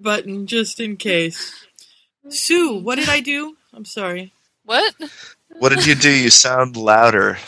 [0.00, 1.66] button just in case.
[2.28, 3.56] Sue, what did I do?
[3.72, 4.32] I'm sorry.
[4.64, 4.94] What?
[5.58, 6.10] What did you do?
[6.10, 7.38] You sound louder.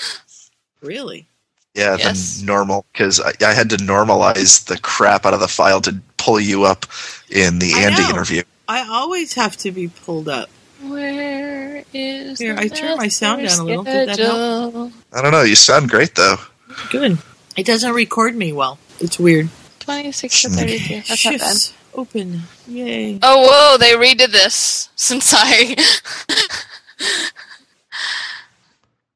[0.81, 1.27] Really?
[1.75, 2.39] Yeah, Yes.
[2.39, 6.01] than normal because I, I had to normalize the crap out of the file to
[6.17, 6.87] pull you up
[7.29, 8.11] in the I Andy know.
[8.11, 8.43] interview.
[8.67, 10.49] I always have to be pulled up.
[10.83, 13.85] Where is Here, the I turned my sound down a little.
[13.85, 14.93] Did that schedule?
[15.13, 15.43] I don't know.
[15.43, 16.37] You sound great though.
[16.91, 17.19] Good.
[17.57, 18.79] It doesn't record me well.
[18.99, 19.51] It's weird.
[19.81, 20.95] 26 to 32.
[21.09, 21.57] That's not bad.
[21.91, 22.43] Shifts open.
[22.67, 23.19] Yay.
[23.23, 25.77] Oh, whoa, they redid this since I.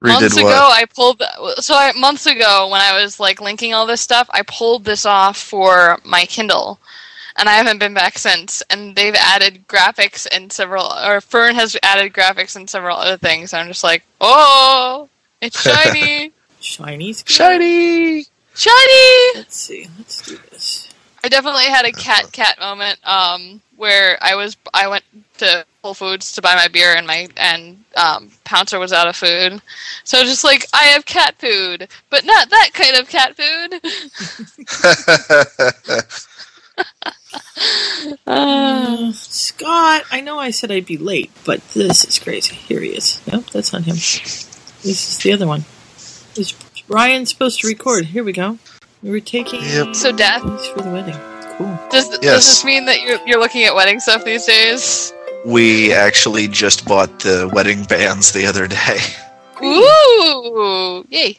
[0.01, 0.81] months ago, what?
[0.81, 1.23] I pulled.
[1.59, 5.07] So, I, months ago, when I was like linking all this stuff, I pulled this
[5.07, 6.79] off for my Kindle.
[7.37, 8.63] And I haven't been back since.
[8.71, 10.93] And they've added graphics and several.
[10.93, 13.53] Or Fern has added graphics and several other things.
[13.53, 15.09] I'm just like, oh,
[15.41, 16.33] it's shiny.
[16.61, 17.13] shiny.
[17.13, 18.25] Shiny.
[18.55, 19.35] shiny!
[19.35, 19.89] Let's see.
[19.99, 20.94] Let's do this.
[21.25, 25.05] I definitely had a cat cat moment um, where I was I went
[25.39, 29.17] to Whole Foods to buy my beer and my and um, Pouncer was out of
[29.17, 29.63] food,
[30.05, 33.81] so just like I have cat food, but not that kind of cat food.
[38.27, 42.55] Uh, Scott, I know I said I'd be late, but this is crazy.
[42.55, 43.21] Here he is.
[43.31, 43.95] Nope, that's not him.
[43.95, 45.65] This is the other one.
[46.37, 46.55] Is
[46.89, 48.07] Ryan supposed to record?
[48.07, 48.59] Here we go.
[49.05, 49.95] We were taking Yep.
[49.95, 51.15] So, Dad- things for the wedding.
[51.59, 51.79] Cool.
[51.91, 52.47] Does does Yes.
[52.47, 55.13] this mean that you're you're looking at wedding stuff these days?
[55.45, 58.99] we actually just bought the wedding bands the other day.
[59.63, 61.39] Ooh, yay!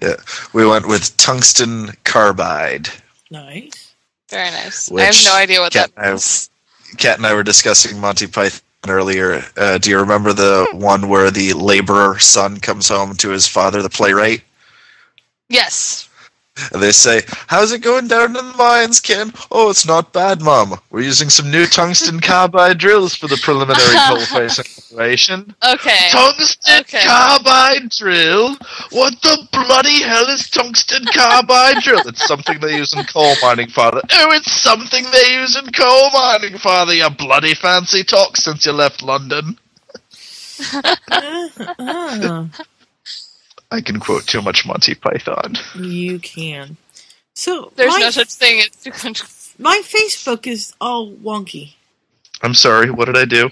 [0.00, 0.14] Yeah,
[0.52, 2.88] We went with tungsten carbide.
[3.30, 3.92] Nice.
[4.30, 4.90] Very nice.
[4.92, 6.96] I have no idea what cat that I.
[6.98, 9.44] Kat and I were discussing Monty Python earlier.
[9.56, 13.82] Uh, do you remember the one where the laborer son comes home to his father,
[13.82, 14.42] the playwright?
[15.48, 16.08] Yes.
[16.72, 19.32] And they say, How's it going down in the mines, Ken?
[19.50, 20.78] Oh, it's not bad, Mom.
[20.90, 25.54] We're using some new tungsten carbide drills for the preliminary coal-facing operation.
[25.64, 26.08] Okay.
[26.10, 27.02] Tungsten Okay.
[27.04, 28.56] carbide drill?
[28.90, 32.06] What the bloody hell is tungsten carbide drill?
[32.06, 34.00] It's something they use in coal mining, Father.
[34.12, 36.94] Oh, it's something they use in coal mining, Father.
[36.94, 39.58] You bloody fancy talk since you left London.
[41.10, 42.46] Ah,
[43.70, 45.54] I can quote too much Monty Python.
[45.76, 46.76] you can.
[47.34, 49.22] So There's my, no such thing as too much.
[49.58, 51.74] my Facebook is all wonky.
[52.42, 53.50] I'm sorry, what did I do?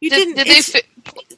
[0.00, 0.34] You Did, didn't.
[0.36, 0.82] did they it's, fi-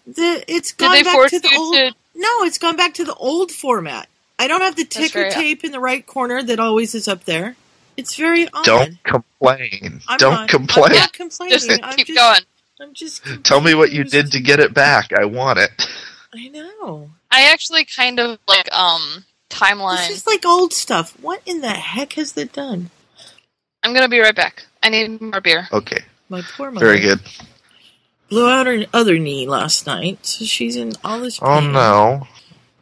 [0.06, 1.74] the, it's did gone they back to the old.
[1.74, 4.08] to No, it's gone back to the old format.
[4.38, 5.34] I don't have the ticker very odd.
[5.34, 7.56] tape in the right corner that always is up there.
[7.96, 8.64] It's very odd.
[8.64, 10.00] Don't complain.
[10.08, 10.86] I'm Don't not, complain.
[10.92, 11.52] I'm not complaining.
[11.58, 12.40] just I'm keep just, going?
[12.80, 13.44] I'm just.
[13.44, 15.12] Tell me what you did to get it back.
[15.12, 15.70] I want it.
[16.34, 17.10] I know.
[17.32, 20.06] I actually kind of like um It's timeline.
[20.08, 21.18] just like old stuff.
[21.20, 22.90] What in the heck has that done?
[23.82, 24.66] I'm gonna be right back.
[24.82, 25.66] I need more beer.
[25.72, 27.20] Okay, My poor mother very good.
[28.28, 31.48] blew out her other knee last night, so she's in all this pain.
[31.48, 32.26] Oh no.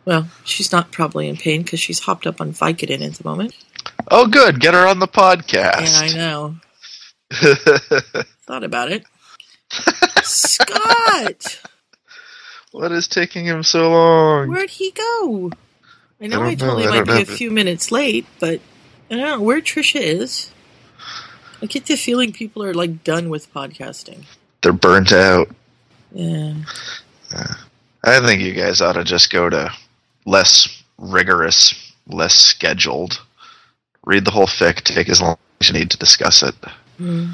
[0.05, 3.55] Well, she's not probably in pain because she's hopped up on Vicodin at the moment.
[4.11, 5.93] Oh good, get her on the podcast.
[5.93, 6.57] Yeah, I know.
[8.47, 9.05] Thought about it.
[10.25, 11.61] Scott,
[12.73, 14.49] what is taking him so long?
[14.49, 15.51] where'd he go?
[16.21, 16.91] I know I I, told know.
[16.91, 18.61] I might be a few minutes late, but
[19.11, 20.51] I don't know where Trisha is.
[21.63, 24.25] I get the feeling people are like done with podcasting.
[24.63, 25.49] They're burnt out.
[26.13, 26.55] Yeah.
[28.05, 29.73] I think you guys ought to just go to
[30.27, 33.21] less rigorous, less scheduled.
[34.05, 36.55] Read the whole fic, take as long as you need to discuss it.
[36.97, 37.33] Hmm.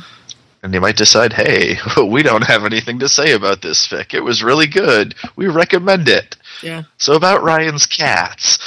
[0.66, 1.76] And you might decide, hey,
[2.10, 4.14] we don't have anything to say about this fic.
[4.14, 5.14] It was really good.
[5.36, 6.34] We recommend it.
[6.60, 6.82] Yeah.
[6.98, 8.58] So about Ryan's cats.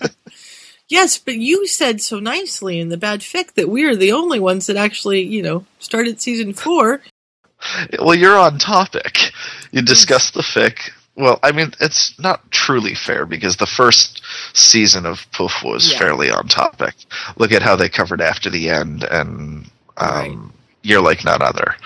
[0.88, 4.38] Yes, but you said so nicely in the bad fic that we are the only
[4.38, 7.00] ones that actually, you know, started season four.
[7.98, 9.32] Well, you're on topic.
[9.70, 10.90] You discuss the fic.
[11.16, 14.20] Well, I mean, it's not truly fair because the first
[14.52, 15.98] season of Poof was Yeah.
[15.98, 16.94] fairly on topic.
[17.38, 20.38] Look at how they covered after the end, and um, Right.
[20.82, 21.76] You're like none other.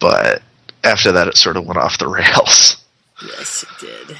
[0.00, 0.42] But
[0.84, 2.76] after that, it sort of went off the rails.
[3.22, 4.16] Yes, it did.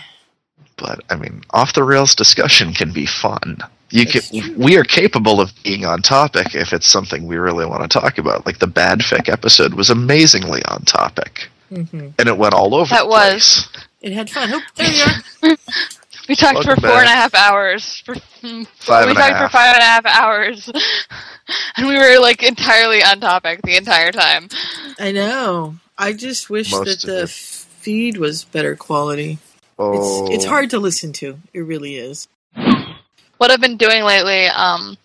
[0.76, 3.58] But I mean, off the rails discussion can be fun.
[3.90, 4.54] You That's can, true.
[4.56, 8.18] we are capable of being on topic if it's something we really want to talk
[8.18, 8.46] about.
[8.46, 12.90] Like the bad fic episode was amazingly on topic, hmm and it went all over.
[12.90, 13.68] That the was.
[13.72, 13.84] place.
[14.00, 14.50] It had fun.
[14.52, 15.04] Oh, there you
[15.50, 15.56] are.
[16.30, 17.32] We talked Welcome for four and a back.
[17.32, 18.02] half hours.
[18.06, 19.50] For, Five we and a talked half.
[19.50, 20.70] for five and a half hours,
[21.76, 24.48] and we were like entirely on topic the entire time.
[25.00, 25.74] I know.
[25.98, 27.30] I just wish Most that the it.
[27.30, 29.38] feed was better quality.
[29.76, 31.36] Oh, It's it's hard to listen to.
[31.52, 32.28] It really is.
[33.38, 34.96] What I've been doing lately, um,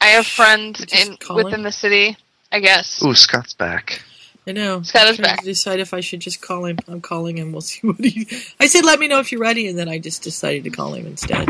[0.00, 1.44] I have friends in calling?
[1.44, 2.16] within the city
[2.50, 3.00] I guess.
[3.04, 4.02] Ooh, Scott's back.
[4.46, 4.82] I know.
[4.82, 5.38] Scott I'm is trying back.
[5.40, 6.78] To decide if I should just call him.
[6.88, 7.52] I'm calling him.
[7.52, 8.26] We'll see what he.
[8.58, 10.94] I said, "Let me know if you're ready," and then I just decided to call
[10.94, 11.48] him instead.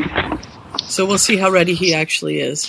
[0.89, 2.67] So we'll see how ready he actually is.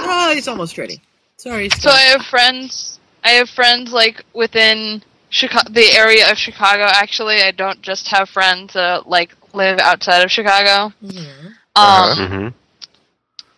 [0.00, 1.00] Oh, he's almost ready.
[1.36, 1.68] Sorry.
[1.70, 2.98] So I have friends.
[3.24, 6.84] I have friends like within Chicago, the area of Chicago.
[6.84, 10.92] Actually, I don't just have friends that like live outside of Chicago.
[11.02, 11.46] Mhm.
[11.46, 12.26] Um, Uh-huh.
[12.28, 12.48] hmm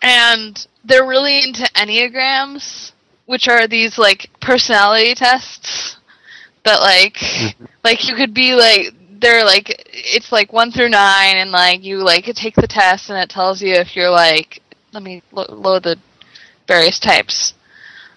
[0.03, 2.93] and they're really into enneagrams,
[3.31, 5.97] which are these like personality tests
[6.65, 7.17] that like
[7.85, 11.99] like you could be like they're like it's like one through nine, and like you
[11.99, 14.61] like take the test, and it tells you if you're like
[14.93, 15.97] let me lo- load the
[16.67, 17.55] various types.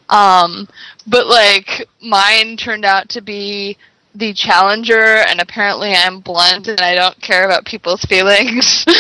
[0.10, 0.68] Um,
[1.06, 3.78] but like mine turned out to be
[4.16, 8.84] the challenger, and apparently I'm blunt and I don't care about people's feelings.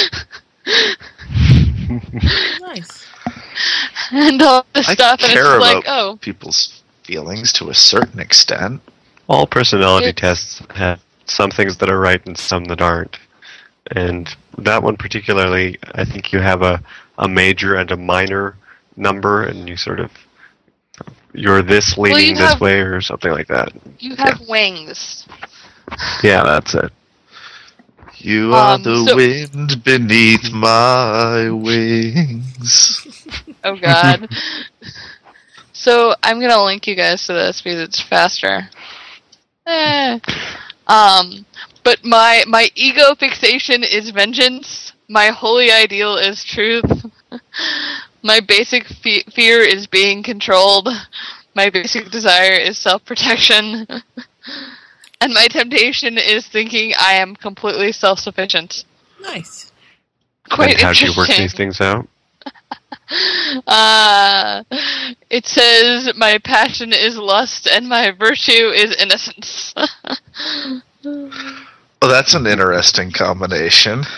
[2.61, 3.05] Nice.
[4.11, 7.73] and all this I stuff, and it's care like, about oh, people's feelings to a
[7.73, 8.81] certain extent.
[9.27, 13.17] All personality It- tests have some things that are right and some that aren't.
[13.91, 16.81] And that one particularly, I think you have a,
[17.17, 18.55] a major and a minor
[18.95, 20.11] number, and you sort of
[21.33, 23.73] you're this Well, you leaning this have- way or something like that.
[23.99, 25.25] you have wings.
[26.23, 26.91] Yeah, that's it.
[28.23, 33.07] You are Um, the so- wind beneath my wings.
[33.65, 34.27] Oh God.
[35.71, 38.69] so I'm gonna link you guys to this because it's faster.
[39.65, 40.19] Eh.
[40.87, 41.45] Um,
[41.83, 44.91] but my my ego fixation is vengeance.
[45.07, 47.05] My holy ideal is truth.
[48.21, 50.89] my basic fe- fear is being controlled.
[51.55, 53.87] My basic desire is self protection.
[55.23, 58.85] and my temptation is thinking I am completely self sufficient.
[59.21, 59.71] Nice.
[60.51, 62.07] Quite and how do you work these things out?
[63.67, 64.63] Uh,
[65.29, 69.73] it says, My passion is lust and my virtue is innocence.
[71.05, 74.03] Well, that's an interesting combination.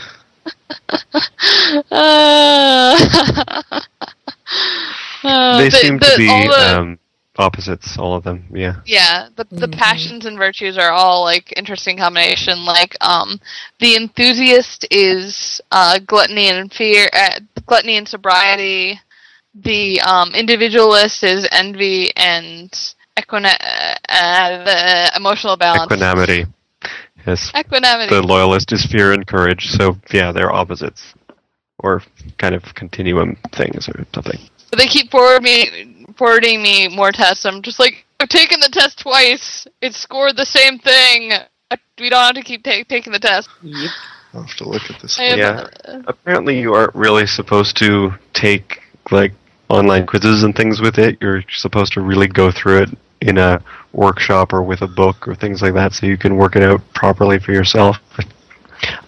[1.92, 2.96] Uh,
[5.24, 7.00] uh, they the- seem the- to be all the- um,
[7.38, 8.46] opposites, all of them.
[8.54, 8.76] Yeah.
[8.86, 9.78] yeah, the, the Mhm.
[9.78, 12.66] passions and virtues are all like interesting combination.
[12.66, 13.40] Like, um,
[13.80, 19.00] the enthusiast is uh, gluttony and fear, uh, gluttony and sobriety.
[19.54, 22.70] The um, individualist is envy and
[23.18, 25.92] equina- uh, uh, the emotional balance.
[25.92, 26.46] Equanimity.
[27.26, 27.52] Yes.
[27.56, 28.14] Equanimity.
[28.14, 29.68] The loyalist is fear and courage.
[29.68, 31.14] So yeah, they're opposites,
[31.80, 32.04] or
[32.38, 34.40] kind of continuum things or something.
[34.70, 37.46] But they keep forward me, forwarding me more tests.
[37.46, 39.68] I'm just like, I've taken the test twice.
[39.82, 41.32] It scored the same thing.
[42.00, 43.50] We don't have to keep ta- taking the test.
[43.62, 43.92] Yep.
[44.34, 45.18] I'll have to look at this.
[45.20, 45.68] Yeah.
[45.86, 48.80] uh, Apparently, you aren't really supposed to take
[49.12, 49.34] like
[49.70, 51.18] online quizzes and things with it.
[51.22, 52.90] You're supposed to really go through it
[53.22, 53.62] in a
[53.94, 56.82] workshop or with a book or things like that, so you can work it out
[56.94, 57.98] properly for yourself.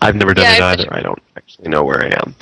[0.01, 0.93] I've never done Yeah, it I've either.
[0.93, 2.35] I don't actually know where I am.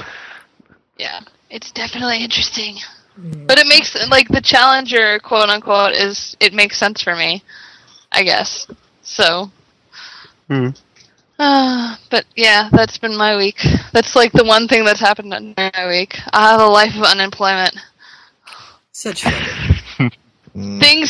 [0.97, 2.77] yeah, it's definitely interesting.
[3.19, 3.47] Mm.
[3.47, 7.43] But it makes like the challenger, quote unquote, is it makes sense for me,
[8.11, 8.67] I guess.
[9.03, 9.51] So.
[10.47, 10.69] Hmm.
[11.39, 13.57] Uh, but yeah, that's been my week.
[13.93, 16.17] That's like the one thing that's happened in my week.
[16.33, 17.75] I have a life of unemployment.
[18.91, 19.25] Such.
[20.55, 21.09] Mm, Things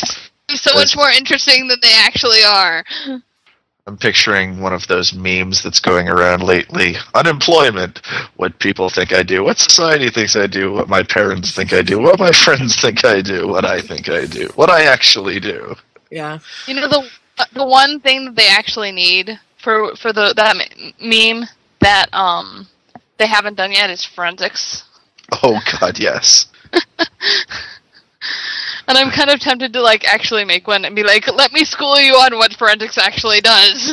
[0.50, 2.84] seem so much more interesting than they actually are.
[3.88, 6.96] I'm picturing one of those memes that's going around lately.
[7.14, 8.04] Unemployment.
[8.34, 9.44] What people think I do.
[9.44, 10.72] What society thinks I do.
[10.72, 12.00] What my parents think I do.
[12.00, 13.46] What my friends think I do.
[13.46, 14.48] What I think I do.
[14.56, 15.76] What I actually do.
[16.10, 16.40] Yeah.
[16.66, 17.08] You know the
[17.52, 20.56] the one thing that they actually need for for the that
[21.00, 21.48] meme
[21.80, 22.66] that um
[23.18, 24.82] they haven't done yet is forensics.
[25.42, 26.46] Oh God, yes.
[28.88, 31.64] And I'm kind of tempted to like actually make one and be like, "Let me
[31.64, 33.92] school you on what forensics actually does."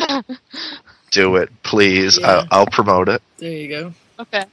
[1.11, 2.19] Do it, please.
[2.19, 2.43] Yeah.
[2.43, 3.21] I- I'll promote it.
[3.37, 3.93] There you go.
[4.19, 4.45] okay.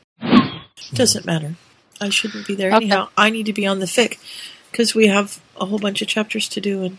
[0.95, 1.55] Doesn't matter.
[2.01, 2.77] I shouldn't be there Okay.
[2.87, 3.09] anyhow.
[3.17, 4.19] I need to be on the fic
[4.71, 6.99] because we have a whole bunch of chapters to do and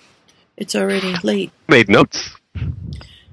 [0.57, 1.51] it's already late.
[1.67, 2.29] Made notes.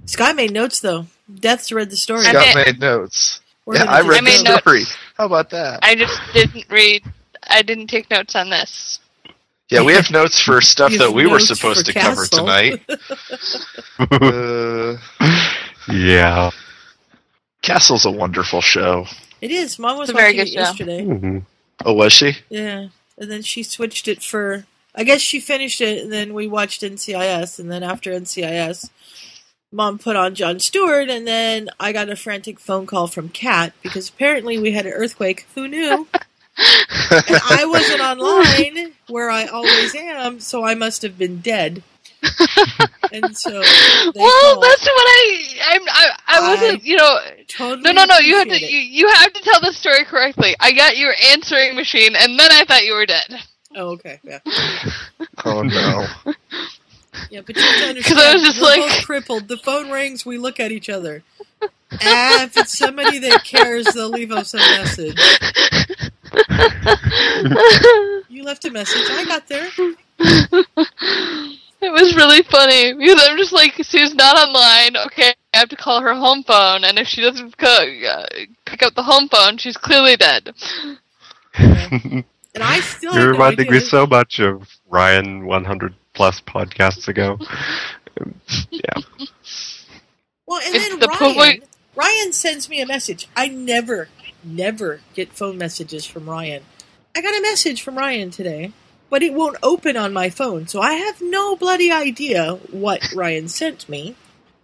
[0.06, 1.06] Sky made notes though.
[1.32, 2.20] Death's read the story.
[2.26, 3.40] I Scott made- made notes.
[3.70, 4.60] Yeah, I read I made the notes.
[4.62, 4.82] story.
[5.18, 5.80] How about that?
[5.82, 7.04] I just didn't read.
[7.46, 8.98] I didn't take notes on this.
[9.70, 12.82] Yeah, we have notes for stuff that we were supposed for to cover tonight.
[14.10, 14.96] Uh,
[15.92, 16.50] yeah.
[17.62, 19.06] Castle's a wonderful show.
[19.40, 19.78] It is.
[19.78, 20.60] Mom was very watching good it show.
[20.60, 21.04] yesterday.
[21.04, 21.42] Mhm.
[21.84, 22.34] Oh, was she?
[22.48, 22.88] Yeah.
[23.18, 26.82] And then she switched it for I guess she finished it and then we watched
[26.82, 28.88] NCIS and then after NCIS
[29.72, 33.72] Mom put on Jon Stewart and then I got a frantic phone call from Kat
[33.82, 35.46] because apparently we had an earthquake.
[35.54, 36.06] Who knew?
[36.58, 41.82] and I wasn't online where I always am, so I must have been dead.
[43.12, 43.62] and so well,
[44.54, 44.64] called.
[44.64, 45.44] that's what I.
[45.70, 45.82] I'm.
[45.88, 46.82] I, I wasn't.
[46.82, 47.18] I you know.
[47.46, 48.18] totally No, no, no.
[48.18, 50.56] You have to you, you have to tell the story correctly.
[50.58, 53.40] I got your answering machine, and then I thought you were dead.
[53.76, 54.40] Oh, okay, yeah,
[55.44, 56.06] oh no.
[57.30, 57.42] yeah.
[57.46, 59.48] But you have to 'Cause understand, I was just we're like- both crippled.
[59.48, 60.26] The phone rings.
[60.26, 61.22] We look at each other.
[62.02, 65.16] Ah, if it's somebody that cares, they'll leave us a message.
[68.30, 69.02] You left a message.
[69.10, 69.68] I got there.
[71.80, 74.96] It was really funny because I'm just like, Sue's not online.
[75.06, 78.26] Okay, I have to call her home phone, and if she doesn't co- uh,
[78.66, 80.52] pick up the home phone, she's clearly dead.
[81.54, 82.24] And
[82.60, 87.38] I still You're have no reminding me so much of Ryan 100 plus podcasts ago.
[88.70, 88.80] yeah.
[90.46, 93.28] Well, and It's then the Ryan, point- Ryan sends me a message.
[93.36, 94.08] I never,
[94.48, 96.62] never get phone messages from Ryan.
[97.16, 98.72] I got a message from Ryan today,
[99.10, 103.48] but it won't open on my phone, so I have no bloody idea what Ryan
[103.48, 104.14] sent me.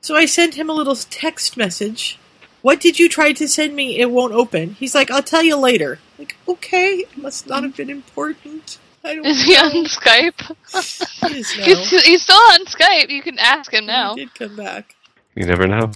[0.01, 2.19] So I sent him a little text message.
[2.63, 3.99] What did you try to send me?
[3.99, 4.71] It won't open.
[4.75, 5.99] He's like, I'll tell you later.
[6.19, 8.79] Like, okay, it must not have been important.
[9.03, 9.65] I don't Is he know.
[9.65, 10.57] on Skype?
[11.29, 11.65] He is now.
[11.65, 13.09] He's, he's still on Skype.
[13.11, 14.15] You can ask him now.
[14.15, 14.95] He did come back.
[15.35, 15.91] You never know.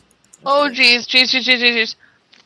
[0.45, 1.95] Oh, jeez, jeez, jeez, jeez, jeez, jeez.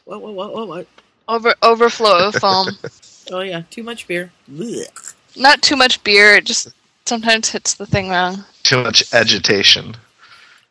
[0.05, 0.87] What, what, what, what, what?
[1.29, 2.69] Over overflow of foam.
[3.31, 4.33] Oh yeah, too much beer.
[4.51, 5.15] Blech.
[5.37, 6.35] Not too much beer.
[6.35, 6.69] It just
[7.07, 8.45] sometimes hits the thing wrong.
[8.65, 9.97] Too much agitation.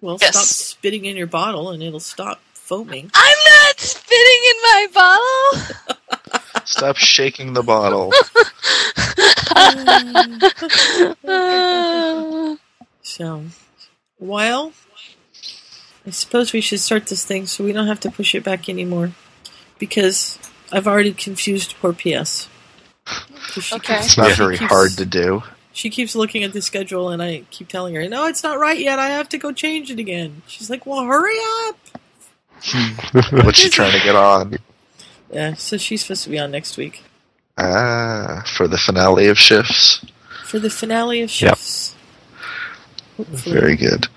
[0.01, 0.35] Well, Yes.
[0.35, 3.09] stop spitting in your bottle and it'll stop foaming.
[3.15, 6.65] I'm not spitting in my bottle.
[6.65, 8.11] Stop shaking the bottle.
[11.25, 12.55] Uh,
[13.01, 13.43] So,
[14.19, 14.73] well,
[16.05, 18.67] I suppose we should start this thing so we don't have to push it back
[18.69, 19.11] anymore.
[19.81, 20.37] Because
[20.71, 22.47] I've already confused poor PS.
[23.05, 23.95] 'Cause She Okay.
[23.95, 24.35] keeps, It's not Yeah.
[24.35, 25.41] very Keeps- hard to do.
[25.73, 28.77] she keeps looking at the schedule and I keep telling her, no, it's not right
[28.77, 28.99] yet.
[28.99, 30.43] I have to go change it again.
[30.47, 31.35] She's like, well, hurry
[31.67, 31.77] up.
[33.43, 34.59] What's she trying to get on?
[35.33, 37.01] Yeah, so she's supposed to be on next week
[37.57, 40.01] Ah, for the finale of shifts.
[40.45, 41.49] for the finale of Yep.
[41.57, 41.95] shifts.
[43.17, 43.59] Hopefully.
[43.59, 44.07] Very good.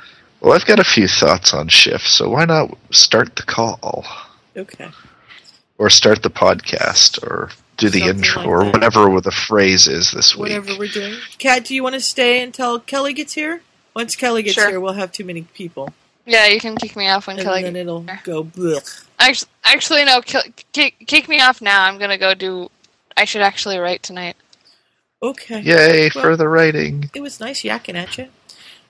[0.40, 4.04] Well, I've got a few thoughts on shifts, so why not start the call?
[4.56, 4.88] Okay.
[5.76, 8.72] Or start the podcast, or do the Something intro, like or that.
[8.74, 10.42] whatever the phrase is this week.
[10.52, 11.14] whatever we're doing.
[11.38, 13.60] Kat, do you want to stay until Kelly gets here?
[13.94, 14.68] Once Kelly gets Sure.
[14.70, 15.92] here, we'll have too many people,
[16.26, 17.64] yeah, you can kick me off when and Kelly.
[17.64, 18.20] And then it'll here.
[18.24, 18.44] go.
[18.44, 19.04] Blech.
[19.18, 20.20] Actually, actually, no.
[20.22, 21.84] Kick, kick me off now.
[21.84, 22.70] I'm gonna go do.
[23.16, 24.36] I should actually write tonight.
[25.22, 25.60] Okay.
[25.60, 27.10] Yay Well- for the writing!
[27.14, 28.28] It was nice yakking at you,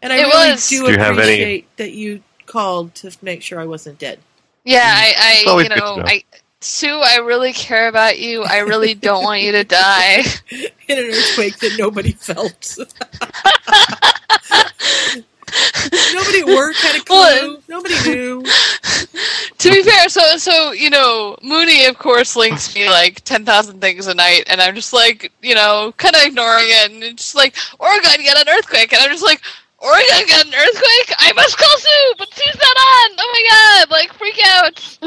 [0.02, 0.68] and I It really was.
[0.68, 4.20] do, Do you have any- appreciate that you called to make sure I wasn't dead.
[4.64, 5.00] Yeah, mm-hmm.
[5.22, 6.04] I, It's I always you good to know, know.
[6.06, 6.22] I
[6.64, 8.42] Sue, I really care about you.
[8.42, 10.22] I really don't want you to die.
[10.50, 12.78] In an earthquake that nobody felt.
[16.14, 17.16] nobody worked at work had a clue.
[17.16, 18.42] Well- nobody knew.
[19.58, 23.80] to be fair, so so you know, Mooney of course links me like ten thousand
[23.80, 27.24] things a night, and I'm just like, you know, kind of ignoring it, and it's
[27.24, 29.42] just like Oregon got an earthquake, and I'm just like,
[29.80, 31.14] Oregon got an earthquake.
[31.18, 33.10] I must call Sue, but Sue's not on.
[33.18, 34.98] Oh my god, like freak out.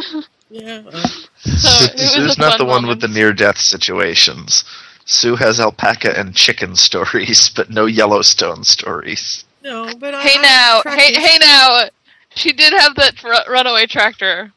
[0.49, 0.83] Yeah.
[0.87, 1.07] uh,
[1.43, 2.89] So Sue's not the one moment.
[2.89, 4.63] with the near-death situations.
[5.05, 9.45] Sue has alpaca and chicken stories, but no Yellowstone stories.
[9.63, 10.21] no, but I.
[10.21, 11.89] Hey I now, tracked hey hey now.
[12.35, 14.51] She did have that ru- runaway tractor.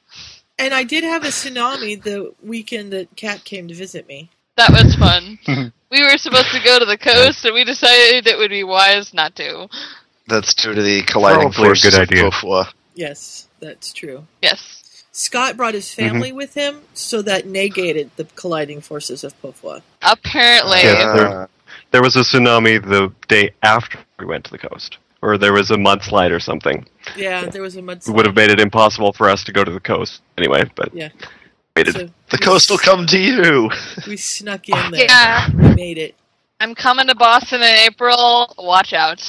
[0.59, 4.29] And I did have a tsunami the weekend that Kat came to visit me.
[4.57, 5.39] That was fun.
[5.91, 9.15] we were supposed to go to the coast, and we decided it would be wise
[9.15, 9.69] not to.
[10.27, 12.25] That's due to the colliding Probably a forces good of idea.
[12.31, 12.67] Pofwa.
[12.95, 14.27] Yes, that's true.
[14.43, 14.80] Yes.
[15.21, 16.09] Scott brought his Mm-hmm.
[16.13, 19.83] family with him, so that negated the colliding forces of Pofwa.
[20.03, 20.79] Apparently.
[20.83, 21.49] Yeah, there-
[21.93, 25.71] There was a tsunami the day after we went to the coast, or there was
[25.71, 26.87] a mudslide or something.
[27.17, 28.15] Yeah, there was a It mudslide.
[28.15, 31.09] would have made it impossible for us to go to the coast anyway, but Yeah.
[31.77, 31.95] waited.
[31.95, 33.71] So the coast will come to you.
[34.07, 35.05] We snuck in there.
[35.05, 35.51] Yeah.
[35.53, 36.15] We made it.
[36.61, 38.55] I'm coming to Boston in April.
[38.57, 39.21] Watch out.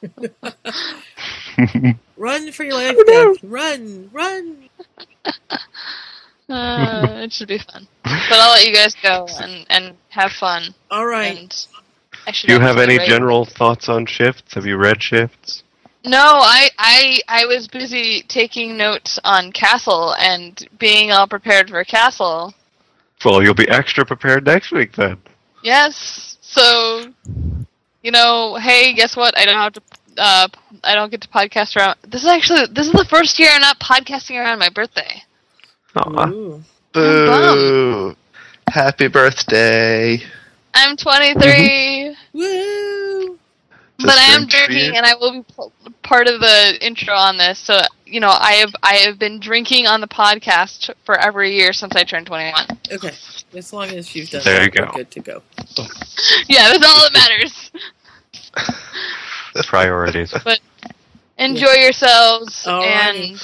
[2.16, 3.34] Run for your life, no.
[3.34, 3.42] Beth.
[3.44, 4.67] Run, run.
[6.50, 7.86] Uh, it should be fun.
[8.04, 10.74] But I'll let you guys go and, and have fun.
[10.90, 11.38] All right.
[11.38, 11.66] And
[12.26, 14.54] I should Do you have any write- general thoughts on shifts?
[14.54, 15.62] Have you read shifts?
[16.06, 21.84] No, I, I I was busy taking notes on Castle and being all prepared for
[21.84, 22.54] Castle.
[23.24, 25.18] Well, you'll be extra prepared next week then.
[25.62, 26.38] Yes.
[26.40, 27.12] So,
[28.02, 29.36] you know, hey, guess what?
[29.36, 29.82] I don't have to.
[30.18, 30.48] Uh,
[30.84, 31.96] I don't get to podcast around.
[32.06, 35.22] This is actually this is the first year I'm not podcasting around my birthday.
[35.96, 36.28] Aw.
[36.28, 36.62] Ooh.
[36.92, 38.16] Boo.
[38.68, 40.18] Happy birthday.
[40.74, 43.38] I'm 23, Woo!
[43.98, 45.54] but I am Just drinking, and I will be
[46.02, 47.58] part of the intro on this.
[47.58, 51.72] So you know, I have I have been drinking on the podcast for every year
[51.72, 52.66] since I turned 21.
[52.92, 53.12] Okay,
[53.56, 54.92] as long as you've done There that, you go.
[54.94, 55.42] good to go.
[56.48, 57.70] Yeah, that's all that matters.
[59.66, 60.32] Priorities.
[60.44, 60.60] But
[61.38, 63.30] Enjoy yourselves, Alrighty.
[63.30, 63.40] and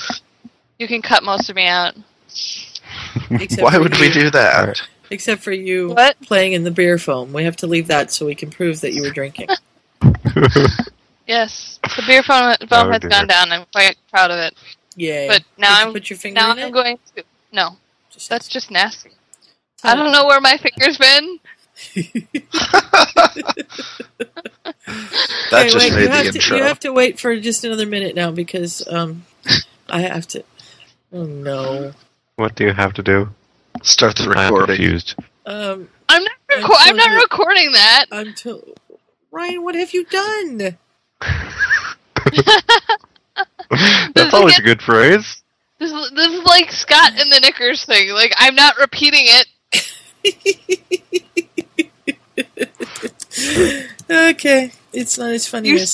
[0.78, 1.94] you can cut most of me out.
[3.28, 4.80] Why for would we do that?
[5.10, 6.20] Except for you What?
[6.22, 7.32] playing in the beer foam.
[7.32, 9.48] We have to leave that so we can prove that you were drinking.
[11.26, 13.08] Yes, the beer foam, phone Oh, has dear.
[13.08, 13.50] gone down.
[13.50, 14.54] I'm quite proud of it.
[14.96, 15.26] Yay.
[15.26, 16.72] But now I'm put your finger now in I'm it?
[16.72, 17.76] going to no.
[18.10, 19.10] Just- That's just nasty.
[19.82, 21.38] I don't know where my finger's been.
[25.50, 26.40] That Okay, just wait, made you the have intro.
[26.40, 29.24] To, you have to wait for just another minute now because um,
[29.88, 30.44] I have to.
[31.12, 31.92] Oh no.
[32.36, 33.28] what do you have to do?
[33.82, 34.56] Start the recording.
[34.56, 35.14] I'm confused.
[35.46, 36.32] Um, I'm not.
[36.50, 37.20] I'm I'm not sorry.
[37.20, 38.06] recording that.
[38.12, 38.74] I'm to-
[39.30, 39.62] Ryan.
[39.62, 40.76] What have you done?
[44.14, 45.42] That's always a good phrase.
[45.78, 48.10] This is, this is like Scott and the Knickers thing.
[48.12, 49.46] Like I'm not repeating it.
[54.10, 55.88] okay, it's not as funny You as it.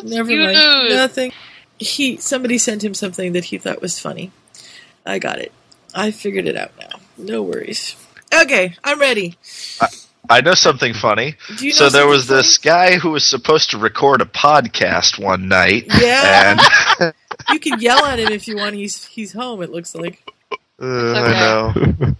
[0.00, 0.56] snooze, Never you mind.
[0.58, 0.92] lose.
[0.94, 1.32] Nothing.
[1.78, 4.30] He somebody sent him something that he thought was funny.
[5.04, 5.52] I got it.
[5.94, 6.98] I figured it out now.
[7.18, 7.96] No worries.
[8.34, 9.36] Okay, I'm ready.
[10.28, 11.36] I know something funny.
[11.56, 14.24] Do you know so there something was this guy who was supposed to record a
[14.24, 16.56] podcast one night, Yeah,
[17.00, 17.14] and
[17.52, 18.74] you can yell at him if you want.
[18.74, 19.62] He's he's home.
[19.62, 20.22] It looks like.
[20.78, 22.14] Uh, okay.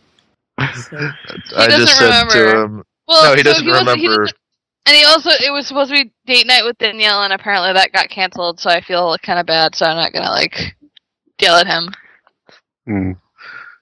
[0.57, 0.73] I know.
[0.77, 1.13] So.
[1.59, 2.33] I just said remember.
[2.33, 4.23] to him, Well, no, he so doesn't wasn't- remember.
[4.25, 4.37] doesn't-
[4.87, 7.93] and he also it was supposed to be date night with Danielle, and apparently that
[7.93, 8.61] got canceled.
[8.61, 9.75] So I feel kind of bad.
[9.75, 10.55] So I'm not gonna like
[11.41, 11.89] yell at him.
[12.87, 13.13] Hmm.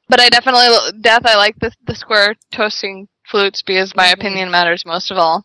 [0.09, 0.69] But I definitely,
[1.01, 4.13] Death, I like the, the square toasting flutes because my Mhm.
[4.15, 5.45] opinion matters most of all.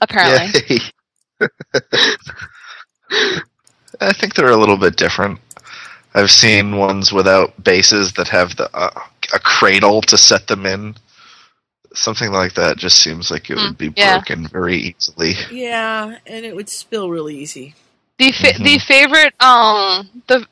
[0.00, 0.78] Apparently.
[4.00, 5.40] I think they're a little bit different.
[6.14, 8.90] I've seen ones without bases that have the uh,
[9.34, 10.94] a cradle to set them in.
[11.94, 14.18] Something like that just seems like it Hmm, would be yeah.
[14.18, 15.34] broken very easily.
[15.50, 17.74] Yeah, and it would spill really easy.
[18.18, 18.64] The fa- Mhm.
[18.64, 20.44] the favorite um the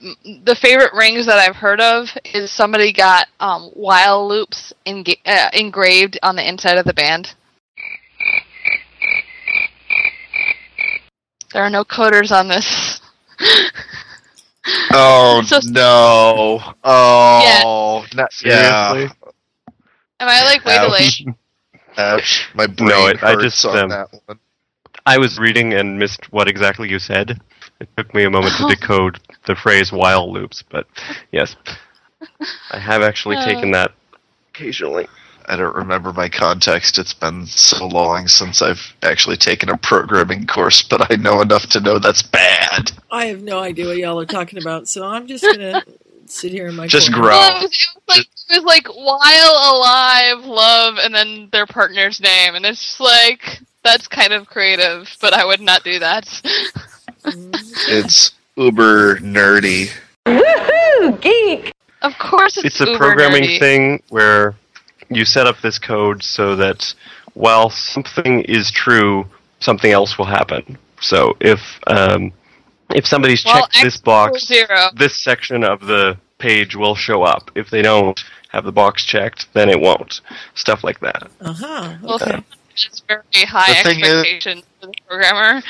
[0.45, 5.51] the favorite rings that I've heard of is somebody got um while loops enga- uh,
[5.53, 7.35] engraved on the inside of the band.
[11.53, 13.01] There are no coders on this.
[14.93, 16.61] Oh So- no!
[16.85, 19.09] Oh, not, yeah.
[20.21, 20.21] Seriously?
[20.21, 21.25] Am I like way too Ouch.
[21.27, 21.35] late?
[21.99, 22.49] Ouch.
[22.55, 24.39] My brain No, it- I hurts just, on um, that one.
[25.05, 27.41] I was reading and missed what exactly you said.
[27.81, 30.87] It took me a moment to decode the phrase while loops, but
[31.33, 31.55] yes.
[32.73, 33.45] I have actually Uh.
[33.45, 33.93] taken that
[34.51, 35.07] occasionally.
[35.49, 36.99] I don't remember my context.
[36.99, 41.67] It's been so long since I've actually taken a programming course, but I know enough
[41.69, 42.91] to know that's bad.
[43.13, 45.85] I have no idea what y'all are talking about, so I'm just gonna
[46.27, 47.29] sit here in my Just corner.
[47.29, 47.39] grow.
[47.39, 51.67] Well, it, was, it was like it was like while alive, love, and then their
[51.67, 55.99] partner's name, and it's just like that's kind of creative, but I would not do
[55.99, 56.29] that.
[57.89, 59.91] It's uber nerdy.
[60.27, 61.73] Woohoo, geek!
[62.03, 63.59] Of course, it's, It's a uber programming nerdy.
[63.59, 64.55] thing where
[65.09, 66.95] you set up this code so that
[67.35, 69.27] while something is true,
[69.61, 70.79] something else will happen.
[71.01, 72.33] So if um,
[72.95, 74.89] if somebody's Well, checked this box, zero.
[74.95, 77.51] this section of the page will show up.
[77.55, 80.21] If they don't have the box checked, then it won't.
[80.55, 81.29] Stuff like that.
[81.41, 81.95] Uh-huh.
[82.03, 82.43] Well, Okay.
[82.73, 84.45] It's very high The thing is-
[84.81, 85.63] for the programmer.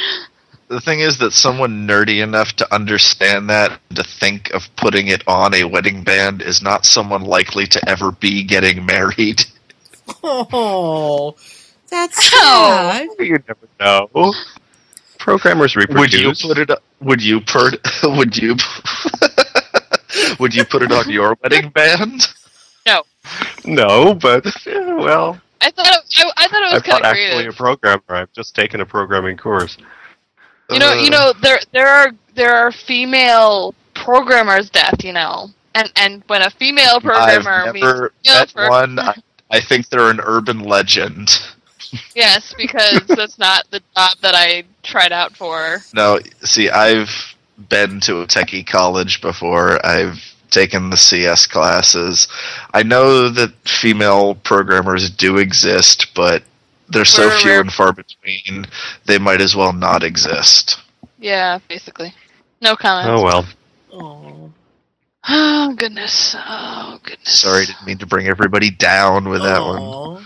[0.68, 5.22] The thing is that someone nerdy enough to understand that, to think of putting it
[5.28, 9.44] on a wedding band, is not someone likely to ever be getting married.
[10.22, 11.34] Oh,
[11.90, 12.90] that's Ow.
[12.92, 13.08] sad.
[13.18, 14.32] You never know.
[15.18, 16.44] Programmers reproduce.
[16.44, 16.78] Would you put it?
[17.00, 17.80] Would you put?
[18.04, 18.56] Would you?
[20.38, 22.26] would you put it on your wedding band?
[22.86, 23.02] No,
[23.64, 27.46] No, but yeah, well, I thought it, I, I thought it was kind of actually
[27.46, 28.02] a programmer.
[28.08, 29.76] I've just taken a programming course.
[30.70, 35.02] You know, you Uh, know, there there are there are female programmers, death.
[35.04, 38.98] You know, and and when a female programmer I've never male met one.
[38.98, 39.14] I,
[39.50, 41.30] I think they're an urban legend.
[42.14, 45.78] yes, because that's not the job that I tried out for.
[45.94, 47.35] No, see, I've
[47.68, 49.84] been to a techie college before.
[49.84, 52.28] I've taken the CS classes.
[52.72, 56.42] I know that female programmers do exist, but
[56.88, 57.60] they're so Rare, few rare.
[57.60, 58.66] and far between.
[59.06, 60.78] They might as well not exist.
[61.18, 62.14] Yeah, basically.
[62.60, 63.10] No comment.
[63.10, 63.46] Oh well.
[63.92, 64.52] Oh.
[65.28, 66.36] Oh goodness.
[66.38, 67.40] Oh goodness.
[67.40, 70.24] Sorry, didn't mean to bring everybody down with that one.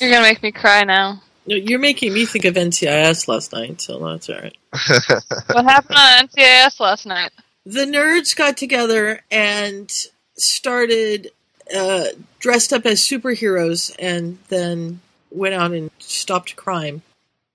[0.00, 1.22] You're gonna make me cry now.
[1.46, 4.56] No, You're making me think of NCIS last night, so that's all right.
[4.72, 7.30] What happened on NCIS last night?
[7.66, 9.90] The nerds got together and
[10.36, 11.30] started
[11.76, 12.04] uh,
[12.38, 17.02] dressed up as superheroes, and then went out and stopped crime.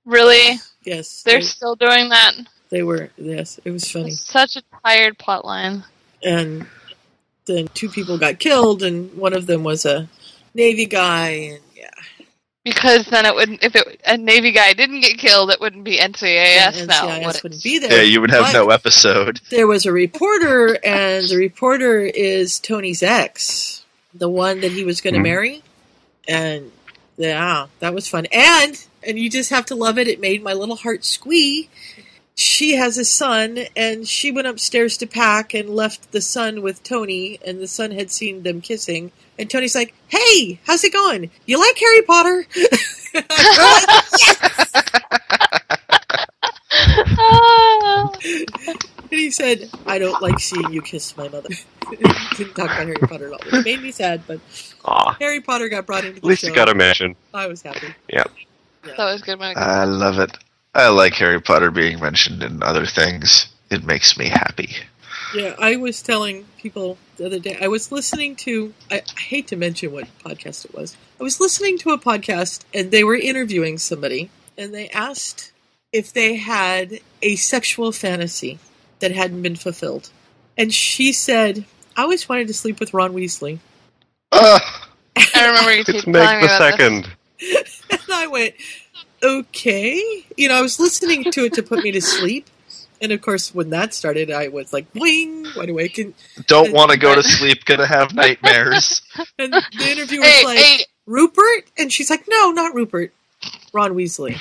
[0.05, 0.59] Really?
[0.83, 2.33] Yes, They're they, still doing that?
[2.69, 3.09] they were.
[3.17, 4.11] Yes, it was funny.
[4.11, 5.83] Such a tired plotline.
[6.23, 6.65] and
[7.45, 10.07] then two people got killed, and one of them was a
[10.53, 11.59] Navy guy, and
[12.65, 13.63] Because then it wouldn't.
[13.63, 17.05] If it, a Navy guy didn't get killed, it wouldn't be NCIS and now.
[17.07, 17.43] NCIS would it?
[17.43, 17.91] wouldn't be there.
[17.97, 19.39] yeah, you would have But no episode.
[19.51, 24.99] There was a reporter, and the reporter is Tony's ex, the one that he was
[24.99, 25.23] going to Hmm.
[25.23, 25.63] marry,
[26.27, 26.71] and
[27.17, 28.25] yeah, that was fun.
[28.31, 30.07] And and you just have to love it.
[30.07, 31.69] It made my little heart squee.
[32.33, 36.83] She has a son, and she went upstairs to pack and left the son with
[36.83, 39.11] Tony, and the son had seen them kissing.
[39.37, 41.29] And Tony's like, "Hey, how's it going?
[41.45, 42.45] You like Harry Potter?"
[47.17, 48.11] Ah.
[49.11, 51.47] And he said, I don't like seeing you kiss my mother.
[52.35, 53.59] Didn't talk about Harry Potter at all.
[53.59, 54.39] It made me sad, but
[54.83, 56.47] Aw, Harry Potter got brought into at the least show.
[56.47, 57.15] you got a mention.
[57.33, 57.93] I was happy.
[58.09, 58.23] Yeah.
[58.83, 59.39] That was good.
[59.39, 60.35] When I love it.
[60.73, 63.47] I like Harry Potter being mentioned in other things.
[63.69, 64.75] It makes me happy.
[65.33, 69.47] Yeah, I was telling people the other day, I was listening to, I, I hate
[69.47, 70.95] to mention what podcast it was.
[71.19, 75.51] I was listening to a podcast and they were interviewing somebody and they asked
[75.91, 78.59] if they had a sexual fantasy
[78.99, 80.09] that hadn't been fulfilled.
[80.57, 81.65] And she said,
[81.97, 83.59] I always wanted to sleep with Ron Weasley.
[84.31, 84.61] Ugh.
[85.17, 87.05] I remember you It's keep Meg telling me the about this.
[87.05, 87.09] second.
[87.91, 88.55] And I went,
[89.23, 90.25] okay.
[90.37, 92.47] You know, I was listening to it to put me to sleep.
[93.01, 95.97] And of course, when that started, I was like, boing, wide awake.
[95.97, 96.13] And,
[96.47, 97.65] Don't want to go to sleep.
[97.65, 99.01] Gonna have nightmares.
[99.37, 101.65] and the interviewer was Hey, like, hey, Rupert?
[101.77, 103.11] And she's like, no, not Rupert.
[103.73, 104.37] Ron Weasley.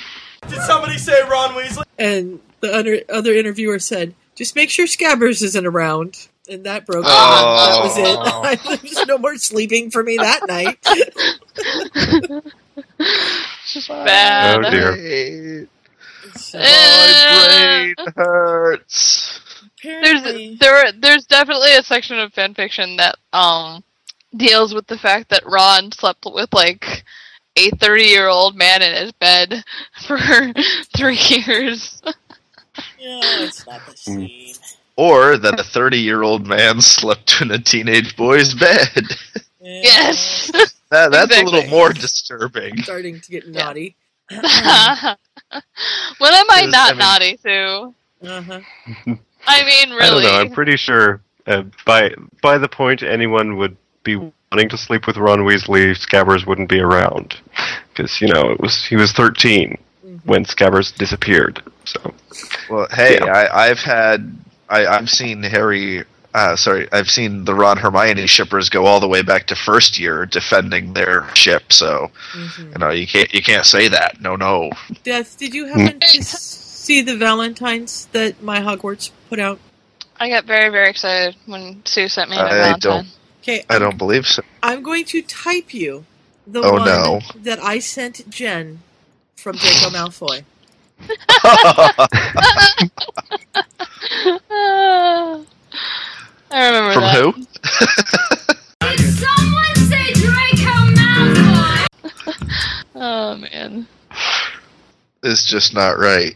[0.47, 1.83] Did somebody say Ron Weasley?
[1.99, 6.27] And the other, other interviewer said, just make sure Scabbers isn't around.
[6.49, 7.05] And that broke.
[7.07, 7.91] Oh.
[7.97, 8.81] That was it.
[8.93, 10.77] There's no more sleeping for me that night.
[13.87, 14.65] bad.
[14.65, 15.67] Oh, dear.
[16.35, 19.39] Hey, So, My brain hurts.
[19.79, 23.83] apparently- There's there there's definitely a section of fan fiction that um
[24.35, 27.03] deals with the fact that Ron slept with like
[27.55, 29.63] a 30 year old man in his bed
[30.07, 30.17] for
[30.97, 32.01] three years.
[32.99, 34.53] yeah, it's not the same.
[34.97, 39.03] Or that a 30 year old man slept in a teenage boy's bed.
[39.61, 39.81] Yeah.
[39.83, 40.51] Yes.
[40.91, 42.81] That, that's a little more disturbing.
[42.83, 43.63] starting to get Yeah.
[43.63, 43.95] naughty.
[46.17, 47.93] when am I not I mean- naughty, Sue?
[48.27, 48.59] Uh-huh.
[49.47, 50.23] I mean, I don't really.
[50.23, 50.31] know.
[50.31, 52.11] I'm pretty sure uh, by
[52.41, 56.79] by the point anyone would be wanting to sleep with Ron Weasley, Scabbers wouldn't be
[56.79, 57.35] around
[57.89, 60.25] because you know it was he was 13 Mhm.
[60.25, 61.61] when Scabbers disappeared.
[61.83, 62.13] So
[62.69, 63.25] Well, hey, Yeah.
[63.31, 64.35] I, I've had,
[64.69, 66.03] I, I've seen Harry.
[66.35, 69.97] Uh, sorry, I've seen the Ron Hermione shippers go all the way back to first
[69.97, 71.71] year defending their ship.
[71.71, 72.73] So Mhm.
[72.73, 74.19] you know you can't you can't say that.
[74.19, 74.69] No, no.
[75.05, 79.59] Death, did you happen to see the Valentines that my Hogwarts put out?
[80.19, 82.79] I got very, very excited when Sue sent me my I Valentine.
[82.81, 83.07] don't-
[83.41, 84.41] Okay, I don't believe so.
[84.63, 86.03] I'm going to type you
[86.47, 87.21] the Oh, one no.
[87.43, 88.79] that I sent Jen
[89.37, 90.43] from Draco Malfoy.
[96.55, 97.15] I remember From that.
[97.15, 97.33] who?
[99.11, 101.87] Someone say Draco Malfoy!
[102.97, 103.87] Oh man.
[105.21, 106.35] It's just not right.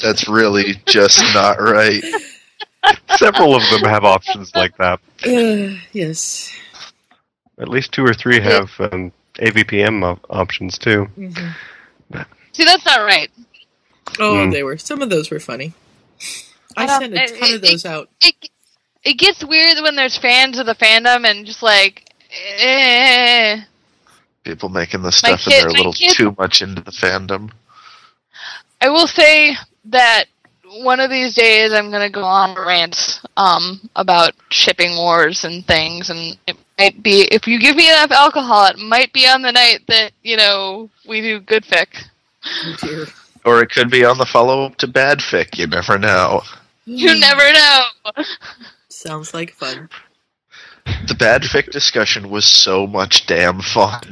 [0.00, 2.02] That's really just not right.
[3.16, 4.98] several of them have options like that.
[5.26, 6.50] Uh, yes.
[7.58, 11.06] At least two or three have um, AVPM op- options too.
[11.18, 11.54] Mhm.
[12.52, 13.30] See, that's not right.
[14.18, 14.52] Oh, Mm.
[14.52, 14.78] they were.
[14.78, 15.74] Some of those were funny.
[16.80, 18.08] I I don't- sent a it- ton of it- out.
[18.20, 18.34] It
[19.02, 22.10] it gets weird when there's fans of the fandom and just like,
[22.58, 23.60] eh.
[24.44, 27.50] People making the stuff kid- and they're a little kid- too much into the fandom.
[28.80, 30.24] I will say that
[30.82, 35.66] one of these days I'm gonna go on a rant um about shipping wars and
[35.66, 39.42] things, and it might be if you give me enough alcohol, it might be on
[39.42, 41.88] the night that you know we do good fic.
[42.46, 43.06] Oh, dear.
[43.44, 45.56] Or it could be on the follow up to Bad Fic.
[45.58, 46.42] You never know.
[46.90, 47.20] You hmm.
[47.20, 48.24] never know.
[48.88, 49.88] Sounds like fun.
[51.06, 54.02] The Bad Fic discussion was so much damn fun.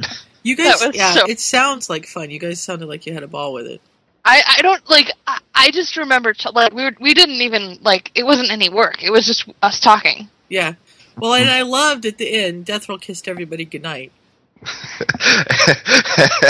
[0.43, 2.29] You guys, That was yeah, so- it sounds like fun.
[2.29, 3.81] You guys sounded like you had a ball with it.
[4.23, 5.11] I, I don't like.
[5.27, 8.69] I, I just remember t- like we were, we didn't even like it wasn't any
[8.69, 9.03] work.
[9.03, 10.29] It was just us talking.
[10.49, 10.75] Yeah.
[11.17, 14.11] Well, and I loved at the end, Death Roll kissed everybody goodnight.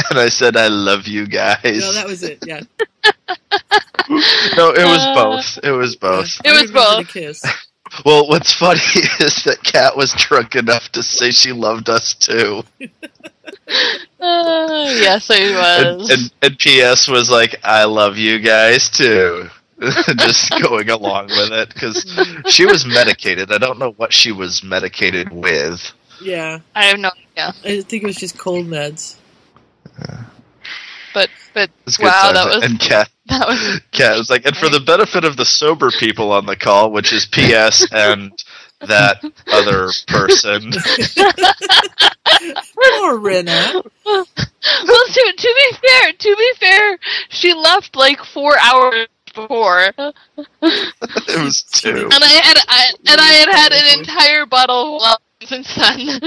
[0.09, 2.39] And I said, "I love you guys." No, that was it.
[2.45, 2.61] Yeah.
[4.57, 5.59] No, it was Uh, both.
[5.63, 6.39] It was both.
[6.43, 7.07] It I was remember the both.
[7.13, 7.43] kiss.
[8.03, 8.79] Well, what's funny
[9.19, 12.63] is that Kat was drunk enough to say she loved us too,
[14.19, 16.09] Uh, yes, I and, was.
[16.09, 17.07] and, and P.S.
[17.07, 19.49] was like, "I love you guys too."
[20.17, 22.03] Just going along with it because
[22.47, 23.51] she was medicated.
[23.51, 25.91] I don't know what she was medicated with.
[26.21, 26.59] Yeah.
[26.75, 27.53] I have no idea.
[27.63, 29.15] I think it was just cold meds.
[31.13, 32.33] But but wow, times.
[32.33, 35.45] that was and Kat, that was Kat was like, and for the benefit of the
[35.45, 37.87] sober people on the call, which is P.S.
[37.91, 38.31] and
[38.81, 40.71] that other person.
[42.75, 43.81] Poor Rena.
[44.05, 44.25] well.
[44.25, 46.97] To to be fair, to be fair,
[47.29, 49.91] she left like four hours before,
[50.61, 52.09] it was two.
[52.11, 56.19] And I had I, and I had had an entire bottle of wine since then.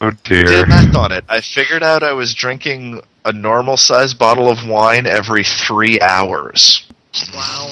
[0.00, 0.44] Oh dear.
[0.44, 1.24] Did math on it.
[1.28, 6.86] I figured out I was drinking a normal sized bottle of wine every three hours.
[7.34, 7.70] Wow.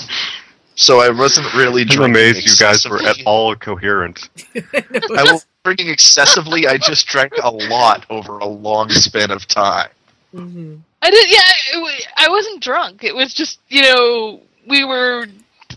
[0.74, 2.10] So I wasn't really I'm drinking.
[2.10, 4.28] amazed you guys were at all coherent.
[4.56, 6.66] I was drinking excessively.
[6.66, 9.90] I just drank a lot over a long span of time.
[10.32, 11.40] hmm I did, yeah.
[11.74, 13.04] It, I wasn't drunk.
[13.04, 15.26] It was just you know we were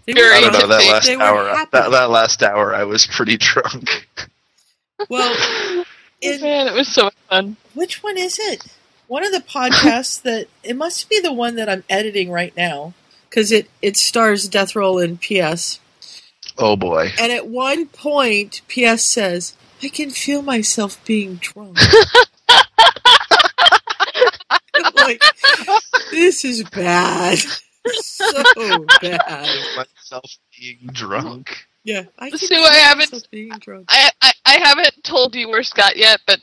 [0.05, 1.43] They Very I don't know that last were hour.
[1.71, 4.07] That, that last hour, I was pretty drunk.
[5.07, 5.85] Well,
[6.21, 6.67] in, man.
[6.67, 7.55] It was so fun.
[7.73, 8.65] which one is it?
[9.07, 12.93] One of the podcasts that it must be the one that I'm editing right now
[13.29, 15.79] because it it stars Death Roll and PS.
[16.57, 17.11] Oh boy.
[17.17, 21.77] And at one point, PS says, "I can feel myself being drunk."
[24.95, 25.21] Like,
[26.11, 27.39] this is bad,
[28.01, 29.47] so bad.
[29.77, 31.65] Myself being drunk.
[31.83, 33.85] Yeah, I can So I haven't- being drunk.
[33.89, 36.39] I, I I haven't told you or Scott yet, but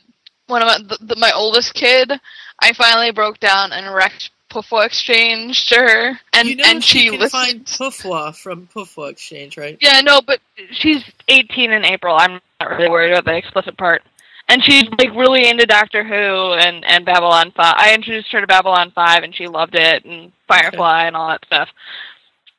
[0.47, 2.11] one of my the, the, my oldest kid,
[2.59, 6.99] I finally broke down and wrecked Puffo Exchange to her, and you know and she,
[6.99, 7.31] she can listened.
[7.43, 9.77] find Puffwa from Puffwa Exchange, right?
[9.81, 10.39] Yeah, no, but
[10.71, 12.15] she's 18 in April.
[12.17, 14.03] I'm not really worried about the explicit part.
[14.49, 17.75] And she's like really into Doctor Who and and Babylon 5.
[17.77, 21.45] I introduced her to Babylon 5 and she loved it and Firefly and all that
[21.45, 21.69] stuff.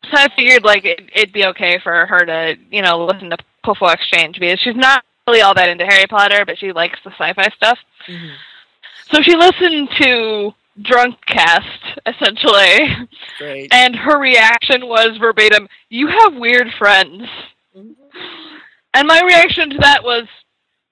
[0.05, 3.38] So I figured like it, it'd be okay for her to, you know, listen to
[3.64, 7.11] Puffo Exchange because she's not really all that into Harry Potter, but she likes the
[7.11, 7.79] sci-fi stuff.
[8.07, 8.33] Mhm.
[9.11, 13.72] So she listened to Drunk Cast essentially, Great.
[13.74, 17.29] and her reaction was verbatim, "You have weird friends."
[17.77, 17.94] Mhm.
[18.94, 20.27] And my reaction to that was,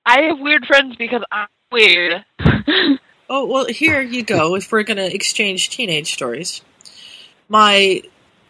[0.07, 2.25] I have weird friends because I'm weird.
[3.29, 4.55] Oh, well, here you go.
[4.55, 6.63] If we're going to exchange teenage stories.
[7.49, 8.03] My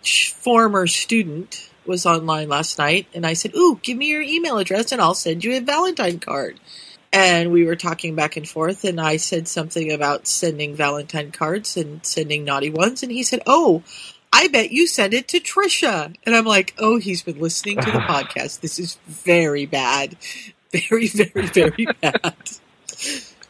[0.02, 4.58] sh- former student was online last night, and I said, Ooh, give me your email
[4.58, 6.60] address and I'll send you a Valentine card.
[7.10, 11.76] And we were talking back and forth, and I said something about sending Valentine cards
[11.78, 13.82] and sending naughty ones, and he said, Oh,
[14.30, 16.14] I bet you send it to Trisha.
[16.24, 18.60] And I'm like, Oh, he's been listening to the podcast.
[18.60, 20.18] This is very bad.
[20.90, 22.34] Very, very, very bad.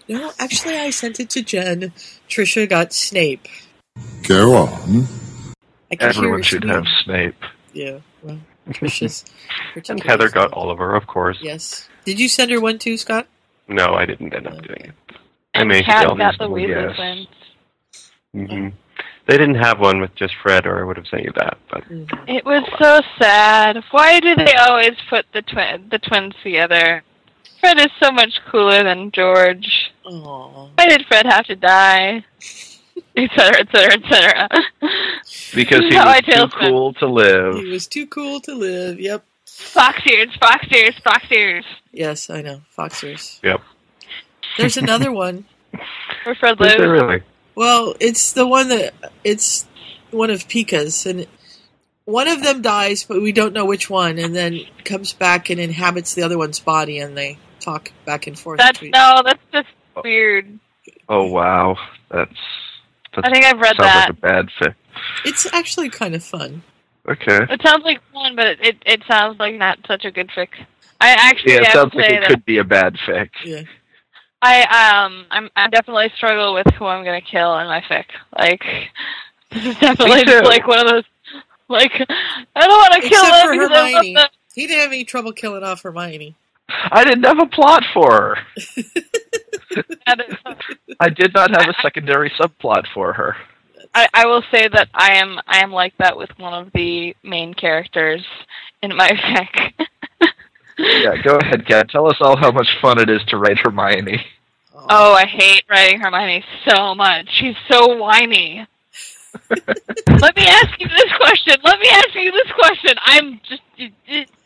[0.08, 1.92] No, actually, I sent it to Jen.
[2.28, 3.46] Trisha got Snape.
[4.28, 5.06] Go on.
[5.90, 6.74] I can hear Everyone should squeal.
[6.74, 7.34] have Snape.
[7.72, 8.38] Yeah, well,
[8.70, 9.24] Trisha's.
[9.74, 11.38] And particularly Heather got Oliver, of course.
[11.40, 11.88] Yes.
[12.04, 13.26] Did you send her one too, Scott?
[13.68, 14.94] No, I didn't end up doing it.
[15.54, 16.96] I And may Kat tell got the Weasley yes.
[16.96, 17.28] twins.
[18.48, 18.68] hmm
[19.26, 21.58] They didn't have one with just Fred, or I would have sent you that.
[21.70, 22.08] But Mhm.
[22.28, 23.82] It was so sad.
[23.90, 27.02] Why do they always put the twin the twins together?
[27.60, 29.92] Fred is so much cooler than George.
[30.04, 30.68] Aw.
[30.76, 32.24] Why did Fred have to die?
[33.14, 34.48] Et cetera, et cetera, et cetera.
[35.54, 36.68] Because he was too tailspin.
[36.68, 37.54] cool to live.
[37.56, 38.98] He was too cool to live.
[39.00, 39.24] Yep.
[39.46, 41.64] Fox ears, fox ears, fox ears.
[41.92, 42.60] Yes, I know.
[42.74, 43.40] Foxers.
[43.42, 43.60] Yep.
[44.58, 45.44] There's another one.
[46.24, 47.02] Where Fred Is there lives.
[47.02, 47.22] really?
[47.54, 48.92] Well, it's the one that
[49.24, 49.66] it's
[50.10, 51.26] one of Pika's, and
[52.04, 55.58] one of them dies, but we don't know which one, and then comes back and
[55.60, 58.58] inhabits the other one's body, and they talk back and forth.
[58.58, 59.68] That's between- no, that's just
[60.02, 60.58] weird.
[61.08, 61.76] Oh wow,
[62.10, 62.30] that's
[63.14, 64.08] I think I've read sounds that.
[64.08, 64.74] like a bad fic.
[65.24, 66.62] It's actually kind of fun.
[67.08, 67.38] Okay.
[67.50, 70.48] It sounds like fun, but it, it it sounds like not such a good fic.
[71.00, 73.30] I actually Yeah, it sounds like it that could be a bad fic.
[73.44, 73.62] Yeah.
[74.42, 74.62] I
[75.04, 78.06] um I'm I definitely struggle with who I'm gonna kill in my fic.
[78.38, 78.62] Like
[79.52, 81.04] this is definitely just like one of those
[81.68, 81.92] like
[82.54, 84.16] I don't want to kill Except for because Hermione.
[84.54, 86.34] He didn't have any trouble killing off Hermione.
[86.68, 88.36] I didn't have a plot for her.
[91.00, 93.36] I did not have a secondary subplot for her.
[93.94, 97.14] I, I will say that I am I am like that with one of the
[97.22, 98.22] main characters
[98.82, 99.86] in my fic.
[100.78, 101.88] Yeah, go ahead, Kat.
[101.88, 104.22] Tell us all how much fun it is to write Hermione.
[104.74, 107.26] Oh, I hate writing Hermione so much.
[107.30, 108.66] She's so whiny.
[110.20, 111.54] Let me ask you this question.
[111.62, 112.94] Let me ask you this question.
[113.02, 113.62] I'm just,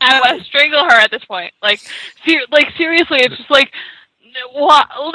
[0.01, 1.53] I want to strangle her at this point.
[1.63, 1.81] Like,
[2.27, 3.73] ser- like seriously, it's just like,
[4.53, 4.87] what?
[4.97, 5.13] Oh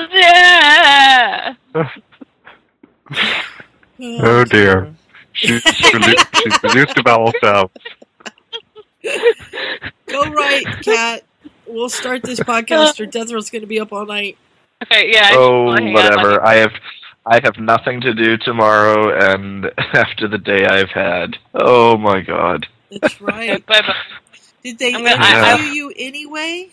[4.45, 4.93] dear.
[5.33, 7.69] She's, reduced, she's reduced to vowel sound.
[10.07, 11.23] Go right, Kat.
[11.67, 14.37] We'll start this podcast or Death Row's going to be up all night.
[14.83, 15.29] Okay, yeah.
[15.31, 16.45] I Oh, wanna hang out on whatever.
[16.45, 16.71] I have
[17.25, 21.37] I have nothing to do tomorrow and after the day I've had.
[21.53, 22.67] Oh my god.
[22.91, 23.65] That's right.
[23.67, 23.95] Bye bye.
[24.63, 26.69] Did they I'm interview you anyway?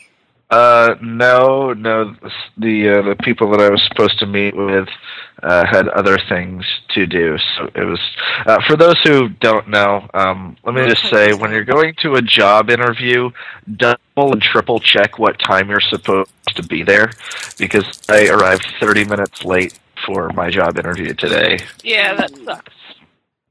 [0.50, 2.14] Uh no, no
[2.58, 4.88] the uh, the people that I was supposed to meet with
[5.42, 7.38] uh, had other things to do.
[7.56, 8.00] So it was
[8.44, 12.14] uh, for those who don't know, um, let me just say when you're going to
[12.14, 13.30] a job interview,
[13.76, 17.10] double and triple check what time you're supposed to be there
[17.58, 21.58] because I arrived 30 minutes late for my job interview today.
[21.82, 22.72] Yeah, that sucks.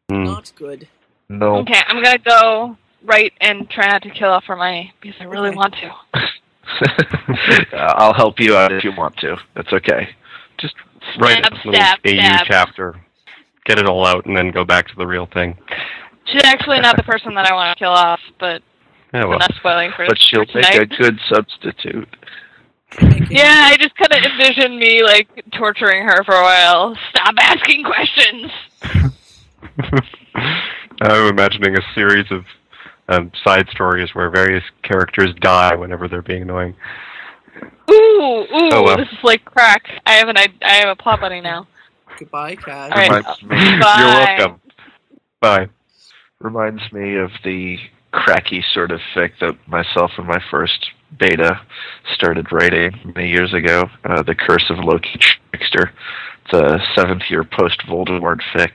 [0.10, 0.24] Hmm.
[0.26, 0.88] Not good.
[1.30, 1.58] No.
[1.60, 5.50] Okay, I'm gonna go right and try not to kill off Hermione because I really
[5.50, 5.58] Okay.
[5.58, 5.92] want to.
[7.74, 9.38] Uh, I'll help you out if you want to.
[9.56, 10.10] That's okay.
[10.60, 10.76] Just
[11.20, 12.46] write Stab, a little stab, AU stab.
[12.48, 12.96] chapter.
[13.66, 15.58] Get it all out and then go back to the real thing.
[16.26, 18.62] She's actually not the person that I want to kill off, but
[19.14, 19.40] Yeah, I'm well.
[19.40, 22.08] not spoiling for But she'll for make a good substitute.
[23.30, 26.98] Yeah, I just kind of envision me like torturing her for a while.
[27.12, 28.52] Stop asking questions.
[31.02, 32.44] I'm imagining a series of
[33.10, 36.76] um, side stories where various characters die whenever they're being annoying.
[37.90, 38.98] Ooh, ooh, Oh, well.
[38.98, 39.84] this is like crack.
[40.06, 41.68] I have an I, I have a plot buddy now.
[42.20, 42.92] Goodbye, Kat.
[42.92, 43.10] All right.
[43.10, 43.96] Reminds me, Bye.
[44.38, 44.62] You're welcome.
[45.40, 45.70] Bye.
[46.40, 47.78] reminds me of the
[48.12, 51.62] cracky sort of fic that myself and my first beta
[52.14, 53.90] started writing many years ago.
[54.04, 55.92] Uh, the Curse of Loki Trickster.
[56.46, 58.72] It's a seventh year post Voldemort fic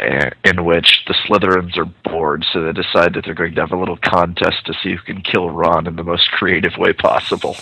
[0.00, 3.72] uh, in which the Slytherins are bored, so they decide that they're going to have
[3.72, 7.56] a little contest to see who can kill Ron in the most creative way possible.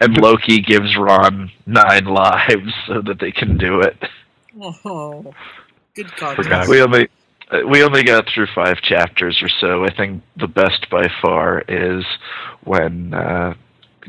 [0.00, 3.96] And Loki gives Ron nine lives so that they can do it.
[4.60, 5.34] Oh,
[5.94, 6.36] good Forgot.
[6.36, 6.70] contest.
[6.70, 7.08] We only
[7.68, 9.84] we only got through five chapters or so.
[9.84, 12.04] I think the best by far is
[12.64, 13.54] when uh,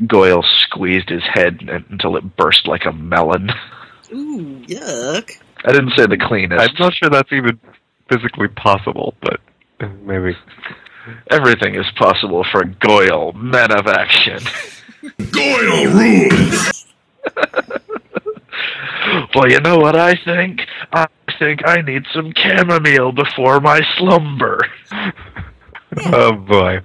[0.06, 3.50] Goyle squeezed his head until it burst like a melon.
[4.12, 5.30] Ooh, yuck.
[5.64, 6.70] I didn't say the cleanest.
[6.70, 7.58] I'm not sure that's even
[8.08, 9.40] physically possible, but
[9.80, 10.36] uh, maybe.
[11.30, 14.38] Everything is possible for Goyle, man of action.
[15.32, 16.86] Goyle rules!
[19.34, 20.60] well, you know what I think?
[20.92, 21.06] I
[21.38, 24.60] think I need some chamomile before my slumber.
[25.96, 26.80] Oh boy.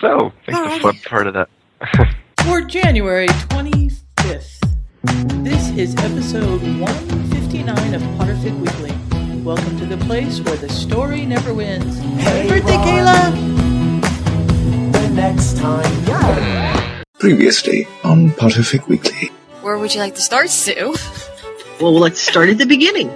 [0.00, 1.48] So, I think the fun part of that.
[2.44, 4.60] For January 25th,
[5.42, 9.42] this is episode 159 of Potterfic Weekly.
[9.42, 11.98] Welcome to the place where the story never wins.
[12.22, 13.32] Happy birthday, Kayla!
[14.92, 17.02] The next time, yeah.
[17.18, 19.30] Previously on Potterfic Weekly.
[19.62, 20.94] Where would you like to start, Sue?
[21.80, 23.08] Well, let's start at the beginning.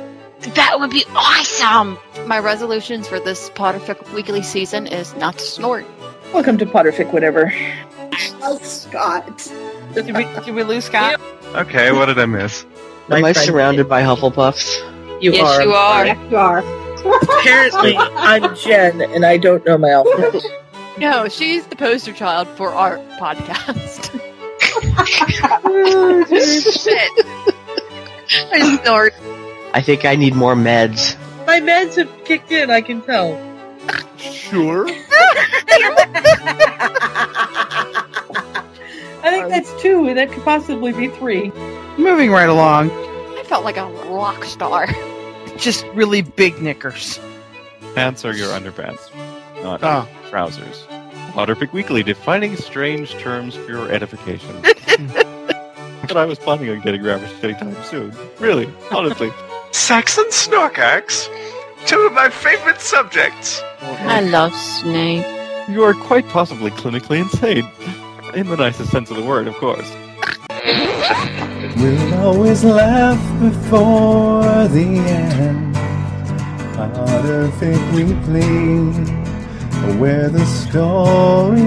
[0.55, 1.99] That would be awesome!
[2.27, 5.87] My resolutions for this Potterfic Weekly season is not to snort.
[6.35, 7.53] Welcome to Potterfic, whatever.
[8.43, 9.51] Oh, Scott.
[9.95, 11.21] Did we did we lose Scott?
[11.55, 12.67] Okay, what did I miss?
[13.09, 15.23] My Am I friend- surrounded by Hufflepuffs?
[15.23, 15.63] You yes, are.
[15.63, 16.05] you are.
[16.07, 16.59] Yes, you are.
[17.23, 20.43] Apparently, I'm Jen, and I don't know my alphabet.
[20.99, 24.21] No, she's the poster child for our podcast.
[25.67, 26.25] Oh,
[28.53, 29.15] I snort.
[29.75, 31.17] I think I need more meds.
[31.47, 33.37] my meds have kicked in, I can tell.
[34.19, 34.87] Sure.
[39.27, 41.51] I think that's two, and that could possibly be three.
[41.99, 44.87] Moving right along, I felt like a rock star.
[45.57, 47.19] just really big knickers.
[47.95, 49.15] Pants are your underpants,
[49.63, 50.09] not Oh.
[50.31, 50.87] trousers.
[51.35, 54.55] Potterfic Weekly, defining strange terms for your edification.
[54.63, 58.15] but I was planning on getting ravished to anytime soon.
[58.39, 59.33] Really, honestly.
[59.73, 61.29] Saxon Snorkax.
[61.87, 63.61] Two of my favorite subjects.
[63.83, 65.27] I love Snape.
[65.69, 67.69] You are quite possibly clinically insane.
[68.37, 69.91] In the nicest sense of the word, of course.
[71.77, 75.75] We'll always laugh before the end.
[76.77, 79.24] Potterfic Weekly,
[79.99, 81.61] where the story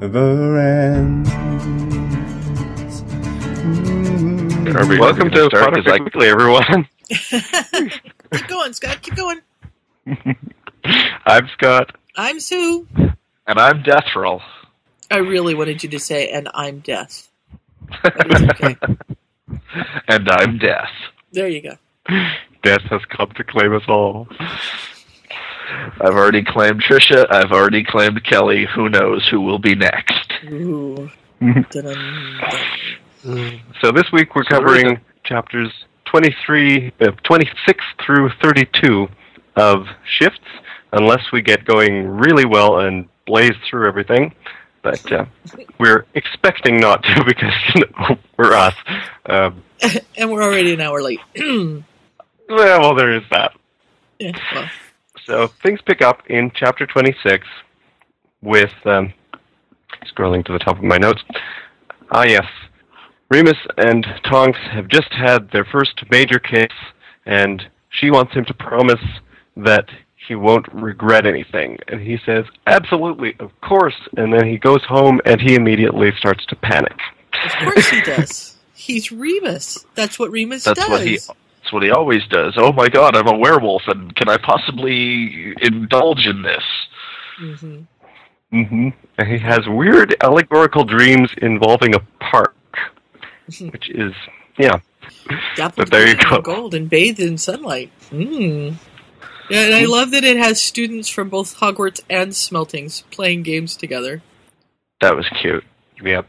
[0.00, 1.30] never ends.
[3.62, 4.74] Mm.
[4.74, 6.88] Are we- Welcome are we gonna to start Potterfic Potterfic Weekly, everyone.
[8.32, 9.02] Keep going, Scott.
[9.02, 9.40] Keep going.
[11.26, 11.94] I'm Scott.
[12.16, 12.86] I'm Sue.
[13.46, 14.40] And I'm Death Roll.
[15.10, 17.28] I really wanted you to say, and I'm Death.
[18.04, 18.76] Okay.
[20.08, 20.90] and I'm Death.
[21.32, 21.76] There you go.
[22.62, 24.28] Death has come to claim us all.
[26.00, 27.26] I've already claimed Trisha.
[27.30, 28.66] I've already claimed Kelly.
[28.74, 30.32] Who knows who will be next?
[30.44, 31.10] Ooh.
[33.80, 35.72] So this week we're So there is covering chapters
[36.06, 39.08] 23, uh, 26 through 32
[39.56, 40.40] of Shifts,
[40.92, 44.34] unless we get going really well and blaze through everything.
[44.82, 45.26] But uh,
[45.78, 48.74] we're expecting not to because you know, we're us.
[49.26, 49.62] Um,
[50.16, 51.20] and we're already an hour late.
[51.36, 51.82] well,
[52.48, 53.52] well, there is that.
[54.18, 54.68] Yeah, well,
[55.26, 57.46] So things pick up in chapter 26
[58.42, 59.12] with um,
[60.06, 61.22] scrolling to the top of my notes.
[62.10, 62.46] Ah, yes.
[63.30, 66.72] Remus and Tonks have just had their first major kiss,
[67.26, 69.00] and she wants him to promise
[69.56, 69.88] that
[70.26, 71.78] he won't regret anything.
[71.88, 73.94] And he says, Absolutely, of course.
[74.16, 76.96] And then he goes home and he immediately starts to panic.
[77.44, 78.56] of course he does.
[78.74, 79.84] He's Remus.
[79.94, 80.88] That's what Remus That's does.
[80.88, 81.18] what he.
[81.70, 82.54] That's what he always does.
[82.56, 86.64] Oh my God, I'm a werewolf, and can I possibly indulge in this?
[87.40, 87.80] Mm-hmm.
[88.52, 88.88] Mm-hmm.
[89.18, 92.56] And he has weird allegorical dreams involving a park,
[93.70, 94.12] which is,
[94.58, 94.80] yeah.
[95.54, 96.40] Dappled But there you go.
[96.40, 97.92] gold and bathed in sunlight.
[98.10, 98.74] Mm.
[99.48, 103.76] Yeah, and I love that it has students from both Hogwarts and Smeltings playing games
[103.76, 104.22] together.
[105.00, 105.62] That was cute.
[106.02, 106.26] Yep.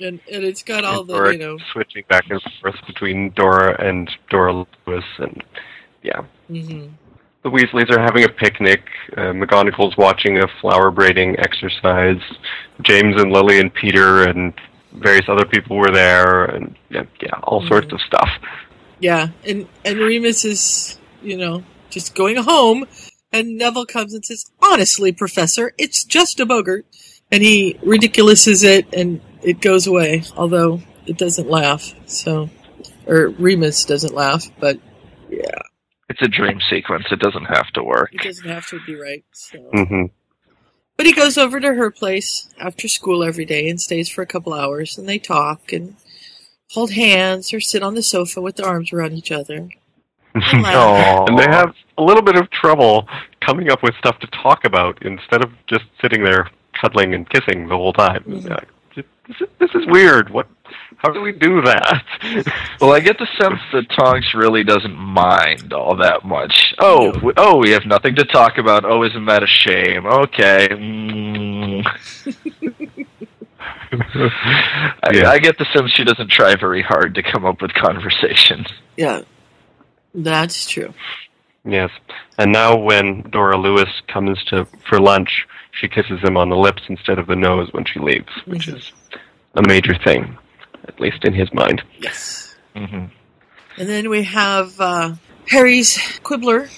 [0.00, 3.76] And, and it's got all the, Or you know, switching back and forth between Dora
[3.84, 5.42] and Dora Lewis, and
[6.02, 6.22] yeah.
[6.46, 6.86] hmm
[7.42, 8.82] The Weasleys are having a picnic.
[9.16, 12.20] Uh, McGonagall's watching a flower braiding exercise.
[12.82, 14.52] James and Lily and Peter and
[14.94, 18.28] various other people were there, and yeah, yeah all sorts of stuff.
[19.00, 19.28] yeah.
[19.44, 22.86] And, and Remus is, you know, just going home.
[23.32, 26.86] And Neville comes and says, honestly, Professor, it's just a boggart.
[27.30, 31.94] And he ridiculouses it and it goes away, although it doesn't laugh.
[32.06, 32.50] So,
[33.06, 34.78] or Remus doesn't laugh, but
[35.30, 35.62] yeah,
[36.08, 37.06] It's a dream sequence.
[37.10, 38.10] It doesn't have to work.
[38.12, 39.24] it doesn't have to be right.
[39.32, 39.58] So.
[39.72, 40.04] hmm
[40.96, 44.26] But he goes over to her place after school every day and stays for a
[44.26, 45.96] couple hours, and they talk and
[46.70, 49.68] hold hands or sit on the sofa with their arms around each other.
[50.34, 53.08] and they have a little bit of trouble
[53.40, 57.66] coming up with stuff to talk about instead of just sitting there cuddling and kissing
[57.68, 58.22] the whole time.
[58.24, 58.77] Mm-hmm.
[59.28, 60.30] Like, This is, this is weird.
[60.30, 60.48] What?
[60.98, 62.04] How do we do that?
[62.80, 66.74] Well, I get the sense that Tonks really doesn't mind all that much.
[66.78, 68.84] Oh, w- oh, we have nothing to talk about.
[68.84, 70.06] Oh, isn't that a shame?
[70.06, 70.68] Okay.
[70.70, 71.84] Mm.
[73.92, 75.30] I, Yeah.
[75.30, 78.66] I get the sense she doesn't try very hard to come up with conversations.
[78.96, 79.22] Yeah,
[80.14, 80.94] that's true.
[81.64, 81.90] Yes.
[82.38, 86.82] And now when Dora Lewis comes to for lunch, she kisses him on the lips
[86.88, 88.76] instead of the nose when she leaves, which Mhm.
[88.76, 88.92] is
[89.58, 90.36] a major thing,
[90.86, 91.82] at least in his mind.
[91.98, 92.54] Yes.
[92.74, 93.06] hmm
[93.76, 95.14] And then we have uh,
[95.48, 96.68] Harry's Quibbler.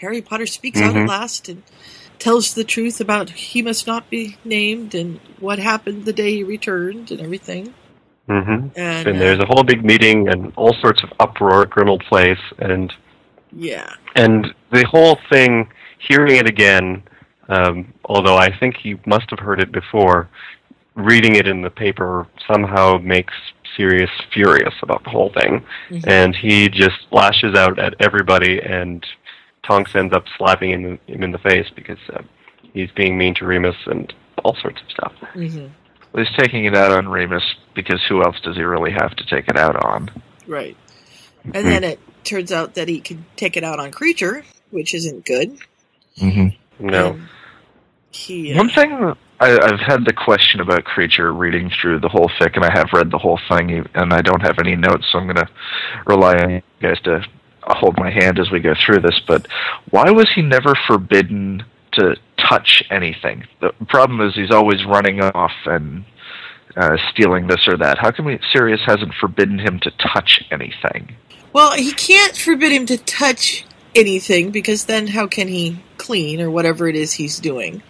[0.00, 1.02] Harry Potter speaks out Mhm.
[1.02, 1.62] at last and
[2.18, 6.44] tells the truth about he must not be named and what happened the day he
[6.44, 7.74] returned and everything.
[8.26, 11.70] hmm And, And, uh, there's a whole big meeting and all sorts of uproar at
[11.70, 12.92] Grimmauld Place, and
[13.52, 13.90] Yeah.
[14.14, 15.68] and the whole thing,
[16.08, 17.02] hearing it again,
[17.48, 20.28] um, although I think he must have heard it before,
[20.94, 23.34] reading it in the paper somehow makes
[23.76, 26.06] Sirius furious about the whole thing, Mhm.
[26.06, 29.04] and he just lashes out at everybody, and
[29.62, 32.22] Tonks ends up slapping him, him in the face because uh,
[32.74, 34.12] he's being mean to Remus and
[34.44, 35.12] all sorts of stuff.
[35.34, 35.66] hmm
[36.12, 39.24] Well, he's taking it out on Remus because who else does he really have to
[39.26, 40.10] take it out on?
[40.48, 40.76] Right.
[41.44, 45.24] And then it turns out that he can take it out on Kreacher, which isn't
[45.24, 45.56] good.
[46.18, 46.86] Mm-hmm.
[46.86, 47.10] No.
[47.12, 47.28] And
[48.10, 52.30] he, uh, One thing I, I've had the question about Kreacher reading through the whole
[52.38, 55.18] fic, and I have read the whole thing, and I don't have any notes, so
[55.18, 55.48] I'm going to
[56.06, 57.24] rely on you guys to
[57.62, 59.18] hold my hand as we go through this.
[59.26, 59.46] But
[59.90, 63.46] why was he never forbidden to touch anything?
[63.60, 66.04] The problem is he's always running off and
[66.76, 67.98] uh, stealing this or that.
[67.98, 71.16] How come we, Sirius hasn't forbidden him to touch anything?
[71.52, 73.64] Well, he can't forbid him to touch
[73.94, 77.82] anything because then how can he clean or whatever it is he's doing?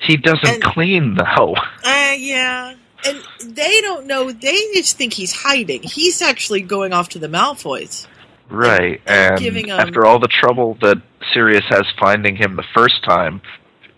[0.00, 1.54] He doesn't clean, though.
[1.84, 2.74] Uh, yeah.
[3.06, 4.30] And they don't know.
[4.30, 5.82] They just think he's hiding.
[5.82, 8.06] He's actually going off to the Malfoys.
[8.50, 11.00] Right, and him- after all the trouble that
[11.32, 13.40] Sirius has finding him the first time,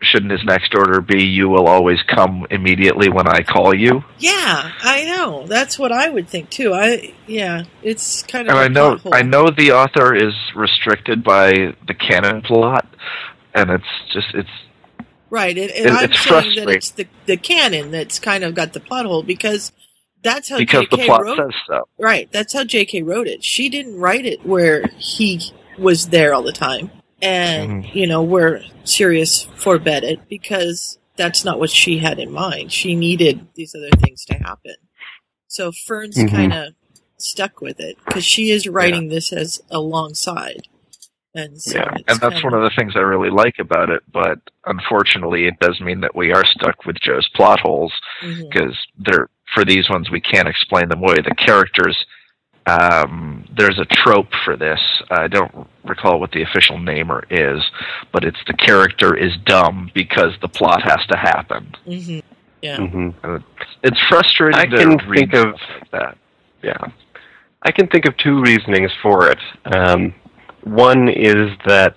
[0.02, 4.04] shouldn't his next order be "You will always come immediately when I call you"?
[4.18, 5.46] Yeah, I know.
[5.46, 6.74] That's what I would think too.
[6.74, 8.56] I yeah, it's kind of.
[8.56, 8.98] And a I know.
[9.10, 12.86] I know the author is restricted by the canon plot,
[13.54, 14.50] and it's just it's
[15.32, 18.74] Right, and, and It- I'm saying that it's the the canon that's kind of got
[18.74, 19.72] the plot hole because
[20.22, 21.06] that's how because the J.K.
[21.06, 21.88] plot wrote says so.
[21.98, 23.02] Right, that's how J.K.
[23.02, 23.42] wrote it.
[23.42, 25.40] She didn't write it where he
[25.78, 26.90] was there all the time,
[27.22, 27.96] and Mm-hmm.
[27.98, 32.70] you know where Sirius forbade it because that's not what she had in mind.
[32.70, 34.74] She needed these other things to happen.
[35.48, 36.30] So Fern's Mhm.
[36.30, 36.74] kind of
[37.16, 40.68] stuck with it because she is writing this as alongside,
[41.34, 44.02] and so Yeah, and that's kind one of the things I really like about it.
[44.12, 47.92] But unfortunately, it does mean that we are stuck with Jo's plot holes
[48.50, 51.16] because they're for these ones we can't explain them away.
[51.16, 52.06] The characters,
[52.66, 54.80] um, there's a trope for this.
[55.10, 57.62] I don't recall what the official name or is,
[58.12, 61.74] but it's the character is dumb because the plot has to happen.
[61.84, 62.20] hmm
[62.62, 62.76] Yeah.
[62.78, 63.42] Mhm.
[63.82, 66.18] It's frustrating I to can read think of- like that.
[66.62, 66.78] Yeah.
[67.64, 69.38] I can think of two reasonings for it.
[69.66, 70.14] Um,
[70.64, 71.96] one is that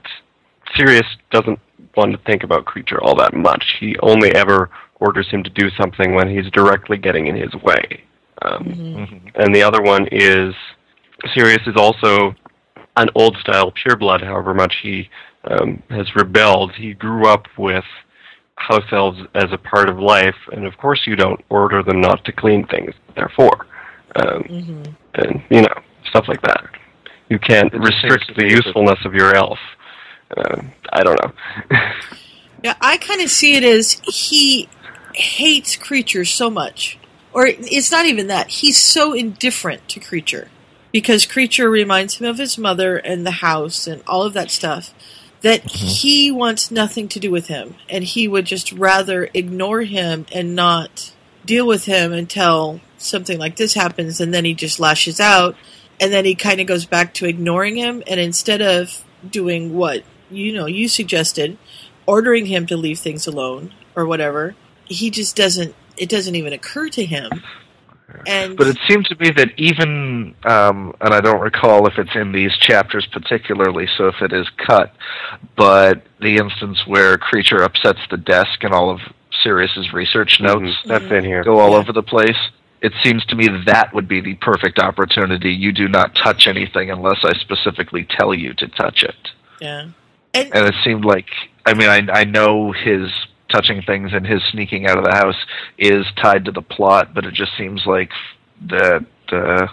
[0.76, 1.60] Sirius doesn't
[1.96, 3.78] want to think about Kreacher all that much.
[3.80, 8.04] He only ever orders him to do something when he's directly getting in his way.
[8.42, 9.28] Um, Mm-hmm.
[9.36, 10.54] And the other one is
[11.34, 12.34] Sirius is also
[12.98, 15.10] an old style pureblood, however much he
[15.46, 16.72] um, has rebelled.
[16.74, 17.84] He grew up with
[18.56, 22.24] house elves as a part of life, and of course you don't order them not
[22.26, 23.68] to clean things, therefore.
[24.16, 24.84] Um, hmm
[25.16, 25.74] and you know
[26.10, 26.64] stuff like that.
[27.30, 29.60] You can't It restrict the usefulness of your elf.
[30.36, 30.62] Uh,
[30.92, 31.80] I don't know.
[32.64, 34.68] Yeah, I kind of see it as he
[35.14, 36.98] hates creatures so much.
[37.32, 38.48] Or it's not even that.
[38.48, 40.48] He's so indifferent to Kreacher.
[40.92, 44.96] Because Kreacher reminds him of his mother and the house and all of that stuff.
[45.42, 47.76] That he wants nothing to do with him.
[47.88, 51.14] And he would just rather ignore him and not
[51.46, 54.20] deal with him until something like this happens.
[54.20, 55.56] And then he just lashes out.
[56.00, 58.04] And then he kind of goes back to ignoring him.
[58.08, 61.58] And instead of doing what, you know, you suggested,
[62.06, 64.56] ordering him to leave things alone or whatever.
[64.86, 65.76] He just doesn't.
[65.98, 67.32] It doesn't even occur to him.
[68.28, 72.16] And But it seems to me that even, um, and I don't recall if it's
[72.16, 74.94] in these chapters particularly, so if it is cut,
[75.56, 79.00] but the instance where Kreacher upsets the desk and all of
[79.44, 81.44] Sirius's research notes Mhm, That's in here.
[81.44, 82.38] go all over the place.
[82.82, 85.52] It seems to me that would be the perfect opportunity.
[85.52, 89.16] You do not touch anything unless I specifically tell you to touch it.
[89.60, 89.90] yeah,
[90.54, 91.28] And it seemed like,
[91.66, 93.10] I mean, I, I know his
[93.50, 95.38] touching things and his sneaking out of the house
[95.78, 98.12] is tied to the plot, but it just seems like
[98.68, 99.68] that uh,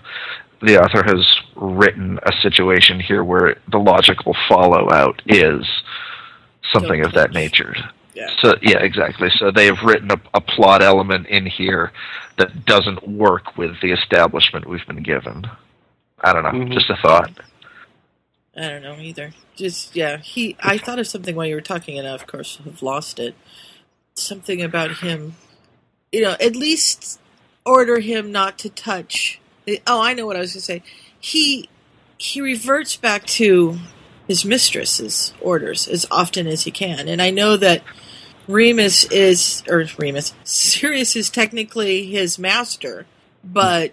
[0.62, 1.26] the author has
[1.56, 5.66] written a situation here where the logical fallout is
[6.72, 7.74] something of that nature.
[8.14, 9.30] Yeah, So yeah, exactly.
[9.38, 11.92] So they've written a, a plot element in here
[12.38, 15.46] that doesn't work with the establishment we've been given.
[16.20, 16.50] I don't know.
[16.50, 16.72] Mhm.
[16.72, 17.30] Just a thought.
[18.56, 19.32] I don't know either.
[19.56, 20.56] Just yeah, he.
[20.60, 23.34] I thought of something while you were talking, and I, of course have lost it.
[24.14, 25.36] Something about him.
[26.10, 27.18] You know, at least
[27.64, 29.40] order him not to touch.
[29.86, 30.82] Oh, I know what I was going to say.
[31.18, 31.68] He
[32.18, 33.78] he reverts back to
[34.28, 37.82] his mistress's orders as often as he can, and I know that
[38.48, 43.06] Remus is or Remus Sirius is technically his master,
[43.44, 43.92] but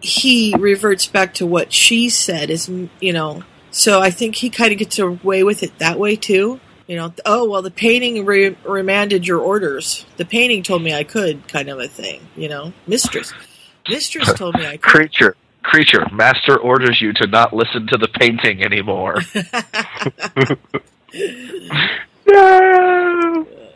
[0.00, 2.68] he reverts back to what she said is
[3.00, 6.58] you know so i think he kind of gets away with it that way too
[6.86, 11.04] you know oh well the painting re- remanded your orders the painting told me i
[11.04, 13.34] could kind of a thing you know mistress
[13.90, 18.08] mistress told me i could Kreacher, Kreacher, master orders you to not listen to the
[18.08, 19.16] painting anymore.
[22.30, 23.46] No.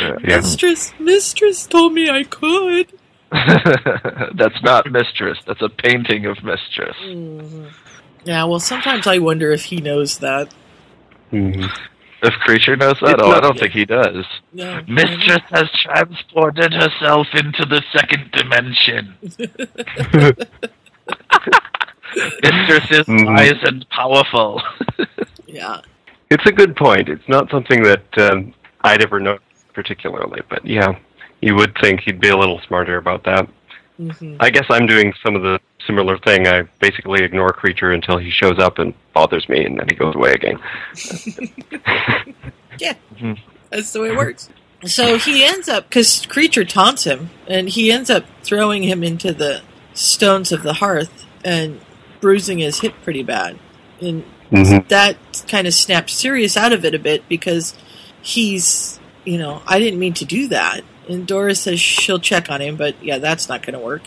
[0.24, 0.36] Yeah.
[0.36, 2.92] mistress mistress told me i could
[4.36, 5.38] That's not mistress.
[5.46, 6.96] That's a painting of mistress.
[7.02, 7.70] Mhm.
[8.24, 10.52] yeah well sometimes i wonder if he knows that
[11.32, 11.68] Mhm.
[12.22, 14.24] If Kreacher knows that, It's oh, I don't think he does.
[14.52, 19.14] no Mistress has transported herself into the second dimension.
[22.42, 23.26] Mistress is Mhm.
[23.26, 24.62] wise and powerful.
[25.46, 25.80] yeah
[26.30, 27.08] It's a good point.
[27.08, 29.38] It's not something that um, I'd ever know
[29.76, 30.98] particularly, but yeah,
[31.40, 33.46] you would think he'd be a little smarter about that.
[33.98, 36.48] hmm I guess I'm doing some of the similar thing.
[36.48, 40.14] I basically ignore Kreacher until he shows up and bothers me, and then he goes
[40.16, 40.58] away again.
[42.78, 43.38] Yeah, Mhm.
[43.70, 44.50] that's the way it works.
[44.84, 49.32] So he ends up because Kreacher taunts him, and he ends up throwing him into
[49.32, 49.62] the
[49.94, 51.80] stones of the hearth and
[52.20, 53.58] bruising his hip pretty bad.
[54.02, 54.86] And Mhm.
[54.88, 55.16] that
[55.48, 57.74] kind of snaps Sirius out of it a bit because
[58.20, 60.82] he's, you know, I didn't mean to do that.
[61.08, 64.02] And Doris says she'll check on him, but yeah, that's not going to work.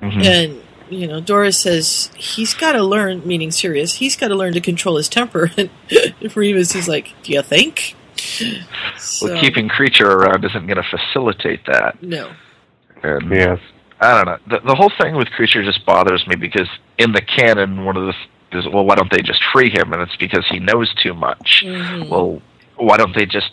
[0.00, 0.24] Mhm.
[0.26, 4.52] And you know, Doris says he's got to learn, meaning Sirius, he's got to learn
[4.54, 5.50] to control his temper.
[5.56, 5.70] And
[6.36, 7.94] Remus is like, "Do you think?"
[8.98, 12.02] So, Well, keeping Kreacher around isn't going to facilitate that.
[12.02, 12.32] no.
[13.02, 13.58] And Yes.
[14.00, 14.38] I don't know.
[14.58, 16.68] The, the whole thing with Kreacher just bothers me because
[16.98, 19.92] in the canon, one of the is well, why don't they just free him?
[19.92, 21.62] And it's because he knows too much.
[21.64, 22.08] Mhm.
[22.08, 22.42] Well,
[22.76, 23.50] why don't they just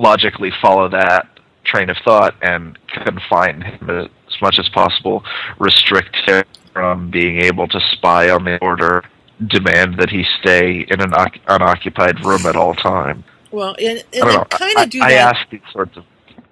[0.00, 1.28] logically follow that
[1.64, 5.22] train of thought and confine him as much as possible,
[5.58, 6.42] restrict him
[6.72, 9.04] from being able to spy on the order,
[9.46, 13.22] demand that he stay in an oc- unoccupied room at all time?
[13.50, 15.36] Well, and, and don't they kind of do I that.
[15.36, 16.04] ask these sorts of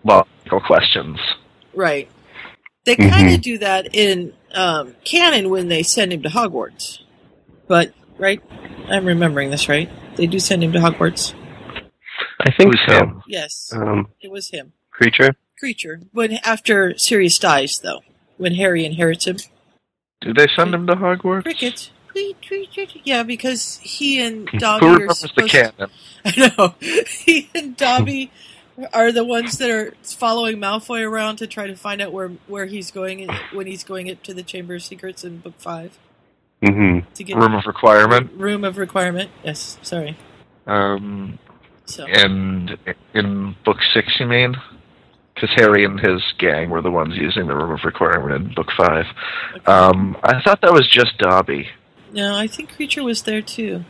[0.05, 1.19] logical questions.
[1.75, 2.09] Right.
[2.85, 7.01] They kind of do that in um, canon when they send him to Hogwarts.
[7.67, 8.43] But, right?
[8.89, 9.91] I'm remembering this right.
[10.17, 11.35] They do send him to Hogwarts.
[12.41, 12.99] I think Who's so.
[12.99, 13.23] him?
[13.27, 13.73] Yes.
[13.75, 14.73] Um, It was him.
[14.95, 15.35] Kreacher.
[15.63, 16.07] Kreacher.
[16.13, 18.01] When after Sirius dies, though.
[18.37, 19.37] When Harry inherits him.
[20.21, 21.43] Do they send him to Hogwarts?
[21.43, 21.91] Cricket.
[23.05, 25.91] Yeah, because he and Who Dobby are remembers the supposed canon?
[26.25, 26.75] I know.
[26.81, 28.31] He and Dobby
[28.93, 32.67] are the ones that are following Malfoy around to try to find out where where
[32.67, 35.97] he's going when he's going up to the Chamber of Secrets in Book Five.
[36.63, 37.09] Mm-hmm.
[37.15, 38.33] To get Room of requirement.
[38.33, 39.31] Room of requirement.
[39.45, 39.79] Yes.
[39.83, 40.17] Sorry.
[40.67, 41.39] Um,
[41.89, 42.05] So.
[42.07, 42.77] and
[43.15, 44.55] in book six, you mean?
[45.35, 48.69] Because Harry and his gang were the ones using the room of requirement in book
[48.77, 49.07] five.
[49.67, 51.69] Um, I thought that was just Dobby.
[52.13, 53.85] No, I think Kreacher was there too.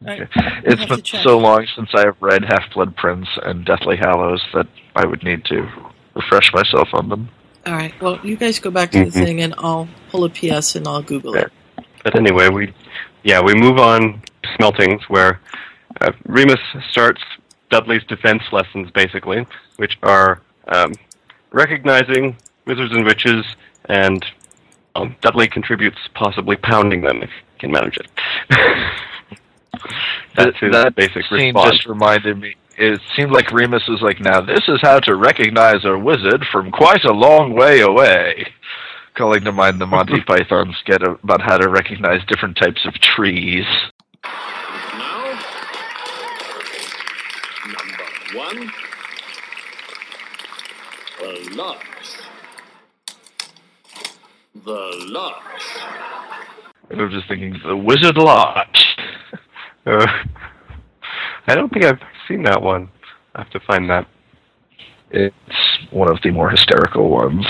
[0.00, 0.28] Right.
[0.64, 3.96] It's have to been so long since I have read Half Blood Prince and Deathly
[3.96, 5.66] Hallows that I would need to
[6.14, 7.28] refresh myself on them.
[7.66, 7.98] All right.
[8.02, 9.12] Well, you guys go back to the Mhm.
[9.24, 11.50] thing, and I'll pull a PS and I'll Google it.
[12.02, 12.74] But anyway, we
[13.22, 15.40] yeah we move on to Smeltings, where
[16.00, 17.22] uh, Remus starts
[17.70, 20.92] Dudley's defense lessons, basically, which are um,
[21.52, 22.36] recognizing
[22.66, 23.44] wizards and witches,
[23.86, 24.24] and
[24.94, 28.08] um, Dudley contributes possibly pounding them if he can manage it.
[30.36, 31.76] That's his that basic scene response.
[31.76, 32.56] just reminded me.
[32.76, 36.70] It seemed like Remus was like, "Now this is how to recognize a wizard from
[36.70, 38.52] quite a long way away."
[39.14, 43.64] Calling to mind the Monty Python skit about how to recognize different types of trees.
[44.94, 45.34] Now,
[47.66, 48.70] number one,
[51.20, 51.80] the larch.
[54.64, 55.62] The larch.
[56.90, 58.96] I'm just thinking, the Wizard Lodge.
[59.86, 60.06] Uh,
[61.46, 62.88] I don't think I've seen that one.
[63.34, 64.06] I have to find that.
[65.10, 65.34] It's
[65.90, 67.46] one of the more hysterical ones,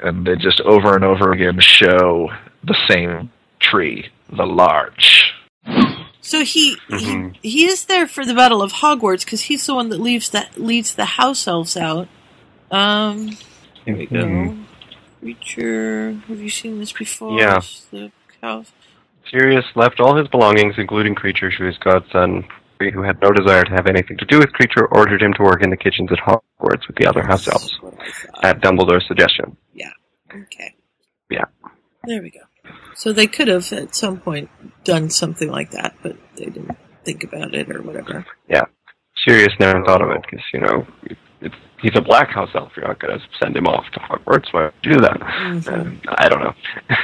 [0.00, 2.30] and they just over and over again show
[2.64, 5.25] the same tree, the larch.
[6.26, 7.36] So he, Mhm.
[7.40, 10.30] he he is there for the Battle of Hogwarts because he's the one that leaves
[10.30, 12.08] that leads the house elves out.
[12.72, 13.28] Um,
[13.84, 14.24] here we go.
[14.24, 14.64] Mhm.
[15.22, 16.20] Kreacher.
[16.24, 17.38] Have you seen this before?
[17.38, 17.60] Yeah.
[17.92, 18.10] The
[18.42, 18.72] house.
[19.30, 22.44] Sirius left all his belongings, including Kreacher, to his godson,
[22.80, 25.62] who had no desire to have anything to do with Kreacher, ordered him to work
[25.62, 27.78] in the kitchens at Hogwarts with the other house elves,
[28.42, 29.56] at Dumbledore's suggestion.
[29.74, 29.90] Yeah.
[30.34, 30.74] Okay.
[31.30, 31.44] Yeah.
[32.04, 32.40] There we go.
[32.94, 34.48] So they could have at some point
[34.86, 38.24] done something like that, but they didn't think about it or whatever.
[38.48, 38.62] Yeah.
[39.26, 40.86] Sirius never thought of it, because, you know,
[41.40, 42.72] it's, he's a black house elf.
[42.76, 44.52] You're not going to send him off to Hogwarts.
[44.52, 45.18] Why would you do that?
[45.20, 46.06] Mhm.
[46.08, 46.54] Uh, I don't know.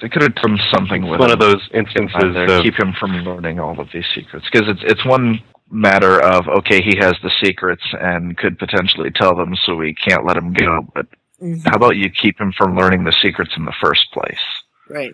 [0.00, 1.20] They could have done something with it.
[1.20, 1.34] one him.
[1.34, 4.80] of those instances Either of keep him from learning all of these secrets because it's
[4.84, 5.38] it's one
[5.70, 10.24] matter of okay he has the secrets and could potentially tell them so we can't
[10.24, 11.06] let him go but
[11.42, 11.62] Mhm.
[11.66, 14.40] how about you keep him from learning the secrets in the first place
[14.88, 15.12] Right.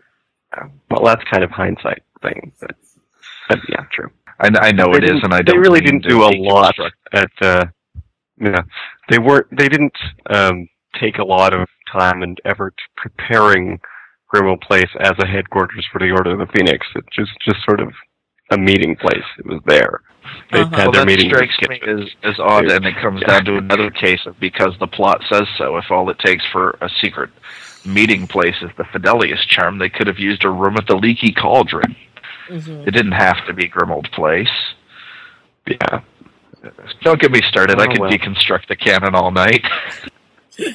[0.91, 2.75] Well, that's kind of hindsight thing, but,
[3.49, 4.11] but yeah, true.
[4.41, 6.33] I, I know They it is and I don't They really mean didn't do a
[6.37, 6.75] lot
[7.13, 7.65] at uh,
[8.41, 8.63] yeah.
[9.11, 9.47] They weren't.
[9.57, 9.97] They didn't
[10.31, 10.69] um,
[11.01, 13.79] take a lot of time and effort preparing
[14.35, 16.87] Grimmauld Place as a headquarters for the Order of the Phoenix.
[16.97, 17.93] It just just sort of
[18.51, 19.25] a meeting place.
[19.39, 20.01] It was there.
[20.51, 20.71] They Uh-huh.
[20.77, 21.33] had well, their that meetings.
[21.33, 23.29] in strikes me as, as odd, They- and it comes yeah.
[23.29, 25.77] down to another case of because the plot says so.
[25.77, 27.31] If all it takes for a secret
[27.85, 31.33] meeting place is the Fidelius charm, they could have used a room at the Leaky
[31.33, 31.97] Cauldron.
[32.49, 32.87] Mhm.
[32.87, 34.49] It didn't have to be Grimmauld Place.
[35.67, 36.01] Yeah.
[37.03, 37.81] Don't get me started.
[37.81, 38.11] I Oh, could well.
[38.11, 39.65] deconstruct the canon all night.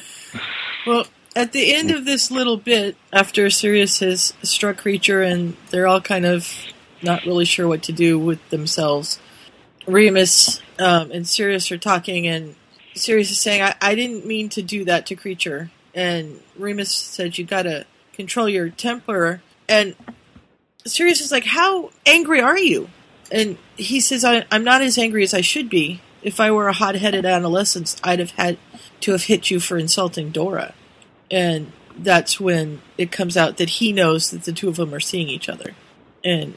[0.86, 1.06] Well,
[1.36, 6.00] at the end of this little bit, after Sirius has struck Kreacher and they're all
[6.00, 6.50] kind of
[7.02, 9.18] not really sure what to do with themselves,
[9.86, 12.54] Remus um, and Sirius are talking, and
[12.94, 15.68] Sirius is saying, I, I didn't mean to do that to Kreacher.
[15.94, 19.42] And Remus said, You gotta control your temper.
[19.68, 19.94] And
[20.86, 22.88] Sirius is like, How angry are you?
[23.30, 26.00] And he says, I, I'm not as angry as I should be.
[26.22, 28.58] If I were a hot headed adolescent, I'd have had
[29.00, 30.74] to have hit you for insulting Dora.
[31.30, 35.00] And that's when it comes out that he knows that the two of them are
[35.00, 35.74] seeing each other.
[36.24, 36.54] And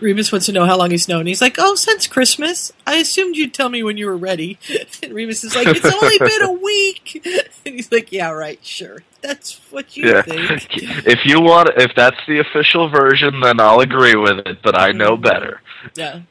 [0.00, 1.26] Remus wants to know how long he's known.
[1.26, 2.72] He's like, Oh, since Christmas.
[2.86, 4.58] I assumed you'd tell me when you were ready.
[5.02, 7.24] And Remus is like, It's only been a week.
[7.64, 9.04] And he's like, yeah, right, sure.
[9.20, 10.22] That's what you Yeah.
[10.22, 10.66] think.
[11.06, 14.58] if you want, if that's the official version, then I'll agree with it.
[14.64, 15.60] But I know better.
[15.94, 16.22] Yeah.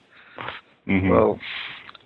[0.88, 1.10] Mhm.
[1.10, 1.40] Well,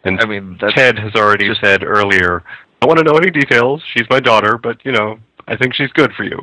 [0.04, 2.44] and I mean, that's Ted has already said earlier,
[2.82, 3.82] I want to know any details.
[3.94, 5.18] She's my daughter, but you know,
[5.48, 6.40] I think she's good for you.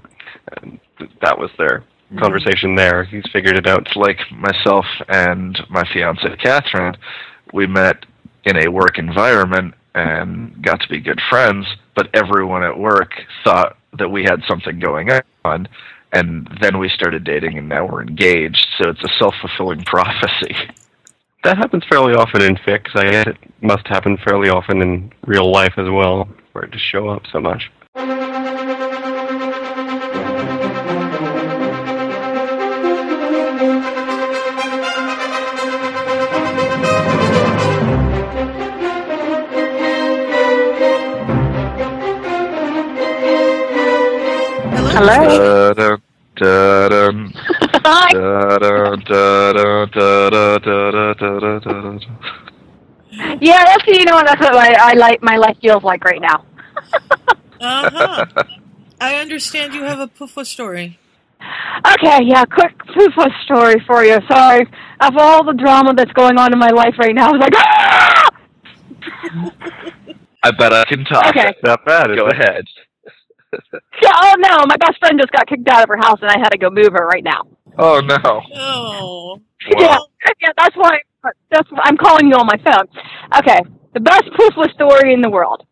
[0.57, 2.19] And th- that was their Mm-hmm.
[2.19, 3.05] conversation there.
[3.05, 3.87] He's figured it out.
[3.87, 6.95] It's like myself and my fiance Catherine.
[7.55, 8.05] We met
[8.45, 13.13] in a work environment and got to be good friends, but everyone at work
[13.45, 15.09] thought that we had something going
[15.45, 15.69] on.
[16.13, 18.67] And then we started dating, and now we're engaged.
[18.77, 20.55] So it's a self fulfilling prophecy.
[21.45, 22.95] That happens fairly often in fics.
[22.95, 26.79] I guess it must happen fairly often in real life as well, for it to
[26.79, 27.71] show up so much.
[44.95, 45.73] Hello?
[46.37, 47.33] Da-dum.
[53.41, 56.45] Yeah, that's you know that's what I, I like my life feels like right now.
[57.63, 58.27] Uh huh.
[59.01, 60.99] I understand you have a Puffo story.
[61.87, 64.19] Okay, yeah, quick proof of story for you.
[64.29, 64.67] Sorry,
[65.01, 67.53] of all the drama that's going on in my life right now, I was like,
[67.57, 68.29] ah!
[70.43, 71.27] I bet I can talk.
[71.29, 71.55] Okay.
[71.63, 72.11] Not bad.
[72.11, 72.33] is Go it?
[72.33, 72.65] ahead.
[74.03, 76.39] Yeah, oh no, my best friend just got kicked out of her house, and I
[76.39, 77.43] had to go move her right now.
[77.79, 78.17] Oh no.
[78.55, 79.41] Oh.
[79.79, 79.99] Yeah,
[80.41, 80.99] yeah, that's why.
[81.51, 82.87] That's why I'm calling you on my phone.
[83.39, 83.61] Okay,
[83.95, 85.63] the best proofless story in the world.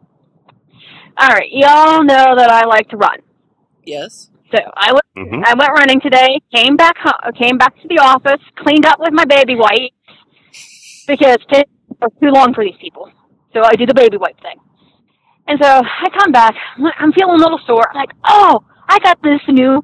[1.18, 3.18] All right, y'all know that I like to run.
[3.84, 4.30] Yes.
[4.52, 5.42] So I went, Mhm.
[5.44, 6.40] I went running today.
[6.54, 9.90] Came back, ho- came back to the office, cleaned up with my baby wipe
[11.06, 11.68] because it
[12.00, 13.10] was too long for these people.
[13.52, 14.58] So I do the baby wipe thing.
[15.50, 16.54] And so I come back.
[16.78, 17.82] I'm feeling a little sore.
[17.90, 19.82] I'm like, oh, I got this new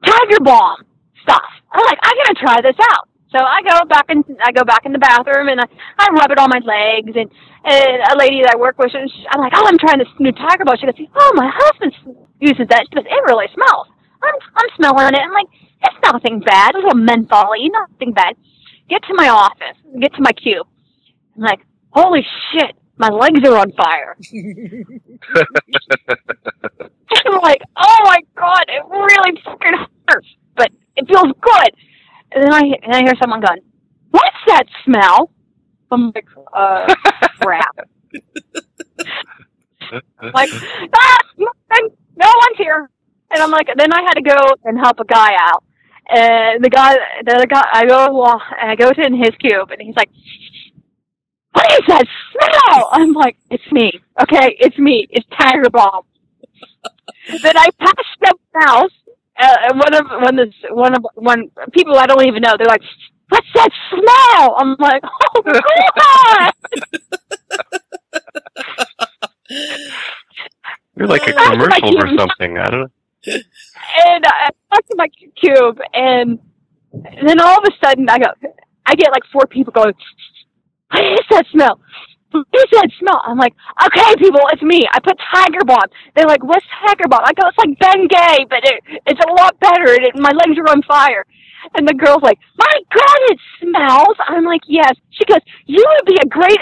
[0.00, 0.80] Tiger Balm
[1.22, 1.44] stuff.
[1.70, 3.04] I'm like, I gotta try this out.
[3.28, 5.68] So I go back in, I go back in the bathroom and I,
[5.98, 7.28] I rub it on my legs and,
[7.68, 10.32] and a lady that I work with, she, I'm like, oh, I'm trying this new
[10.32, 10.80] Tiger Balm.
[10.80, 11.92] She goes, oh, my husband
[12.40, 12.88] uses that.
[12.88, 13.92] She goes, it really smells.
[14.24, 15.20] I'm, I'm smelling it.
[15.20, 15.52] I'm like,
[15.84, 16.72] it's nothing bad.
[16.74, 18.40] A little mentholy, nothing bad.
[18.88, 20.64] Get to my office, get to my cube.
[21.36, 21.60] I'm like,
[21.92, 22.24] holy
[22.56, 24.16] shit, my legs are on fire.
[27.26, 31.70] I'm like, oh my god, it really fucking hurts, but it feels good.
[32.32, 33.60] And then I and I hear someone going,
[34.10, 35.30] "What's that smell?"
[35.90, 36.86] I'm like, uh,
[37.40, 37.76] crap.
[40.34, 40.50] like,
[40.92, 42.90] ah, no one's here.
[43.30, 45.64] And I'm like, then I had to go and help a guy out.
[46.08, 49.34] And the guy, the other guy, I go, well, and I go to in his
[49.38, 50.10] cube, and he's like,
[51.58, 53.92] "What is that smell?" I'm like, "It's me,
[54.22, 56.04] okay, it's me, it's Tiger Balm."
[57.42, 58.92] then I passed the house,
[59.40, 62.56] uh, one of one of one of one people I don't even know.
[62.58, 62.82] They're like,
[63.30, 65.02] "What's that smell?" I'm like,
[65.36, 66.52] "Oh God!"
[70.96, 72.58] You're like a commercial or something.
[72.58, 72.88] I don't know.
[74.06, 75.08] and I talk to my
[75.40, 76.38] cube, and
[77.26, 78.26] then all of a sudden I go,
[78.86, 79.94] I get like four people going,
[80.92, 81.80] "What is that smell?
[82.32, 83.54] What is that smell?" I'm like,
[83.86, 84.82] "Okay, people, it's me.
[84.92, 88.46] I put Tiger Balm." They're like, "What's Tiger Balm?" I go, "It's like Ben Gay,
[88.50, 91.24] but it, it's a lot better, and it, my legs are on fire."
[91.76, 96.06] And the girl's like, "My God, it smells!" I'm like, "Yes." She goes, "You would
[96.06, 96.58] be a great."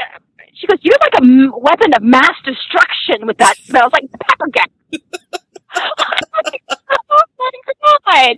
[0.55, 3.87] She goes, "You're like a m- weapon of mass destruction with that smell.
[3.89, 4.69] It's like pepper gas."
[7.11, 7.61] oh my
[8.19, 8.37] god!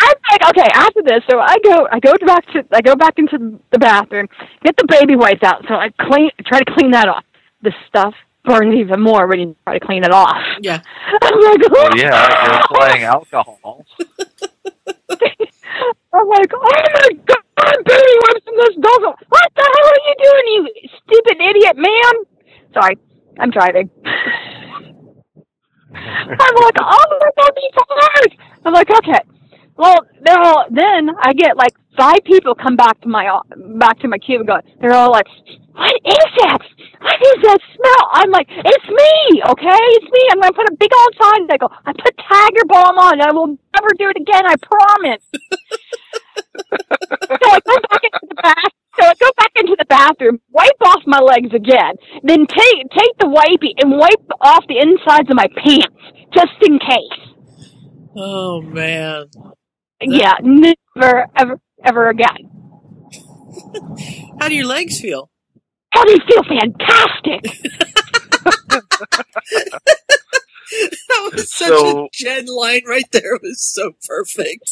[0.00, 3.14] I'm like, okay, after this, so I go, I go back to, I go back
[3.18, 4.28] into the bathroom,
[4.64, 5.64] get the baby wipes out.
[5.68, 7.24] So I clean, try to clean that off.
[7.62, 10.36] The stuff burns even more when you try to clean it off.
[10.60, 10.80] Yeah.
[11.22, 13.84] I'm like, oh, Well, yeah, you're applying alcohol.
[16.12, 19.16] I'm like, oh my god, baby wipes in this doesn't.
[19.28, 20.44] What the hell are you doing,
[20.82, 22.14] you stupid idiot man?
[22.72, 22.96] Sorry,
[23.38, 23.90] I'm driving.
[25.94, 28.36] I'm like, oh my god, these hard.
[28.64, 29.20] I'm like, okay.
[29.78, 33.30] Well, they're all, then I get like five people come back to my
[33.78, 34.58] back to my cube and go.
[34.80, 35.26] They're all like,
[35.72, 36.58] "What is that?
[37.00, 39.82] What is that smell?" I'm like, "It's me, okay?
[39.98, 41.46] It's me." I'm gonna put a big old sign.
[41.46, 43.20] They go, "I put Tiger Balm on.
[43.20, 44.46] I will never do it again.
[44.46, 45.22] I promise."
[47.38, 48.72] so I go back into the bath.
[48.98, 53.14] So I go back into the bathroom, wipe off my legs again, then take take
[53.20, 55.94] the wipey and wipe off the insides of my pants
[56.34, 57.20] just in case.
[58.16, 59.26] Oh man.
[60.00, 62.50] Yeah, never, ever, ever again.
[64.40, 65.30] How do your legs feel?
[65.92, 66.42] How do you feel?
[66.44, 67.44] Fantastic.
[71.08, 73.36] That was such So- a Jen line right there.
[73.36, 74.68] It was so perfect.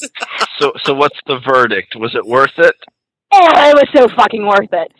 [0.58, 1.96] So, so what's the verdict?
[1.96, 2.74] Was it worth it?
[3.32, 4.92] Oh, it was so fucking worth it.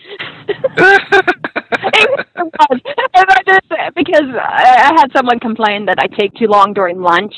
[0.49, 2.81] it was.
[3.15, 7.01] And I just, because I, I had someone complain that I take too long during
[7.01, 7.35] lunch,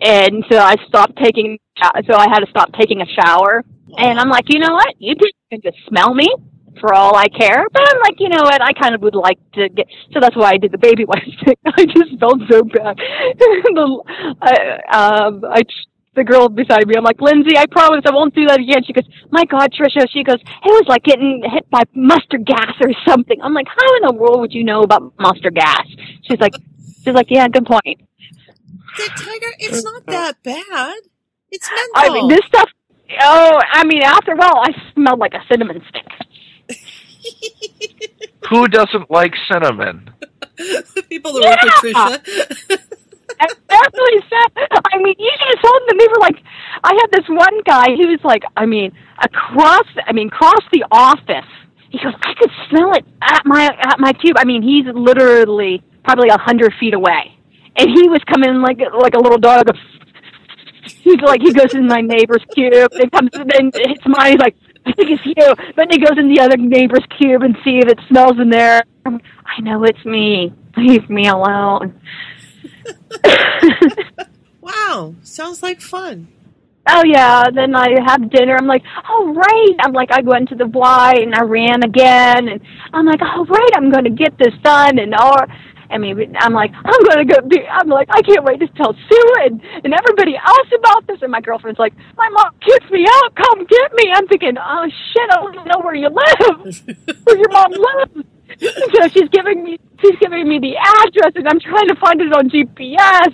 [0.00, 1.58] and so I stopped taking.
[1.78, 3.62] So I had to stop taking a shower,
[3.96, 4.94] and I'm like, you know what?
[4.98, 5.14] You
[5.50, 6.26] can just smell me
[6.80, 7.66] for all I care.
[7.72, 8.62] But I'm like, you know what?
[8.62, 9.86] I kind of would like to get.
[10.12, 11.56] So that's why I did the baby wipe thing.
[11.66, 12.96] I just felt so bad.
[13.38, 14.02] the,
[14.40, 15.62] I, um, I
[16.18, 16.94] the girl beside me.
[16.96, 18.82] I'm like, Lindsay, I promise I won't do that again.
[18.84, 20.04] She goes, My God, Trisha.
[20.10, 23.38] She goes, It was like getting hit by mustard gas or something.
[23.40, 25.86] I'm like, How in the world would you know about mustard gas?
[26.22, 26.54] She's like,
[27.04, 28.02] She's like, Yeah, good point.
[28.96, 30.96] The tiger, it's not that bad.
[31.50, 31.92] It's menthol.
[31.94, 32.68] I mean, this stuff.
[33.22, 36.06] Oh, I mean, after a while, I smelled like a cinnamon stick.
[38.50, 40.10] Who doesn't like cinnamon?
[41.08, 42.16] people that work with Yeah.
[42.18, 42.84] Trisha.
[43.40, 44.20] And that's what he.
[44.92, 45.98] I mean, you should have told them.
[45.98, 46.36] They were like,
[46.82, 47.86] I had this one guy.
[47.96, 48.92] He was like, I mean,
[49.22, 49.84] across.
[50.06, 51.48] I mean, across the office.
[51.90, 54.36] He goes, I could smell it at my at my cube.
[54.38, 57.37] I mean, he's literally probably a hundred feet away,
[57.78, 59.68] and he was coming like like a little dog.
[61.02, 64.32] He's like, he goes in my neighbor's cube, and comes, and hits mine.
[64.32, 64.56] He's like,
[64.86, 65.54] I think it's you.
[65.76, 68.82] Then he goes in the other neighbor's cube and see if it smells in there.
[69.04, 70.52] I know it's me.
[70.76, 72.00] Leave me alone.
[74.68, 76.28] Wow, sounds like fun.
[76.86, 78.56] Oh yeah, then I have dinner.
[78.56, 79.76] I'm like, oh right.
[79.80, 82.60] I'm like, I went to the Y and I ran again, and
[82.92, 85.46] I'm like, oh right, I'm going to get this done, and or,
[85.90, 87.40] I mean, I'm like, I'm going to go.
[87.48, 91.22] Be, I'm like, I can't wait to tell Sue and and everybody else about this.
[91.22, 93.34] And my girlfriend's like, my mom kicks me out.
[93.34, 94.12] Come get me.
[94.14, 96.86] I'm thinking, oh shit, I don't even know where you live,
[97.24, 98.26] where your mom lives.
[98.60, 102.32] So she's giving me she's giving me the address, and I'm trying to find it
[102.32, 103.32] on GPS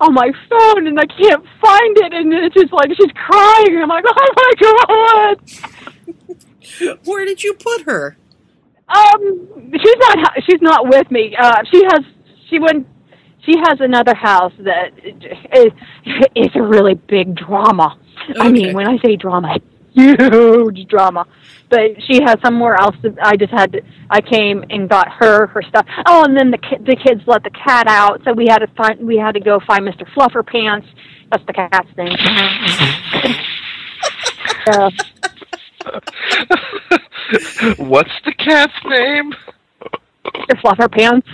[0.00, 3.74] on my phone, and I can't find it, and it's just like she's crying.
[3.74, 5.40] And I'm like, oh my god.
[7.04, 8.16] Where did you put her?
[8.90, 11.36] Um, she's not she's not with me.
[11.38, 12.00] Uh, she has
[12.48, 12.86] she went
[13.44, 15.72] she has another house that is
[16.34, 17.98] it's a really big drama.
[18.38, 19.56] I mean, when I say drama,
[19.92, 21.26] huge drama.
[21.68, 22.96] But she has somewhere else.
[23.02, 25.86] That I just had to, I came and got her her stuff.
[26.06, 28.66] Oh, and then the ki- the kids let the cat out, so we had to
[28.76, 30.04] find we had to go find Mr.
[30.12, 30.88] Fluffer Pants.
[31.30, 32.10] That's the cat's name.
[34.66, 34.90] uh,
[37.78, 39.32] What's the cat's name?
[40.24, 40.60] Mr.
[40.60, 41.28] Fluffer Pants.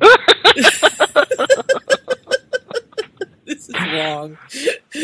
[3.44, 4.38] This is wrong.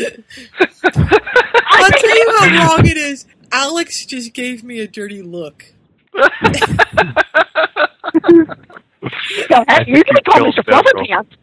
[1.71, 3.25] I'll tell you how wrong it is.
[3.51, 5.65] Alex just gave me a dirty look.
[6.13, 6.27] Go
[9.51, 9.87] ahead.
[9.87, 10.63] You can call Mr.
[10.63, 11.35] Fluffer Pants.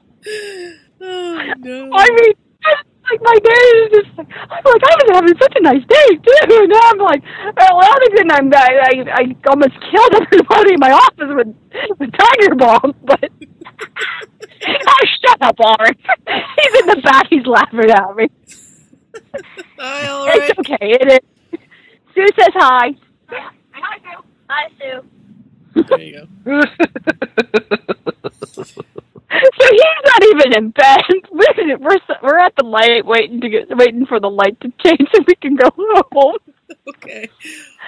[1.00, 1.90] Oh no.
[1.94, 2.32] I mean,
[3.10, 6.08] like my day is just like I'm like I was having such a nice day
[6.16, 7.22] too, and now I'm like,
[7.56, 11.54] well, other than I'm I I, I almost killed everybody in my office with
[11.98, 13.24] with tiger balm, but
[14.68, 15.94] oh shut up, Lauren.
[16.26, 17.26] He's in the back.
[17.30, 18.28] He's laughing at me.
[19.78, 20.76] Hi, all It's okay.
[20.80, 21.60] It is.
[22.14, 22.90] Sue says hi.
[23.72, 24.24] Hi, Sue.
[24.48, 25.02] Hi, Sue.
[25.90, 26.62] There you go.
[29.30, 31.00] So he's not even in bed.
[31.30, 35.08] We're we're, we're at the light waiting to get waiting for the light to change
[35.14, 36.36] so we can go home.
[36.86, 37.28] Okay.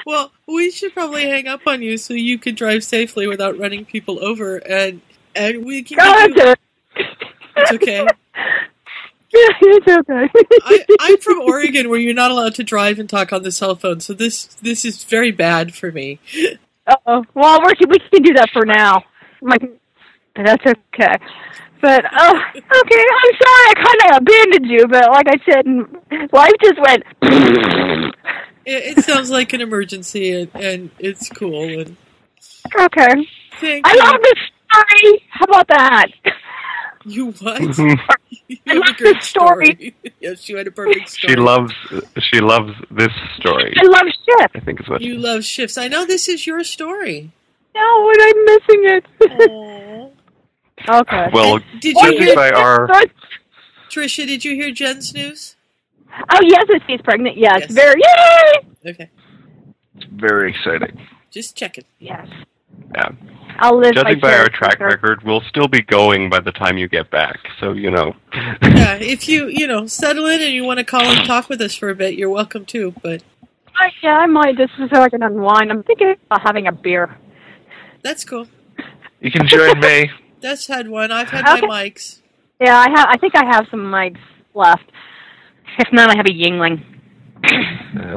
[0.06, 3.84] Well, we should probably hang up on you so you can drive safely without running
[3.84, 5.00] people over, and
[5.34, 5.98] and we can.
[6.34, 6.54] You-
[7.56, 8.06] it's okay.
[9.32, 10.28] Yeah, it's okay.
[10.64, 13.76] I, I'm from Oregon, where you're not allowed to drive and talk on the cell
[13.76, 16.18] phone, so this this is very bad for me.
[16.86, 17.24] Uh-oh.
[17.34, 19.04] Well, we can, we can do that for now.
[19.40, 19.56] My,
[20.44, 21.16] that's okay.
[21.80, 26.52] But, uh, okay, I'm sorry I kind of abandoned you, but like I said, life
[26.62, 27.04] just went.
[28.66, 31.80] It, it sounds like an emergency, and, and it's cool.
[31.80, 31.96] And
[32.78, 33.26] okay.
[33.58, 33.98] Thank I you.
[33.98, 34.38] love this
[34.70, 35.24] story.
[35.30, 36.06] How about that?
[37.04, 37.78] You what?
[38.46, 39.94] You I love this story.
[40.20, 41.34] yes, you had a perfect story.
[41.34, 41.72] She loves
[42.18, 43.72] she loves this story.
[43.78, 44.50] I love shit.
[44.54, 45.78] I think is what You love shifts.
[45.78, 47.30] I know this is your story.
[47.76, 49.04] No, and I'm missing it.
[50.88, 51.28] Okay.
[51.32, 52.88] Well, Did you hear, by our
[53.90, 54.26] Trisha?
[54.26, 55.56] Did you hear Jen's news?
[56.32, 57.36] Oh, yes, if she's pregnant.
[57.36, 57.60] Yes.
[57.60, 57.72] Yes.
[57.72, 58.00] Very.
[58.00, 58.90] Yay!
[58.90, 59.10] Okay,
[60.12, 60.98] Very exciting.
[61.30, 61.84] just checking.
[61.98, 62.26] Yes.
[62.94, 63.10] yeah.
[63.62, 64.92] I'll live Judging by our track through her.
[64.92, 67.38] record, we'll still be going by the time you get back.
[67.60, 68.14] So you know.
[68.32, 71.60] Yeah, if you you know settle in and you want to call and talk with
[71.60, 72.92] us for a bit, you're welcome to.
[73.02, 73.22] But
[73.76, 75.70] I, yeah, I might just so I can unwind.
[75.70, 77.14] I'm thinking about having a beer.
[78.02, 78.46] That's cool.
[79.20, 80.10] You can join me.
[80.40, 81.10] That's had one.
[81.12, 81.66] I've had Okay.
[81.66, 82.20] my mics.
[82.60, 83.08] Yeah, I have.
[83.10, 84.18] I think I have some mics
[84.54, 84.84] left.
[85.78, 86.84] If not, I have a Yuengling.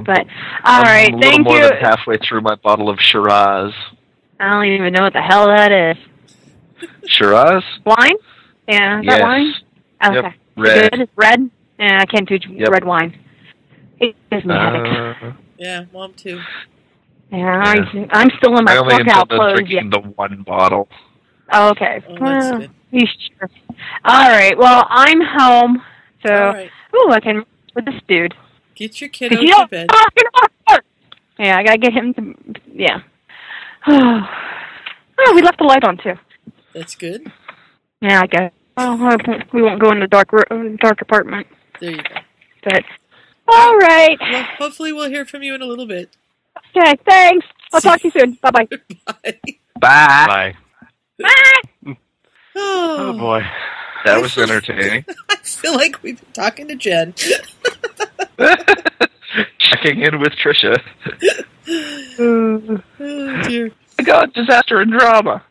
[0.06, 0.26] But
[0.66, 1.62] all I'm right, a little thank more you.
[1.70, 3.72] than halfway through my bottle of Shiraz.
[4.40, 5.98] I don't even know what the hell that is.
[7.08, 7.64] Shiraz?
[7.86, 8.16] Wine?
[8.68, 9.22] Yeah, is that Yes.
[9.22, 9.54] wine?
[10.06, 10.16] Okay.
[10.28, 10.34] Yep.
[10.58, 10.92] Red.
[10.92, 11.10] Good.
[11.16, 11.50] Red?
[11.80, 12.70] Yeah, I can't do Yep.
[12.70, 13.18] red wine.
[14.00, 14.88] It gives me headaches.
[14.90, 16.40] Uh, Yeah, mom too.
[17.32, 19.92] Yeah, I, I'm still in my I only workout intend on clothes drinking yet.
[19.92, 20.88] the one bottle.
[21.54, 22.04] Oh, okay.
[22.08, 22.72] Oh, that's well, good.
[22.92, 23.06] you
[23.40, 23.50] sure.
[24.06, 24.58] All right.
[24.58, 25.82] Well, I'm home,
[26.26, 26.72] so All right.
[26.96, 27.46] ooh, I can
[27.76, 28.34] with this dude.
[28.76, 29.90] Get your kiddo 'Cause you to don't bed.
[31.40, 32.36] Yeah, I gotta get him to.
[32.74, 33.02] Yeah.
[33.88, 36.14] oh, we left the light on too.
[36.74, 37.32] That's good.
[38.02, 38.52] Yeah, I guess.
[38.78, 38.98] Well,
[39.54, 41.46] we won't go in the dark ro- dark apartment,
[41.80, 42.16] There you go.
[42.64, 42.84] but
[43.48, 44.18] all right.
[44.20, 46.10] Well, hopefully we'll hear from you in a little bit.
[46.76, 47.46] Okay, thanks.
[47.72, 48.34] I'll talk to you soon.
[48.42, 48.68] Bye bye.
[49.06, 49.40] Bye.
[49.80, 50.54] Bye.
[52.56, 53.42] Oh, boy.
[54.06, 55.06] That was entertaining.
[55.30, 57.14] I feel like we've been talking to Jen.
[59.58, 60.80] Checking in with Trisha.
[62.20, 62.82] Oh
[63.48, 63.72] dear.
[63.98, 65.42] I got disaster and drama.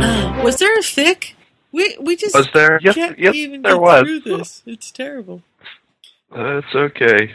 [0.00, 1.34] Uh, was there a fic?
[1.72, 2.78] We we just Was there?
[2.82, 4.02] Yes, can't yes, even there get was.
[4.02, 4.62] through this.
[4.66, 5.42] It's terrible.
[6.34, 7.32] Uh, it's okay.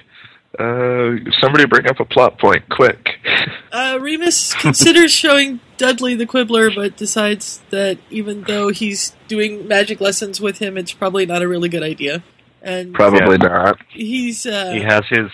[0.59, 3.09] Uh, somebody bring up a plot point, quick.
[3.73, 9.99] Uh, Remus considers showing Dudley the Quibbler, but decides that even though he's doing magic
[9.99, 12.23] lessons with him, it's probably not a really good idea.
[12.61, 13.47] And Probably Yeah.
[13.47, 13.77] not.
[13.89, 15.31] he's uh, He has his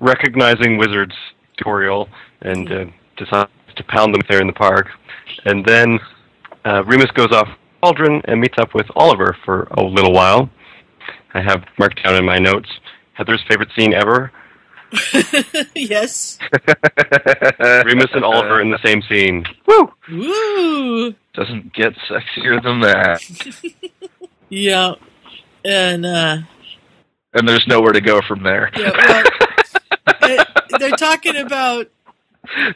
[0.00, 1.14] recognizing wizards
[1.56, 2.08] tutorial
[2.40, 2.84] and uh,
[3.16, 4.88] decides to pound them there in the park.
[5.44, 6.00] And then
[6.64, 7.48] uh, Remus goes off
[7.84, 10.50] Aldrin and meets up with Oliver for a little while.
[11.34, 12.68] I have marked down in my notes
[13.12, 14.32] Heather's favorite scene ever.
[15.74, 16.38] yes.
[17.60, 19.44] Remus and Oliver in the same scene.
[19.66, 19.92] Woo!
[20.10, 21.14] Woo!
[21.34, 23.22] Doesn't get sexier than that.
[24.48, 24.92] Yeah.
[25.64, 26.38] And uh,
[27.34, 28.70] And there's nowhere to go from there.
[28.76, 29.24] yeah,
[30.20, 31.88] well, they're talking about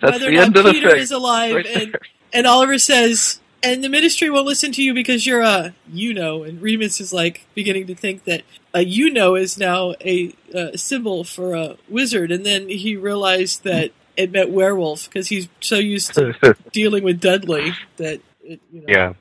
[0.01, 1.97] That's whether or not end of Peter is alive, Right and
[2.33, 6.43] and Oliver says, and the Ministry won't listen to you because you're a you know,
[6.43, 8.43] and Remus is like beginning to think that
[8.75, 13.65] a you know is now a uh, symbol for a wizard, and then he realized
[13.65, 18.81] that it meant werewolf because he's so used to dealing with Dudley that it, you
[18.81, 19.13] know, Yeah.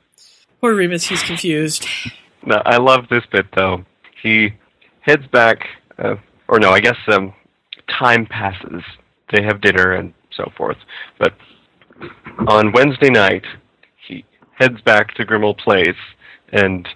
[0.60, 1.86] poor Remus, he's confused.
[2.44, 3.84] No, I love this bit though.
[4.22, 4.52] He
[5.00, 5.66] heads back,
[5.98, 6.16] uh,
[6.48, 7.32] or no, I guess um,
[7.88, 8.82] time passes.
[9.32, 10.76] They have dinner and so forth.
[11.18, 11.34] But
[12.48, 13.44] on Wednesday night,
[14.06, 14.24] he
[14.58, 15.96] heads back to Grimmauld Place,
[16.52, 16.88] and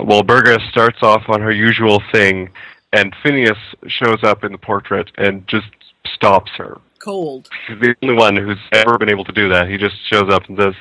[0.00, 2.50] Walburga starts off on her usual thing,
[2.92, 5.66] and Phineas shows up in the portrait and just
[6.14, 6.78] stops her.
[6.98, 7.48] Cold.
[7.68, 9.68] He's the only one who's ever been able to do that.
[9.68, 10.74] He just shows up and says,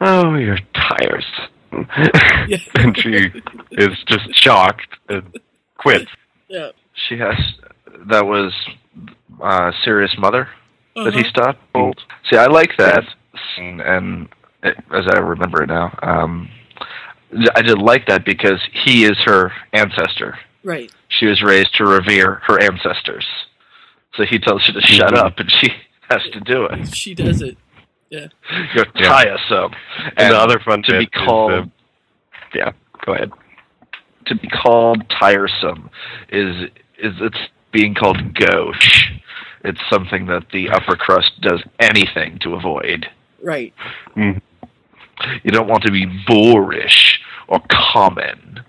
[0.00, 1.50] "Oh, you're tiresome,"
[2.76, 3.30] and she
[3.72, 5.36] is just shocked and
[5.78, 6.10] quits.
[6.48, 6.70] Yeah.
[7.08, 7.36] She has.
[8.08, 8.52] That was
[9.42, 10.48] uh, Sirius' mother
[10.96, 11.28] that he Uh-huh.
[11.28, 12.00] stopped.
[12.30, 13.04] See, I like that,
[13.58, 14.28] and, and
[14.62, 16.48] it, as I remember it now, um,
[17.54, 20.38] I did like that because he is her ancestor.
[20.64, 20.90] Right.
[21.08, 23.26] She was raised to revere her ancestors,
[24.14, 25.18] so he tells her to shut Mhm.
[25.18, 25.68] up, and she
[26.10, 26.88] has to do it.
[26.94, 27.56] She does it.
[28.10, 28.26] Yeah.
[28.74, 29.08] You're Yeah.
[29.08, 29.72] tiresome.
[30.16, 31.64] And, the other fun to bit be is, called uh,
[32.54, 32.72] yeah,
[33.06, 33.30] go ahead.
[34.26, 35.88] to be called tiresome
[36.28, 36.68] is
[36.98, 37.38] is it's
[37.72, 39.10] being called gauche.
[39.64, 43.06] It's something that the upper crust does anything to avoid.
[43.42, 43.72] Right.
[44.16, 44.40] Mm.
[45.44, 47.09] You don't want to be boorish
[47.50, 48.60] or common.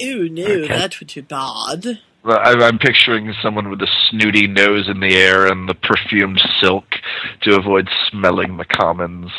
[0.00, 2.00] Ew, no, that would be bad.
[2.24, 6.84] I'm picturing someone with a snooty nose in the air and the perfumed silk
[7.42, 9.30] to avoid smelling the commons.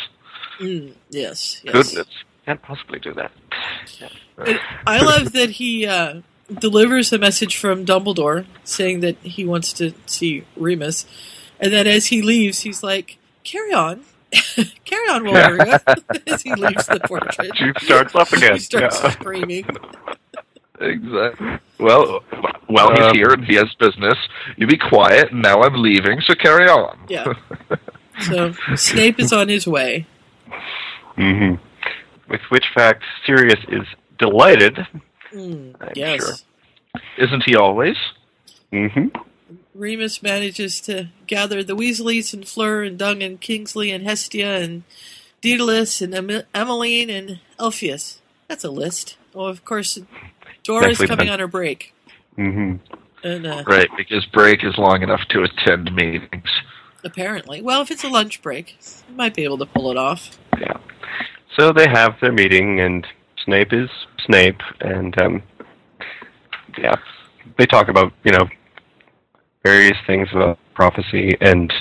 [0.60, 1.60] Mm, yes.
[1.64, 1.72] yes.
[1.72, 2.06] Goodness,
[2.46, 3.32] can't possibly do that.
[4.38, 6.20] And I love that he uh,
[6.58, 11.06] delivers a message from Dumbledore saying that he wants to see Remus,
[11.58, 14.04] and then as he leaves, he's like, "Carry on,
[14.84, 15.80] carry on, Walburga."
[16.26, 18.54] as he leaves the portrait, She starts up again.
[18.54, 19.10] he starts Yeah.
[19.10, 19.66] screaming.
[20.80, 21.58] Exactly.
[21.78, 22.24] Well,
[22.68, 24.18] well, he's Um, here and he has business.
[24.56, 25.30] You be quiet.
[25.30, 26.98] and Now I'm leaving, so carry on.
[27.08, 27.32] Yeah.
[28.22, 30.04] So Snape is on his way.
[31.16, 31.62] Mm-hmm.
[32.28, 33.86] With which fact, Sirius is
[34.18, 34.84] delighted.
[35.32, 36.20] Mm, yes.
[36.24, 36.34] sure.
[37.18, 37.96] Isn't he always?
[38.72, 39.06] hmm
[39.74, 44.82] Remus manages to gather the Weasleys and Fleur and Dung and Kingsley and Hestia and
[45.40, 48.20] Daedalus and em- Emmeline and Elpheus.
[48.48, 49.16] That's a list.
[49.34, 49.98] Oh, of course,
[50.62, 51.34] Dora's Nicely coming done.
[51.34, 51.92] on her break.
[52.36, 52.74] hmm
[53.22, 56.48] And, uh, Right, because break is long enough to attend meetings.
[57.04, 57.60] Apparently.
[57.60, 58.78] Well, if it's a lunch break,
[59.08, 60.38] you might be able to pull it off.
[60.58, 60.76] Yeah.
[61.58, 63.06] So they have their meeting, and
[63.44, 63.90] Snape is
[64.24, 65.42] Snape, and um,
[66.78, 66.94] yeah,
[67.58, 68.48] they talk about you know
[69.64, 71.72] various things about prophecy and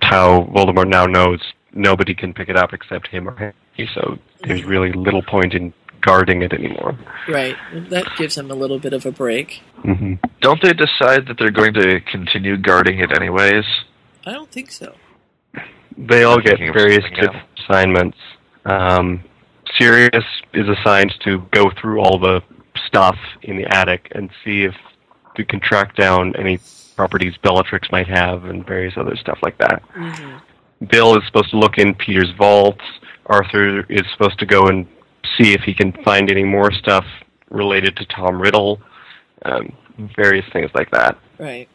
[0.00, 1.40] how Voldemort now knows
[1.72, 3.90] nobody can pick it up except him or Harry.
[3.94, 6.98] So there's really little point in guarding it anymore.
[7.28, 7.56] Right.
[7.90, 9.62] That gives him a little bit of a break.
[9.82, 13.64] hmm Don't they decide that they're going to continue guarding it anyways?
[14.24, 14.94] I don't think so.
[15.98, 17.04] They all I'm get various
[17.58, 18.18] assignments.
[18.64, 19.22] Um,
[19.78, 20.24] Sirius
[20.54, 22.42] is assigned to go through all the
[22.86, 24.74] stuff in the attic and see if
[25.36, 26.58] we can track down any
[26.96, 29.82] properties Bellatrix might have and various other stuff like that.
[29.94, 30.86] Mm-hmm.
[30.86, 32.84] Bill is supposed to look in Peter's vaults.
[33.26, 34.86] Arthur is supposed to go and
[35.36, 37.04] see if he can find any more stuff
[37.50, 38.80] related to Tom Riddle,
[39.44, 39.72] um,
[40.16, 41.18] various things like that.
[41.38, 41.68] Right.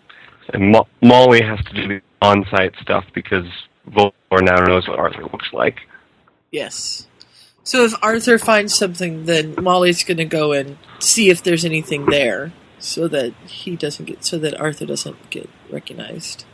[0.53, 3.45] And Mo- Molly has to do the on-site stuff because
[3.89, 5.79] Voldemort now knows what Arthur looks like.
[6.51, 7.07] Yes.
[7.63, 12.05] So if Arthur finds something, then Molly's going to go and see if there's anything
[12.07, 12.51] there,
[12.83, 16.45] so that he doesn't get, so that Arthur doesn't get recognized.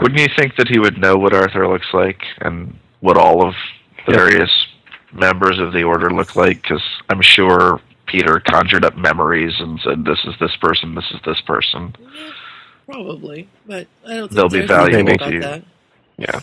[0.00, 3.54] Wouldn't you think that he would know what Arthur looks like and what all of
[4.06, 4.18] the Yeah.
[4.18, 4.66] various
[5.12, 6.62] members of the Order look like?
[6.62, 10.94] Because I'm sure Peter conjured up memories and said, "This is this person.
[10.94, 11.94] This is this person."
[12.86, 15.40] Probably, but I don't think They'll be there's anything valuable about to you.
[15.42, 15.62] that.
[16.16, 16.40] Yeah.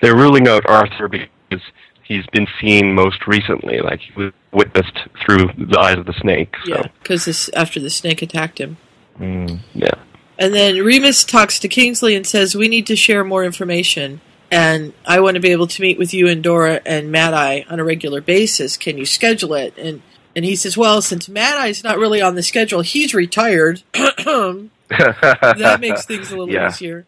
[0.00, 1.60] They're ruling out Arthur because
[2.04, 6.54] he's been seen most recently, like he was witnessed through the eyes of the snake.
[6.64, 8.76] So, Yeah, because after the snake attacked him.
[9.18, 9.60] Mm.
[9.74, 9.94] yeah.
[10.38, 14.92] And then Remus talks to Kingsley and says, "We need to share more information, and
[15.06, 17.78] I want to be able to meet with you and Dora and Mad Eye on
[17.78, 18.76] a regular basis.
[18.76, 20.02] Can you schedule it?" And
[20.34, 23.82] and he says, "Well, since Mad Eye's not really on the schedule, he's retired.
[23.92, 26.68] that makes things a little Yeah.
[26.68, 27.06] easier."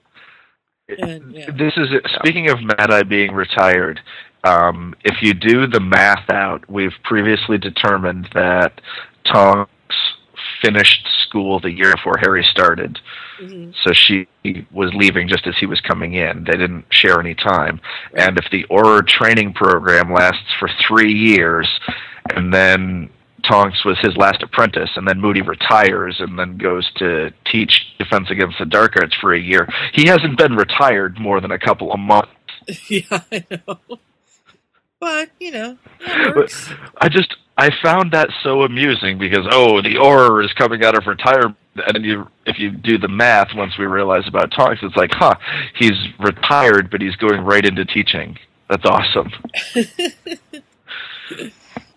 [0.87, 1.89] And yeah, This is
[2.19, 4.01] speaking of Mad Eye being retired.
[4.45, 8.81] Um, if you do the math out, we've previously determined that
[9.25, 9.71] Tonks
[10.63, 12.99] finished school the year before Harry started,
[13.41, 13.75] Mhm.
[13.83, 14.27] so she
[14.71, 16.45] was leaving just as he was coming in.
[16.45, 17.81] They didn't share any time.
[18.17, 21.69] And if the Auror training program lasts for three years,
[22.35, 23.09] and then
[23.43, 28.31] Tonks was his last apprentice, and then Moody retires and then goes to teach Defense
[28.31, 29.69] Against the Dark Arts for a year.
[29.93, 32.31] He hasn't been retired more than a couple of months.
[32.89, 33.79] yeah, I know.
[35.05, 35.77] But you know.
[36.97, 41.07] I just I found that so amusing because oh, the Auror is coming out of
[41.07, 44.97] retirement, and then you if you do the math, once we realize about Tonks, it's
[44.97, 45.35] like, huh,
[45.77, 48.39] he's retired, but he's going right into teaching.
[48.71, 49.31] That's awesome.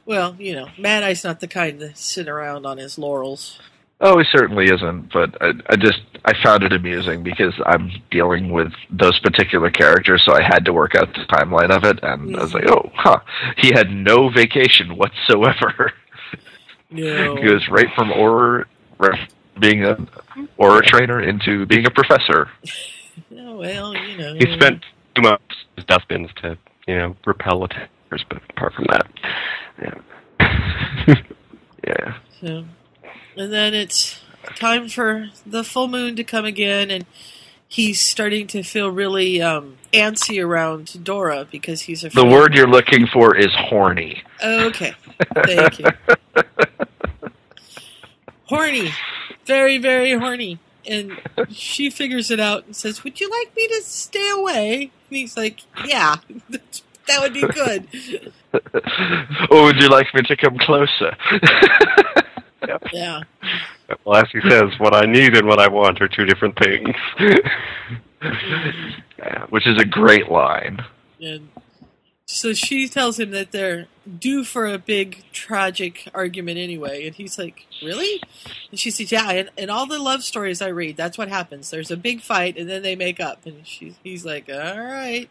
[0.07, 3.59] Well, you know, Mad Eye's not the kind to sit around on his laurels.
[3.99, 8.51] Oh, he certainly isn't, but I, I just I found it amusing because I'm dealing
[8.51, 12.35] with those particular characters, so I had to work out the timeline of it, and
[12.37, 13.19] I was like, oh, huh,
[13.57, 15.93] he had no vacation whatsoever.
[16.91, 17.35] No.
[17.37, 18.67] he goes right from or
[18.99, 19.95] right from being a
[20.59, 22.49] Auror trainer into being a professor.
[23.35, 24.35] Oh, well, you know.
[24.35, 24.83] He spent
[25.15, 26.55] two months as dustbins to,
[26.87, 29.07] you know, repel attackers, but apart from that,
[29.81, 31.15] yeah.
[31.87, 32.17] yeah.
[32.39, 32.63] So,
[33.37, 34.19] and then it's
[34.55, 37.05] time for the full moon to come again, and
[37.67, 42.23] he's starting to feel really um, antsy around Dora because he's afraid.
[42.23, 44.23] The word you're looking for is horny.
[44.43, 44.93] Okay,
[45.45, 45.85] thank you.
[48.45, 48.91] horny,
[49.45, 51.19] very very horny, and
[51.49, 55.37] she figures it out and says, "Would you like me to stay away?" And he's
[55.37, 56.15] like, "Yeah,
[56.49, 57.87] that would be good."
[59.51, 61.15] or would you like me to come closer?
[62.93, 63.21] Yeah.
[64.03, 66.95] Well, as he says, what I need and what I want are two different things.
[69.19, 70.83] Yeah, which is a great line.
[71.21, 71.49] And
[72.25, 73.87] so she tells him that they're
[74.19, 77.07] due for a big tragic argument anyway.
[77.07, 78.21] And he's like, Really?
[78.69, 81.69] And she says, Yeah, and, in all the love stories I read, that's what happens.
[81.69, 83.45] There's a big fight and then they make up.
[83.45, 85.29] And she, he's like, All right.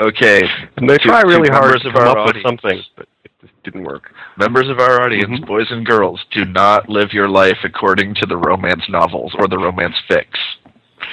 [0.00, 0.42] Okay.
[0.76, 3.08] And they try really hard to of come up with something, but
[3.44, 4.12] it didn't work.
[4.36, 5.44] Members of our audience, mm-hmm.
[5.46, 9.58] boys and girls, do not live your life according to the romance novels or the
[9.58, 10.38] romance fics.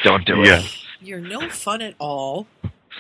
[0.04, 0.60] Don't do Yeah.
[0.60, 0.78] it.
[1.02, 2.48] You're no fun at all.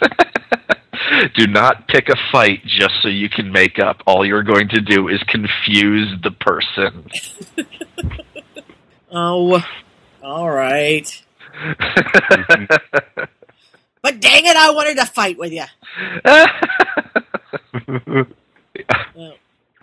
[1.35, 4.01] Do not pick a fight just so you can make up.
[4.07, 7.07] All you're going to do is confuse the person.
[9.13, 9.61] Oh,
[10.23, 11.23] all right.
[14.01, 15.65] But dang it, I wanted to fight with you.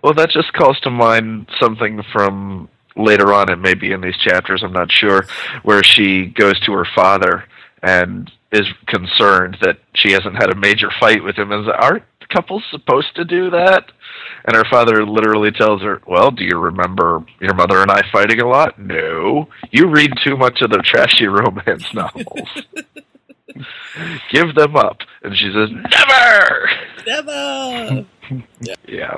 [0.03, 4.17] Well, that just calls to mind something from later on, it may be in these
[4.17, 5.25] chapters, I'm not sure,
[5.63, 7.45] where she goes to her father
[7.83, 11.53] and is concerned that she hasn't had a major fight with him.
[11.53, 13.91] And aren't couples supposed to do that?
[14.45, 18.41] And her father literally tells her, Well, do you remember your mother and I fighting
[18.41, 18.79] a lot?
[18.79, 19.49] No.
[19.71, 22.49] You read too much of the trashy romance novels.
[24.31, 25.01] Give them up.
[25.23, 26.71] And she says, Never!
[27.07, 28.07] Never.
[28.61, 28.75] Yeah.
[28.87, 29.17] yeah.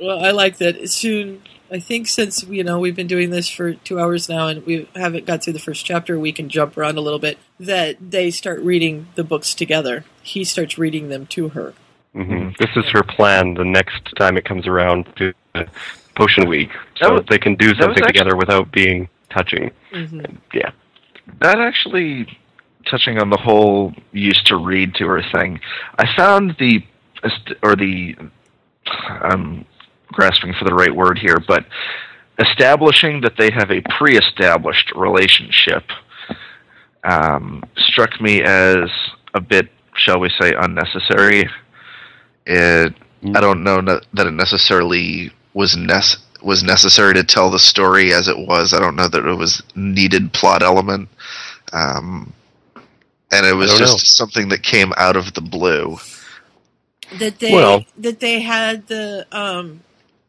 [0.00, 0.88] Well, I like that.
[0.88, 4.64] Soon, I think since you know we've been doing this for two hours now, and
[4.64, 7.36] we haven't got through the first chapter, we can jump around a little bit.
[7.60, 10.04] That they start reading the books together.
[10.22, 11.74] He starts reading them to her.
[12.14, 13.54] hmm This is her plan.
[13.54, 15.34] The next time it comes around to
[16.14, 19.70] Potion Week, so was- they can do something actu- together without being touching.
[19.92, 20.38] Mhm.
[20.54, 20.70] Yeah.
[21.40, 22.38] that actually
[22.86, 25.60] touching on the whole used to read to her thing
[25.98, 26.84] i found the
[27.62, 28.14] or the
[29.08, 29.64] i'm
[30.08, 31.64] grasping for the right word here but
[32.38, 35.84] establishing that they have a pre-established relationship
[37.04, 38.88] um, struck me as
[39.34, 41.48] a bit shall we say unnecessary.
[42.46, 42.94] It
[43.34, 48.28] i don't know that it necessarily was nec- was necessary to tell the story as
[48.28, 48.74] it was.
[48.74, 51.08] I don't know that it was needed plot element.
[51.72, 52.34] Um,
[53.32, 55.98] and it was I don't just something that came out of the blue.
[57.18, 59.80] That they Well- that they had the um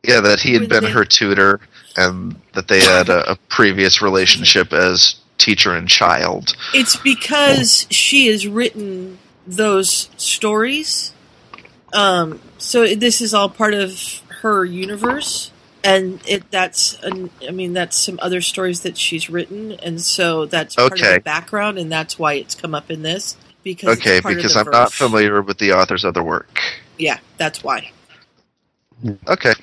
[0.04, 1.60] Yeah, that he had been they- her tutor,
[1.98, 6.56] and that they had a, a previous relationship as teacher and child.
[6.74, 9.18] It's because she has written
[9.48, 11.12] those stories.
[11.94, 15.52] Um, so this is all part of her universe,
[15.86, 20.46] and it that's an, I mean that's some other stories that she's written, and so
[20.46, 24.20] that's part of the background, and that's why it's come up in this because Okay,
[24.22, 26.60] because I'm not familiar with the author's other work.
[26.98, 27.92] Yeah, that's why.
[29.28, 29.54] Okay,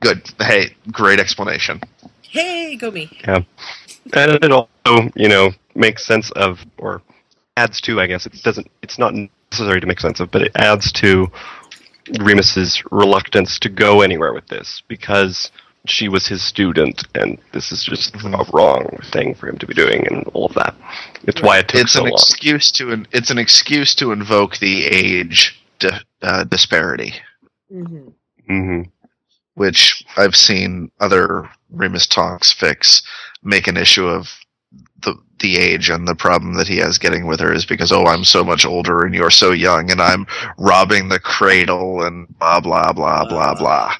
[0.00, 0.22] good.
[0.38, 1.80] Hey, great explanation.
[2.22, 3.10] Hey, go me.
[3.22, 3.42] Yeah.
[4.12, 7.02] And it also, you know, makes sense of, or
[7.56, 8.26] adds to, I guess.
[8.26, 9.14] It doesn't, it's not
[9.50, 11.30] necessary to make sense of, but it adds to
[12.20, 15.50] Remus's reluctance to go anywhere with this because
[15.86, 19.74] she was his student and this is just a wrong thing for him to be
[19.74, 20.74] doing and all of that.
[21.24, 22.14] It's why it took It's so an long.
[22.14, 27.14] excuse to an, it's an excuse to invoke the age di- uh, disparity.
[27.72, 28.08] Mm-hmm.
[28.46, 28.82] hmm
[29.54, 33.02] which I've seen other Remus Tonks fics
[33.42, 34.28] make an issue of
[35.40, 38.06] the the age and the problem that he has getting with her is because oh
[38.06, 40.26] I'm so much older and you're so young and I'm
[40.58, 43.94] robbing the cradle and blah blah blah blah blah.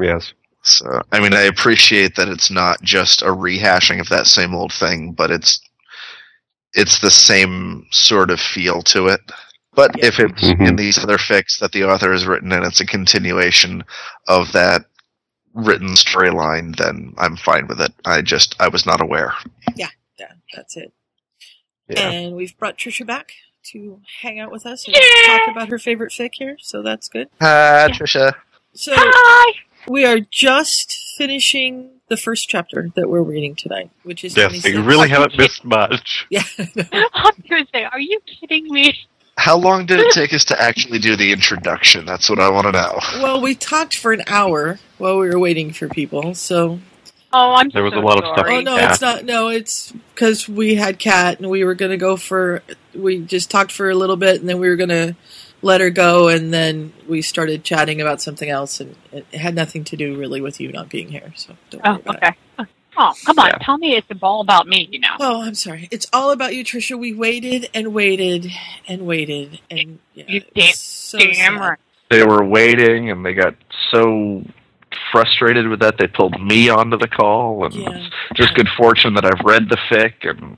[0.00, 0.32] Yes.
[0.62, 4.72] So I mean I appreciate that it's not just a rehashing of that same old
[4.72, 5.60] thing, but it's
[6.74, 9.20] it's the same sort of feel to it.
[9.74, 10.68] But if it's Mhm.
[10.68, 13.84] in these other fics that the author has written and it's a continuation
[14.28, 14.86] of that
[15.54, 17.92] written storyline, then I'm fine with it.
[18.04, 19.32] I just I was not aware.
[19.76, 19.88] Yeah, yeah,
[20.54, 20.92] that's it.
[21.88, 22.10] Yeah.
[22.10, 23.32] And we've brought Trisha back
[23.72, 24.96] to hang out with us and
[25.26, 27.28] talk about her favorite fic here, so that's good.
[27.40, 28.34] Hi, Trisha.
[28.72, 28.94] So
[29.88, 34.82] we are just finishing the first chapter that we're reading tonight, which is Yes, you
[34.82, 36.26] really haven't missed much.
[36.30, 36.42] Yeah.
[36.58, 38.96] I'm gonna say, are you kidding me?
[39.36, 42.04] How long did it take us to actually do the introduction?
[42.04, 42.98] That's what I want to know.
[43.22, 46.78] well, we talked for an hour while we were waiting for people, so
[47.32, 48.46] Oh, I'm There was so a lot of stuff.
[48.48, 48.90] Oh no, Yeah.
[48.92, 49.24] it's not.
[49.24, 52.62] No, it's because we had Kat and we were gonna go for.
[52.94, 55.16] We just talked for a little bit and then we were gonna
[55.62, 59.84] let her go and then we started chatting about something else and it had nothing
[59.84, 61.32] to do really with you not being here.
[61.36, 62.32] So don't worry Oh, about okay.
[62.98, 63.46] Oh, come on.
[63.46, 63.58] Yeah.
[63.62, 65.14] Tell me it's all about me, you know.
[65.20, 65.88] Oh, I'm sorry.
[65.90, 66.98] It's all about you, Trisha.
[66.98, 68.50] We waited and waited
[68.88, 71.78] and waited and yeah, You damn, so damn right.
[72.10, 73.54] They were waiting and they got
[73.92, 74.42] so
[75.12, 77.90] frustrated with that they pulled me onto the call and Yeah.
[77.90, 80.56] it's just good fortune that I've read the fic and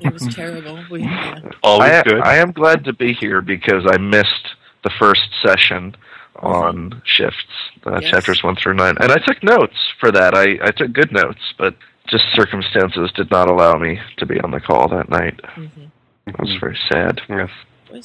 [0.00, 0.84] It was terrible.
[0.90, 1.38] We, yeah.
[1.62, 2.20] Always I, good.
[2.20, 4.54] I am glad to be here because I missed
[4.84, 5.94] the first session
[6.36, 7.44] on shifts,
[7.86, 8.10] uh, Yes.
[8.10, 10.34] chapters one through nine, and I took notes for that.
[10.34, 11.74] I, I took good notes, but
[12.08, 15.38] just circumstances did not allow me to be on the call that night.
[15.56, 15.90] Mhm.
[16.26, 17.20] It was very sad.
[17.28, 17.50] Yes.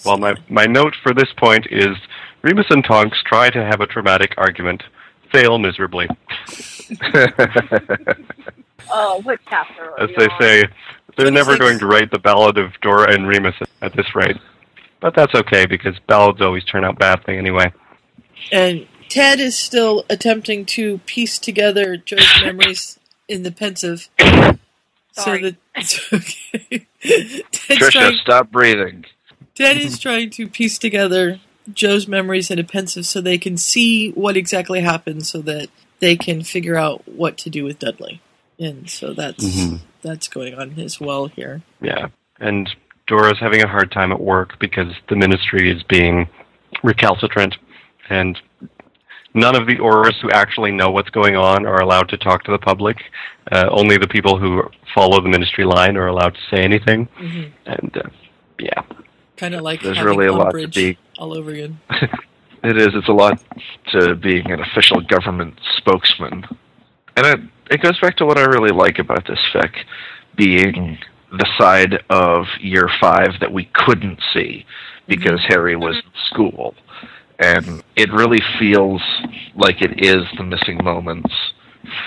[0.04, 1.96] Well, my, my note for this point is
[2.42, 4.84] Remus and Tonks try to have a dramatic argument,
[5.32, 6.08] fail miserably.
[8.90, 10.40] Oh, what chapter are As we they on?
[10.40, 10.64] say,
[11.18, 11.60] they're never 26.
[11.60, 14.38] going to write the Ballad of Dora and Remus at this rate.
[15.00, 17.72] But that's okay because ballads always turn out badly anyway.
[18.52, 24.10] And Ted is still attempting to piece together Jo's memories in the Pensieve.
[24.20, 24.76] Sorry.
[25.12, 26.88] So that it's okay.
[27.52, 29.06] Ted's Trisha, trying, stop breathing.
[29.56, 31.40] Ted is trying to piece together
[31.74, 35.70] Jo's memories in a Pensieve so they can see what exactly happened so that
[36.00, 38.22] they can figure out what to do with Dudley.
[38.58, 39.80] and so that's Mhm.
[40.02, 41.62] that's going on as well here.
[41.82, 42.08] Yeah,
[42.40, 42.74] and
[43.06, 46.30] Dora's having a hard time at work because the ministry is being
[46.82, 47.58] recalcitrant,
[48.10, 48.40] and
[49.34, 52.52] none of the Aurors who actually know what's going on are allowed to talk to
[52.52, 52.98] the public.
[53.52, 54.64] Uh, only the people who
[54.94, 57.08] follow the ministry line are allowed to say anything.
[57.20, 57.52] Mhm.
[57.66, 58.10] And uh,
[58.58, 58.82] yeah,
[59.38, 61.80] Kind of like There's really a lot to be- all over again.
[62.66, 62.96] It is.
[62.96, 63.40] It's a lot
[63.92, 66.46] to being an official government spokesman,
[67.16, 67.40] and it
[67.70, 69.72] it goes back to what I really like about this fic,
[70.36, 70.98] being
[71.32, 74.66] the side of year five that we couldn't see
[75.08, 75.54] because mm-hmm.
[75.54, 76.74] Harry was in school,
[77.38, 79.04] and it really feels
[79.56, 81.36] like it is the missing moments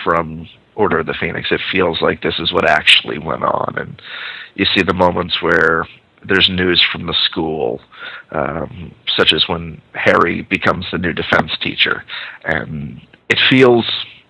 [0.02, 1.52] from Order of the Phoenix.
[1.52, 4.02] It feels like this is what actually went on, and
[4.56, 5.86] you see the moments where
[6.24, 7.80] there's news from the school,
[8.32, 12.04] um, such as when Harry becomes the new defense teacher,
[12.44, 13.86] and it feels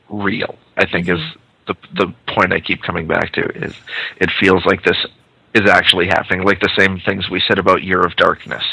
[0.09, 0.57] real.
[0.77, 1.21] I think is
[1.67, 3.75] the the point I keep coming back to is
[4.21, 5.07] it feels like this
[5.55, 6.45] is actually happening.
[6.45, 8.65] Like the same things we said about Year of Darkness,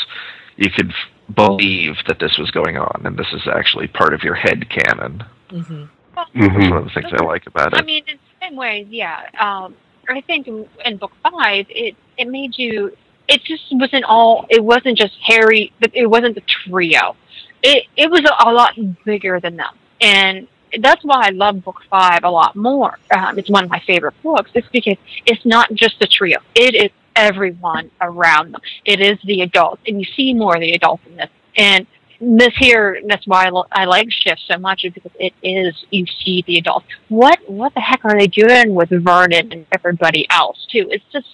[0.57, 4.23] you could f- believe that this was going on, and this is actually part of
[4.23, 5.23] your head canon.
[5.49, 5.85] Mm-hmm.
[6.15, 7.79] That's one of the things I like about it.
[7.79, 9.25] I mean, in the same way, yeah.
[9.39, 9.75] Um,
[10.09, 12.95] I think in, in book five, it it made you.
[13.27, 14.45] It just wasn't all.
[14.49, 15.73] It wasn't just Harry.
[15.93, 17.15] It wasn't the trio.
[17.63, 20.47] It it was a, a lot bigger than them, and
[20.81, 22.99] that's why I love book five a lot more.
[23.15, 24.51] Um, it's one of my favorite books.
[24.53, 26.39] It's because it's not just the trio.
[26.53, 28.61] It is everyone around them.
[28.83, 31.29] It is the adults, and you see more of the adults in this.
[31.57, 31.87] And
[32.19, 35.85] this here, that's why I, lo- I like Shift so much, is because it is
[35.91, 36.85] you see the adults.
[37.09, 40.87] What what the heck are they doing with Vernon and everybody else too?
[40.91, 41.27] It's just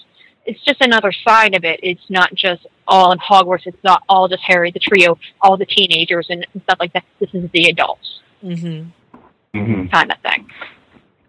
[0.46, 1.80] it's just another side of it.
[1.84, 3.66] It's not just all in Hogwarts.
[3.68, 7.04] It's not all just Harry, the trio, all the teenagers and stuff like that.
[7.20, 9.60] This is the adults Mm-hmm.
[9.60, 10.48] hmm kind of thing.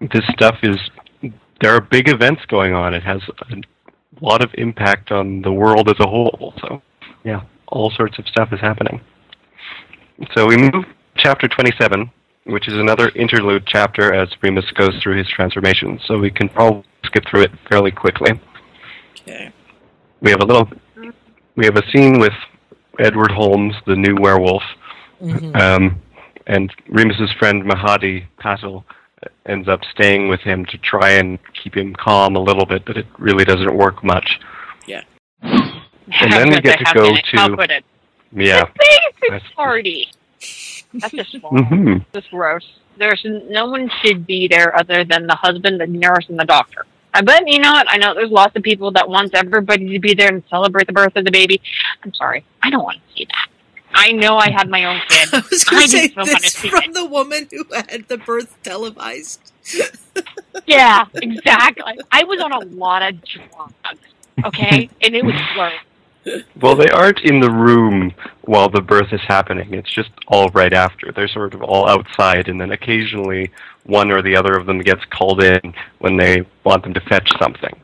[0.00, 0.76] this stuff is
[1.60, 2.94] there are big events going on.
[2.94, 3.20] It has
[3.50, 3.56] a
[4.24, 6.54] lot of impact on the world as a whole.
[6.62, 6.80] So
[7.24, 9.00] yeah, all sorts of stuff is happening.
[10.34, 10.84] So we move to
[11.16, 12.10] chapter 27,
[12.46, 16.00] which is another interlude chapter as Remus goes through his transformation.
[16.06, 18.32] So we can probably skip through it fairly quickly.
[19.22, 19.50] Okay.
[20.20, 20.68] We have a little
[21.56, 22.32] we have a scene with
[22.98, 24.62] Edward Holmes, the new werewolf,
[25.22, 25.54] Mhm.
[25.60, 26.00] um,
[26.46, 28.84] and Remus's friend Mahadi Patel
[29.46, 32.96] ends up staying with him to try and keep him calm a little bit, but
[32.96, 34.40] it really doesn't work much.
[34.86, 35.02] Yeah.
[35.42, 37.84] And then we get to go can How to could it?
[38.32, 38.64] yeah.
[38.78, 40.08] Basic That's- party.
[40.94, 41.64] That's just wrong.
[41.64, 42.66] hmm That's gross.
[42.98, 46.84] There's no one should be there other than the husband, the nurse, and the doctor.
[47.14, 47.86] I bet you know what?
[47.90, 50.92] I know there's lots of people that wants everybody to be there and celebrate the
[50.92, 51.60] birth of the baby.
[52.02, 53.48] I'm sorry, I don't want to see that.
[53.94, 55.28] I know I had my own kid.
[55.32, 56.94] I was going to say just don't want to this from it.
[56.94, 59.52] the woman who had the birth televised.
[60.66, 61.98] Yeah, exactly.
[62.10, 63.74] I was on a lot of drugs.
[64.44, 66.44] Okay, and it was blurry.
[66.60, 68.12] Well, they aren't in the room
[68.42, 69.72] while the birth is happening.
[69.74, 71.12] It's just all right after.
[71.12, 73.50] They're sort of all outside, and then occasionally
[73.84, 77.30] one or the other of them gets called in when they want them to fetch
[77.40, 77.80] something.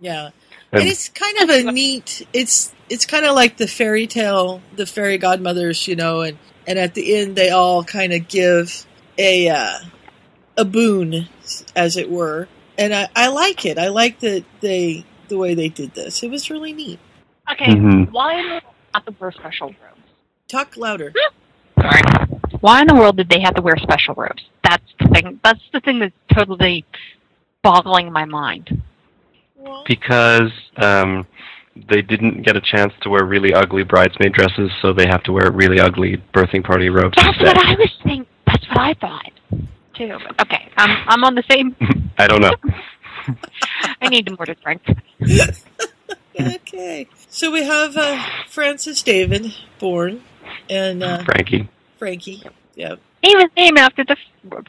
[0.00, 0.30] Yeah.
[0.72, 2.26] And- And it's kind of a neat.
[2.32, 6.78] It's it's kind of like the fairy tale, the fairy godmothers, you know, and and
[6.78, 8.86] at the end they all kind of give
[9.18, 9.78] a uh,
[10.56, 11.28] a boon,
[11.74, 12.46] as it were.
[12.78, 13.78] And I, I like it.
[13.78, 16.22] I like that they the way they did this.
[16.22, 16.98] It was really neat.
[17.50, 18.10] Okay, Mhm.
[18.12, 18.62] why in the world
[18.94, 19.99] not the wear special robes?
[20.50, 21.12] Talk louder.
[21.80, 22.02] Sorry.
[22.60, 24.42] Why in the world did they have to wear special robes?
[24.64, 25.40] That's the thing.
[25.44, 26.84] That's the thing that's totally
[27.62, 28.82] boggling my mind.
[29.86, 31.26] because um,
[31.88, 35.32] they didn't get a chance to wear really ugly bridesmaid dresses, so they have to
[35.32, 37.56] wear really ugly birthing party robes That's instead.
[37.56, 38.26] what I was thinking.
[38.46, 39.30] That's what I thought
[39.94, 40.18] too.
[40.26, 41.76] But okay, I'm I'm on the same.
[42.18, 42.54] I don't know.
[44.02, 44.82] I need more to drink.
[46.40, 47.06] okay.
[47.28, 50.22] So we have uh, Francis David born,
[50.68, 51.68] and uh, Frankie.
[51.98, 52.42] Frankie.
[52.74, 52.98] Yep.
[53.22, 54.16] He was named after the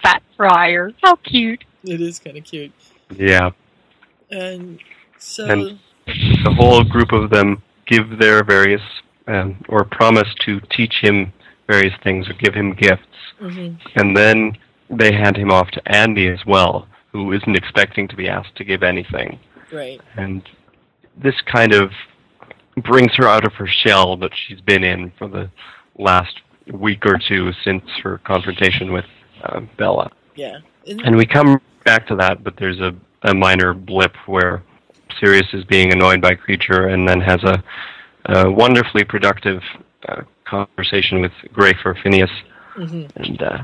[0.03, 0.91] fat friar.
[1.01, 1.63] How cute.
[1.83, 2.71] It is kind of cute.
[3.15, 3.51] Yeah,
[4.29, 4.79] And
[5.17, 8.81] so and the whole group of them give their various
[9.27, 11.33] um, or promise to teach him
[11.67, 13.01] various things or give him gifts,
[13.39, 13.77] mhm.
[13.95, 14.57] and then
[14.89, 18.63] they hand him off to Andy as well, who isn't expecting to be asked to
[18.63, 19.39] give anything.
[19.71, 20.01] right.
[20.17, 20.41] and
[21.17, 21.91] this kind of
[22.77, 25.49] brings her out of her shell that she's been in for the
[25.97, 26.41] last
[26.71, 29.05] week or two since her confrontation with
[29.43, 30.11] uh, Bella.
[30.35, 30.59] Yeah.
[30.87, 34.63] And, And we come back to that, but there's a, a minor blip where
[35.19, 37.63] Sirius is being annoyed by Kreacher and then has a,
[38.25, 39.61] a wonderfully productive
[40.07, 42.29] uh, conversation with Gray for Phineas,
[42.75, 43.09] mhm.
[43.15, 43.63] and uh,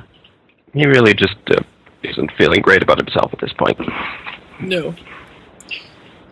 [0.74, 1.62] he really just uh,
[2.04, 3.78] isn't feeling great about himself at this point.
[4.60, 4.96] No.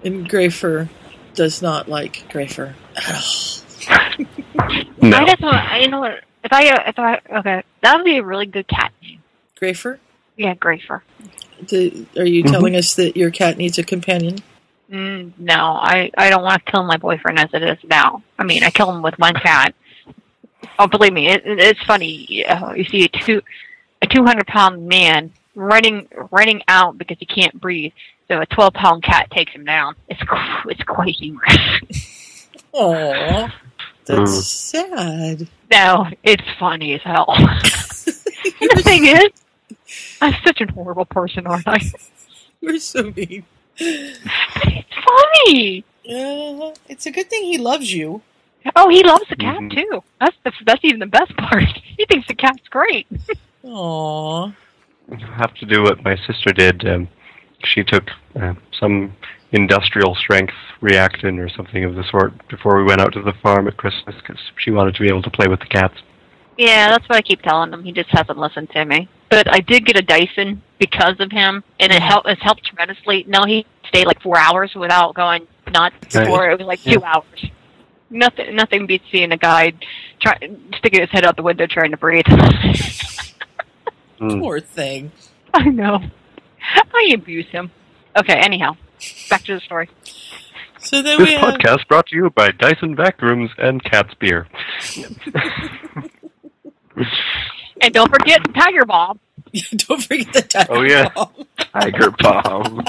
[0.03, 0.89] And Grayfer
[1.35, 4.27] does not like Grayfer at all.
[5.01, 5.17] No.
[5.17, 6.21] I just want, you know what?
[6.43, 9.21] If I, uh, if I, okay, that would be a really good cat name.
[9.59, 9.99] Grayfer?
[10.37, 11.01] Yeah, Grayfer.
[11.67, 12.51] The, are you Mhm.
[12.51, 14.39] telling us that your cat needs a companion?
[14.91, 18.21] Mm, no, I, I don't want to kill my boyfriend as it is now.
[18.37, 19.73] I mean, I kill him with one cat.
[20.77, 22.45] Oh, believe me, it, it- it's funny.
[22.45, 23.41] Uh, you see a two,
[24.01, 27.93] a two hundred pound man running, running out because he can't breathe.
[28.27, 29.95] So a twelve pound cat takes him down.
[30.09, 30.19] It's,
[30.67, 31.57] it's quite humorous.
[32.73, 33.53] Aw,
[34.05, 34.43] that's Mm.
[34.43, 35.47] sad.
[35.71, 37.25] No, it's funny as hell.
[37.37, 39.29] the thing is,
[40.21, 41.79] I'm such a horrible person, aren't I?
[42.61, 43.45] You're so mean.
[43.77, 45.83] But It's funny.
[46.07, 48.21] Uh, it's a good thing he loves you.
[48.75, 49.73] Oh, he loves the cat Mhm.
[49.73, 50.03] too.
[50.19, 51.63] That's the, that's even the best part.
[51.97, 53.05] He thinks the cat's great.
[53.63, 54.47] Aw.
[55.11, 56.87] You have to do what my sister did.
[56.87, 57.07] Um,
[57.65, 58.09] she took
[58.39, 59.15] uh, some
[59.51, 63.67] industrial strength reactant or something of the sort before we went out to the farm
[63.67, 65.95] at Christmas because she wanted to be able to play with the cats.
[66.57, 67.83] Yeah, that's what I keep telling him.
[67.83, 69.09] He just hasn't listened to me.
[69.29, 72.29] But I did get a Dyson because of him, and it helped.
[72.29, 73.25] It's helped tremendously.
[73.27, 76.29] No, he stayed like four hours without going nuts, Nice.
[76.29, 77.45] or it was like two hours.
[78.09, 79.73] Nothing, nothing beats seeing a guy
[80.21, 80.37] try,
[80.77, 82.25] sticking his head out the window trying to breathe.
[82.25, 83.33] Mm.
[84.39, 85.11] Poor thing.
[85.53, 85.99] I know.
[86.93, 87.71] I abuse him.
[88.17, 88.75] Okay, anyhow,
[89.29, 89.89] back to the story.
[90.79, 91.55] So then This we have.
[91.55, 94.47] podcast brought to you by Dyson Vacuums and Cat's Beer.
[97.81, 99.19] And don't forget Tiger Bomb.
[99.75, 101.09] Don't forget the tiger Oh, yeah.
[101.13, 101.33] bomb.
[101.57, 102.85] Tiger bomb.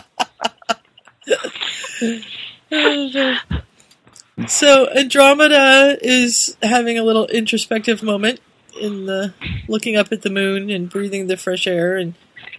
[4.47, 8.41] so Andromeda is having a little introspective moment
[8.81, 9.35] in the
[9.69, 12.15] looking up at the moon and breathing the fresh air, and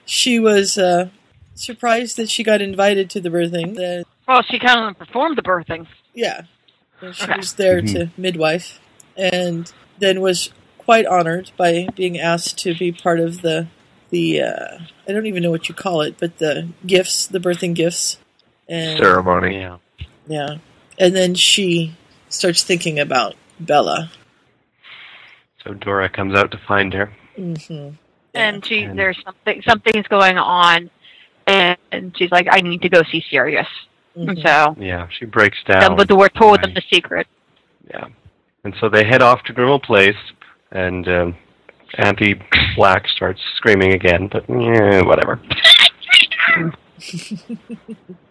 [0.07, 1.09] she was uh,
[1.53, 3.75] surprised that she got invited to the birthing.
[3.75, 5.85] That Well, she kind of performed the birthing.
[6.15, 6.41] yeah,
[7.01, 7.37] And she Okay.
[7.37, 8.79] was there to midwife,
[9.15, 13.67] and then was quite honored by being asked to be part of the
[14.09, 14.77] the uh,
[15.07, 18.17] I don't even know what you call it, but the gifts, the birthing gifts,
[18.69, 19.59] and Ceremony.
[19.59, 19.77] Yeah.
[20.27, 20.57] yeah,
[20.97, 21.95] and then she
[22.29, 24.11] starts thinking about Bella.
[25.63, 27.11] So Dora comes out to find her.
[27.35, 27.89] hmm
[28.37, 30.89] and she And- there's something something's going on
[31.47, 33.67] and, and she's like i need to go see sirius
[34.15, 35.81] and so Yeah, she breaks down.
[35.97, 37.27] dumbledore told them the secret
[37.93, 38.07] Yeah.
[38.63, 40.17] And so they head off to Grimmauld Place,
[40.71, 41.35] and um,
[41.99, 42.35] Auntie
[42.75, 45.39] Black starts screaming again, but yeah, whatever.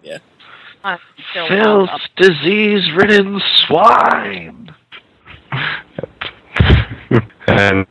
[0.02, 0.18] yeah.
[0.84, 0.98] I'm
[1.32, 4.74] Filth, disease-ridden swine.
[7.46, 7.86] and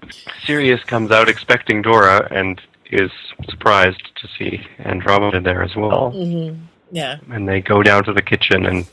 [0.46, 2.60] Sirius comes out expecting Dora and
[2.92, 3.12] is
[3.50, 6.12] surprised to see Andromeda there as well.
[6.12, 6.54] hmm
[6.92, 7.18] Yeah.
[7.32, 8.86] And they go down to the kitchen and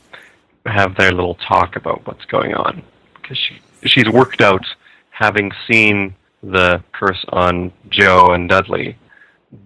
[0.65, 2.81] have their little talk about what's going on.
[3.21, 4.65] Because she, she's worked out,
[5.11, 8.97] having seen the curse on Jo and Dudley,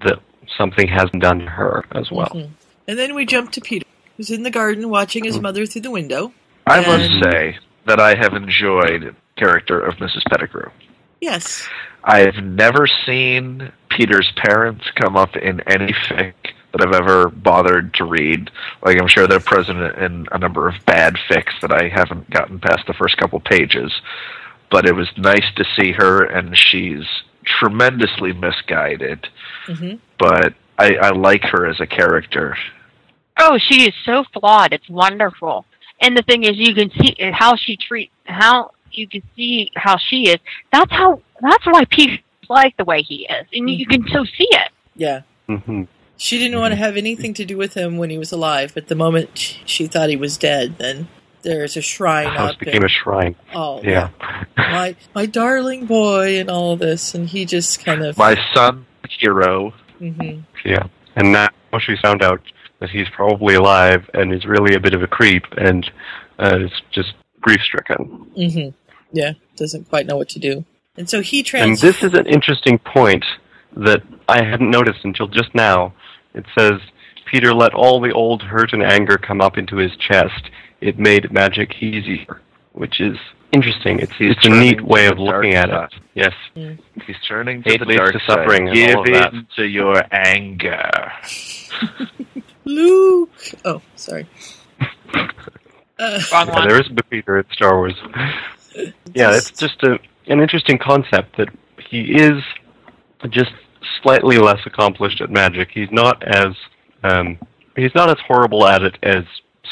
[0.03, 0.19] that
[0.57, 2.29] something has been done to her as well.
[2.29, 2.49] Mhm.
[2.87, 3.85] And then we jump to Peter,
[4.17, 5.27] who's in the garden watching Mm.
[5.27, 6.33] his mother through the window.
[6.65, 10.23] I And- must say that I have enjoyed the character of Mrs.
[10.29, 10.69] Pettigrew.
[11.21, 11.67] Yes.
[12.03, 16.33] I've never seen Peter's parents come up in any fic
[16.73, 18.51] that I've ever bothered to read.
[18.83, 22.59] Like I'm sure they're present in a number of bad fics that I haven't gotten
[22.59, 23.91] past the first couple pages.
[24.69, 27.05] But it was nice to see her, and she's
[27.45, 29.27] tremendously misguided.
[29.65, 32.55] hmm But I, I like her as a character.
[33.39, 35.65] oh she is so flawed it's wonderful
[36.01, 39.97] and the thing is you can see how she treat how you can see how
[39.97, 40.37] she is
[40.71, 42.19] that's how that's why peter's
[42.49, 45.21] like the way he is and you can so see it Yeah.
[45.47, 45.83] hmm
[46.17, 48.87] She didn't want to have anything to do with him when he was alive, but
[48.87, 49.29] the moment
[49.65, 51.07] she thought he was dead, then
[51.43, 52.59] there's a shrine The house up.
[52.59, 53.35] became a and, shrine.
[53.53, 54.09] oh, Yeah.
[54.57, 58.17] my my darling boy, and all this, and he just kind of.
[58.17, 58.85] My son,
[59.19, 59.73] hero.
[59.99, 60.87] hmm Yeah.
[61.15, 61.49] And now
[61.79, 62.41] she's found out
[62.79, 65.81] that he's probably alive and is really a bit of a creep and
[66.39, 68.05] uh, is just grief stricken.
[68.35, 68.69] hmm
[69.11, 70.65] Yeah, doesn't quite know what to do,
[70.97, 71.81] and so he And trans.
[71.81, 73.25] this is an interesting point
[73.75, 75.93] that I hadn't noticed until just now.
[76.33, 76.79] It says,
[77.25, 80.49] Peter let all the old hurt and anger come up into his chest.
[80.81, 82.41] It made magic easier,
[82.73, 83.17] which is
[83.51, 83.99] interesting.
[83.99, 85.89] It's, it's a neat way of looking at side.
[85.93, 85.99] it.
[86.13, 86.33] Yes.
[87.05, 88.73] He's turning to Hate the leads dark to suffering side.
[88.75, 89.33] Give all of that.
[89.33, 91.11] in to your anger.
[92.65, 93.29] Luke.
[93.65, 94.27] Oh, sorry.
[95.99, 97.95] Uh, Yeah, there is a Peter in Star Wars.
[99.13, 101.49] Yeah, it's just a, an interesting concept that
[101.89, 102.43] he is
[103.29, 103.51] just
[104.01, 105.69] slightly less accomplished at magic.
[105.73, 106.55] He's not as
[107.03, 107.37] um,
[107.75, 109.23] he's not as horrible at it as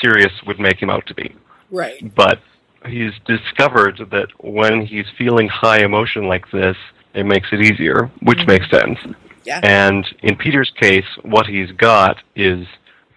[0.02, 1.36] Sirius would make him out to be.
[1.72, 2.14] Right.
[2.16, 2.40] But
[2.88, 6.78] he's discovered that when he's feeling high emotion like this,
[7.14, 9.00] it makes it easier, which makes sense.
[9.46, 9.60] Yeah.
[9.64, 12.66] And in Peter's case, what he's got is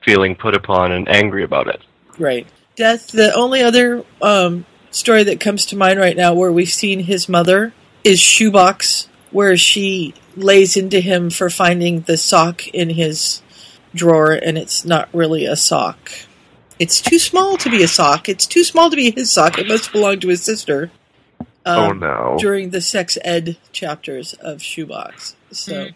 [0.04, 1.82] feeling put upon and angry about it.
[2.18, 2.46] Right.
[2.76, 3.08] Death.
[3.08, 7.28] The only other um, story that comes to mind right now where we've seen his
[7.28, 7.72] mother
[8.04, 13.42] is Shoebox, where she lays into him for finding the sock in his
[13.94, 16.10] drawer, and it's not really a sock.
[16.78, 18.28] It's too small to be a sock.
[18.28, 19.58] It's too small to be his sock.
[19.58, 20.90] It must belong to his sister.
[21.66, 22.36] Oh, um, no.
[22.38, 25.34] During the sex ed chapters of Shoebox.
[25.50, 25.88] So,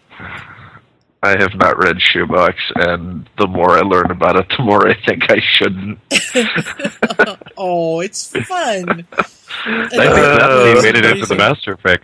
[1.23, 4.93] I have not read Shoebox, and the more I learn about it, the more I
[5.05, 5.99] think I shouldn't.
[7.57, 9.07] oh, it's fun.
[9.65, 11.99] I think that's he uh, made it into the master fic.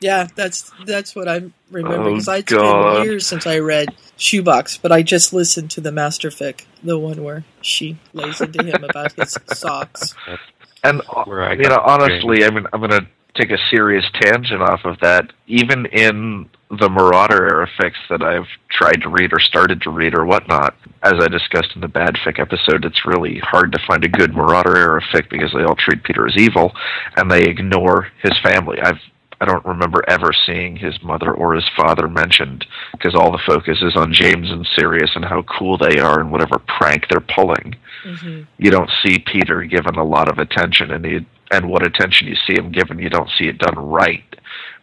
[0.00, 1.34] Yeah, that's that's what oh, I
[1.70, 2.94] remember Oh, because it's God.
[2.94, 6.98] been years since I read Shoebox, but I just listened to the Master Fic, the
[6.98, 10.14] one where she lays into him about his socks.
[10.82, 14.04] And uh, Where I you know, honestly, I mean, I'm going to take a serious
[14.20, 15.32] tangent off of that.
[15.46, 20.16] Even in the Marauder era fics that I've tried to read or started to read
[20.16, 24.04] or whatnot, as I discussed in the Bad Fic episode, it's really hard to find
[24.04, 26.72] a good Marauder era fic because they all treat Peter as evil
[27.16, 28.78] and they ignore his family.
[28.80, 28.98] I've
[29.40, 33.82] I don't remember ever seeing his mother or his father mentioned because all the focus
[33.82, 37.74] is on James and Sirius and how cool they are and whatever prank they're pulling
[38.04, 38.42] Mm-hmm.
[38.58, 42.34] you don't see Peter given a lot of attention, and he, and what attention you
[42.34, 44.24] see him given, you don't see it done right.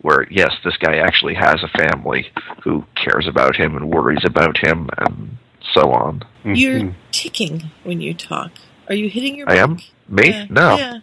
[0.01, 2.27] Where yes, this guy actually has a family
[2.63, 5.37] who cares about him and worries about him, and
[5.73, 6.23] so on.
[6.43, 6.99] You're mm-hmm.
[7.11, 8.51] ticking when you talk.
[8.87, 9.49] Are you hitting your?
[9.49, 9.83] I am mic?
[10.07, 10.29] me.
[10.29, 10.99] Yeah, no, Yeah.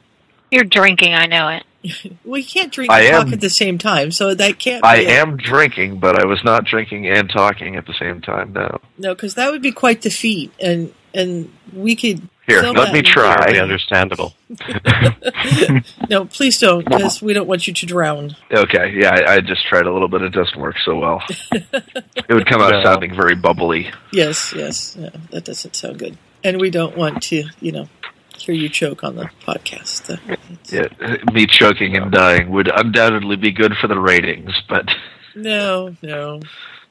[0.50, 1.64] You're drinking, I know it.
[2.24, 4.84] we can't drink I and talk at the same time, so that can't.
[4.84, 5.10] I be it.
[5.10, 8.52] am drinking, but I was not drinking and talking at the same time.
[8.52, 8.80] No.
[8.98, 12.28] No, because that would be quite the feat, and and we could.
[12.46, 13.36] Here, film let that me and- try.
[13.46, 14.34] Very understandable.
[16.08, 18.36] No, please don't, because we don't want you to drown.
[18.52, 20.22] Okay, yeah, I, I just tried a little bit.
[20.22, 21.22] It doesn't work so well.
[21.52, 22.82] it would come out No.
[22.84, 23.90] sounding very bubbly.
[24.12, 27.88] Yes, yes, yeah, that doesn't sound good, and we don't want to, you know,
[28.38, 30.06] hear you choke on the podcast.
[30.06, 30.16] So
[30.74, 30.86] Yeah,
[31.32, 34.88] me choking and dying would undoubtedly be good for the ratings, but
[35.34, 36.40] No, no.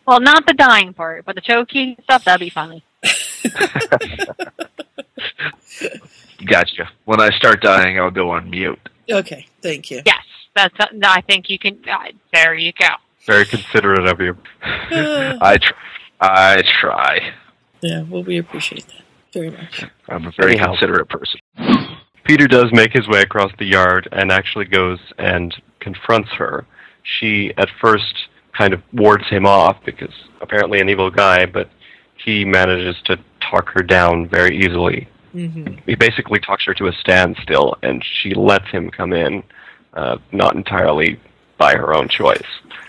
[0.05, 2.83] Well, not the dying part, but the choking stuff, that'd be funny.
[6.45, 6.89] gotcha.
[7.05, 8.79] When I start dying, I'll go on mute.
[9.09, 10.01] Okay, thank you.
[10.05, 10.23] Yes,
[10.55, 10.75] that's.
[11.03, 11.79] I think you can.
[11.89, 12.87] Uh, there you go.
[13.25, 14.37] Very considerate of you.
[14.63, 15.73] I tr-
[16.21, 17.33] I try.
[17.81, 19.01] Yeah, well, we appreciate that
[19.33, 19.85] very much.
[20.09, 20.71] I'm a very Anyhow.
[20.71, 21.39] considerate person.
[22.23, 26.65] Peter does make his way across the yard and actually goes and confronts her.
[27.03, 28.27] She at first
[28.57, 31.69] kind of wards him off because apparently an evil guy, but
[32.23, 35.07] he manages to talk her down very easily.
[35.33, 35.75] Mm-hmm.
[35.85, 39.43] He basically talks her to a standstill, and she lets him come in,
[39.93, 41.19] uh, not entirely
[41.57, 42.45] by her own choice.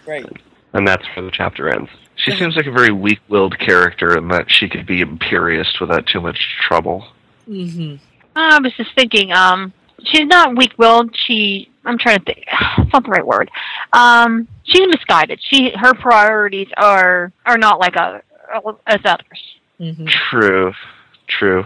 [0.06, 0.24] Right.
[0.72, 1.90] And that's where the chapter ends.
[2.16, 6.20] She seems like a very weak-willed character, in that she could be Imperius without too
[6.20, 7.06] much trouble.
[7.48, 7.96] Mm-hmm.
[8.34, 9.32] I was just thinking.
[9.32, 9.72] Um,
[10.04, 11.14] she's not weak-willed.
[11.26, 11.70] She.
[11.84, 12.46] I'm trying to think.
[12.78, 13.50] It's not the right word.
[13.92, 15.40] Um, she's misguided.
[15.42, 15.72] She.
[15.74, 18.22] Her priorities are are not like a
[18.86, 19.42] as others.
[19.80, 20.06] Mm-hmm.
[20.30, 20.72] True,
[21.28, 21.64] true.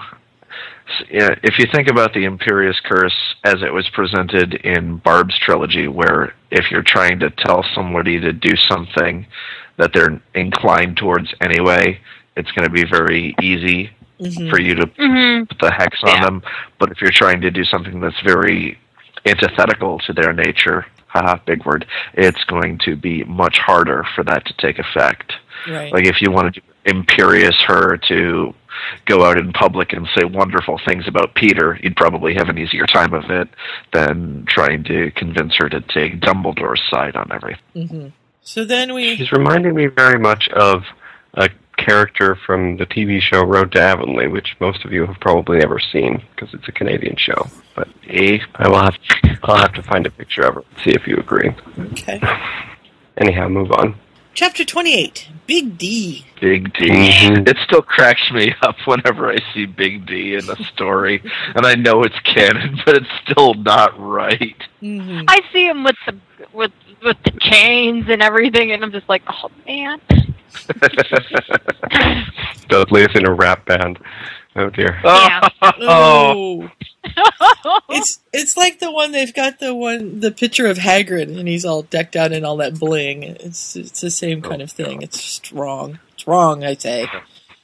[0.89, 5.39] S- Yeah, if you think about the Imperius Curse as it was presented in Barb's
[5.39, 9.27] trilogy, where if you're trying to tell somebody to do something
[9.77, 11.99] that they're inclined towards anyway,
[12.37, 13.91] it's going to be very easy
[14.21, 14.51] Mhm.
[14.51, 15.45] for you to Mm-hmm.
[15.45, 16.43] put the hex on them.
[16.79, 18.79] But if you're trying to do something that's very
[19.25, 24.45] antithetical to their nature, haha, big word, it's going to be much harder for that
[24.47, 25.33] to take effect.
[25.69, 25.93] Right.
[25.93, 28.55] Like if you wanted to Imperius her to
[29.05, 32.87] go out in public and say wonderful things about Peter, you'd probably have an easier
[32.87, 33.49] time of it
[33.93, 37.63] than trying to convince her to take Dumbledore's side on everything.
[37.75, 38.09] Mm-hmm.
[38.43, 39.17] So then we.
[39.17, 40.83] She's reminding me very much of
[41.35, 45.59] a character from the TV show Road to Avonlea, which most of you have probably
[45.59, 47.49] never seen because it's a Canadian show.
[47.75, 48.97] But eh, I will have
[49.43, 50.65] I'll have to find a picture of her.
[50.85, 51.51] See if you agree.
[51.79, 52.21] Okay.
[53.17, 53.95] Anyhow, move on.
[54.41, 56.25] Chapter 28 Big D.
[56.41, 56.89] Big D.
[56.89, 57.47] Mhm.
[57.47, 61.23] It still cracks me up whenever I see Big D in a story,
[61.55, 64.57] and I know it's canon, but it's still not right.
[64.81, 65.27] Mm-hmm.
[65.29, 66.17] I see him with the
[66.55, 66.73] with
[67.03, 70.01] with the chains and everything, and I'm just like, oh man.
[72.71, 73.99] Dudley is in a rap band.
[74.57, 74.99] Oh dear.
[75.05, 75.49] Yeah.
[75.83, 76.71] Oh.
[77.89, 81.65] it's it's like the one they've got the one the picture of Hagrid and he's
[81.65, 83.23] all decked out in all that bling.
[83.23, 85.03] It's it's the same oh, kind of thing.
[85.03, 85.99] It's just wrong.
[86.15, 87.07] It's wrong, I say.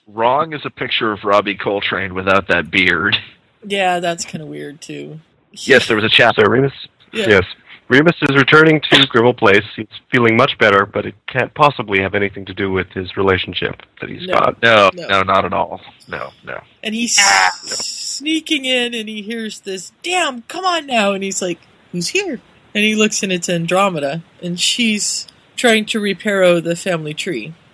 [0.07, 3.19] Wrong is a picture of Robbie Coltrane without that beard.
[3.65, 5.21] Yeah, that's kind of weird too.
[5.53, 6.45] Yes, there was a chapter.
[6.45, 6.73] So Remus,
[7.13, 7.29] Yeah.
[7.29, 7.45] yes,
[7.89, 9.63] Remus is returning to Grimmauld Place.
[9.77, 13.83] He's feeling much better, but it can't possibly have anything to do with his relationship
[14.01, 14.35] that he's No.
[14.35, 14.63] got.
[14.63, 15.07] No, No.
[15.09, 15.81] no, not at all.
[16.09, 16.61] No, no.
[16.83, 17.15] And he's
[17.63, 21.13] sneaking in and he hears this, damn, come on now.
[21.13, 21.61] And he's like,
[21.93, 22.41] who's here?
[22.75, 27.55] And he looks and it's Andromeda and she's trying to repair the family tree.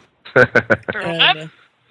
[0.95, 1.47] And, uh,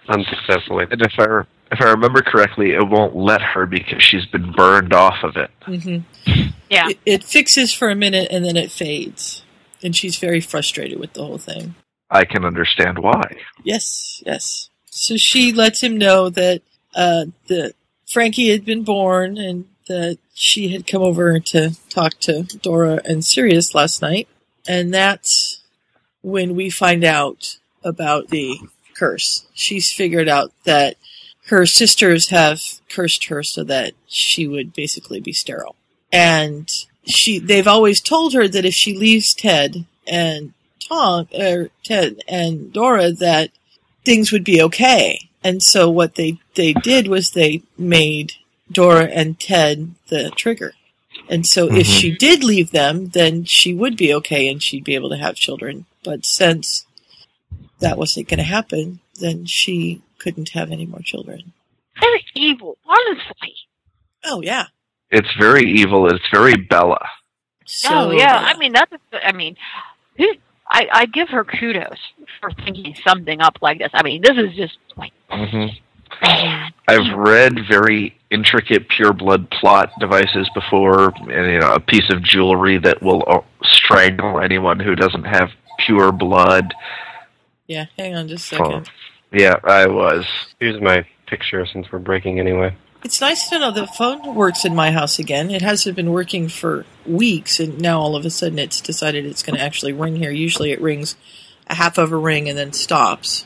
[0.09, 0.85] Unsuccessfully.
[0.91, 4.51] And if I re- if I remember correctly, it won't let her because she's been
[4.51, 5.51] burned off of it.
[5.65, 6.03] mhm.
[6.69, 6.87] Yeah.
[6.87, 9.43] It, it fixes for a minute and then it fades.
[9.83, 11.75] And she's very frustrated with the whole thing.
[12.09, 13.39] I can understand why.
[13.61, 14.69] Yes, yes.
[14.85, 16.61] So she lets him know that
[16.95, 17.73] uh, that
[18.07, 23.25] Frankie had been born and that she had come over to talk to Dora and
[23.25, 24.27] Sirius last night,
[24.67, 25.61] and that's
[26.21, 28.59] when we find out about the
[28.95, 29.45] curse.
[29.53, 30.95] She's figured out that
[31.51, 35.75] her sisters have cursed her so that she would basically be sterile,
[36.11, 36.69] and
[37.05, 40.53] she they've always told her that if she leaves Ted and
[40.87, 43.51] Tom or Ted and Dora that
[44.03, 45.29] things would be okay.
[45.43, 48.33] And so what they they did was they made
[48.71, 50.73] Dora and Ted the trigger.
[51.29, 51.99] And so if Mhm.
[51.99, 55.35] she did leave them, then she would be okay and she'd be able to have
[55.35, 55.85] children.
[56.03, 56.85] But since
[57.79, 61.53] that wasn't going to happen, then she couldn't have any more children.
[61.99, 63.55] Very evil, honestly.
[64.23, 64.67] Oh yeah.
[65.09, 66.09] It's very evil.
[66.09, 67.05] It's very Bella.
[67.85, 68.93] oh yeah, I mean that's.
[69.23, 69.57] I mean,
[70.17, 70.27] who?
[70.69, 71.97] I I give her kudos
[72.39, 73.89] for thinking something up like this.
[73.93, 75.67] I mean, this is just like hmm
[76.87, 82.21] I've read very intricate pure blood plot devices before, and you know, a piece of
[82.23, 85.49] jewelry that will uh, strangle anyone who doesn't have
[85.79, 86.73] pure blood.
[87.67, 87.85] yeah.
[87.97, 88.89] Hang on just a second.
[89.31, 90.25] Yeah, I was.
[90.59, 92.75] Here's my picture since we're breaking anyway.
[93.03, 95.49] It's nice to know the phone works in my house again.
[95.49, 99.41] It hasn't been working for weeks, and now all of a sudden it's decided it's
[99.41, 100.29] going to actually ring here.
[100.29, 101.15] Usually it rings
[101.67, 103.45] a half of a ring and then stops.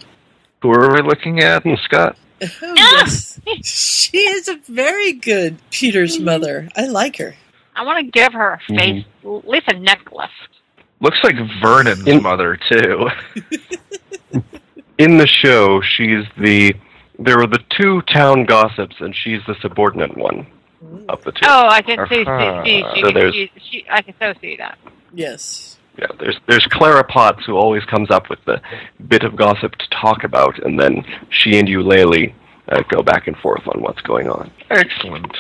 [0.62, 1.76] Who are we looking at, hmm.
[1.84, 2.18] Scott?
[2.41, 3.40] Oh, yes.
[3.64, 6.26] she is a very good Peter's mm-hmm.
[6.26, 6.70] mother.
[6.76, 7.36] I like her.
[7.76, 9.38] I want to give her a face, mm-hmm.
[9.38, 10.32] at least a necklace.
[11.02, 13.10] Looks like Vernon's mother too.
[14.97, 16.73] In the show, she's the.
[17.19, 20.47] There are the two town gossips, and she's the subordinate one
[21.09, 21.45] of the two.
[21.45, 22.63] Oh, I can see, Uh-huh.
[22.65, 24.77] see, see, So she, there's- she, she, I can so see that.
[25.13, 25.77] Yes.
[25.97, 28.61] Yeah, there's there's Clara Potts who always comes up with the
[29.07, 32.35] bit of gossip to talk about, and then she and Eulalie
[32.69, 34.51] uh, go back and forth on what's going on.
[34.69, 35.34] Excellent.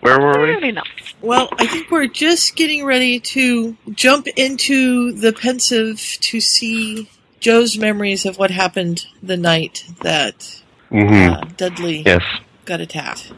[0.00, 0.50] Where were we?
[0.50, 0.76] Really.
[1.22, 7.08] Well, I think we're just getting ready to jump into the Pensieve to see
[7.40, 11.32] Jo's memories of what happened the night that Mm-hmm.
[11.34, 12.22] uh, Dudley Yes,
[12.64, 13.32] got attacked.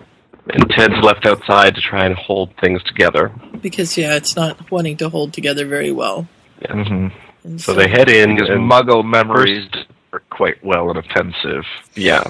[0.54, 3.32] and Ted's left outside to try and hold things together.
[3.60, 6.28] Because, yeah, it's not wanting to hold together very well.
[6.68, 7.08] hmm
[7.42, 9.68] And So they head in, because and Muggle memories
[10.12, 11.64] are quite well and offensive.
[11.96, 12.22] yeah,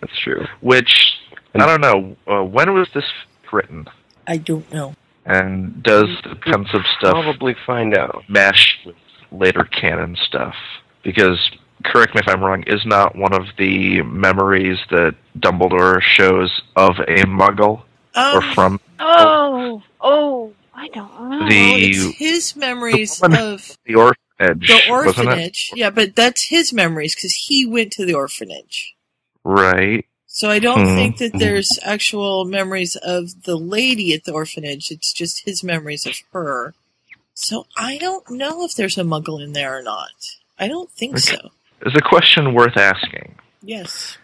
[0.00, 0.44] that's true.
[0.60, 1.14] Which
[1.54, 2.16] I don't know.
[2.26, 3.04] Uh, when was this
[3.52, 3.86] written?
[4.26, 4.94] I don't know.
[5.24, 8.24] And does the Pensieve stuff Probably find out.
[8.28, 8.96] mesh with
[9.30, 10.54] later canon stuff?
[11.04, 11.38] Because
[11.84, 12.64] correct me if I'm wrong.
[12.66, 17.82] Is not one of the memories that Dumbledore shows of a Muggle
[18.32, 21.48] or Um, from Oh, oh, I don't know.
[21.48, 24.68] the It's his memories the of the orphanage?
[24.68, 25.70] the orphanage.
[25.74, 28.94] Yeah, but that's his memories because he went to the orphanage.
[29.44, 30.06] Right.
[30.26, 30.86] So I don't Hmm.
[30.88, 34.90] think that there's actual memories of the lady at the orphanage.
[34.90, 36.74] It's just his memories of her.
[37.34, 40.10] So I don't know if there's a muggle in there or not.
[40.58, 41.36] I don't think Okay.
[41.36, 41.50] so.
[41.86, 43.34] Is a question worth asking.
[43.62, 44.16] Yes.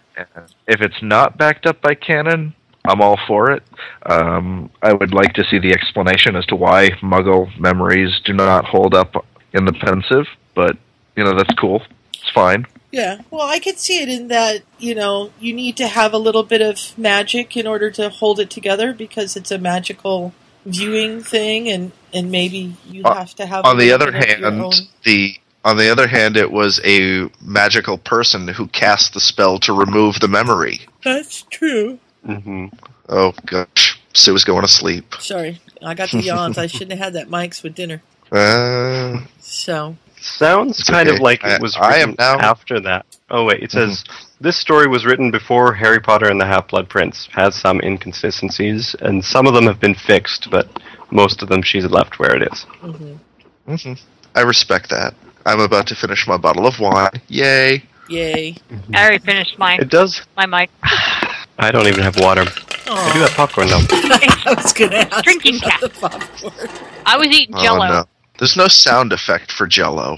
[0.67, 2.55] If it's not backed up by canon,
[2.87, 3.63] I'm all for it.
[4.07, 8.65] Um, I would like to see the explanation as to why Muggle memories do not
[8.65, 10.77] hold up in the Pensieve, but
[11.17, 11.83] you know that's cool.
[12.15, 12.67] It's fine.
[12.93, 13.21] Yeah.
[13.31, 16.43] Well, I could see it in that, you know, you need to have a little
[16.43, 20.35] bit of magic in order to hold it together because it's a magical
[20.67, 24.23] viewing thing and and maybe you Uh, have to have on a the other bit
[24.23, 24.73] of your hand,
[25.05, 29.73] the on the other hand, it was a magical person who cast the spell to
[29.73, 30.81] remove the memory.
[31.05, 31.99] That's true.
[32.27, 32.67] Mm-hmm.
[33.09, 35.15] Oh gosh, Sue was going to sleep.
[35.21, 35.61] Sorry.
[35.83, 36.59] I got the yawns.
[36.59, 38.03] I shouldn't have had that Mike's with dinner.
[38.33, 41.17] Uh, So, Sounds kind okay.
[41.17, 43.05] of like it was I am written now- after that.
[43.29, 44.05] Oh wait, it says
[44.41, 47.29] this story was written before Harry Potter and the Half-Blood Prince.
[47.33, 50.69] Has some inconsistencies, and some of them have been fixed, but
[51.11, 52.63] most of them she's left where it is.
[52.83, 53.95] hmm
[54.37, 55.15] I respect that.
[55.47, 57.21] I'm about to finish my bottle of wine.
[57.29, 57.85] Yay!
[58.09, 58.57] Yay.
[58.95, 59.81] I already finished mine.
[59.81, 60.23] It does.
[60.37, 60.71] my mic.
[60.83, 62.45] I don't even have water.
[62.87, 63.79] I do have popcorn though.
[63.91, 65.81] I was gonna ask Drinking about cat.
[65.81, 66.69] the popcorn.
[67.07, 67.87] I was eating Oh, Jello.
[67.89, 68.05] no.
[68.39, 70.17] There's no sound effect for Jello.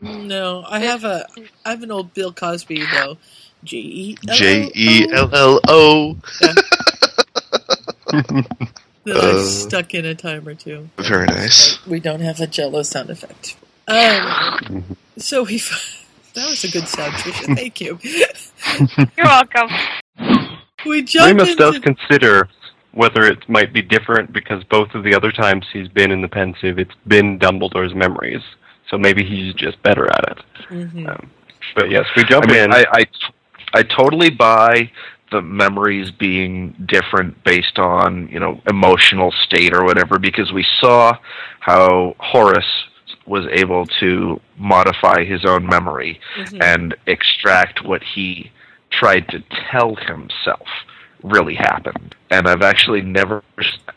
[0.00, 1.26] No, I have a
[1.64, 3.16] I have an old Bill Cosby though.
[3.62, 6.16] G E J E L L O.
[8.10, 8.46] that
[9.06, 10.88] Uh, I've stuck in a time or two.
[10.98, 11.84] Very nice.
[11.86, 13.56] We don't have a Jello sound effect.
[13.86, 15.58] Um, so we
[16.34, 17.56] that was a good sound, Trisha.
[17.56, 17.98] Thank you.
[19.16, 19.68] You're welcome.
[20.86, 22.48] We jumped Remus does into consider
[22.92, 26.28] whether it might be different because both of the other times he's been in the
[26.28, 28.42] Pensieve, it's been Dumbledore's memories.
[28.88, 30.38] So maybe he's just better at it.
[30.68, 31.08] Mhm.
[31.08, 31.30] Um,
[31.74, 32.72] but yes, we jump I mean, in.
[32.72, 33.04] I, I,
[33.74, 34.90] I totally buy
[35.32, 41.12] the memories being different based on you know emotional state or whatever because we saw
[41.60, 42.84] how Horace
[43.26, 46.62] was able to modify his own memory Mhm.
[46.62, 48.50] and extract what he
[48.90, 49.40] tried to
[49.70, 50.68] tell himself
[51.22, 52.14] really happened.
[52.30, 53.42] And I've actually never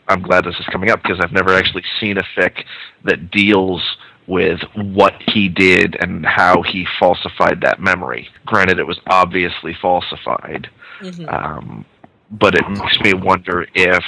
[0.08, 2.64] I'm glad this is coming up because I've never actually seen a fic
[3.04, 3.82] that deals
[4.26, 8.28] with what he did and how he falsified that memory.
[8.46, 10.68] Granted, it was obviously falsified,
[11.00, 11.32] Mhm.
[11.32, 11.84] um,
[12.30, 14.04] but it makes me wonder if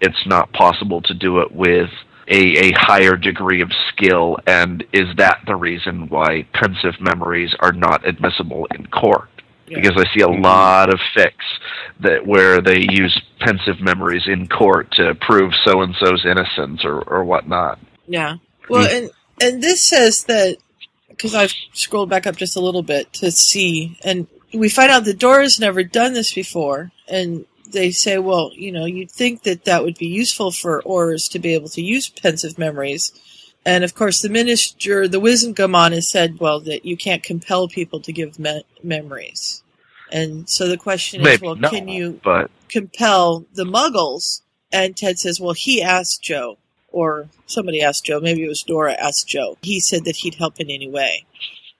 [0.00, 1.90] it's not possible to do it with
[2.28, 7.72] a, a higher degree of skill, and is that the reason why Pensieve memories are
[7.72, 9.28] not admissible in court?
[9.66, 10.42] Because I see a mm-hmm.
[10.42, 11.32] lot of fics
[12.00, 17.00] that where they use Pensieve memories in court to prove so and so's innocence or,
[17.02, 17.78] or whatnot.
[18.06, 18.36] Yeah.
[18.68, 18.98] Well, mm.
[18.98, 20.58] and and this says that
[21.08, 25.04] because I've scrolled back up just a little bit to see, and we find out
[25.04, 29.64] that Dora's never done this before, and they say, well, you know, you'd think that
[29.64, 33.12] that would be useful for Aurors to be able to use Pensieve memories.
[33.64, 38.00] And of course, the minister, the Wizengamot, has said, well, that you can't compel people
[38.00, 39.62] to give me- memories.
[40.10, 44.42] And so the question is, well, not, can you but compel the muggles?
[44.70, 46.58] And Ted says, well, he asked Jo,
[46.90, 49.56] or somebody asked Jo, maybe it was Dora asked Jo.
[49.62, 51.24] He said that he'd help in any way.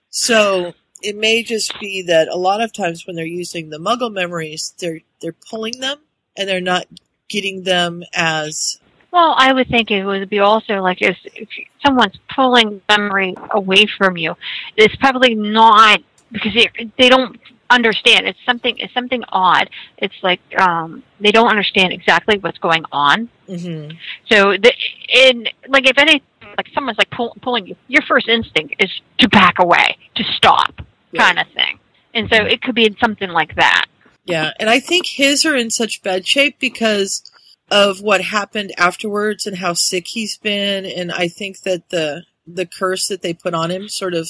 [0.09, 4.11] So it may just be that a lot of times when they're using the muggle
[4.11, 5.99] memories, they're they're pulling them
[6.37, 6.85] and they're not
[7.29, 8.79] getting them as
[9.11, 11.49] Well, I would think it would be also like if, if
[11.85, 14.35] someone's pulling memory away from you,
[14.77, 16.01] it's probably not
[16.31, 17.39] because they, they don't
[17.69, 18.27] understand.
[18.27, 19.69] It's something it's something odd.
[19.97, 23.29] It's like um, they don't understand exactly what's going on.
[23.47, 23.95] mm-hmm.
[24.29, 24.73] So the
[25.13, 26.23] in like if any
[26.57, 28.89] like someone's like pull, pulling you, your first instinct is
[29.19, 30.81] to back away, to stop,
[31.17, 31.79] kind of thing.
[32.13, 33.85] And so it could be something like that.
[34.25, 37.29] Yeah, and I think his are in such bad shape because
[37.71, 42.65] of what happened afterwards and how sick he's been, and I think that the the
[42.65, 44.29] curse that they put on him sort of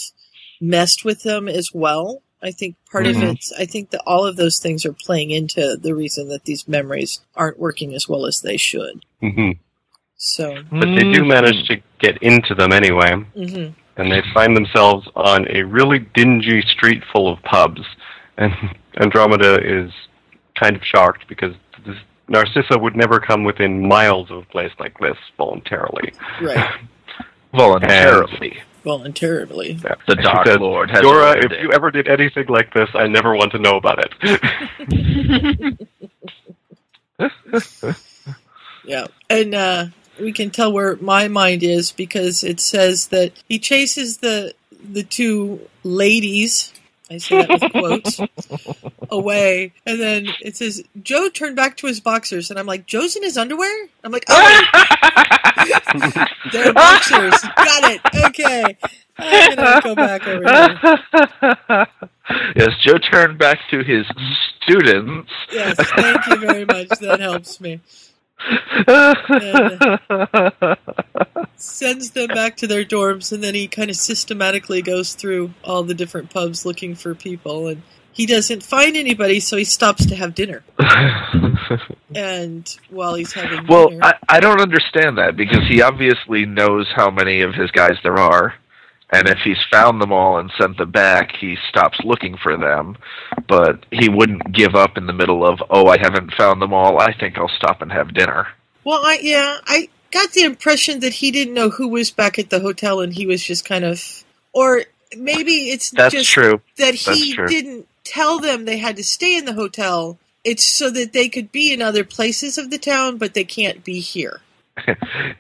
[0.62, 2.22] messed with him as well.
[2.44, 3.34] I think part of Mhm.
[3.34, 6.68] it, I think that all of those things are playing into the reason that these
[6.68, 9.04] memories aren't working as well as they should.
[9.20, 9.52] hmm
[10.16, 15.08] So, But they do manage to get into them anyway, hmm and they find themselves
[15.16, 17.82] on a really dingy street full of pubs.
[18.38, 18.52] And
[19.00, 19.92] Andromeda is
[20.56, 21.54] kind of shocked because
[21.86, 21.98] this,
[22.28, 26.14] Narcissa would never come within miles of a place like this voluntarily.
[26.42, 26.80] right,
[27.54, 28.58] voluntarily.
[28.84, 29.74] voluntarily.
[29.84, 29.96] Yeah.
[30.08, 33.08] The Dark said, Lord has Dora, if it." you ever did anything like this, I
[33.08, 35.80] never want to know about it.
[38.86, 39.08] Yeah.
[39.30, 39.86] And uh,
[40.20, 44.54] we can tell where my mind is because it says that he chases the
[44.92, 46.74] the two ladies.
[47.12, 48.20] I say that with quotes
[49.10, 53.16] away, and then it says Jo turned back to his boxers, and I'm like, Jo's
[53.16, 53.88] in his underwear.
[54.04, 54.62] I'm like, oh,
[56.52, 57.40] they're boxers.
[57.56, 58.02] Got it.
[58.26, 58.78] Okay,
[59.18, 61.88] I'm gonna go back over here.
[62.56, 64.06] yes, Jo turned back to his
[64.62, 65.30] students.
[65.52, 66.90] Yes, thank you very much.
[67.00, 67.80] That helps me.
[71.56, 75.84] sends them back to their dorms, and then he kind of systematically goes through all
[75.84, 80.16] the different pubs looking for people, and he doesn't find anybody, so he stops to
[80.16, 80.64] have dinner.
[82.16, 86.88] And while he's having well, dinner, I, I don't understand that because he obviously knows
[86.96, 88.54] how many of his guys there are.
[89.14, 92.98] And if he's found them all and sent them back, he stops looking for them.
[93.48, 97.00] But he wouldn't give up in the middle of, oh, I haven't found them all.
[97.00, 98.48] I think I'll stop and have dinner.
[98.84, 102.50] well, I yeah, I got the impression that he didn't know who was back at
[102.50, 104.84] the hotel, and he was just kind of, or
[105.16, 106.62] maybe it's That's just true.
[106.78, 107.48] that he true.
[107.48, 110.18] didn't tell them they had to stay in the hotel.
[110.44, 113.84] It's so that they could be in other places of the town, but they can't
[113.84, 114.42] be here.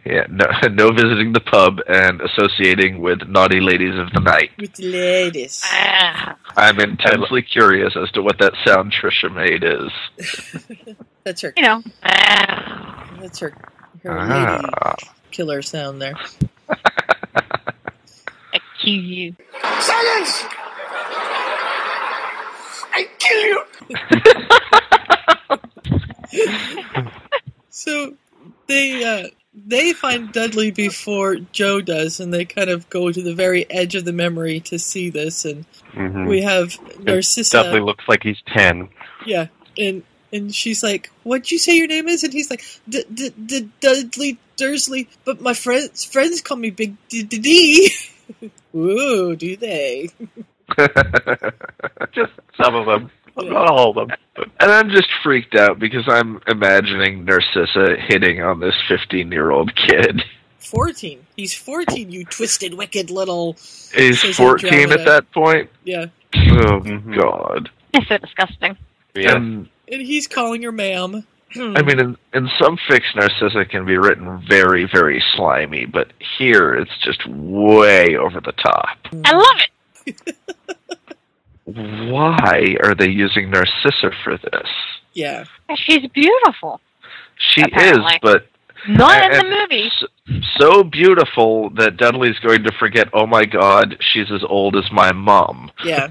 [0.05, 4.51] Yeah, no, no visiting the pub and associating with naughty ladies of the night.
[4.59, 5.63] With the ladies.
[6.55, 9.91] I'm intensely curious as to what that sound Trisha made is.
[11.23, 11.53] That's her.
[11.57, 11.83] You know.
[12.03, 13.53] That's her.
[14.03, 14.95] Her lady Ah.
[15.31, 16.15] killer sound there.
[16.69, 19.35] I kill you.
[19.79, 20.43] Silence!
[22.95, 23.63] I kill you!
[27.69, 28.13] So
[28.73, 33.35] they uh, they find Dudley before Jo does, and they kind of go to the
[33.35, 35.45] very edge of the memory to see this.
[35.45, 36.27] And Mhm.
[36.27, 37.57] we have Narcissa.
[37.57, 38.89] definitely looks like he's ten.
[39.25, 39.47] Yeah,
[39.77, 40.01] and
[40.31, 43.69] and she's like, "What'd you say your name is?" And he's like, D- D- D-
[43.79, 47.91] "Dudley Dursley," but my friends friends call me Big D D D.
[48.75, 50.09] Ooh, do they?
[52.13, 54.17] Just some of them, not all of them.
[54.59, 59.75] And I'm just freaked out because I'm imagining Narcissa hitting on this 15 year old
[59.75, 60.23] kid.
[60.59, 61.25] Fourteen.
[61.35, 62.11] He's fourteen.
[62.11, 63.57] You twisted, wicked little.
[63.93, 64.99] He's 14 Andromeda.
[65.01, 65.69] at that point.
[65.83, 66.05] Yeah,
[66.35, 67.13] Oh, Mm-hmm.
[67.13, 67.69] God.
[67.93, 68.77] It's so disgusting.
[69.15, 71.27] And, and he's calling her ma'am.
[71.55, 76.73] I mean, in, in some fics, Narcissa can be written very, very slimy, but here
[76.73, 78.97] it's just way over the top.
[79.25, 79.59] I love
[80.07, 80.35] it.
[81.65, 84.67] Why are they using Narcissa for this?
[85.13, 85.45] Yeah.
[85.75, 86.81] She's beautiful.
[87.37, 88.13] She Apparently.
[88.15, 88.47] is, but
[88.87, 89.91] Not in the movie.
[90.57, 93.07] so beautiful that Dudley's going to forget.
[93.13, 95.71] Oh my God, she's as old as my mom.
[95.85, 96.09] Yeah.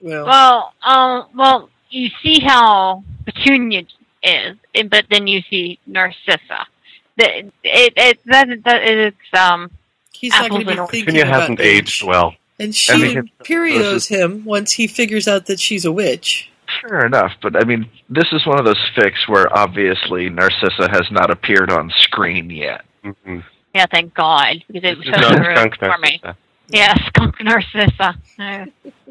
[0.00, 3.82] Well, Well, um, well, you see how Petunia
[4.22, 6.66] is, and- but then you see Narcissa.
[7.16, 9.70] The, it, it, that, that, it's, um,
[10.12, 10.90] he's not apples going to and be oranges.
[10.90, 11.76] thinking Petunia about hasn't age.
[11.76, 12.34] aged well.
[12.58, 16.50] And I she mean, imperios him once he figures out that she's a witch.
[16.80, 21.10] Fair enough, but I mean, this is one of those fics where obviously Narcissa has
[21.10, 22.84] not appeared on screen yet.
[23.04, 23.40] Mm-hmm.
[23.74, 26.20] yeah, thank God, because it was so not rude skunk for me.
[26.22, 26.36] Narcissa.
[26.68, 28.14] Yeah, skunk Narcissa.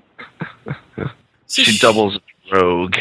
[1.47, 2.17] She doubles
[2.51, 2.95] rogue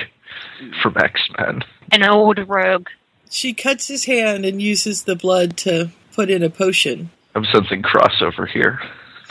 [0.83, 1.63] from X Men.
[1.91, 2.89] An old rogue.
[3.31, 7.11] She cuts his hand and uses the blood to put in a potion.
[7.35, 8.79] I'm sensing crossover here.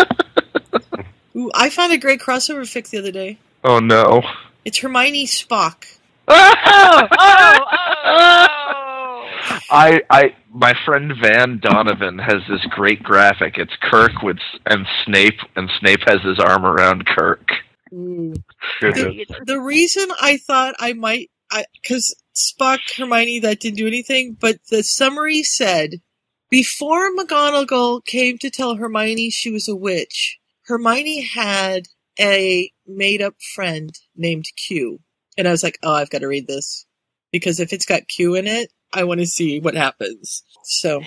[1.36, 3.40] Ooh, I found a great crossover fic the other day.
[3.64, 4.24] Oh no.
[4.66, 5.86] It's Hermione Spock.
[6.34, 7.58] Oh, oh,
[8.06, 8.52] oh,
[9.70, 13.58] I, I, my friend Van Donovan has this great graphic.
[13.58, 17.50] It's Kirk with and Snape, and Snape has his arm around Kirk.
[17.92, 21.32] The, the reason I thought I might,
[21.82, 26.02] because Spock, Hermione, that didn't do anything, but the summary said
[26.52, 30.38] before McGonagall came to tell Hermione she was a witch,
[30.68, 31.88] Hermione had
[32.20, 35.00] a made up friend named Q.
[35.38, 36.86] And I was like, oh, I've got to read this.
[37.32, 40.44] Because if it's got Q in it, I want to see what happens.
[40.64, 41.02] So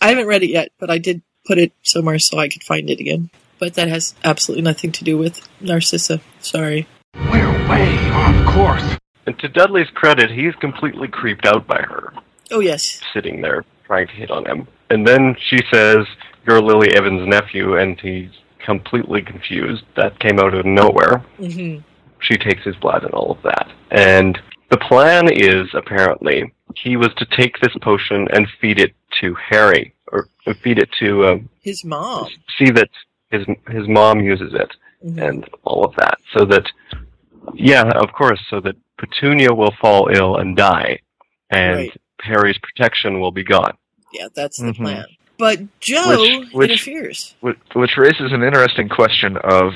[0.00, 2.88] I haven't read it yet, but I did put it somewhere so I could find
[2.88, 3.30] it again.
[3.58, 6.20] But that has absolutely nothing to do with Narcissa.
[6.40, 6.86] Sorry.
[7.14, 8.98] We're way off course.
[9.26, 12.12] And to Dudley's credit, he's completely creeped out by her,
[12.52, 13.00] Oh, yes.
[13.12, 13.64] sitting there
[13.94, 14.66] trying to hit on him.
[14.90, 15.98] And then she says,
[16.46, 18.30] You're Lily Evans' nephew, and he's
[18.64, 19.84] completely confused.
[19.96, 21.18] That came out of nowhere.
[21.38, 21.78] hmm
[22.20, 23.70] She takes his blood and all of that.
[23.90, 24.38] And
[24.70, 29.94] the plan is, apparently, he was to take this potion and feed it to Harry,
[30.10, 30.26] or
[30.62, 32.26] feed it to um, His mom.
[32.58, 32.90] see that
[33.30, 34.70] his his mom uses it
[35.04, 35.20] Mhm.
[35.28, 36.66] and all of that, so that
[37.54, 40.98] yeah, of course, so that Petunia will fall ill and die,
[41.50, 41.96] and Right.
[42.22, 43.74] Harry's protection will be gone.
[44.14, 44.76] Yeah, that's the Mhm.
[44.76, 45.04] plan.
[45.36, 47.34] But Jo Which- which- interferes.
[47.40, 49.74] Which, which raises an interesting question of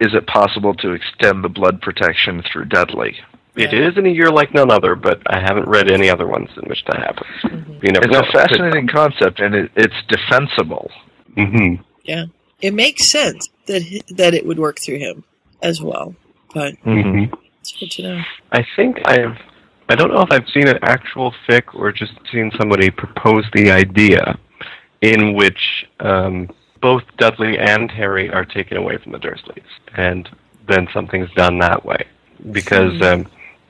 [0.00, 3.16] is it possible to extend the blood protection through Dudley?
[3.54, 6.50] It is in a year like none other, but I haven't read any other ones
[6.62, 7.80] in which that happens.
[7.82, 8.20] You never It's know.
[8.20, 10.90] a fascinating concept and it, it's defensible.
[11.36, 12.24] hmm Yeah,
[12.60, 15.24] it makes sense that that it would work through him
[15.62, 16.14] as well.
[16.52, 17.24] But hmm
[17.60, 18.22] it's good to know.
[18.52, 19.38] I think I've.
[19.88, 23.70] I don't know if I've seen an actual fic or just seen somebody propose the
[23.70, 24.38] idea
[25.00, 26.50] in which um,
[26.80, 29.62] both Dudley and Harry are taken away from the Dursleys,
[29.96, 30.28] and
[30.68, 32.04] then something's done that way
[32.50, 33.26] because um,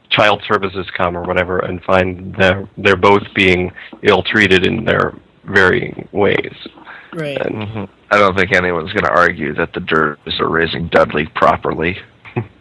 [0.09, 3.73] child services come or whatever and find they're they're both being
[4.03, 5.15] ill treated in their
[5.45, 6.55] varying ways.
[7.13, 7.41] Right.
[7.41, 11.99] And I don't think anyone's going to argue that the Dursleys are raising Dudley properly.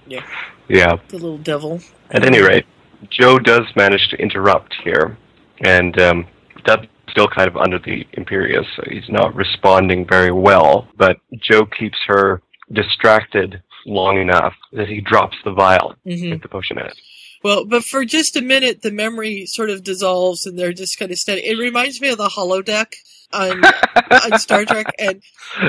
[0.07, 0.26] Yeah.
[0.69, 1.82] yeah, The little devil.
[2.11, 2.65] At any rate,
[3.09, 5.17] Jo does manage to interrupt here,
[5.65, 6.27] and um,
[6.63, 10.88] Dudley's still kind of under the Imperius, so he's not responding very well.
[10.97, 12.41] But Jo keeps her
[12.73, 16.31] distracted long enough that he drops the vial Mhm.
[16.31, 16.97] with the potion in it.
[17.43, 21.11] Well, but for just a minute, the memory sort of dissolves, and they're just kind
[21.11, 21.45] of standing.
[21.45, 22.93] It reminds me of the holodeck
[23.34, 23.64] on
[24.31, 25.22] on Star Trek, and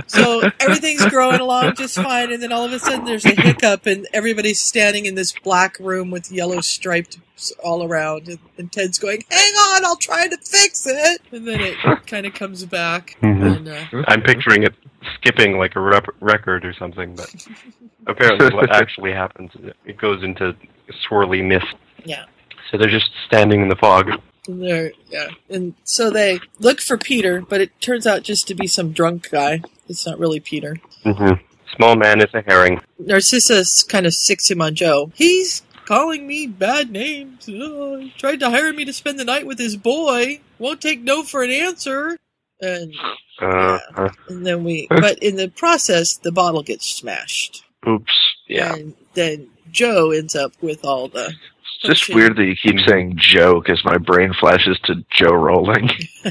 [0.07, 3.87] so everything's growing along just fine, and then all of a sudden there's a hiccup,
[3.87, 7.19] and everybody's standing in this black room with yellow striped
[7.63, 11.61] all around, and, and Ted's going, "Hang on, I'll try to fix it," and then
[11.61, 11.77] it
[12.07, 14.75] kind of comes back, and uh, I'm picturing it
[15.17, 17.33] skipping like a rep- record or something, but
[18.07, 20.55] apparently what actually happens it- it goes into
[21.09, 21.67] swirly mist.
[22.05, 22.25] yeah.
[22.71, 24.11] So they're just standing in the fog.
[24.47, 28.55] And they're yeah, and so they look for Peter, but it turns out just to
[28.55, 29.63] be some drunk guy.
[29.89, 30.77] It's not really Peter.
[31.05, 31.43] Mm-hmm.
[31.77, 32.81] Small man is a herring.
[32.99, 35.13] Narcissus kind of sicks him on Jo.
[35.15, 37.49] He's calling me bad names.
[37.49, 40.41] Oh, he tried to hire me to spend the night with his boy.
[40.59, 42.17] Won't take no for an answer.
[42.61, 42.95] And
[43.41, 47.65] Uh, uh, and then we, but in the process, the bottle gets smashed.
[47.87, 48.35] Oops.
[48.49, 48.75] Yeah.
[48.75, 51.35] And then Jo ends up with all the.
[51.75, 55.91] It's just weird that you keep saying Jo because my brain flashes to Jo Rowling.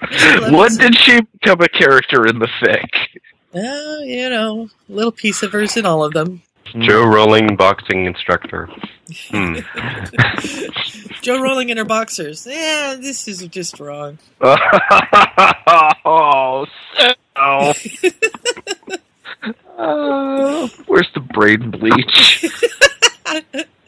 [0.50, 2.88] when did she become a character in the fic?
[3.54, 6.42] Uh, you know, little piece of hers in all of them.
[6.78, 8.70] Jo Rowling, boxing instructor.
[9.28, 9.56] Hmm.
[11.20, 12.46] Jo Rowling in her boxers.
[12.46, 14.18] Yeah, this is just wrong.
[14.40, 14.56] oh,
[16.96, 17.12] so.
[19.76, 22.46] Uh, where's the brain bleach?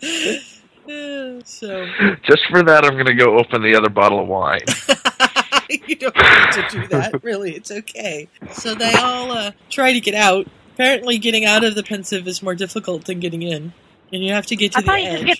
[1.45, 1.87] so
[2.25, 4.63] Just for that, I'm gonna go open the other bottle of wine.
[5.71, 7.23] you don't need to do that.
[7.23, 8.29] Really, it's okay.
[8.51, 10.49] So they all uh, try to get out.
[10.75, 13.73] Apparently, getting out of the Pensieve is more difficult than getting in,
[14.13, 15.27] and you have to get to I the thought edge.
[15.27, 15.39] get.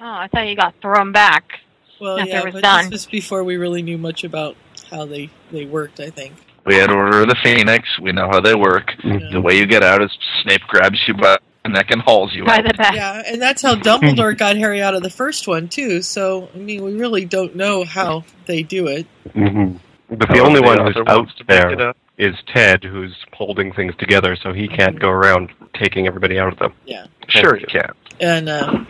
[0.00, 1.60] Oh, I thought you got thrown back.
[2.00, 2.84] well, yeah, was but done.
[2.84, 4.56] this was before we really knew much about
[4.90, 5.98] how they they worked.
[5.98, 6.34] I think.
[6.66, 7.98] We had Order of the Phoenix.
[8.00, 8.92] We know how they work.
[9.02, 10.10] The way you get out is
[10.42, 12.64] Snape grabs you by the that can hauls you out.
[12.94, 16.02] Yeah, and that's how Dumbledore got Harry out of the first one too.
[16.02, 19.06] So I mean, we really don't know how they do it.
[19.32, 19.76] hmm
[20.08, 21.96] But the only the one who's out wants to make it there up.
[22.18, 26.58] is Ted, who's holding things together, so he can't go around taking everybody out of
[26.58, 26.74] them.
[26.84, 27.06] Yeah.
[27.28, 27.90] Sure, you can.
[28.20, 28.84] and uh,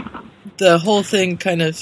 [0.59, 1.81] the whole thing kind of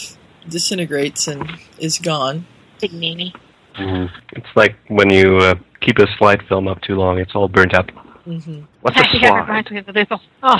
[0.48, 2.46] disintegrates and is gone.
[2.80, 3.32] Big meanie.
[3.74, 7.48] hmm It's like when you uh, keep a slide film up too long; it's all
[7.48, 7.86] burnt up.
[8.26, 8.62] Mm-hmm.
[8.82, 9.40] What's a yeah, it slide?
[9.40, 10.20] reminds me of the little.
[10.42, 10.58] Oh,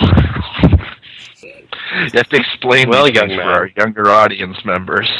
[1.43, 5.11] You have to explain Well, young things for our younger audience members.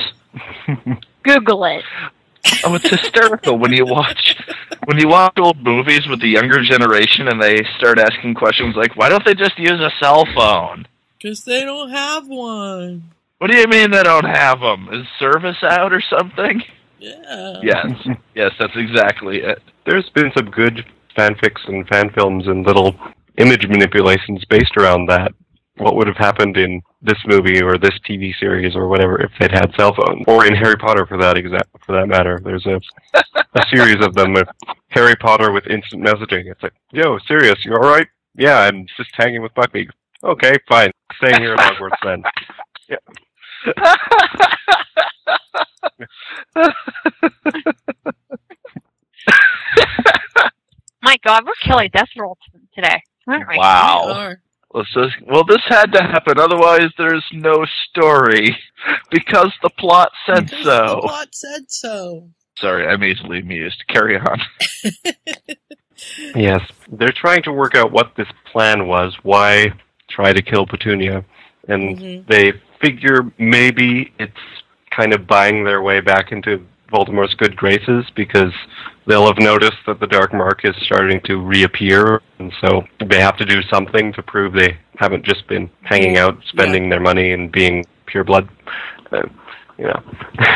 [1.23, 1.85] Google it.
[2.65, 4.37] Oh, it's hysterical when you watch
[4.87, 8.97] when you watch old movies with the younger generation and they start asking questions like,
[8.97, 10.87] "Why don't they just use a cell phone?"
[11.19, 13.05] Because they don't have one.
[13.39, 14.89] What do you mean they don't have them?
[14.93, 16.63] Is service out or something?
[16.99, 17.61] Yeah.
[17.63, 17.93] Yes,
[18.35, 19.63] yes, that's exactly it.
[19.87, 20.85] There's been some good
[21.17, 22.95] fanfics and fan films and little
[23.39, 25.33] image manipulations based around that.
[25.79, 29.51] What would have happened in this movie or this TV series or whatever if they'd
[29.51, 32.41] had cell phones, or in Harry Potter for that exact for that matter?
[32.45, 32.79] There's a
[33.55, 34.49] a series of them with
[34.89, 36.51] Harry Potter with instant messaging.
[36.51, 38.07] It's like, yo, Sirius, you all right?
[38.37, 39.89] Yeah, I'm just hanging with Buckbeak.
[40.23, 42.23] Okay, fine, staying here at Hogwarts then.
[42.89, 42.99] Yeah.
[51.03, 52.39] My God, we're killing death rolls
[52.75, 53.03] today.
[53.27, 53.57] aren't we?
[53.59, 54.35] Wow.
[54.73, 58.57] Well, so, well, this had to happen, otherwise there's no story.
[59.13, 61.01] Because the plot said The so.
[61.03, 62.29] plot said so.
[62.59, 63.81] Sorry, I'm easily amused.
[63.89, 64.41] Carry on.
[66.35, 66.61] Yes,
[66.91, 69.15] they're trying to work out what this plan was.
[69.23, 69.73] Why
[70.11, 71.25] try to kill Petunia?
[71.69, 72.27] And Mhm.
[72.27, 74.33] they figure maybe it's
[74.91, 78.53] kind of buying their way back into Voldemort's good graces because
[79.07, 83.37] they'll have noticed that the Dark Mark is starting to reappear, and so they have
[83.39, 87.51] to do something to prove they haven't just been hanging out, spending their money, and
[87.51, 88.49] being pure blood.
[89.11, 89.23] Uh,
[89.79, 90.03] you know.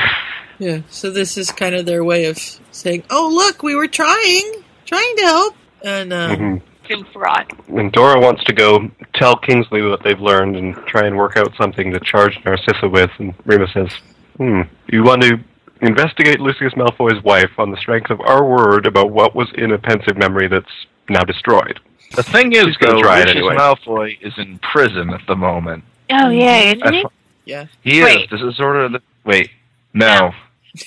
[0.59, 0.81] Yeah.
[0.89, 2.39] So this is kind of their way of
[2.71, 5.55] saying, "Oh, look, we were trying, trying to help."
[5.85, 6.63] And uh, Mhm.
[6.89, 7.53] Doom fraud.
[7.69, 11.53] And Dora wants to go tell Kingsley what they've learned and try and work out
[11.61, 13.11] something to charge Narcissa with.
[13.19, 13.91] And Remus says,
[14.39, 15.39] "Hmm, you want to
[15.83, 19.79] investigate Lucius Malfoy's wife on the strength of our word about what was in a
[19.79, 21.79] Pensieve memory that's now destroyed."
[22.15, 23.57] The thing is, She's though, Lucius anyway.
[23.57, 25.83] Malfoy is in prison at the moment.
[26.11, 27.05] Oh, yeah, isn't he?
[27.47, 28.25] yeah, He Wait.
[28.25, 28.31] is.
[28.31, 29.03] This is sort of the.
[29.25, 29.51] Wait.
[29.93, 30.33] No.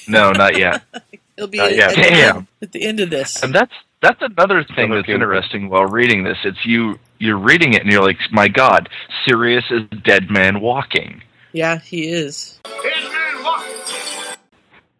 [0.08, 0.84] No, not yet.
[1.38, 1.90] it'll be Not at, yet.
[1.90, 2.38] at the Damn.
[2.38, 3.44] end, at the end of this.
[3.44, 5.14] And that's that's another thing Another that's beautiful.
[5.36, 6.38] interesting while reading this.
[6.46, 8.88] It's you you're reading it and you're like, my God,
[9.26, 11.22] Sirius is dead man walking.
[11.52, 12.60] Yeah, he is.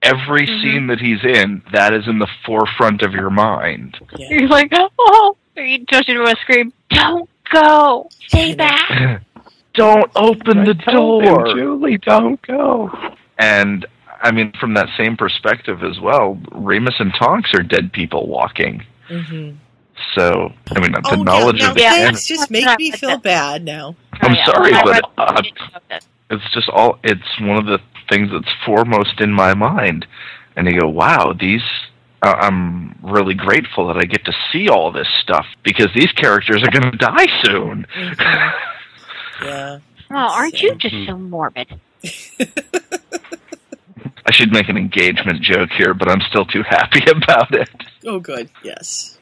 [0.02, 0.62] Every Mm-hmm.
[0.62, 3.98] scene that he's in, that is in the forefront of your mind.
[4.18, 8.10] You're like, oh, Josie want to scream, "Don't go!
[8.28, 9.22] Stay back!"
[9.76, 11.48] Don't open the Tell door.
[11.48, 12.90] them, Julie, don't go.
[13.38, 13.86] And
[14.22, 18.84] I mean, from that same perspective as well, Remus and Tonks are dead people walking.
[19.10, 19.56] Mm-hmm.
[20.16, 23.18] So I mean, the Oh, knowledge now, of now the thanks just make me feel
[23.20, 23.96] bad now.
[24.22, 25.42] I'm sorry, but uh,
[26.32, 26.98] it's just all.
[27.04, 27.80] It's one of the
[28.10, 30.06] things that's foremost in my mind.
[30.56, 31.64] And you go, wow, these.
[32.22, 36.62] Uh, I'm really grateful that I get to see all this stuff because these characters
[36.64, 37.88] are going to die soon.
[39.42, 39.80] Yeah.
[40.12, 41.68] Oh, aren't you just so morbid?
[42.04, 42.10] I
[44.32, 47.70] should make an engagement joke here, but I'm still too happy about it.
[48.06, 48.50] Oh, good.
[48.64, 49.19] Yes.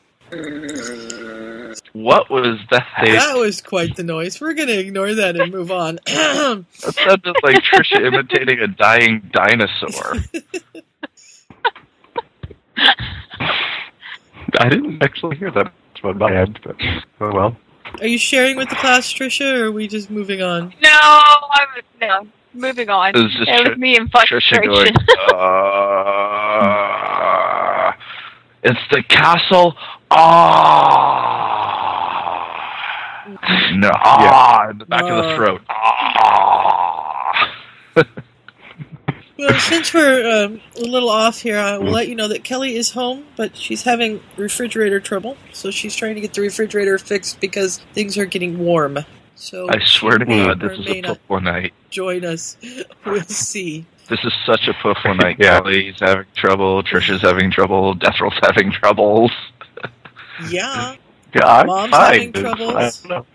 [1.94, 2.86] What was that?
[3.06, 4.40] That was quite the noise.
[4.42, 6.00] We're going to ignore that and move on.
[6.08, 10.16] That sounded like Trisha imitating a dying dinosaur.
[14.60, 15.72] I didn't actually hear that
[16.04, 16.76] on my end, but
[17.22, 17.56] oh well.
[18.00, 20.74] Are you sharing with the class, Trisha, or are we just moving on?
[20.82, 21.68] No, I'm
[22.02, 22.28] no.
[22.54, 23.16] Moving on.
[23.16, 24.64] It was just It Tr- was me in Trisha frustration.
[24.64, 24.94] going,
[25.34, 25.36] uh,
[28.64, 29.76] it's the castle.
[32.10, 33.26] Ah,
[33.76, 35.36] no, ah, in the back of the Uh.
[35.36, 35.62] throat.
[35.70, 37.54] Ah.
[39.40, 42.76] Well, since we're um, a little off here, I will let you know that Kelly
[42.76, 45.38] is home, but she's having refrigerator trouble.
[45.54, 48.98] So she's trying to get the refrigerator fixed because things are getting warm.
[49.36, 51.74] So I swear to God, this is a not Puffwa night.
[51.92, 52.58] join us.
[53.06, 53.86] We'll see.
[54.10, 55.38] This is such a Puffwa night.
[55.40, 55.60] Yeah.
[55.60, 56.82] Kelly's having trouble.
[56.84, 57.96] Trisha's having trouble.
[57.96, 59.32] Deathrel's having troubles.
[60.50, 60.96] Yeah.
[61.36, 62.14] Yeah, I'm Mom's fine.
[62.14, 62.76] having It's- troubles.
[62.76, 63.26] I don't know.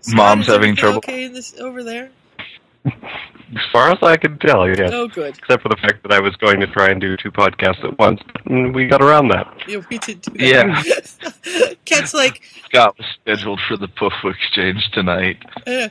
[0.00, 0.96] Scott, Mom's having everything trouble.
[0.98, 2.10] Okay, in this over there.
[2.84, 4.88] As far as I can tell, yeah.
[4.92, 5.36] Oh, good.
[5.36, 7.98] Except for the fact that I was going to try and do two podcasts at
[7.98, 9.46] once, and we got around that.
[9.68, 10.82] Yeah, we did do Yeah.
[11.84, 15.36] Kat's like, Scott was scheduled for the Puffwa exchange tonight.
[15.66, 15.88] uh,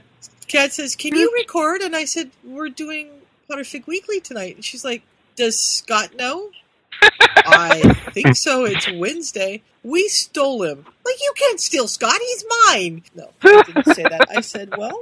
[0.48, 3.10] Kat says, "Can you record?" And I said, "We're doing
[3.52, 5.02] Potterfic Weekly tonight." And she's like,
[5.36, 6.50] "Does Scott know?"
[7.02, 8.66] I think so.
[8.66, 9.62] It's Wednesday.
[9.84, 10.86] We stole him.
[11.06, 12.20] Like you can't steal Scott.
[12.22, 13.04] He's mine.
[13.16, 14.28] No, I didn't say that.
[14.30, 15.02] I said, "Well,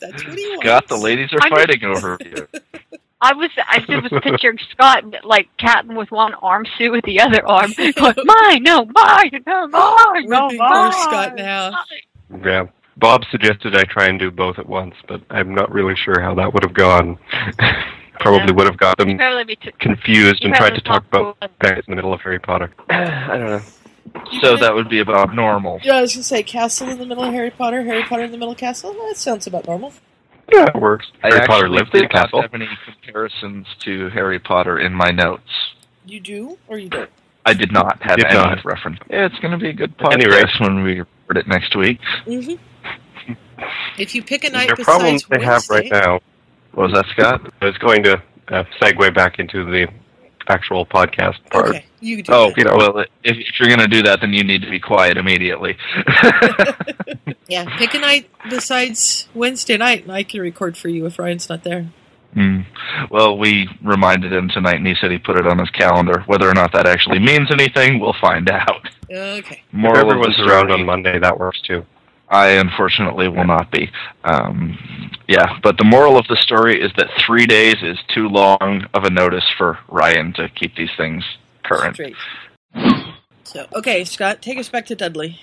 [0.00, 2.48] that's what he wants." Scott, the ladies are I'm just- fighting over you.
[3.20, 7.20] I was I just was picturing Scott like catting with one arm, Sue with the
[7.20, 7.72] other arm.
[7.78, 10.92] Like, mine, no, mine, no, mine, no, Ripping poor mine.
[10.92, 11.70] Scott now.
[11.72, 11.86] half.
[12.44, 12.66] Yeah.
[12.96, 16.34] Bob suggested I try and do both at once, but I'm not really sure how
[16.36, 17.18] that would have gone.
[18.20, 21.82] Probably would have got them Probably too- confused and tried to talk talk about guys
[21.86, 22.70] in the middle of Harry Potter.
[22.88, 23.60] I don't know.
[24.40, 25.80] So that would be about normal.
[25.82, 28.30] Yeah, I was gonna say castle in the middle of Harry Potter, Harry Potter in
[28.30, 28.92] the middle of castle.
[28.92, 29.92] That sounds about normal.
[30.52, 31.10] Yeah, it works.
[31.22, 32.42] I Harry Potter actually lives in did the castle.
[32.42, 35.50] not have any comparisons to Harry Potter in my notes.
[36.06, 37.10] You do or you don't?
[37.46, 38.64] I did not have Did any not.
[38.64, 38.98] reference.
[39.10, 40.60] Yeah, it's going to be a good At any podcast rate.
[40.60, 41.98] when we record it next week.
[42.26, 42.54] hmm
[43.98, 46.20] If you pick a night The besides problems they have Wednesday, right now.
[46.72, 47.52] What was that, Scott?
[47.60, 49.86] I was going to uh, segue back into the
[50.48, 51.68] actual podcast part.
[51.70, 52.58] Okay, you do Oh, that.
[52.58, 54.80] You know, well, if, if you're going to do that, then you need to be
[54.80, 55.76] quiet immediately.
[57.46, 61.48] Yeah, pick a night besides Wednesday night, and I can record for you if Ryan's
[61.48, 61.90] not there.
[62.32, 62.60] Hmm.
[63.10, 66.22] Well, we reminded him tonight, and he said he put it on his calendar.
[66.26, 68.88] Whether or not that actually means anything, we'll find out.
[69.10, 69.62] Okay.
[69.66, 71.84] if Moral of everyone's around on Monday, that works too.
[72.28, 73.90] I unfortunately will not be.
[74.24, 74.78] Um,
[75.28, 79.04] yeah, but the moral of the story is that three days is too long of
[79.04, 81.24] a notice for Ryan to keep these things
[81.62, 81.94] current.
[81.94, 82.16] Straight.
[83.44, 85.38] So, okay, Scott, take us back to Dudley.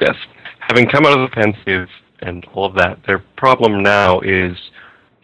[0.00, 0.14] Yes.
[0.60, 1.88] Having come out of the Pensieve
[2.20, 4.56] and all of that, their problem now is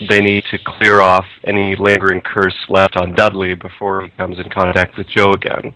[0.08, 4.50] they need to clear off any lingering curse left on Dudley before he comes in
[4.50, 5.74] contact with Jo again.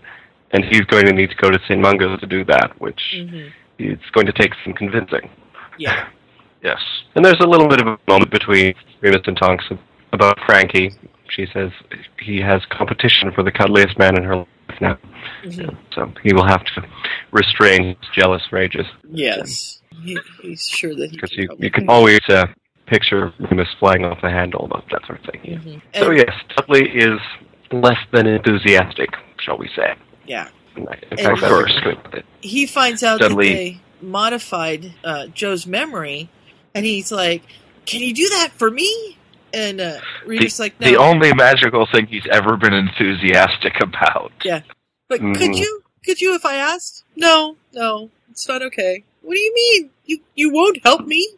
[0.51, 1.81] And he's going to need to go to St.
[1.81, 3.49] Mungo's to do that, which Mm-hmm.
[3.89, 5.31] It's going to take some convincing.
[5.79, 6.09] Yeah.
[6.63, 6.79] Yes.
[7.17, 9.65] And there's a little bit of a moment between Remus and Tonks
[10.13, 10.93] about Frankie.
[11.29, 11.73] She says
[12.21, 14.47] he has competition for the cuddliest man in her life
[14.81, 14.97] now.
[15.43, 15.77] Mhm.
[15.93, 16.85] So he will have to
[17.33, 18.87] restrain his jealous rages.
[19.11, 19.81] Yes.
[20.05, 22.47] He, he's sure that he Because you, you can always uh,
[22.87, 25.41] picture Remus flying off the handle, that, that sort of thing.
[25.43, 25.57] Yeah.
[25.59, 25.83] Mhm.
[25.97, 27.19] So yes, Dudley is
[27.73, 29.11] less than enthusiastic,
[29.41, 29.95] shall we say.
[30.27, 30.49] Yeah.
[30.77, 31.73] In fact, And- Of course.
[31.77, 32.27] a good way to put it.
[32.41, 36.29] He finds out Dudley- that they modified uh, Jo's memory,
[36.75, 37.43] and he's like,
[37.87, 39.17] "Can you do that for me?"
[39.55, 44.33] And uh, Remus like, "No." The only magical thing he's ever been enthusiastic about.
[44.45, 44.63] Yeah.
[45.09, 45.59] But could Mhm.
[45.59, 45.83] you?
[46.05, 47.05] Could you if I asked?
[47.17, 49.05] No, no, it's not okay.
[49.21, 49.91] What do you mean?
[50.07, 51.29] You you won't help me?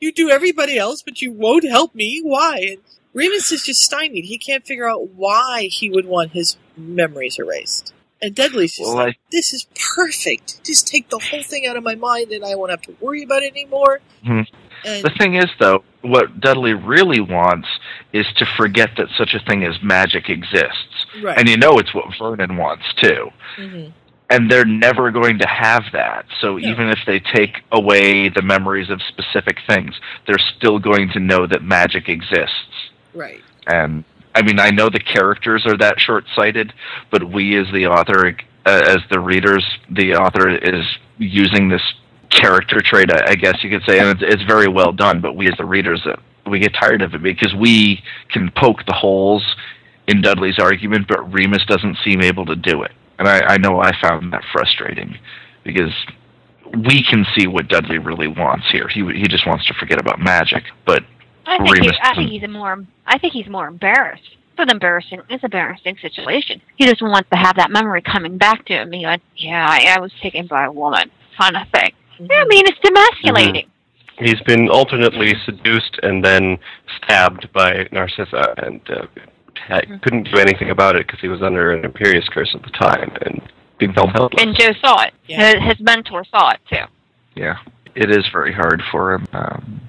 [0.00, 2.20] You do everybody else, but you won't help me.
[2.22, 2.58] Why?
[2.72, 2.78] And
[3.14, 4.24] Remus is just stymied.
[4.26, 7.91] He can't figure out why he would want his memories erased.
[8.22, 9.66] And Dudley's just Well, like, this is
[9.96, 10.64] perfect.
[10.64, 13.24] Just take the whole thing out of my mind and I won't have to worry
[13.24, 14.00] about it anymore.
[14.24, 14.46] Mhm.
[14.84, 17.68] And The thing is, though, what Dudley really wants
[18.12, 21.06] is to forget that such a thing as magic exists.
[21.20, 21.36] Right.
[21.36, 23.30] And you know it's what Vernon wants, too.
[23.56, 23.86] hmm
[24.30, 26.24] And they're never going to have that.
[26.40, 29.94] So even if they take away the memories of specific things,
[30.26, 32.90] they're still going to know that magic exists.
[33.12, 33.42] Right.
[33.66, 34.04] And
[34.34, 36.72] I mean, I know the characters are that short-sighted,
[37.10, 40.86] but we as the author, uh, as the readers, the author is
[41.18, 41.82] using this
[42.30, 45.20] character trait, I I guess you could say, and it's, it's very well done.
[45.20, 46.16] But we as the readers, uh,
[46.50, 49.44] we get tired of it because we can poke the holes
[50.08, 52.92] in Dudley's argument, but Remus doesn't seem able to do it.
[53.18, 55.16] And I, I know I found that frustrating
[55.62, 55.92] because
[56.88, 58.88] we can see what Dudley really wants here.
[58.88, 61.04] He he just wants to forget about magic, but
[61.46, 62.84] I think, he, I think he's a more.
[63.06, 64.36] I think he's more embarrassed.
[64.52, 65.20] It's an embarrassing.
[65.28, 66.60] It's an embarrassing situation.
[66.76, 68.90] He just wants to have that memory coming back to him.
[68.90, 71.92] Being like, yeah, I, I was taken by a woman, kind of thing.
[72.18, 72.48] Yeah, I mm-hmm.
[72.48, 73.66] mean, it's demasculating.
[73.66, 74.24] Mm-hmm.
[74.24, 76.58] He's been alternately seduced and then
[76.98, 79.06] stabbed by Narcissa, and uh,
[79.66, 79.96] ha- mm-hmm.
[79.98, 83.10] couldn't do anything about it because he was under an Imperius curse at the time,
[83.22, 83.40] and
[83.80, 84.42] he felt helpless.
[84.42, 85.14] And Jo saw it.
[85.26, 86.84] His, his mentor saw it too.
[87.34, 87.56] Yeah,
[87.94, 89.80] it is very hard for him um,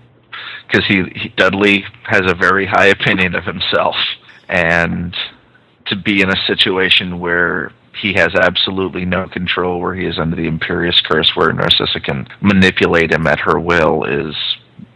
[0.73, 3.95] because he, he Dudley has a very high opinion of himself,
[4.49, 5.15] and
[5.85, 7.71] to be in a situation where
[8.01, 12.27] he has absolutely no control, where he is under the Imperius curse, where Narcissa can
[12.41, 14.35] manipulate him at her will, is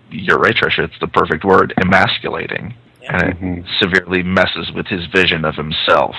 [0.10, 0.80] you're right, Trisha.
[0.80, 2.74] It's the perfect word, emasculating,
[3.08, 3.62] and it mm-hmm.
[3.80, 6.16] severely messes with his vision of himself.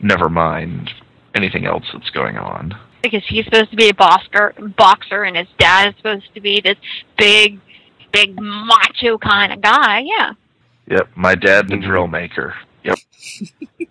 [0.00, 0.90] Never mind
[1.34, 2.74] anything else that's going on.
[3.02, 6.60] Because he's supposed to be a boxer, boxer, and his dad is supposed to be
[6.60, 6.76] this
[7.18, 7.60] big,
[8.12, 10.00] big macho kind of guy.
[10.04, 10.32] Yeah.
[10.88, 12.54] Yep, my dad, the drill maker.
[12.84, 12.98] Yep.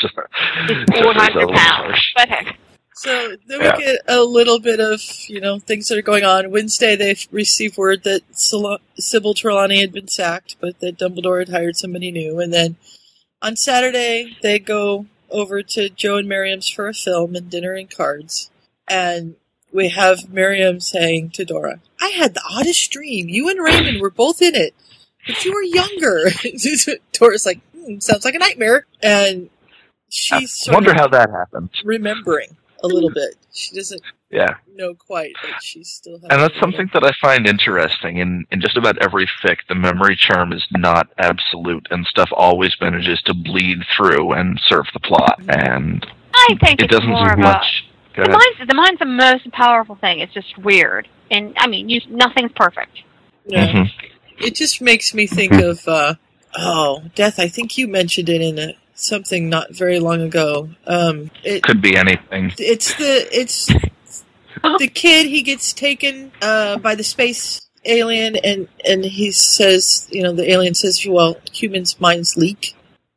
[0.00, 0.26] Sorry.
[0.68, 2.12] He's 400 pounds.
[2.16, 2.56] But heck.
[2.96, 3.76] So then Yeah.
[3.76, 6.50] we get a little bit of you know things that are going on.
[6.50, 11.48] Wednesday they received word that Syl- Sybil Trelawney had been sacked, but that Dumbledore had
[11.50, 12.38] hired somebody new.
[12.40, 12.76] And then
[13.42, 17.90] on Saturday they go over to Jo and Miriam's for a film and dinner and
[17.94, 18.50] cards.
[18.88, 19.36] And
[19.74, 23.28] we have Miriam saying to Dora, "I had the oddest dream.
[23.28, 24.74] You and Raymond were both in it,
[25.26, 26.30] but you were younger."
[27.12, 29.50] Dora's like, hmm, "Sounds like a nightmare." And
[30.08, 31.70] she's sort Wonder how that happened.
[31.84, 33.34] remembering a little bit.
[33.52, 34.54] She doesn't Yeah.
[34.74, 36.20] know quite, but she still.
[36.30, 38.18] And that's something that I find interesting.
[38.18, 42.74] In, in just about every fic, the memory charm is not absolute, and stuff always
[42.80, 45.40] manages to bleed through and serve the plot.
[45.48, 47.84] And I think it it's doesn't more do of much.
[48.14, 48.16] A.
[48.16, 48.38] Go The ahead.
[48.58, 50.20] mind's, the mind's the most powerful thing.
[50.20, 51.08] It's just weird.
[51.30, 52.98] And, I mean, you, nothing's perfect.
[53.46, 53.66] Yeah.
[53.72, 53.90] Mhm.
[54.38, 56.14] It just makes me think of uh,
[56.56, 57.38] oh, death.
[57.38, 60.70] I think you mentioned it in a, something not very long ago.
[60.86, 62.52] Um, it, Could be anything.
[62.58, 63.66] it's the it's
[64.62, 65.26] the kid.
[65.28, 70.50] He gets taken uh, by the space alien, and and he says, you know, the
[70.50, 72.74] alien says, well, humans' minds leak.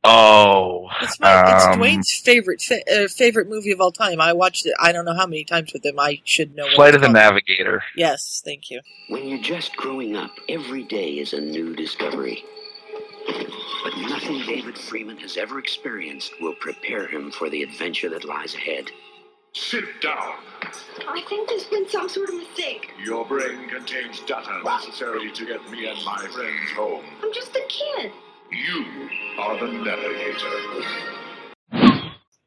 [0.10, 4.22] Oh, It's my it's um, Dwayne's favorite fa- uh, favorite movie of all time.
[4.22, 4.74] I watched it.
[4.80, 6.00] I don't know how many times with him.
[6.00, 6.68] I should know.
[6.76, 7.16] Flight it's of the called.
[7.16, 7.84] Navigator.
[7.96, 8.82] Yes, thank you.
[9.10, 12.44] When you're just growing up, every day is a new discovery.
[13.84, 18.56] But nothing David Freeman has ever experienced will prepare him for the adventure that lies
[18.56, 18.90] ahead.
[19.54, 20.36] Sit down.
[21.08, 22.92] I think there's been some sort of mistake.
[23.04, 27.04] Your brain contains data necessary to get me and my friends home.
[27.24, 28.12] I'm just a kid.
[28.52, 29.10] You
[29.40, 30.84] are the navigator.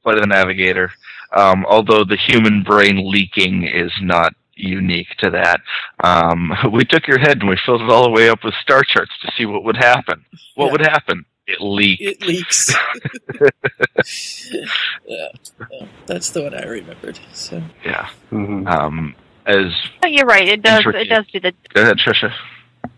[0.03, 0.91] Flight of the Navigator.
[1.37, 5.61] Um, although the human brain leaking is not unique to that.
[6.03, 8.83] Um, we took your head and we filled it all the way up with star
[8.83, 10.25] charts to see what would happen.
[10.55, 10.73] What Yeah.
[10.73, 11.25] would happen?
[11.47, 12.03] It leaked.
[12.03, 12.73] It leaks.
[15.07, 15.27] yeah,
[15.71, 17.19] yeah, that's the one I remembered.
[17.33, 18.09] So Yeah.
[18.33, 19.15] Um,
[19.47, 19.67] as
[20.01, 20.47] But you're right.
[20.49, 20.85] It does.
[20.87, 21.53] It does do the.
[21.75, 22.33] go ahead, Trisha.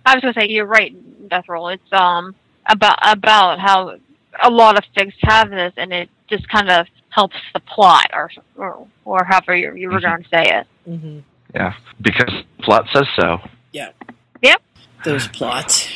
[0.05, 0.93] I was going to say you're right,
[1.29, 1.69] Death Roll.
[1.69, 2.35] It's um
[2.66, 3.97] about about how
[4.43, 8.30] a lot of things have this, and it just kind of helps the plot, or
[8.56, 10.10] or, or however you, you were Mm-hmm.
[10.10, 10.66] going to say it.
[10.86, 11.18] hmm
[11.55, 13.39] Yeah, because plot says so.
[13.72, 13.90] yeah,
[14.43, 14.62] Yep.
[15.05, 15.89] those plots.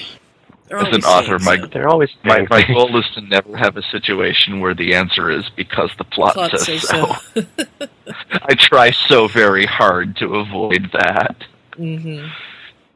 [0.69, 1.69] They're As an author, saying my so.
[1.73, 5.45] They're always my, my goal is to never have a situation where the answer is
[5.57, 7.13] because the plot, Plot says, says so.
[7.37, 7.43] so.
[8.33, 11.37] I try so very hard to avoid that.
[11.77, 12.27] hmm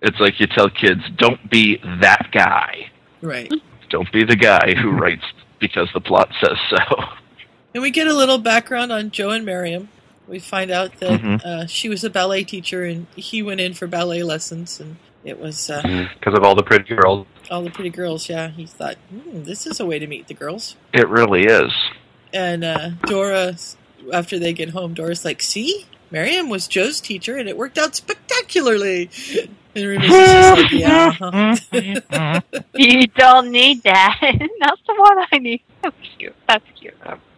[0.02, 2.90] It's like you tell kids, don't be that guy.
[3.22, 3.52] Right.
[3.90, 5.24] Don't be the guy who writes
[5.58, 7.04] because the plot says so.
[7.74, 9.88] And we get a little background on Jo and Miriam.
[10.26, 11.44] We find out that Mhm.
[11.44, 15.38] uh, she was a ballet teacher and he went in for ballet lessons, and it
[15.40, 15.82] was uh,
[16.18, 17.26] because of all the pretty girls.
[17.50, 18.28] all the pretty girls.
[18.28, 20.76] Yeah, he thought, hmm, this is a way to meet the girls.
[20.92, 21.72] It really is.
[22.32, 23.56] And uh, Dora,
[24.12, 27.96] after they get home, Dora's like, "See, Miriam was Jo's teacher, and it worked out
[27.96, 29.10] spectacularly."
[29.74, 32.40] And Remus just like, "Yeah." uh-huh."
[32.74, 34.18] you don't need that.
[34.22, 35.62] That's the one I need.
[35.82, 36.34] That's cute.
[36.48, 36.94] That's cute.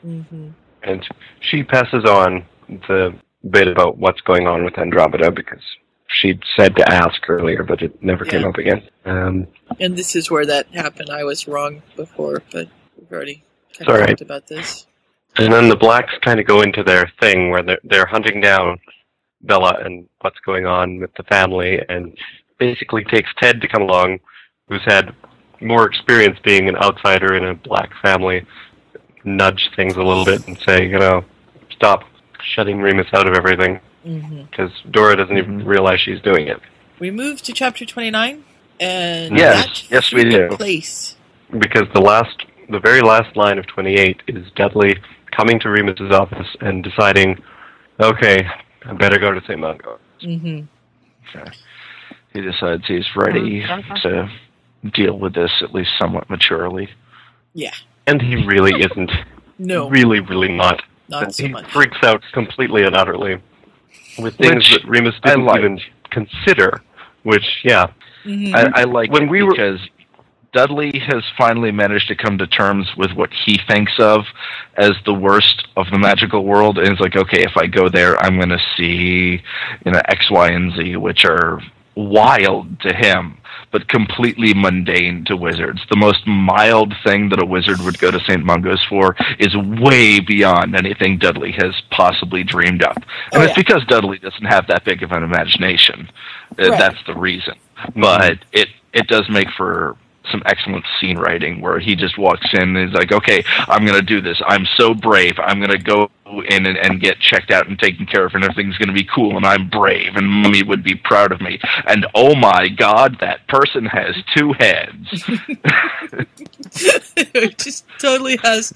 [0.06, 0.48] mm-hmm.
[0.82, 1.06] And
[1.40, 3.14] she passes on the
[3.50, 5.60] bit about what's going on with Andromeda because
[6.08, 8.82] she'd said to ask earlier, but it never came up again.
[9.04, 9.46] Um,
[9.80, 11.10] And this is where that happened.
[11.10, 12.68] I was wrong before, but
[12.98, 14.08] we've already kind It's of all right.
[14.08, 14.86] talked about this.
[15.36, 18.78] and then the blacks kind of go into their thing where they're, they're hunting down
[19.42, 22.16] Bella and what's going on with the family, and
[22.58, 24.20] basically takes Ted to come along,
[24.68, 25.14] who's had
[25.60, 28.46] more experience being an outsider in a black family,
[29.24, 31.24] nudge things a little bit and say, you know,
[31.70, 32.04] stop
[32.42, 34.42] shutting Remus out of everything mm-hmm.
[34.44, 35.68] because Dora doesn't even mm-hmm.
[35.68, 36.60] realize she's doing it.
[36.98, 38.44] We move to chapter twenty-nine,
[38.80, 40.48] and Yes, that yes, we do.
[40.50, 41.16] Place.
[41.58, 44.96] because the last, the very last line of 28 is Dudley
[45.30, 47.42] coming to Remus's office and deciding,
[48.00, 48.46] okay,
[48.86, 49.58] I better go to St.
[49.58, 49.98] Mungo.
[50.22, 51.46] Mm-hmm.
[52.32, 53.62] He decides he's ready
[54.02, 54.28] to
[54.94, 56.88] deal with this at least somewhat maturely.
[57.54, 57.72] Yeah.
[58.06, 59.10] And he really isn't.
[59.58, 59.88] No.
[59.90, 60.82] Really, really not.
[61.08, 61.70] Not so he much.
[61.72, 63.40] freaks out completely and utterly
[64.18, 65.58] with things Which that Remus didn't like.
[65.60, 65.78] even
[66.10, 66.82] consider.
[67.22, 67.86] Which, yeah.
[68.24, 68.54] Mm-hmm.
[68.54, 69.80] I, I like When it we were- because
[70.52, 74.24] Dudley has finally managed to come to terms with what he thinks of
[74.76, 78.18] as the worst of the magical world, and it's like, okay, if I go there,
[78.22, 79.40] I'm going to see
[79.86, 81.60] you know X, Y, and Z, which are
[81.94, 83.38] wild to him,
[83.70, 85.80] but completely mundane to wizards.
[85.90, 88.44] The most mild thing that a wizard would go to St.
[88.44, 92.96] Mungo's for is way beyond anything Dudley has possibly dreamed up.
[92.96, 93.54] And Oh, it's yeah.
[93.56, 96.10] because Dudley doesn't have that big of an imagination.
[96.58, 96.70] Right.
[96.78, 97.54] That's the reason.
[97.96, 99.96] But it it does make for
[100.30, 103.98] some excellent scene writing where he just walks in and is like, okay, I'm going
[103.98, 104.40] to do this.
[104.46, 105.34] I'm so brave.
[105.38, 106.10] I'm going to go
[106.48, 109.04] in and, and get checked out and taken care of, and everything's going to be
[109.14, 111.58] cool, and I'm brave, and mommy would be proud of me.
[111.86, 115.08] And oh my God, that person has two heads.
[117.34, 118.72] it just totally has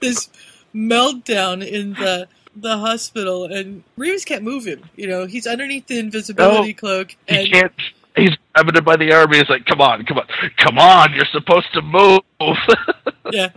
[0.00, 0.28] this
[0.74, 4.82] meltdown in the the hospital, and Remus can't move him.
[4.96, 7.72] You know, he's underneath the invisibility No, cloak, He and can't.
[8.20, 9.32] He's grabbing him by the arm.
[9.32, 10.26] He's like, "Come on, come on,
[10.56, 11.12] come on!
[11.14, 12.20] You're supposed to move."
[13.32, 13.48] yeah.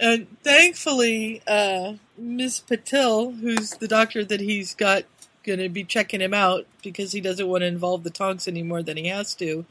[0.00, 5.04] And thankfully, uh, Miss Patil, who's the doctor that he's got
[5.44, 8.62] going to be checking him out because he doesn't want to involve the Tonks any
[8.62, 9.64] more than he has to,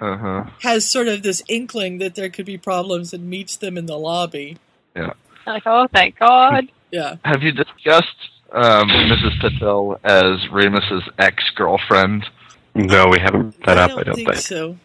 [0.00, 0.44] Uh huh.
[0.62, 3.98] has sort of this inkling that there could be problems and meets them in the
[3.98, 4.56] lobby.
[4.94, 5.14] Yeah.
[5.46, 6.68] Like, oh, thank God.
[6.92, 7.16] Yeah.
[7.24, 9.40] Have you discussed um, Mrs.
[9.40, 12.24] Patil as Remus's ex-girlfriend?
[12.76, 14.40] No, we haven't put that I up, don't I don't think think.
[14.40, 14.76] so.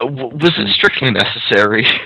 [0.00, 1.86] Uh, Was it strictly necessary?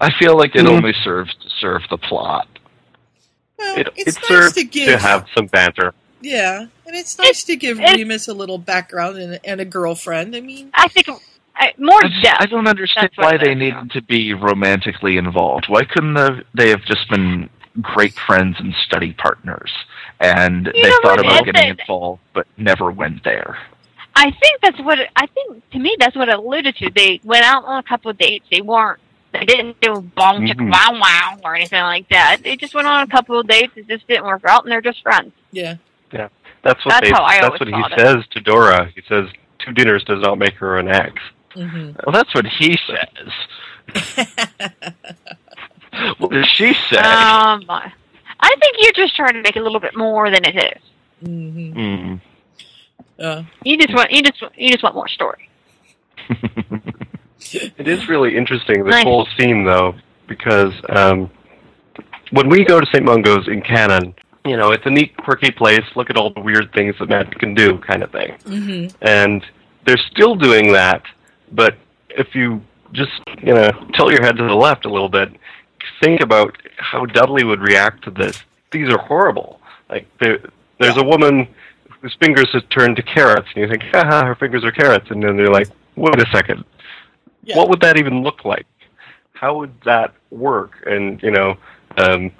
[0.00, 0.70] I feel like it Mm.
[0.70, 2.48] only serves to serve the plot.
[3.58, 5.00] Well, It, it's it nice serves to give.
[5.00, 5.94] have some banter.
[6.20, 10.34] Yeah, and it's nice to give it- Remus a little background and, and a girlfriend.
[10.34, 11.08] I mean, I think
[11.54, 12.40] I, more I, depth.
[12.42, 15.66] I don't understand That's why they is, needed to be romantically involved.
[15.68, 17.48] Why couldn't they, they have just been
[17.80, 19.70] great friends and study partners?
[20.20, 23.58] And You they thought about getting a- involved, but never went there.
[24.16, 25.70] I think that's what it, I think.
[25.72, 26.90] To me, that's what it alluded to.
[26.90, 28.46] They went out on a couple of dates.
[28.50, 28.98] They weren't.
[29.32, 30.72] They didn't do bong chick Mhm.
[30.72, 32.38] wow wow or anything like that.
[32.42, 33.74] They just went on a couple of dates.
[33.76, 35.32] It just didn't work out, and they're just friends.
[35.52, 35.76] yeah.
[36.12, 36.28] Yeah,
[36.62, 37.12] that's what That's they.
[37.14, 37.98] how I that's what he it.
[37.98, 38.90] says to Dora.
[38.94, 39.28] He says,
[39.58, 41.14] two dinners does not make her an ex."
[41.54, 43.32] hmm Well, that's what he says.
[46.18, 46.98] what does she say?
[46.98, 50.56] Um, I think you're just trying to make it a little bit more than it
[50.56, 50.82] is.
[51.24, 52.20] hmm Mm.
[53.18, 55.48] Uh, You just want you just you just want more story.
[57.52, 59.04] It is really interesting this Nice.
[59.04, 59.94] whole scene though,
[60.26, 61.30] because um,
[62.32, 63.04] when we go to St.
[63.04, 64.14] Mungo's in canon,
[64.44, 65.82] you know, it's a neat, quirky place.
[65.94, 68.36] Look at all the weird things that magic can do, kind of thing.
[68.46, 69.44] hmm And
[69.84, 71.02] they're still doing that,
[71.52, 71.76] but
[72.10, 72.62] if you
[72.92, 73.12] just
[73.42, 75.30] you know tilt your head to the left a little bit,
[76.02, 78.42] think about how Dudley would react to this.
[78.72, 79.60] These are horrible.
[79.88, 80.38] Like there,
[80.80, 81.46] there's a woman
[82.00, 85.22] whose fingers have turned to carrots, and you think, haha, her fingers are carrots, and
[85.22, 86.64] then they're like, wait a second,
[87.42, 87.56] Yeah.
[87.56, 88.66] what would that even look like?
[89.32, 90.72] How would that work?
[90.86, 91.56] And you know,
[91.98, 92.30] um,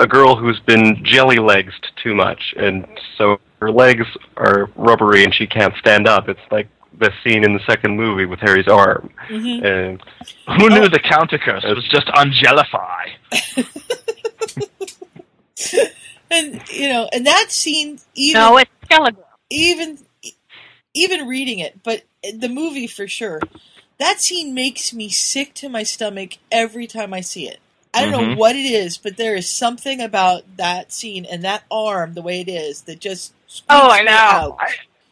[0.00, 1.72] a girl who's been jelly legs
[2.02, 2.86] too much, and
[3.18, 4.06] so her legs
[4.36, 6.28] are rubbery and she can't stand up.
[6.28, 6.68] It's like
[6.98, 9.10] the scene in the second movie with Harry's arm.
[9.28, 10.02] hmm And
[10.58, 13.10] Who knew the Counticus was just Angelify?
[16.30, 19.24] and you know, and that scene, even No, it's Skeletor.
[19.50, 19.98] even
[20.94, 23.40] even reading it, but the movie for sure.
[23.98, 27.60] That scene makes me sick to my stomach every time I see it.
[27.94, 28.36] I don't know Mhm.
[28.36, 32.40] what it is, but there is something about that scene and that arm, the way
[32.40, 33.32] it is, that just
[33.70, 34.58] Oh, I know.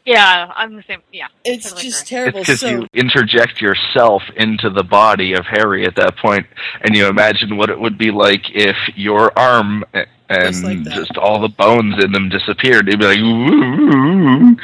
[0.06, 0.12] Out.
[0.12, 1.00] I, yeah, I'm the same.
[1.12, 2.08] Yeah, It's totally just agree.
[2.16, 2.38] terrible.
[2.40, 6.46] It's because so you interject yourself into the body of Harry at that point,
[6.82, 11.40] and you imagine what it would be like if your arm a- and just all
[11.40, 12.88] the bones in them disappeared.
[12.88, 14.56] You'd be like, ooh,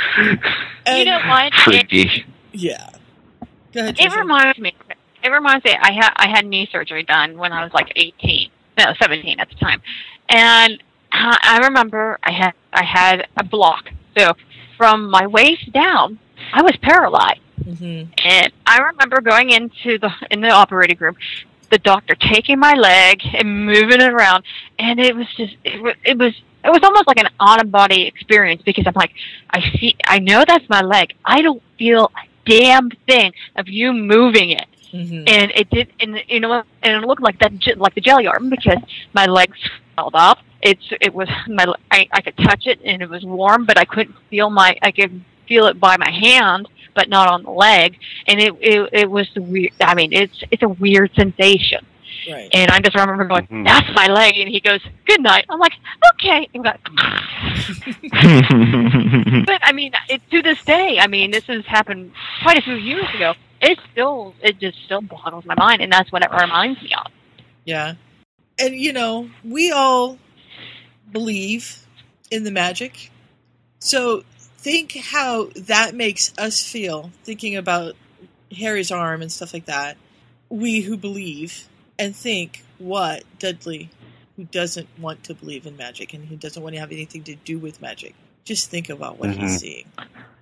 [0.97, 1.47] you know what?
[1.47, 2.25] It, freaky.
[2.53, 2.89] yeah.
[3.73, 3.97] Go ahead.
[4.01, 4.75] it reminds me.
[5.23, 5.73] It reminds me.
[5.81, 9.49] I had I had knee surgery done when I was like 18, no 17 at
[9.51, 9.83] the time,
[10.31, 13.91] and I I remember I had I had a block.
[14.17, 14.33] So
[14.81, 16.19] from my waist down,
[16.55, 17.43] I was paralyzed.
[17.63, 18.11] Mm-hmm.
[18.25, 21.17] And I remember going into the in the operating room,
[21.71, 24.43] the doctor taking my leg and moving it around,
[24.79, 26.33] and it was just it was it was
[26.65, 29.13] it was almost like an out of body experience because I'm like,
[29.51, 31.13] I see, I know that's my leg.
[31.27, 35.25] I don't feel a damn thing of you moving it, Mm-hmm.
[35.29, 36.67] and it did, and you know, what?
[36.83, 38.79] and it looked like that, j- like the jelly arm because
[39.13, 39.59] my legs
[39.95, 40.39] swelled up.
[40.63, 43.85] It's it was my I I could touch it and it was warm, but I
[43.85, 47.99] couldn't feel my I could feel it by my hand, but not on the leg,
[48.27, 49.73] and it it, it was the weird.
[49.81, 51.87] I mean, it's it's a weird sensation.
[52.31, 52.51] Right.
[52.53, 53.65] And I just remember going, Mm-hmm.
[53.65, 55.73] "That's my leg," and he goes, "Good night." I'm like,
[56.15, 56.79] "Okay." And got,
[59.47, 62.13] but I mean, it, to this day, I mean, this has happened
[62.43, 63.35] quite a few years ago.
[63.61, 67.13] It still, it just still boggles my mind, and that's what it reminds me of.
[67.65, 67.95] Yeah.
[68.59, 70.19] And, you know, we all
[71.13, 71.87] believe
[72.31, 73.11] in the magic.
[73.79, 74.23] So
[74.59, 77.97] think how that makes us feel thinking about
[78.57, 79.97] Harry's arm and stuff like that.
[80.49, 81.69] We who believe
[81.99, 83.91] and think what Dudley,
[84.37, 87.35] who doesn't want to believe in magic and who doesn't want to have anything to
[87.37, 88.15] do with magic,
[88.45, 89.39] just think about what Mhm.
[89.39, 89.85] he's seeing,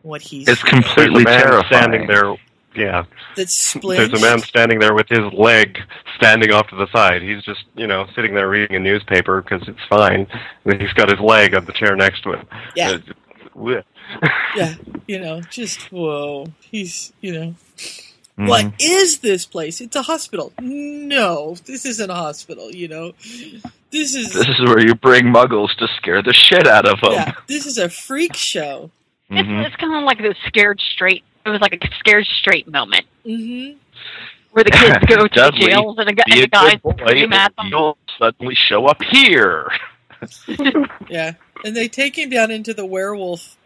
[0.03, 0.83] what he's It's feeling.
[0.83, 1.67] completely There's a man terrifying.
[1.83, 2.37] standing there.
[2.75, 3.05] Yeah.
[3.37, 5.79] That's There's a man standing there with his leg
[6.17, 7.23] standing off to the side.
[7.23, 10.27] He's just, you know, sitting there reading a newspaper because it's fine.
[10.65, 12.47] And he's got his leg on the chair next to him.
[12.77, 12.91] Yeah.
[12.91, 12.99] Uh,
[13.57, 13.83] bleh.
[14.57, 14.75] yeah,
[15.09, 16.47] you know, just whoa.
[16.61, 17.55] He's, you know,
[18.39, 18.49] Mhm.
[18.49, 19.81] what is this place?
[19.81, 20.53] It's a hospital.
[20.61, 22.71] No, this isn't a hospital.
[22.71, 23.13] You know,
[23.91, 27.13] this is This is where you bring muggles to scare the shit out of them.
[27.15, 28.93] yeah, this is a freak show.
[29.31, 29.67] Mhm.
[29.67, 31.25] It's kind of like the scared straight.
[31.49, 33.77] It was like a scared straight moment Mm-hmm.
[34.53, 37.33] where the kids go to the Dudley, jails and the, and a the guys scream
[37.33, 37.67] at them.
[37.69, 39.71] You'll suddenly show up here.
[41.09, 41.33] Yeah,
[41.65, 43.57] and they take him down into the werewolf.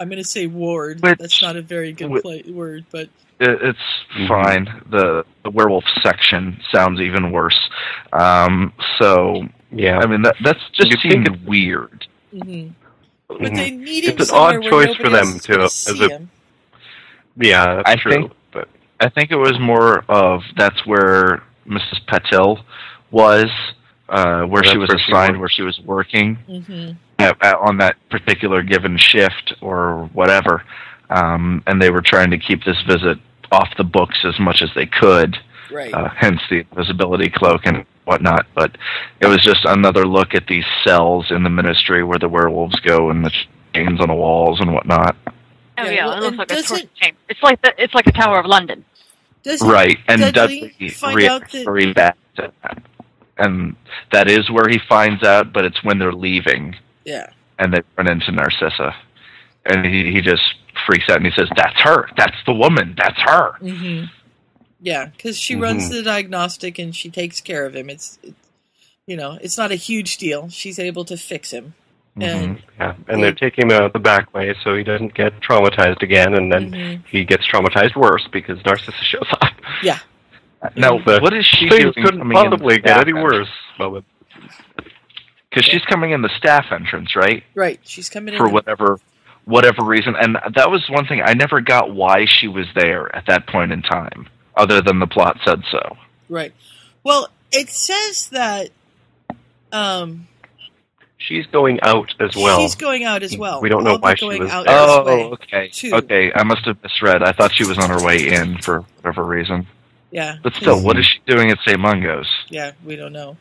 [0.00, 1.00] I'm going to say ward.
[1.02, 3.08] Which- That's not a very good whi- play, word, but
[3.40, 3.78] it's
[4.16, 4.28] Mhm.
[4.28, 4.82] fine.
[4.90, 7.58] The the werewolf section sounds even worse.
[8.12, 9.98] Um, so Yeah.
[9.98, 12.06] I mean that that's just You think seemed weird.
[12.32, 12.68] hmm
[13.26, 13.56] but Mhm.
[13.56, 16.30] they need him It's an somewhere odd choice for them to, as see a- him.
[17.36, 18.12] Yeah, that's I true.
[18.12, 18.68] think- but
[19.00, 22.00] I think it was more of that's where Mrs.
[22.06, 22.62] Patil
[23.10, 23.50] was,
[24.08, 25.40] uh, where That's she was where assigned, worked.
[25.40, 26.36] where she was working.
[26.46, 26.90] hmm
[27.20, 30.64] at, at- on that particular given shift or whatever.
[31.10, 33.18] Um, and they were trying to keep this visit
[33.52, 35.36] off the books as much as they could,
[35.70, 35.94] Right.
[35.94, 38.46] uh, hence the invisibility cloak and whatnot.
[38.56, 38.76] But
[39.20, 43.10] it was just another look at these cells in the ministry where the werewolves go
[43.10, 43.30] and the
[43.74, 45.14] chains on the walls and whatnot.
[45.76, 47.18] Oh Yeah, yeah, well, it looks like a doesn't- torture chamber.
[47.28, 48.84] It's like the it's like the Tower of London.
[49.42, 52.16] Doesn't Right, and Dudley Dudley, find out that- very to that.
[53.36, 53.74] And
[54.12, 56.76] that is where he finds out, but it's when they're leaving.
[57.04, 57.26] Yeah.
[57.58, 58.94] and they run into Narcissa,
[59.66, 60.42] and he he just
[60.86, 62.08] freaks out and he says, "That's her.
[62.16, 62.94] That's the woman.
[62.96, 64.04] That's her." hmm
[64.80, 65.62] Yeah, because she Mhm.
[65.62, 67.88] runs the diagnostic and she takes care of him.
[67.90, 68.36] It's, it's,
[69.06, 70.48] you know, it's not a huge deal.
[70.48, 71.74] She's able to fix him.
[72.20, 76.00] And yeah, and they're taking him out the back way so he doesn't get traumatized
[76.02, 77.02] again, and then Mhm.
[77.06, 79.52] he gets traumatized worse because Narcissa shows up.
[79.82, 79.98] yeah,
[80.76, 83.48] Now, The what is she things doing couldn't coming possibly get any worse.
[83.78, 87.42] Because she's coming in the staff entrance, right?
[87.54, 87.78] right.
[87.84, 88.38] She's coming in.
[88.38, 88.98] For whatever
[89.44, 93.26] whatever reason, and that was one thing I never got why she was there at
[93.26, 94.26] that point in time,
[94.56, 95.96] other than the plot said so.
[96.30, 96.52] Right.
[97.02, 98.70] Well, it says that
[99.70, 100.26] um,
[101.26, 102.60] She's going out as well.
[102.60, 103.60] she's going out as well.
[103.60, 104.76] We don't know I'll why she going was out there.
[104.76, 104.90] this
[105.30, 105.94] Oh, okay, too.
[105.94, 106.32] okay.
[106.34, 107.22] I must have misread.
[107.22, 109.66] I thought she was on her way in for whatever reason.
[110.10, 110.36] Yeah.
[110.42, 111.78] But still, what is she doing at St.
[111.80, 112.28] Mungo's?
[112.48, 113.36] Yeah, we don't know.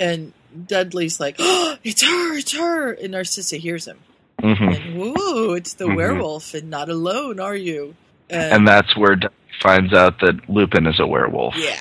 [0.00, 0.32] And
[0.66, 2.92] Dudley's like, oh, it's her, it's her.
[2.92, 3.98] And Narcissa hears him.
[4.42, 4.68] Mm-hmm.
[4.68, 5.96] And, ooh, it's the Mhm.
[5.96, 7.94] werewolf, and not alone, are you?
[8.30, 11.54] And that's where Dudley finds out that Lupin is a werewolf.
[11.56, 11.76] Yeah.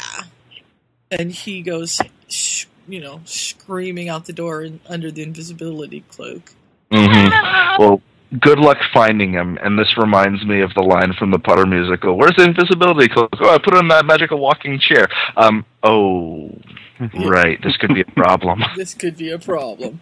[1.12, 2.08] And he goes, sh-
[2.88, 6.54] you know, screaming out the door in, under the invisibility cloak.
[6.92, 7.28] hmm
[7.80, 8.02] Well,
[8.40, 9.58] good luck finding him.
[9.62, 12.18] And this reminds me of the line from the Potter musical.
[12.18, 13.30] Where's the invisibility cloak?
[13.40, 15.08] Oh, I put it in that magical walking chair.
[15.36, 16.50] Um, oh,
[17.14, 17.62] right.
[17.64, 18.64] This could be a problem.
[18.76, 20.00] This could be a problem.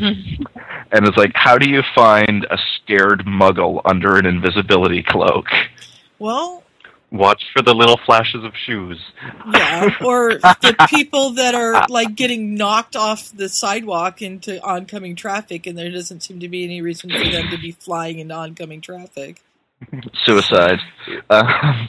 [0.00, 5.46] and it's like, how do you find a scared muggle under an invisibility cloak?
[6.18, 6.61] Well,
[7.12, 8.98] Watch for the little flashes of shoes.
[9.52, 15.66] yeah, or the people that are like getting knocked off the sidewalk into oncoming traffic,
[15.66, 18.80] and there doesn't seem to be any reason for them to be flying into oncoming
[18.80, 19.42] traffic.
[20.24, 20.78] Suicide.
[21.28, 21.88] Um,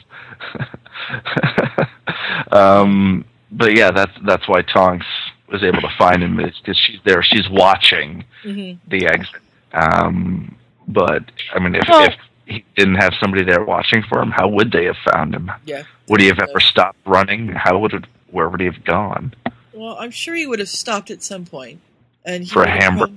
[2.52, 5.06] um, but yeah, that's that's why Tonks
[5.50, 7.22] was able to find him because she's there.
[7.22, 8.78] She's watching Mhm.
[8.88, 9.40] the exit.
[9.72, 10.56] Um,
[10.88, 11.22] but
[11.54, 12.14] I mean, if, Well- if
[12.46, 15.50] he didn't have somebody there watching for him, how would they have found him?
[15.64, 15.84] Yeah.
[16.08, 17.48] Would he have ever stopped running?
[17.48, 18.04] How would it?
[18.30, 19.34] Where would he have gone?
[19.72, 21.80] Well, I'm sure he would have stopped at some point,
[22.24, 23.14] and he For a hamburger.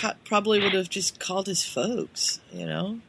[0.00, 2.40] prob- probably would have just called his folks.
[2.52, 3.00] You know,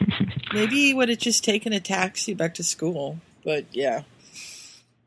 [0.52, 3.20] maybe he would have just taken a taxi back to school.
[3.44, 4.02] But yeah.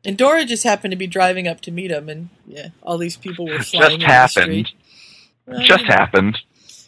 [0.04, 3.16] And Dora just happened to be driving up to meet him, and yeah, all these
[3.16, 4.72] people were flying Just happened.
[5.60, 5.94] Just know.
[5.94, 6.38] happened.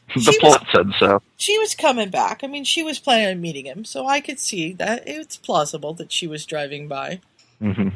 [0.15, 1.23] The She was- plot said so.
[1.37, 2.45] She was coming back.
[2.45, 5.93] I mean, she was planning on meeting him, so I could see that it's plausible
[5.95, 7.21] that she was driving by.
[7.59, 7.89] hmm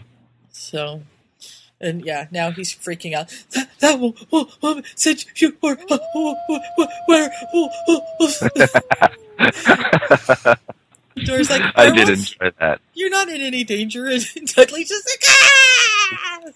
[0.50, 1.02] So,
[1.80, 3.28] and yeah, now he's freaking out.
[3.52, 5.98] That, that wo- wo- woman said you were uh,
[7.06, 7.30] where?
[7.54, 8.28] wo- wo- wo-"
[11.24, 12.80] Dora's like, I did "Werewolf, enjoy that.
[12.94, 16.50] You're not in any danger, and Dudley's just like, ah!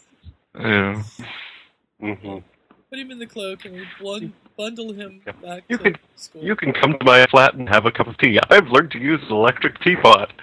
[0.61, 1.03] Yeah.
[2.01, 2.39] hmm
[2.93, 6.45] Put him in the cloak and we blun- bundle him back You to could school.
[6.45, 8.39] you can come to my flat and have a cup of tea.
[8.51, 10.31] I've learned to use an electric teapot.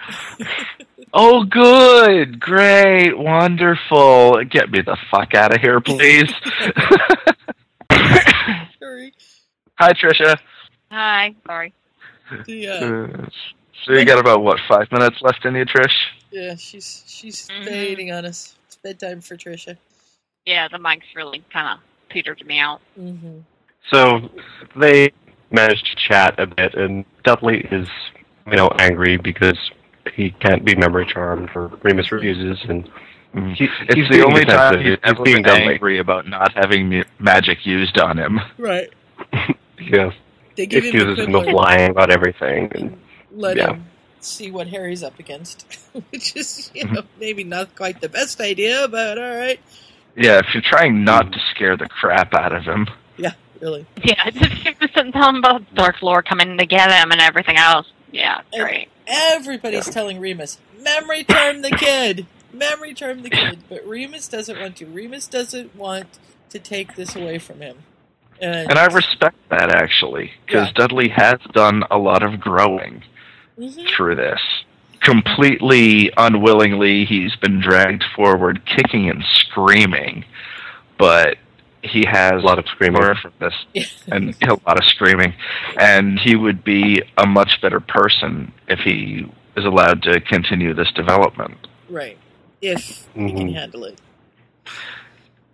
[1.12, 4.44] Oh, good, great, wonderful.
[4.44, 6.32] Get me the fuck out of here, please.
[8.78, 9.12] Sorry.
[9.80, 10.36] Hi, Trisha.
[10.92, 11.72] Hi, sorry.
[12.46, 13.28] The, uh, Uh,
[13.84, 15.90] so you got about what five minutes left in you, Trish?
[16.30, 17.64] yeah, she's she's Mm-hmm.
[17.64, 18.54] fading on us.
[18.68, 19.76] It's bedtime for Trisha.
[20.46, 22.80] Yeah, the mic's really kind of petered me out.
[22.98, 23.38] Mm-hmm.
[23.90, 24.28] So
[24.76, 25.12] they
[25.50, 27.88] managed to chat a bit, and Dudley is,
[28.46, 29.58] you know, angry because
[30.14, 32.84] he can't be memory charmed, or Remus refuses, and
[33.56, 34.86] he, It's he's the being only time defensive.
[34.86, 35.72] he's ever being been Dudley.
[35.74, 38.40] angry about not having mu- magic used on him.
[38.58, 38.88] Right.
[39.82, 40.12] Yes.
[40.56, 42.70] They give him Accuses him of lying about everything.
[42.74, 43.00] And,
[43.32, 43.70] Let yeah.
[43.72, 43.86] him
[44.20, 45.64] see what Harry's up against,
[46.10, 49.58] which is you know maybe not quite the best idea, but all right.
[50.16, 52.86] Yeah, if you're trying not to scare the crap out of him.
[53.16, 53.86] Yeah, really.
[54.02, 57.86] Yeah, just tell him about Dark Lord coming to get him and everything else.
[58.12, 58.88] Yeah, great.
[59.06, 64.76] Everybody's telling Remus, memory charm the kid, memory charm the kid, but Remus doesn't want
[64.76, 64.86] to.
[64.86, 66.18] Remus doesn't want
[66.50, 67.78] to take this away from him.
[68.40, 70.72] And, And I respect that actually, because Yeah.
[70.74, 73.02] Dudley has done a lot of growing
[73.58, 73.88] Mhm.
[73.94, 74.40] through this.
[75.02, 80.24] Completely unwillingly, he's been dragged forward, kicking and screaming,
[80.98, 81.38] but
[81.82, 83.54] he has a lot of screaming from this,
[84.10, 85.34] and a lot of screaming,
[85.78, 90.92] and he would be a much better person if he is allowed to continue this
[90.92, 91.66] development.
[91.88, 92.20] right,
[92.60, 93.34] if he Mm-hmm.
[93.34, 94.00] can handle it.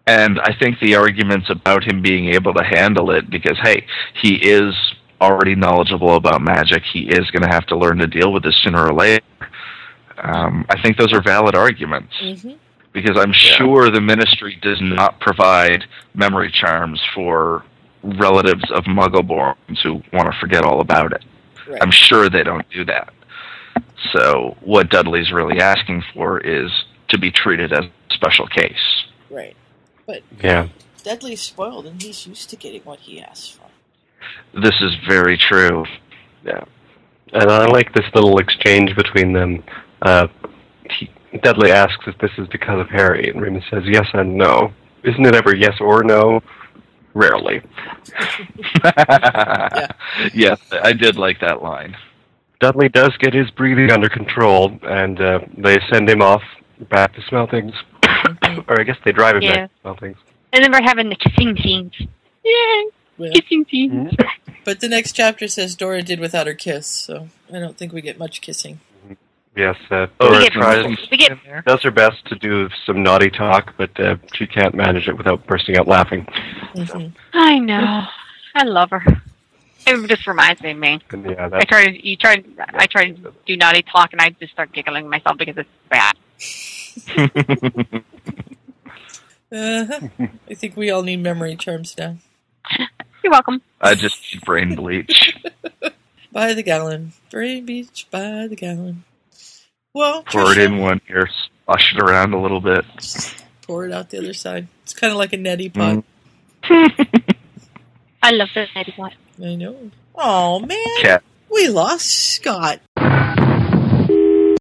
[0.07, 3.87] And I think the arguments about him being able to handle it, because hey,
[4.23, 4.75] he is
[5.21, 6.83] already knowledgeable about magic.
[6.85, 9.25] He is going to have to learn to deal with this sooner or later.
[10.19, 12.53] Um, I think those are valid arguments Mm-hmm.
[12.93, 15.85] because I'm sure the ministry does not provide
[16.15, 17.65] memory charms for
[18.03, 21.25] relatives of Muggleborns who want to forget all about it.
[21.69, 21.83] Right.
[21.83, 23.13] I'm sure they don't do that.
[24.13, 26.71] So what Dudley's really asking for is
[27.09, 29.05] to be treated as a special case.
[29.31, 29.57] Right,
[30.07, 30.69] but Yeah.
[31.03, 33.66] Dudley's spoiled, and he's used to getting what he asks for.
[34.55, 35.85] This is very true.
[36.45, 36.65] Yeah.
[37.33, 39.63] And I like this little exchange between them.
[40.03, 40.29] Uh,
[40.91, 41.11] he,
[41.43, 44.73] Dudley asks if this is because of Harry, and Remus says yes and no.
[45.05, 46.41] Isn't it ever yes or no?
[47.15, 47.63] Rarely.
[50.35, 51.97] Yes, I did like that line.
[52.61, 56.43] Dudley does get his breathing under control, and uh, they send him off
[56.89, 57.75] back to Smeltings.
[58.69, 59.67] or I guess they drive him Yeah.
[59.67, 60.17] back to Smeltings.
[60.53, 61.93] And then we're having the kissing scenes.
[62.45, 62.85] Yay!
[63.19, 64.13] Well, Kissing scenes.
[64.65, 68.01] but the next chapter says Dora did without her kiss, so I don't think we
[68.03, 68.81] get much kissing.
[69.57, 73.31] Yes, uh, Dora we get- tries, we get- does her best to do some naughty
[73.31, 76.27] talk, but uh, she can't manage it without bursting out laughing.
[76.75, 77.09] Mm-hmm.
[77.33, 78.03] I know.
[78.55, 79.03] I love her.
[79.87, 81.01] It just reminds me of me.
[81.13, 82.43] Yeah, I that's, try to you try
[82.75, 86.17] I try to do naughty talk and I just start giggling myself because it's bad.
[89.53, 90.09] Uh-huh.
[90.51, 92.17] I think we all need memory charms now.
[93.27, 93.61] You're welcome.
[93.81, 95.37] I just need brain bleach.
[96.33, 97.13] by the gallon.
[97.29, 99.03] Brain bleach by the gallon.
[99.93, 101.29] Well, Pour it in one ear,
[101.63, 102.85] splash it around a little bit.
[103.63, 104.69] pour it out the other side.
[104.85, 106.05] It's kind of like a neti pot.
[106.63, 107.35] Mm.
[108.23, 109.11] I love the lady one.
[109.43, 109.91] I know.
[110.15, 111.25] Oh man, Kat.
[111.51, 112.79] we lost Scott.
[112.97, 114.57] Gee,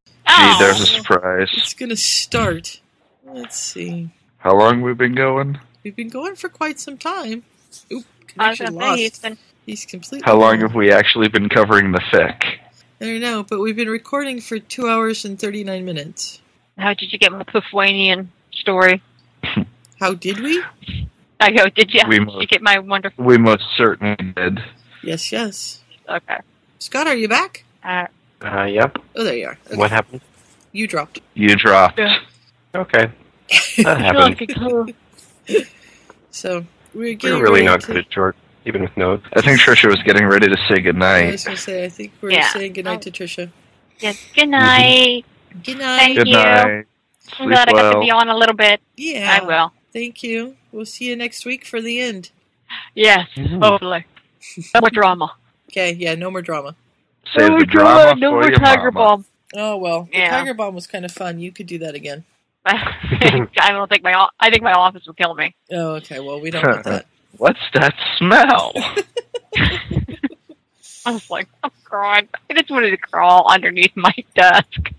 [0.57, 1.51] there's a surprise.
[1.53, 2.81] It's gonna start.
[3.27, 4.09] Let's see.
[4.39, 5.59] How long we've been going?
[5.83, 7.43] We've been going for quite some time.
[7.91, 8.03] Oop,
[8.37, 8.99] I was connection gonna lost.
[8.99, 10.23] he's been- He's completely.
[10.23, 10.67] How long gone.
[10.69, 12.43] have we actually been covering the fic?
[13.01, 16.39] I don't know, but we've been recording for two hours and thirty nine minutes.
[16.77, 19.01] How did you get my Puffwanian story?
[19.99, 20.61] How did we?
[21.39, 22.01] I go, did you?
[22.07, 23.25] We did you get my wonderful?
[23.25, 24.59] We most certainly did.
[25.03, 25.81] Yes, yes.
[26.07, 26.37] Okay.
[26.77, 27.63] Scott, are you back?
[27.83, 28.05] Uh,
[28.43, 28.97] Uh, yep.
[29.15, 29.57] Oh, there you are.
[29.67, 29.75] Okay.
[29.77, 30.21] What happened?
[30.73, 31.21] You dropped.
[31.33, 31.99] You dropped.
[32.75, 33.09] Okay.
[33.79, 33.99] That
[34.47, 34.93] happened.
[36.31, 36.65] So
[36.95, 38.35] we're We're really ready not to- good at short,
[38.65, 39.25] even with notes.
[39.33, 41.31] I think Trisha was getting ready to say I goodnight.
[41.31, 42.49] was gonna say, I think we're Yeah.
[42.49, 43.13] saying goodnight to oh.
[43.13, 43.51] Trisha.
[43.99, 44.17] yes.
[44.35, 45.25] Good night.
[45.49, 45.59] Mm-hmm.
[45.61, 45.97] Good night.
[45.99, 46.33] Thank Good you.
[46.33, 46.65] night.
[46.67, 46.85] I'm
[47.37, 48.81] Sleep glad I got to be on a little bit.
[48.97, 49.39] Yeah.
[49.41, 49.71] I will.
[49.93, 50.55] Thank you.
[50.71, 52.31] We'll see you next week for the end.
[52.93, 53.63] Yes, mm.
[53.63, 54.05] hopefully.
[54.75, 55.33] No more drama.
[55.71, 56.75] Okay, yeah, no more drama.
[57.35, 59.17] Save no more drama No more tiger mama.
[59.17, 59.25] bomb.
[59.55, 60.29] Oh well, the Yeah.
[60.31, 61.39] tiger bomb was kind of fun.
[61.39, 62.25] You could do that again.
[62.65, 65.55] I don't think my o- I think my office will kill me.
[65.71, 66.19] Oh, okay.
[66.19, 67.05] Well, we don't want that.
[67.37, 68.73] What's that smell?
[71.07, 74.91] I was like, oh god, I just wanted to crawl underneath my desk.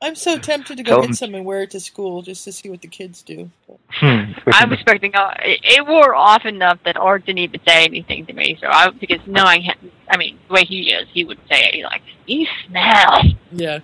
[0.00, 2.44] I'm so tempted to go Tell get them- some and wear it to school just
[2.44, 3.50] to see what the kids do.
[3.90, 4.32] Hmm.
[4.46, 8.32] I'm expecting uh, it, it wore off enough that Art didn't even say anything to
[8.32, 8.56] me.
[8.60, 9.76] So I because knowing him,
[10.08, 11.74] I mean the way he is, he would say it.
[11.74, 13.22] He's like, "You smell."
[13.52, 13.80] Yeah.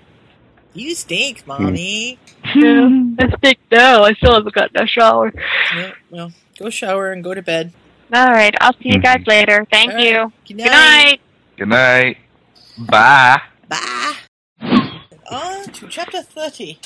[0.74, 1.48] You stink, hmm.
[1.48, 2.18] mommy.
[2.55, 2.88] Yeah,
[3.18, 4.02] I stink now.
[4.02, 5.32] I still haven't gotten a shower.
[5.74, 7.72] Yeah, well, go shower and go to bed.
[8.12, 9.30] All right, I'll see you guys hmm.
[9.30, 9.66] later.
[9.70, 10.06] Thank All right.
[10.06, 10.32] you.
[10.46, 11.20] Good Good night.
[11.56, 12.18] Good night.
[12.78, 13.40] Bye.
[13.68, 14.14] Bye.
[15.30, 16.78] On to chapter 30.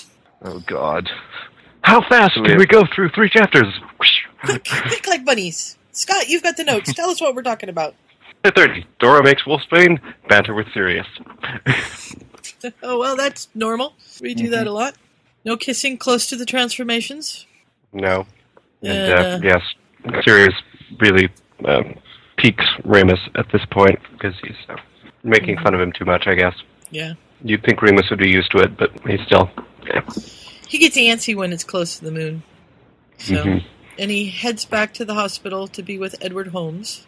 [0.42, 1.10] Oh God.
[1.82, 3.66] How fast So we can we go through three chapters?
[4.44, 5.78] Quick like bunnies.
[5.92, 6.92] Scott, you've got the notes.
[6.92, 7.94] Tell us what we're talking about.
[8.44, 8.86] Chapter 30.
[9.00, 9.98] Dora makes Wolfsbane
[10.28, 11.06] banter with Sirius.
[12.82, 13.94] oh, well, that's normal.
[14.20, 14.94] We do that a lot.
[15.44, 17.46] No kissing close to the transformations.
[17.92, 18.26] No.
[18.82, 19.62] And, Uh, uh, yes,
[20.24, 20.54] Sirius
[21.00, 21.28] really
[21.64, 21.82] uh,
[22.36, 24.76] piques Remus at this point because he's uh,
[25.24, 26.54] making fun of him too much, I guess.
[26.90, 27.14] Yeah.
[27.42, 29.50] You'd think Remus would be used to it, but he's still.
[29.86, 30.00] Yeah.
[30.68, 32.42] He gets antsy when it's close to the moon.
[33.18, 33.64] So, Mhm.
[33.98, 37.06] and he heads back to the hospital to be with Edward Holmes,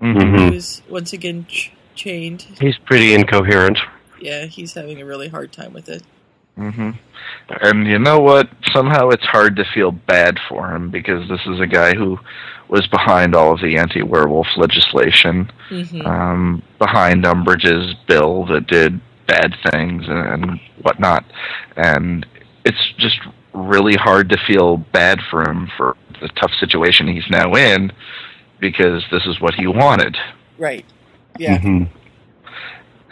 [0.00, 0.50] Mhm.
[0.52, 2.46] who's once again ch- chained.
[2.60, 3.78] He's pretty incoherent.
[4.22, 6.02] Yeah, he's having a really hard time with it.
[6.58, 6.90] Mm-hmm.
[7.62, 8.48] And you know what?
[8.72, 12.18] Somehow it's hard to feel bad for him because this is a guy who
[12.68, 16.06] was behind all of the anti-werewolf legislation, Mhm.
[16.06, 21.24] um, behind Umbridge's bill that did bad things and, and whatnot,
[21.76, 22.26] and
[22.64, 23.18] it's just
[23.52, 27.92] really hard to feel bad for him for the tough situation he's now in
[28.60, 30.16] because this is what he wanted.
[30.58, 30.84] Right.
[31.38, 31.58] Yeah.
[31.58, 31.88] Mhm.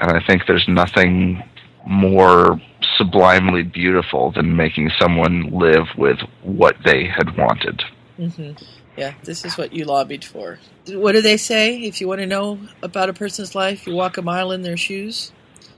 [0.01, 1.43] And I think there's nothing
[1.87, 2.61] more
[2.97, 7.83] sublimely beautiful than making someone live with what they had wanted.
[8.17, 8.53] hmm
[8.97, 10.59] Yeah, this is what you lobbied for.
[10.89, 11.81] What do they say?
[11.83, 14.77] If you want to know about a person's life, you walk a mile in their
[14.77, 15.33] shoes.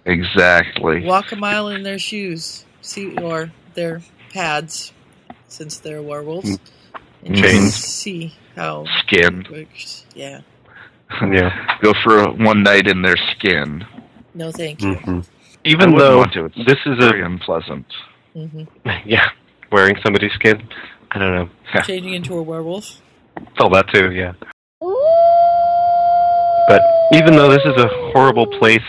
[0.04, 1.04] Exactly.
[1.04, 2.64] Walk a mile in their shoes.
[2.80, 4.92] See, or their pads,
[5.48, 6.58] since they're werewolves.
[7.24, 7.74] And Chains.
[7.74, 9.46] See how Skin.
[9.50, 10.06] works.
[10.14, 10.40] Yeah.
[11.20, 11.76] Yeah.
[11.82, 13.84] Go for a, one night in their skin.
[14.34, 14.94] No, thank you.
[14.94, 15.26] Mhm.
[15.64, 16.50] Even though want to.
[16.66, 17.86] This is very a unpleasant.
[18.32, 18.62] hmm
[19.04, 19.28] yeah,
[19.70, 20.68] wearing somebody's skin.
[21.12, 21.48] I don't know.
[21.84, 23.00] Changing into a werewolf.
[23.60, 24.12] Oh, that too.
[24.12, 24.32] Yeah.
[26.68, 28.80] But even though this is a horrible place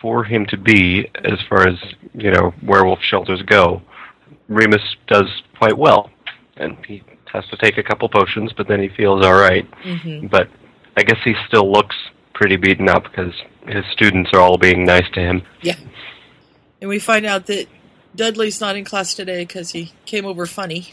[0.00, 1.76] for him to be, as far as
[2.14, 3.80] you know, werewolf shelters go,
[4.48, 5.26] Remus does
[5.58, 6.10] quite well,
[6.56, 9.66] and he has to take a couple potions, but then he feels all right.
[9.82, 10.48] hmm But
[10.96, 11.96] I guess he still looks
[12.40, 13.34] pretty beaten up because
[13.66, 15.42] his students are all being nice to him.
[15.60, 15.76] Yeah.
[16.80, 17.66] And we find out that
[18.16, 20.86] Dudley's not in class today because he came over funny.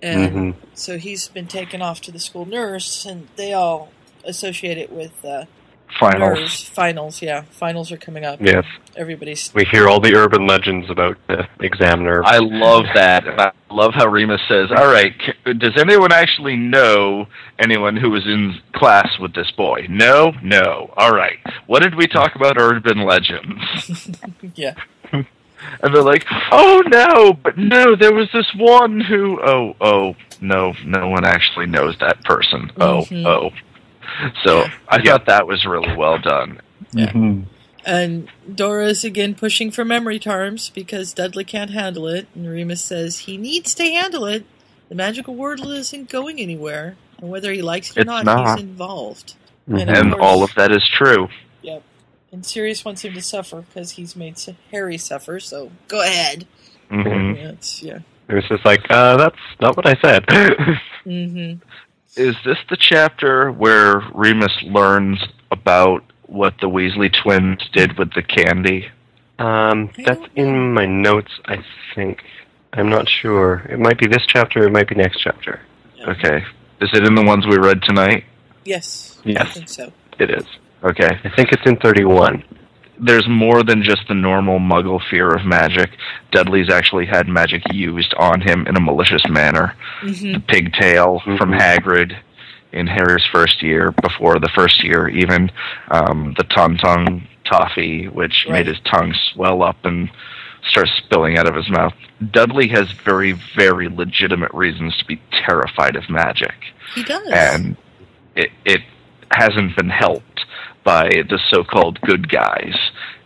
[0.00, 0.54] And Mhm.
[0.74, 3.90] so he's been taken off to the school nurse, and they all
[4.24, 5.46] associate it with uh,
[5.98, 6.38] Finals.
[6.38, 6.62] nerves.
[6.68, 7.42] Finals, yeah.
[7.50, 8.40] Finals are coming up.
[8.40, 8.64] Yes.
[8.96, 9.52] Everybody's.
[9.54, 12.22] We hear all the urban legends about the examiner.
[12.24, 13.24] I love that.
[13.28, 15.12] I love how Remus says, "All right,
[15.58, 17.26] does anyone actually know
[17.58, 19.86] anyone who was in class with this boy?
[19.88, 20.92] No, no.
[20.96, 21.38] All right.
[21.66, 22.56] What did we talk about?
[22.58, 24.10] Urban legends."
[24.54, 24.74] Yeah.
[25.80, 30.74] And they're like, "Oh no, but no, there was this one who oh oh no,
[30.84, 32.70] no one actually knows that person.
[32.78, 33.24] Oh Mhm.
[33.26, 33.50] oh."
[34.44, 36.60] So I thought that was really well done.
[36.92, 37.12] Yeah.
[37.86, 43.20] And Dora's again pushing for memory charms because Dudley can't handle it, and Remus says
[43.20, 44.44] he needs to handle it.
[44.88, 48.56] The magical world isn't going anywhere, and whether he likes it or not, not.
[48.58, 49.34] he's involved.
[49.66, 51.28] And, of course- all of that is true.
[51.62, 51.82] Yep.
[52.32, 54.38] And Sirius wants him to suffer because he's made
[54.70, 55.38] Harry suffer.
[55.40, 56.46] So go ahead.
[56.90, 57.36] Mhm.
[57.36, 57.98] Yeah, it's, yeah.
[58.28, 60.24] It was just like, uh, that's not what I said.
[61.06, 61.62] Mm-hmm.
[62.16, 68.22] Is this the chapter where Remus learns about what the Weasley twins did with the
[68.22, 68.88] candy?
[69.40, 71.56] um, that's in my notes, I
[71.96, 72.22] think.
[72.72, 73.66] I'm not sure.
[73.68, 75.60] It might be this chapter, it might be next chapter.
[76.06, 76.44] Okay.
[76.80, 78.24] Is it in the ones we read tonight?
[78.64, 79.18] Yes.
[79.24, 79.54] I Yes.
[79.54, 79.92] think so.
[80.20, 80.44] It is.
[80.84, 81.08] Okay.
[81.24, 82.44] I think it's in 31.
[83.00, 85.90] There's more than just the normal muggle fear of magic.
[86.30, 89.74] Dudley's actually had magic used on him in a malicious manner.
[90.02, 90.32] Mm-hmm.
[90.32, 92.16] The pigtail from Hagrid
[92.72, 95.50] in Harry's first year, before the first year even,
[95.90, 98.52] um, the Ton-Tongue toffee, which Right.
[98.54, 100.08] made his tongue swell up and
[100.68, 101.92] start spilling out of his mouth.
[102.30, 106.54] Dudley has very, very legitimate reasons to be terrified of magic
[106.94, 107.28] He does.
[107.32, 107.76] and
[108.34, 108.80] it it
[109.30, 110.44] hasn't been helped
[110.84, 112.76] by the so-called good guys.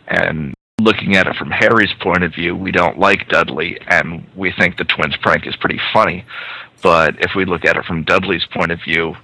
[0.07, 4.53] And looking at it from Harry's point of view, we don't like Dudley, and we
[4.53, 6.25] think the twins prank is pretty funny.
[6.83, 9.17] But if we look at it from Dudley's point of view,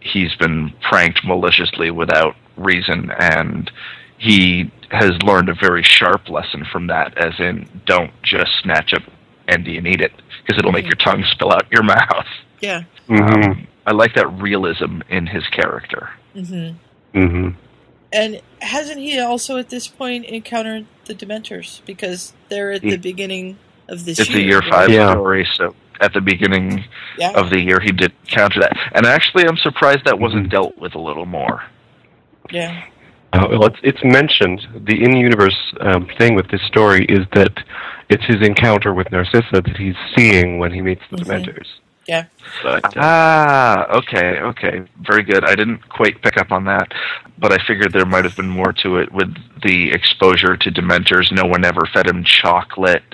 [0.00, 3.70] he's been pranked maliciously without reason, and
[4.18, 9.02] he has learned a very sharp lesson from that, as in don't just snatch up
[9.48, 10.12] Andy and eat it,
[10.42, 12.26] because it'll make your tongue spill out your mouth.
[12.60, 12.82] Yeah.
[13.08, 16.10] Um, I like that realism in his character.
[16.34, 17.18] Mm-hmm.
[17.18, 17.48] Mm-hmm.
[18.12, 23.58] And hasn't he also at this point encountered the Dementors because they're at the beginning
[23.88, 24.38] of this It's year?
[24.38, 24.70] a year right?
[24.70, 25.12] five Yeah.
[25.12, 26.84] story, so at the beginning
[27.18, 27.32] Yeah.
[27.32, 28.76] of the year he did counter that.
[28.94, 31.62] And actually, I'm surprised that wasn't dealt with a little more.
[32.50, 32.82] Yeah.
[33.32, 34.66] Uh, well, it's it's mentioned.
[34.86, 37.52] The in-universe um, thing with this story is that
[38.08, 41.26] it's his encounter with Narcissa that he's seeing when he meets the Mhm.
[41.44, 41.66] Dementors.
[42.10, 42.24] Yeah.
[42.64, 45.44] But uh, Ah, okay, okay, very good.
[45.44, 46.92] I didn't quite pick up on that,
[47.38, 49.32] but I figured there might have been more to it with
[49.62, 51.30] the exposure to Dementors.
[51.30, 53.04] No one ever fed him chocolate,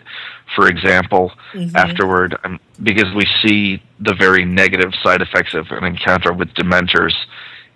[0.55, 1.31] for example.
[1.53, 1.75] Mhm.
[1.75, 7.15] Afterward, um, because we see the very negative side effects of an encounter with Dementors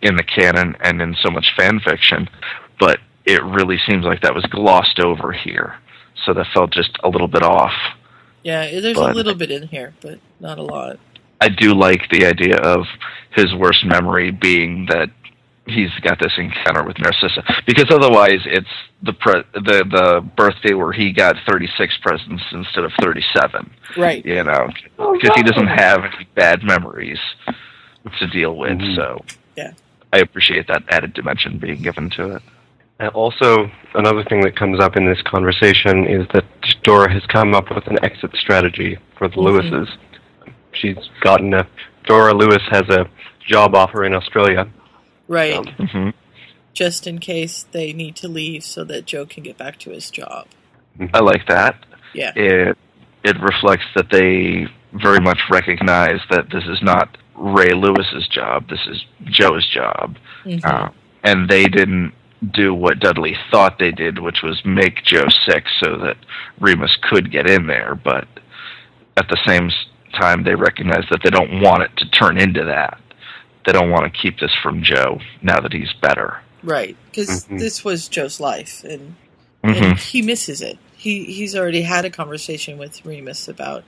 [0.01, 2.31] in the canon and in so much fan fiction,
[2.79, 5.75] but it really seems like that was glossed over here.
[6.25, 7.75] So that felt just a little bit off.
[8.43, 10.99] Yeah, there's But- a little bit in here, but not a lot.
[11.41, 12.85] I do like the idea of
[13.35, 15.09] his worst memory being that
[15.67, 18.69] he's got this encounter with Narcissa, because otherwise it's
[19.03, 23.71] the pre- the the birthday where he got 36 presents instead of 37.
[23.97, 24.25] Right.
[24.27, 24.69] You know,
[25.13, 27.19] because he doesn't have any bad memories
[28.19, 28.81] to deal with.
[28.97, 29.25] So
[29.57, 29.73] Yeah.
[30.13, 32.43] I appreciate that added dimension being given to it.
[32.99, 36.45] And also, another thing that comes up in this conversation is that
[36.83, 39.45] Dora has come up with an exit strategy for the Mhm.
[39.45, 39.89] Lewises.
[40.73, 41.67] She's gotten a
[42.07, 43.09] Dora Lewis has a
[43.47, 44.69] job offer in Australia.
[45.29, 45.57] Right.
[45.57, 46.11] Um, Mm-hmm.
[46.73, 50.09] Just in case they need to leave so that Joe can get back to his
[50.11, 50.47] job.
[51.13, 51.77] I like that.
[52.15, 52.33] Yeah.
[52.37, 52.79] It
[53.25, 58.69] it reflects that they very much recognize that this is not Ray Lewis's job.
[58.69, 60.65] This is Joe's job, Mhm.
[60.65, 60.89] uh,
[61.25, 62.13] and they didn't
[62.53, 66.17] do what Dudley thought they did, which was make Joe sick so that
[66.61, 67.95] Remus could get in there.
[68.03, 68.27] But
[69.17, 72.65] at the same s- time, they recognize that they don't want it to turn into
[72.65, 73.01] that.
[73.67, 76.41] They don't want to keep this from Joe now that he's better.
[76.63, 76.97] Right.
[77.11, 77.59] Because Mhm.
[77.59, 79.17] this was Joe's life, and,
[79.65, 79.83] Mhm.
[79.83, 80.79] and he misses it.
[80.97, 83.85] He he's already had a conversation with Remus about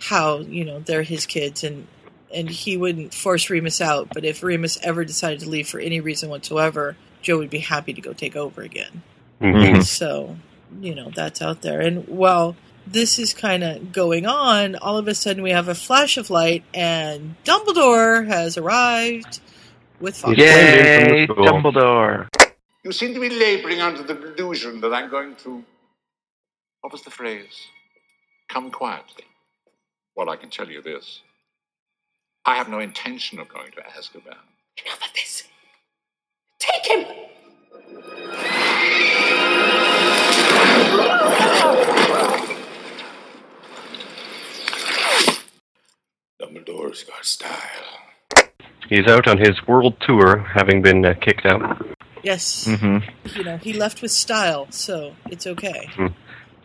[0.00, 1.86] how you know they're his kids, and
[2.34, 4.08] and he wouldn't force Remus out.
[4.12, 7.92] But if Remus ever decided to leave for any reason whatsoever, Joe would be happy
[7.92, 9.02] to go take over again.
[9.40, 9.84] Mhm.
[9.84, 10.36] So,
[10.80, 11.80] you know, that's out there.
[11.80, 12.56] And while
[12.86, 16.30] this is kind of going on, all of a sudden we have a flash of
[16.30, 19.40] light, and Dumbledore has arrived
[20.00, 20.38] with Fawkes.
[20.38, 22.28] Yay, Dumbledore!
[22.84, 25.64] You seem to be laboring under the delusion that I'm going to.
[26.82, 27.66] What was the phrase?
[28.48, 29.24] Come quietly.
[30.14, 31.22] Well, I can tell you this.
[32.44, 34.36] I have no intention of going to Azkaban.
[34.84, 35.44] Enough of this.
[36.58, 37.06] Take him!
[46.54, 47.50] Dumbledore's got style.
[48.88, 51.84] He's out on his world tour, having been uh, kicked out.
[52.22, 52.66] Yes.
[52.66, 53.38] Mm-hmm.
[53.38, 55.90] You know, he left with style, so it's okay.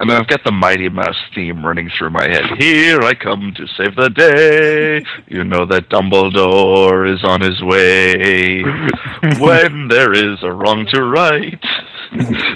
[0.01, 2.45] I mean, I've got the Mighty Mouse theme running through my head.
[2.57, 5.03] Here I come to save the day.
[5.27, 8.61] You know that Dumbledore is on his way.
[9.39, 11.61] when there is a wrong to right,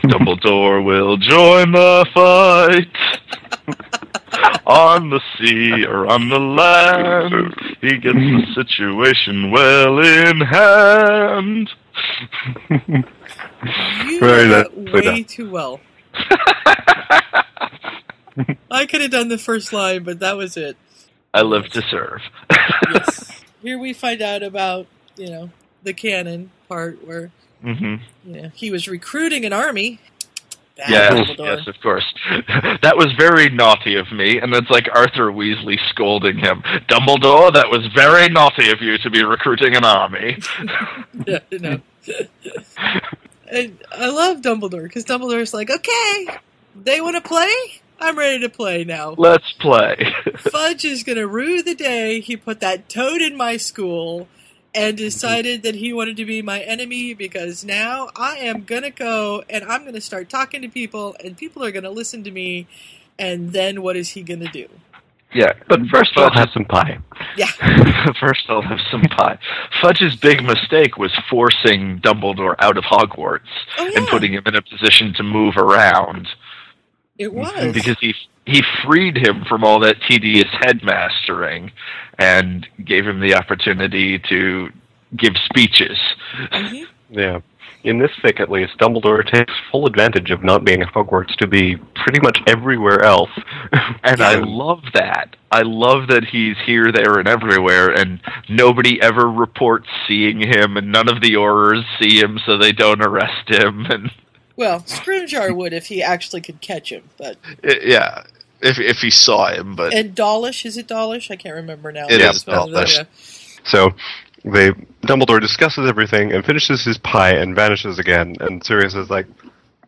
[0.05, 4.07] Dumbledore will join the fight.
[4.65, 11.69] on the sea or on the land, he gets the situation well in hand.
[14.03, 15.79] You Very did that nicely way too well.
[18.71, 20.77] I could have done the first line, but that was it.
[21.33, 22.21] I live to serve.
[22.91, 23.43] yes.
[23.61, 25.49] Here we find out about, you know,
[25.83, 27.31] the canon part where,
[27.61, 27.95] hmm
[28.25, 29.99] you know, he was recruiting an army.
[30.77, 31.57] Bad Yes, Dumbledore.
[31.57, 32.13] yes, of course.
[32.81, 36.63] that was very naughty of me, and it's like Arthur Weasley scolding him.
[36.87, 40.39] Dumbledore, that was very naughty of you to be recruiting an army.
[41.27, 41.79] you know.
[43.51, 46.27] and I love Dumbledore because Dumbledore's like, okay,
[46.75, 47.53] they want to play?
[47.99, 49.11] I'm ready to play now.
[49.17, 49.95] Let's play.
[50.37, 54.27] Fudge is going to rue the day he put that toad in my school
[54.75, 58.89] and decided that he wanted to be my enemy because now I am going to
[58.89, 62.23] go and I'm going to start talking to people and people are going to listen
[62.23, 62.67] to me.
[63.19, 64.67] And then what is he going to do?
[65.33, 65.89] yeah, But mm-hmm.
[65.89, 66.99] first, I'll have some pie.
[67.37, 67.47] Yeah.
[68.19, 69.39] First, I'll have some pie.
[69.81, 73.39] Fudge's big mistake was forcing Dumbledore out of Hogwarts
[73.79, 76.27] Oh, and putting him in a position to move around.
[77.23, 77.73] It was.
[77.73, 78.13] because he
[78.45, 81.71] he freed him from all that tedious headmastering
[82.17, 84.69] and gave him the opportunity to
[85.15, 85.97] give speeches.
[86.51, 86.83] Mm-hmm.
[87.17, 87.39] Yeah.
[87.83, 91.47] In this fic, at least, Dumbledore takes full advantage of not being at Hogwarts to
[91.47, 93.29] be pretty much everywhere else.
[94.05, 95.35] And I love that.
[95.49, 98.19] I love that he's here, there, and everywhere, and
[98.49, 103.01] nobody ever reports seeing him, and none of the Aurors see him, so they don't
[103.01, 103.85] arrest him.
[103.89, 104.11] And
[104.55, 108.23] Well, Scrimgeour would if he actually could catch him, but yeah,
[108.61, 111.31] if if he saw him, but and Dawlish is it Dawlish?
[111.31, 112.05] I can't remember now.
[112.09, 112.97] It's is one of the- Dawlish.
[112.97, 113.03] yeah.
[113.65, 113.91] So
[114.45, 114.71] they
[115.07, 118.35] Dumbledore discusses everything and finishes his pie and vanishes again.
[118.39, 119.25] And Sirius is like,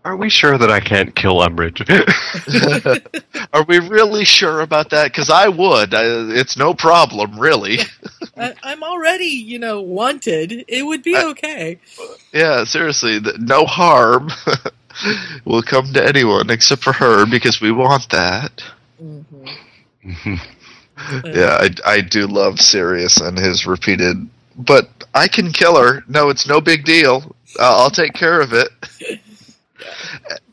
[0.05, 1.81] "Are we sure that I can't kill Umbridge?"
[3.53, 5.05] are we really sure about that?
[5.11, 5.93] Because I would.
[5.93, 6.03] I,
[6.37, 7.79] it's no problem, really.
[8.37, 10.63] I, I'm already, you know, wanted.
[10.67, 11.79] It would be okay.
[12.31, 14.29] Yeah, seriously, no harm
[15.45, 18.61] will come to anyone except for her because we want that.
[21.25, 26.03] Yeah, I, I do love Sirius and his repeated, but I can kill her.
[26.07, 27.35] No, it's no big deal.
[27.59, 28.69] Uh, I'll take care of it.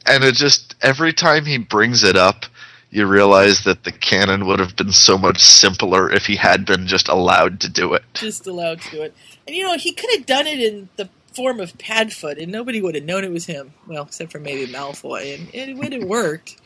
[0.06, 2.44] And it just, every time he brings it up,
[2.90, 6.86] you realize that the canon would have been so much simpler if he had been
[6.86, 8.02] just allowed to do it.
[8.14, 9.14] Just allowed to do it.
[9.46, 12.82] And you know, he could have done it in the form of Padfoot, and nobody
[12.82, 13.72] would have known it was him.
[13.86, 16.56] Well, except for maybe Malfoy, and it would have worked.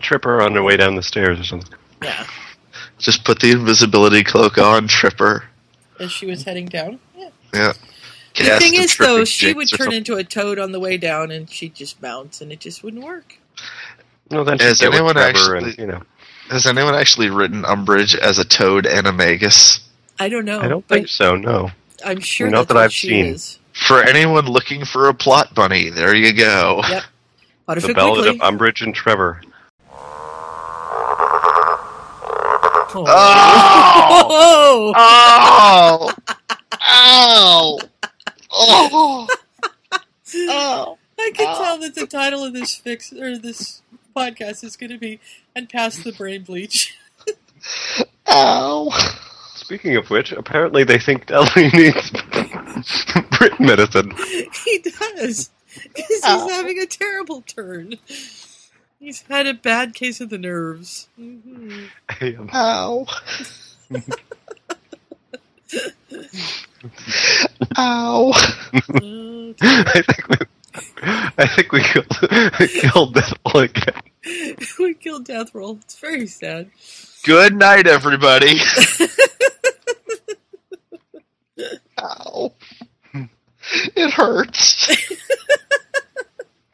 [0.00, 1.74] Trip her on her way down the stairs or something.
[2.02, 2.26] Yeah,
[2.98, 5.44] Just put the invisibility cloak on, trip her.
[6.00, 6.98] as she was heading down.
[7.16, 7.28] Yeah.
[7.52, 7.72] Yeah.
[8.36, 9.96] The thing is, though, she would turn something.
[9.98, 13.02] into a toad on the way down, and she'd just bounce, and it just wouldn't
[13.04, 13.38] work.
[14.30, 16.02] No, then Has she'd get with anyone actually- and, you know.
[16.50, 19.80] Has anyone actually written Umbridge as a toad Animagus?
[20.18, 20.60] I don't know.
[20.60, 21.34] I don't think so.
[21.36, 21.70] No.
[22.04, 23.26] I'm sure Not that's that I've she seen.
[23.26, 23.58] is.
[23.72, 26.82] For anyone looking for a plot bunny, there you go.
[26.88, 27.02] Yep.
[27.68, 28.40] The Potterfic Ballad Weekly.
[28.46, 29.42] of Umbridge and Trevor.
[32.98, 33.04] Oh!
[33.06, 34.92] Oh!
[34.96, 36.12] oh.
[36.78, 37.78] oh!
[37.78, 37.78] Ow!
[38.68, 39.28] Oh!
[40.34, 40.98] Oh!
[41.18, 43.82] I can tell that the title of this fix or this
[44.14, 45.20] podcast is going to be
[45.54, 46.96] "And Pass the Brain Bleach."
[48.28, 48.90] Ow!
[49.54, 52.10] Speaking of which, apparently they think Dudley needs
[53.38, 54.12] Brit medicine.
[54.64, 55.50] he does
[55.94, 57.94] because he's having a terrible turn.
[58.98, 61.08] He's had a bad case of the nerves.
[61.16, 61.84] hmm
[62.52, 63.06] Ow!
[67.78, 68.32] Ow!
[68.34, 70.36] I think we,
[71.38, 72.08] I think we killed,
[72.80, 74.56] killed this one again.
[74.78, 75.78] we killed Death Roll.
[75.82, 76.70] It's very sad.
[77.24, 78.58] Good night, everybody.
[82.00, 82.52] Ow!
[83.96, 84.88] It hurts.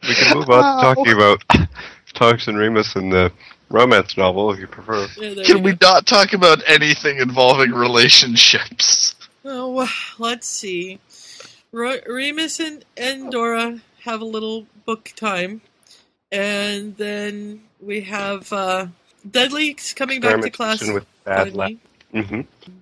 [0.09, 1.45] We can move on to talking about
[2.13, 3.31] Tonks and Remus and the
[3.71, 5.07] romance novel if you prefer.
[5.45, 9.15] Can we not talk about anything involving relationships?
[9.45, 9.89] Oh,
[10.19, 10.99] let's see.
[11.73, 15.63] Remus and, and Dora have a little book time,
[16.31, 18.87] and then we have uh,
[19.29, 20.81] Dudley's coming back to class.
[20.93, 21.81] With bad finally.
[22.13, 22.27] luck.
[22.27, 22.41] hmm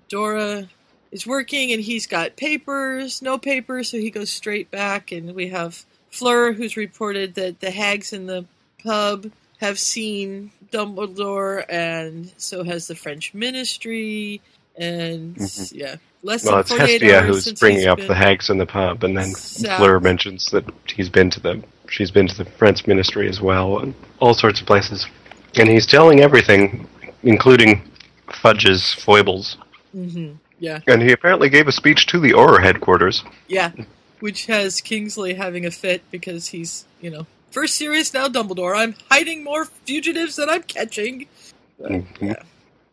[0.09, 0.69] Dora
[1.13, 5.13] is working, and he's got papers, no papers, so he goes straight back.
[5.13, 8.45] And we have Fleur, who's reported that the hags in the
[8.83, 9.31] pub
[9.61, 14.41] have seen Dumbledore, and so has the French ministry.
[14.77, 15.73] And Mhm.
[15.73, 19.17] yeah, less Well, it's Hestia who's bringing up been the hags in the pub, and
[19.17, 19.79] then South.
[19.79, 23.79] Fleur mentions that he's been to the she's been to the French ministry as well,
[23.81, 25.07] and all sorts of places.
[25.59, 26.87] And he's telling everything,
[27.23, 27.83] including
[28.33, 29.57] Fudge's foibles.
[29.93, 30.81] hmm Yeah.
[30.87, 33.25] And he apparently gave a speech to the Auror headquarters.
[33.49, 33.73] Yeah.
[34.21, 38.77] Which has Kingsley having a fit because he's, you know, first Sirius now Dumbledore.
[38.77, 41.27] I'm hiding more fugitives than I'm catching.
[41.81, 42.45] Mhm.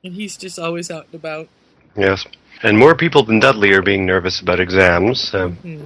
[0.04, 1.50] And he's just always out and about.
[1.96, 2.26] Yes.
[2.64, 5.34] And more people than Dudley are being nervous about exams.
[5.34, 5.84] Um, Hmm.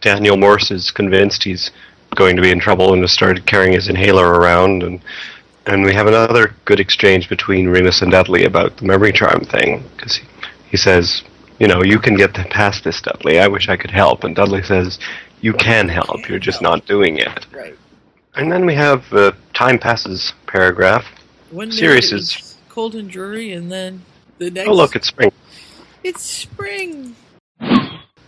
[0.00, 1.70] Daniel Morse is convinced he's
[2.14, 4.82] going to be in trouble and has started carrying his inhaler around.
[4.82, 5.00] And
[5.66, 9.82] and we have another good exchange between Remus and Dudley about the memory charm thing.
[9.96, 10.26] Because he,
[10.70, 11.24] he says,
[11.58, 13.40] you know, you can get past this, Dudley.
[13.40, 14.22] I wish I could help.
[14.22, 15.00] And Dudley says,
[15.40, 16.28] you can help.
[16.28, 17.46] You're just not doing it.
[17.52, 17.76] Right.
[18.36, 21.04] And then we have the time passes paragraph.
[21.50, 22.56] One Sirius is.
[22.68, 24.02] cold and dreary, and then
[24.38, 24.68] the next.
[24.68, 25.32] Oh, look, it's spring.
[26.06, 27.16] It's spring.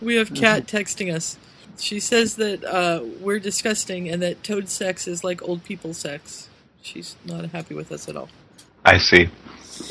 [0.01, 1.37] We have Kat texting us.
[1.77, 6.49] She says that uh, we're disgusting and that toad sex is like old people sex.
[6.81, 8.27] She's not happy with us at all.
[8.83, 9.29] I see.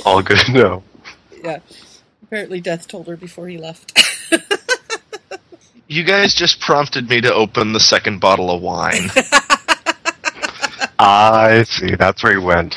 [0.05, 0.83] All good to know.
[1.43, 1.61] Yeah.
[2.23, 3.99] Apparently, Death told her before he left.
[5.87, 9.09] You guys just prompted me to open the second bottle of wine.
[10.99, 11.95] I see.
[11.95, 12.75] That's where he went.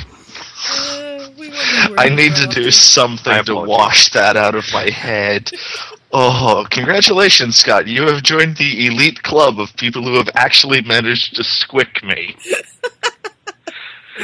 [1.98, 5.52] I need to do something to wash that out of my head.
[6.14, 7.88] Oh, congratulations, Scott.
[7.88, 12.36] You have joined the elite club of people who have actually managed to squick me.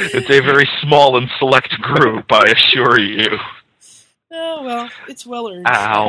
[0.00, 3.36] It's a very small and select group, I assure you.
[4.32, 5.66] oh, well, it's well earned.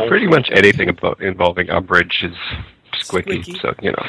[0.08, 2.36] Pretty much anything about involving Umbridge is
[2.94, 3.60] squicky, Squicky.
[3.62, 4.06] so, you know.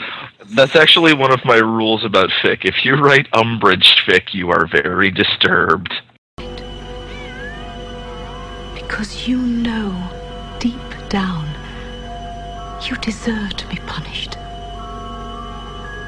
[0.54, 2.64] That's actually one of my rules about fic.
[2.64, 5.92] If you write Umbridge fic, you are very disturbed.
[8.90, 10.10] Because you know,
[10.58, 10.74] deep
[11.08, 11.46] down,
[12.82, 14.32] you deserve to be punished.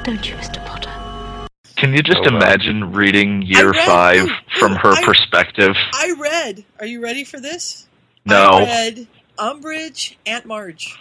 [0.03, 0.63] Don't you, Mr.
[0.65, 0.91] Potter?
[1.77, 2.35] Can you just Oh, well.
[2.35, 5.77] imagine reading year read- five ooh, from her I- perspective?
[5.93, 6.65] I read.
[6.81, 7.87] Are you ready for this?
[8.25, 8.49] No.
[8.49, 9.07] I read
[9.39, 10.93] Umbridge, Aunt Marge.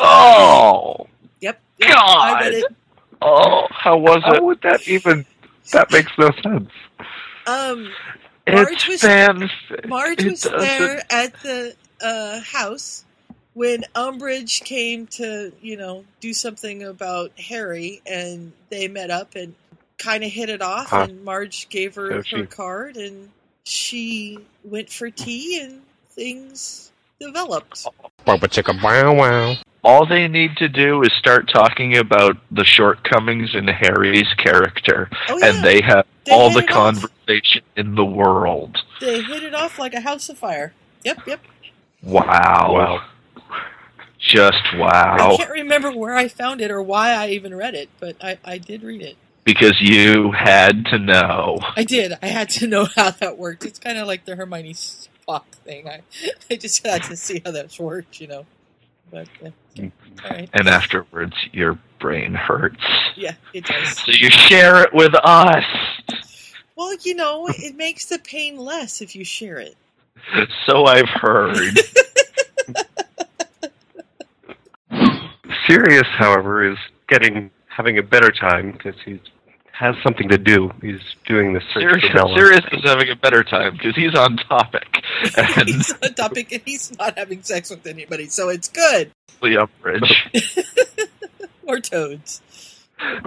[0.00, 1.06] Oh!
[1.40, 1.60] Yep.
[1.78, 2.64] yep I read it.
[3.22, 4.22] Oh, how was it?
[4.24, 4.42] How it?
[4.42, 5.24] would that even.
[5.70, 6.70] That makes no sense.
[7.46, 7.92] Um,
[8.46, 9.88] Marge It's was fanfic.
[9.88, 13.04] Marge was there at the uh, house
[13.54, 19.54] when Umbridge came to, you know, do something about Harry, and they met up and
[19.98, 20.88] kind of hit it off.
[20.88, 21.06] Huh.
[21.08, 23.30] And Marge gave her So her she- card, and
[23.64, 26.90] she went for tea, and things
[27.20, 27.86] developed.
[28.26, 29.54] Bubba chicka bow wow.
[29.84, 35.38] All they need to do is start talking about the shortcomings in Harry's character, Oh,
[35.38, 35.46] yeah.
[35.56, 36.94] and they have They all the it off.
[36.94, 38.78] conversation in the world.
[39.00, 40.72] They hit it off like a house of fire.
[41.04, 41.40] Yep, yep.
[42.02, 42.72] Wow.
[42.74, 43.02] Wow.
[44.20, 45.16] Just wow.
[45.32, 48.38] I can't remember where I found it or why I even read it, but I,
[48.44, 49.16] I did read it.
[49.44, 51.58] Because you had to know.
[51.76, 52.12] I did.
[52.22, 53.64] I had to know how that worked.
[53.64, 55.88] It's kind of like the Hermione Spock thing.
[55.88, 56.02] I,
[56.50, 58.46] I just had to see how that worked, you know.
[59.10, 60.48] But uh, all right.
[60.52, 62.84] And afterwards, your brain hurts.
[63.16, 63.98] Yeah, it does.
[63.98, 65.64] So you share it with us.
[66.76, 69.76] Well, you know, it makes the pain less if you share it.
[70.66, 71.78] So I've heard.
[75.66, 76.78] Sirius, however, is
[77.08, 79.20] getting having a better time because he
[79.82, 80.70] has something to do.
[80.80, 82.34] He's doing the search Sirius, for Bella.
[82.36, 84.86] Sirius is having a better time because he's on topic.
[85.36, 89.10] And He's on topic and he's not having sex with anybody, so it's good.
[89.40, 90.10] the Umbridge.
[91.64, 92.40] Or toads.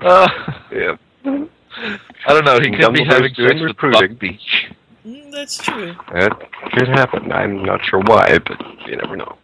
[0.02, 0.28] Uh,
[0.72, 0.98] yeah.
[1.26, 2.60] I don't know.
[2.60, 4.10] He could be having sex with recruiting.
[4.10, 4.68] Buck Beach.
[5.06, 5.94] Mm, that's true.
[6.14, 6.32] That
[6.74, 7.32] could happen.
[7.32, 9.38] I'm not sure why, but you never know.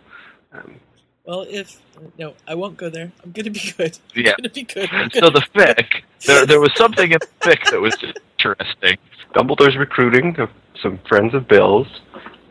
[1.25, 1.79] Well, if
[2.17, 3.11] no, I won't go there.
[3.23, 3.97] I'm gonna be good.
[4.15, 4.31] Yeah.
[4.31, 4.89] I'm gonna be good.
[4.91, 7.95] I'm So gonna the fic, there, there was something in the fic that was
[8.37, 8.97] interesting.
[9.35, 10.35] Dumbledore's recruiting
[10.81, 11.87] some friends of Bill's.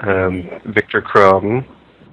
[0.00, 1.66] Um, Viktor Krum.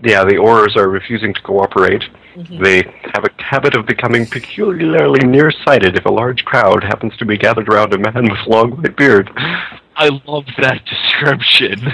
[0.03, 2.03] Yeah, the Aurors are refusing to cooperate.
[2.35, 2.61] Mhm.
[2.61, 7.37] They have a habit of becoming peculiarly nearsighted if a large crowd happens to be
[7.37, 9.31] gathered around a man with long white beard.
[9.95, 11.93] I love that description.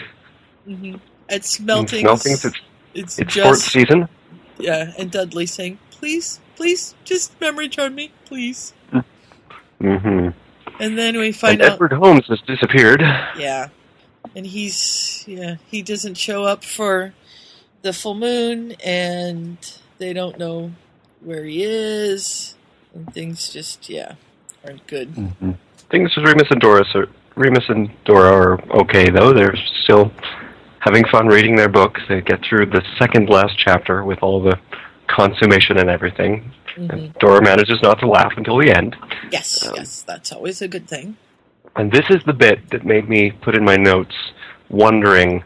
[0.66, 0.96] hmm
[1.30, 2.60] At Smeltings, Smeltings, it's,
[2.94, 4.10] it's, it's sports season.
[4.60, 8.74] Yeah, and Dudley saying, "Please, please, just memory charm me, please."
[9.82, 10.30] hmm
[10.80, 13.02] And then we find And out, Edward Holmes has disappeared.
[13.38, 13.70] yeah,
[14.36, 17.14] and he's yeah, he doesn't show up for
[17.82, 19.58] the full moon, and
[19.98, 20.72] they don't know
[21.22, 22.56] where he is,
[22.94, 24.16] and things just yeah
[24.66, 25.14] aren't good.
[25.92, 29.34] Things with Remus and Doris are Remus and Dora are okay though.
[29.34, 30.12] They're still
[30.84, 31.98] having fun reading their book.
[32.10, 34.60] They get through the second last chapter with all the
[35.08, 36.52] consummation and everything.
[36.78, 37.18] Mhm.
[37.20, 38.96] Dora manages not to laugh until the end.
[39.32, 41.16] Yes, Um, yes, that's always a good thing.
[41.76, 44.16] And this is the bit that made me put in my notes
[44.70, 45.44] wondering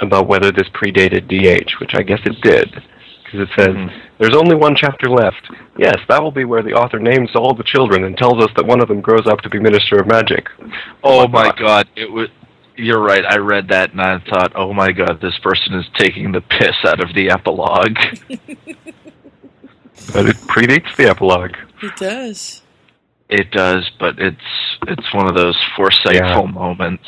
[0.00, 2.82] about whether this predated DH, which I guess it did.
[3.24, 3.76] Because it says,
[4.18, 5.50] there's only one chapter left.
[5.76, 8.64] Yes, that will be where the author names all the children and tells us that
[8.64, 10.48] one of them grows up to be Minister of Magic.
[11.04, 12.28] Oh my god, it was.
[12.78, 13.24] You're right.
[13.24, 16.76] I read that and I thought, oh my god, this person is taking the piss
[16.84, 17.98] out of the epilogue.
[20.12, 21.56] But it predates the epilogue.
[21.82, 22.62] It does.
[23.28, 24.36] It does, but it's
[24.86, 27.04] it's one of those foresightful moments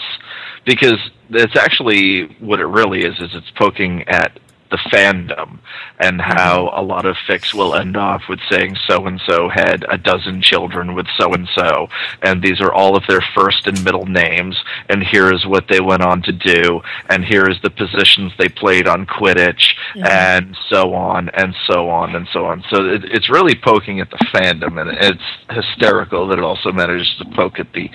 [0.67, 0.99] because
[1.31, 3.19] it's actually what it really is.
[3.21, 4.39] Is it's poking at
[4.71, 5.59] the fandom
[5.99, 6.79] and how mm-hmm.
[6.79, 10.41] a lot of fics will end off with saying so and so had a dozen
[10.41, 11.89] children with so and so,
[12.23, 14.57] and these are all of their first and middle names,
[14.89, 18.49] and here is what they went on to do, and here is the positions they
[18.49, 20.07] played on Quidditch, mm-hmm.
[20.07, 22.65] and so on and so on and so on.
[22.71, 27.15] So it, it's really poking at the fandom, and it's hysterical that it also manages
[27.19, 27.91] to poke at the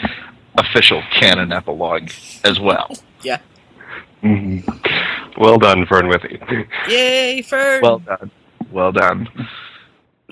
[0.58, 2.10] official canon epilogue
[2.44, 2.90] as well.
[3.24, 3.40] Yeah.
[4.26, 5.38] Mhm.
[5.38, 6.68] Well done, Fernwithy.
[6.90, 7.82] Yay, Fern!
[7.82, 8.32] Well done.
[8.72, 9.30] Well done.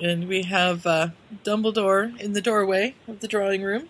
[0.02, 1.08] and we have uh,
[1.44, 3.88] Dumbledore in the doorway of the drawing room.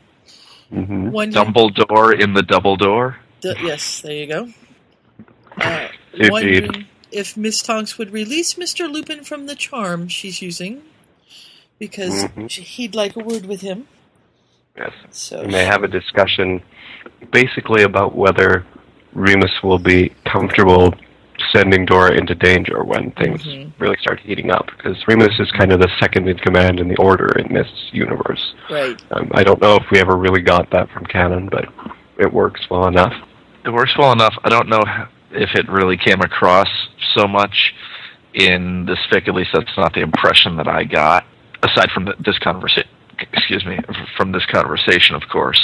[0.72, 1.10] Mm-hmm.
[1.10, 3.16] One- Dumbledore in the double door.
[3.40, 4.48] D- yes, there you go.
[5.60, 6.30] Uh, Indeed.
[6.32, 8.90] wondering if Miss Tonks would release Mr.
[8.90, 10.82] Lupin from the charm she's using,
[11.78, 12.50] because Mhm.
[12.50, 13.86] she- he'd like a word with him.
[14.76, 14.92] Yes.
[15.10, 16.60] So And they have a discussion
[17.30, 18.66] basically about whether
[19.14, 20.94] Remus will be comfortable
[21.52, 23.72] sending Dora into danger when things Mhm.
[23.78, 24.66] really start heating up.
[24.76, 28.54] Because Remus is kind of the second in command in the Order in this universe.
[28.70, 29.00] Right.
[29.12, 31.66] Um, I don't know if we ever really got that from canon, but
[32.18, 33.14] it works well enough.
[33.64, 34.36] It works well enough.
[34.44, 34.82] I don't know
[35.32, 36.68] if it really came across
[37.14, 37.74] so much
[38.34, 39.26] in this fic.
[39.28, 41.24] At least that's not the impression that I got.
[41.62, 42.88] Aside from this conversation,
[43.32, 43.78] excuse me,
[44.16, 45.60] from this conversation, of course.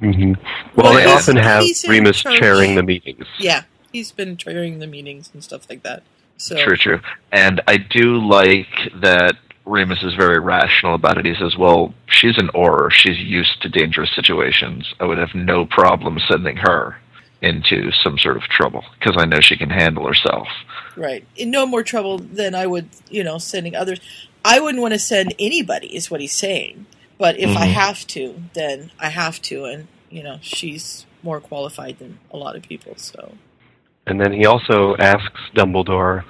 [0.00, 0.32] Hmm
[0.76, 3.26] Well, they he's- often have Remus chairing the meetings.
[3.38, 6.02] Yeah, he's been chairing the meetings and stuff like that.
[6.36, 7.00] So True, true.
[7.32, 8.68] And I do like
[9.00, 9.36] that
[9.66, 11.26] Remus is very rational about it.
[11.26, 12.90] He says, "Well, she's an Auror.
[12.90, 14.94] She's used to dangerous situations.
[15.00, 16.96] I would have no problem sending her
[17.42, 20.48] into some sort of trouble because I know she can handle herself."
[20.96, 21.24] Right.
[21.36, 24.00] In no more trouble than I would, you know, sending others.
[24.44, 26.86] I wouldn't want to send anybody, is what he's saying.
[27.18, 27.72] But if I Mhm.
[27.72, 29.64] have to, then I have to.
[29.64, 32.94] And, you know, she's more qualified than a lot of people.
[32.96, 33.32] So,
[34.06, 36.22] And then he also asks Dumbledore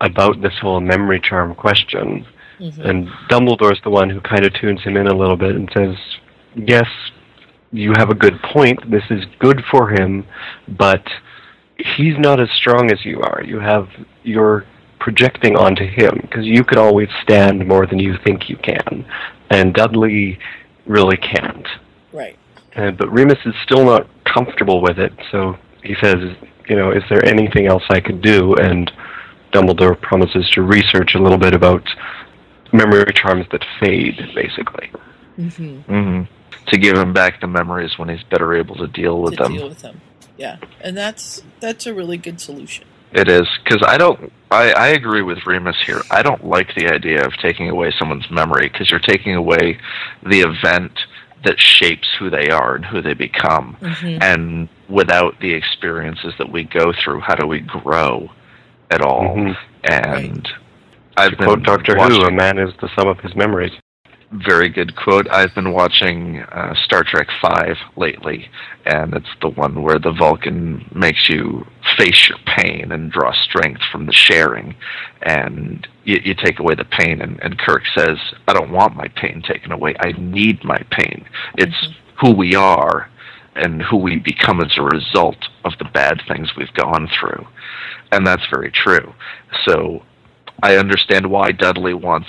[0.00, 2.26] about this whole memory charm question.
[2.58, 2.84] Mhm.
[2.84, 5.96] And Dumbledore's the one who kind of tunes him in a little bit and says,
[6.56, 6.88] Yes,
[7.72, 8.90] you have a good point.
[8.90, 10.26] This is good for him,
[10.68, 11.06] but
[11.96, 13.42] he's not as strong as you are.
[13.44, 13.88] You have
[14.24, 14.64] you're
[15.00, 19.04] projecting onto him because you could always stand more than you think you can,
[19.52, 20.38] and Dudley
[20.86, 21.66] really can't.
[22.12, 22.36] right.
[22.74, 26.16] Uh, but Remus is still not comfortable with it, so he says,
[26.68, 28.54] you know, is there anything else I could do?
[28.54, 28.90] And
[29.52, 31.86] Dumbledore promises to research a little bit about
[32.72, 34.90] memory charms that fade, basically.
[35.38, 35.80] Mm-hmm.
[35.80, 36.22] hmm
[36.68, 39.52] To give him back the memories when he's better able to deal with to them.
[39.52, 40.00] deal with them.
[40.38, 40.56] Yeah.
[40.80, 42.86] And that's that's a really good solution.
[43.12, 44.32] It is because I don't.
[44.50, 46.02] I, I agree with Remus here.
[46.10, 49.78] I don't like the idea of taking away someone's memory because you're taking away
[50.24, 50.92] the event
[51.44, 53.76] that shapes who they are and who they become.
[53.80, 54.22] Mhm.
[54.22, 58.30] And without the experiences that we go through, how do we grow
[58.90, 59.34] at all?
[59.36, 59.56] Mhm.
[59.84, 60.48] And
[61.16, 63.72] I've To been quote Doctor Who, a man is the sum of his memories.
[64.32, 65.28] Very good quote.
[65.30, 68.48] I've been watching uh, Star Trek Five lately,
[68.86, 73.82] and it's the one where the Vulcan makes you face your pain and draw strength
[73.90, 74.74] from the sharing,
[75.22, 77.20] and you, you take away the pain.
[77.20, 79.94] And, and Kirk says, "I don't want my pain taken away.
[80.00, 81.26] I need my pain.
[81.58, 81.88] It's
[82.20, 83.08] who we are."
[83.54, 85.36] And who we become as a result
[85.66, 87.46] of the bad things we've gone through.
[88.10, 89.12] And that's very true.
[89.66, 90.02] So
[90.62, 92.28] I understand why Dudley wants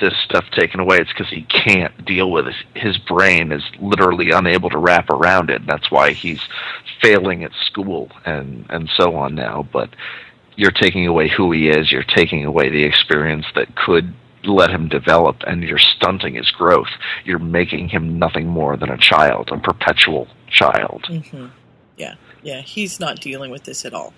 [0.00, 0.98] this stuff taken away.
[0.98, 2.54] It's because he can't deal with it.
[2.74, 5.66] His brain is literally unable to wrap around it.
[5.66, 6.40] That's why he's
[7.00, 9.66] failing at school and and so on now.
[9.72, 9.90] But
[10.56, 11.90] you're taking away who he is.
[11.90, 16.88] You're taking away the experience that could let him develop, and you're stunting his growth.
[17.24, 21.04] You're making him nothing more than a child, a perpetual child.
[21.06, 21.46] hmm
[21.96, 22.14] Yeah.
[22.42, 22.60] Yeah.
[22.62, 24.12] He's not dealing with this at all.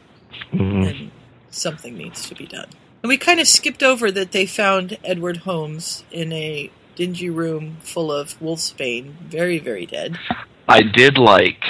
[0.52, 0.89] Mhm.
[0.89, 1.10] And
[1.51, 2.68] something needs to be done.
[3.05, 7.76] And we kind of skipped over that they found Edward Holmes in a dingy room
[7.83, 10.18] full of wolfsbane, very, very dead.
[10.66, 11.62] I did like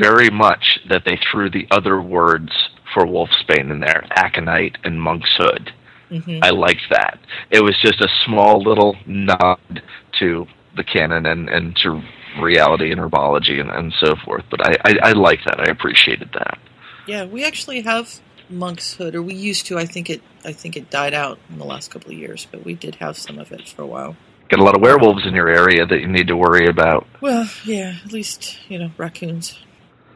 [0.00, 2.50] very much that they threw the other words
[2.92, 5.72] for Wolfsbane in there, Aconite and Monkshood.
[6.10, 6.40] Mhm.
[6.42, 7.20] I liked that.
[7.52, 9.82] It was just a small little nod
[10.18, 12.02] to the canon and, and to
[12.40, 14.42] reality and herbology and, and so forth.
[14.50, 15.60] But I, I, I like that.
[15.60, 16.58] I appreciated that.
[17.06, 18.20] Yeah, we actually have
[18.50, 19.78] monk's hood, or we used to.
[19.78, 20.22] I think it.
[20.44, 23.16] I think it died out in the last couple of years, but we did have
[23.16, 24.16] some of it for a while.
[24.48, 27.06] Got a lot of werewolves in your area that you need to worry about.
[27.20, 29.58] Well, yeah, at least you know raccoons.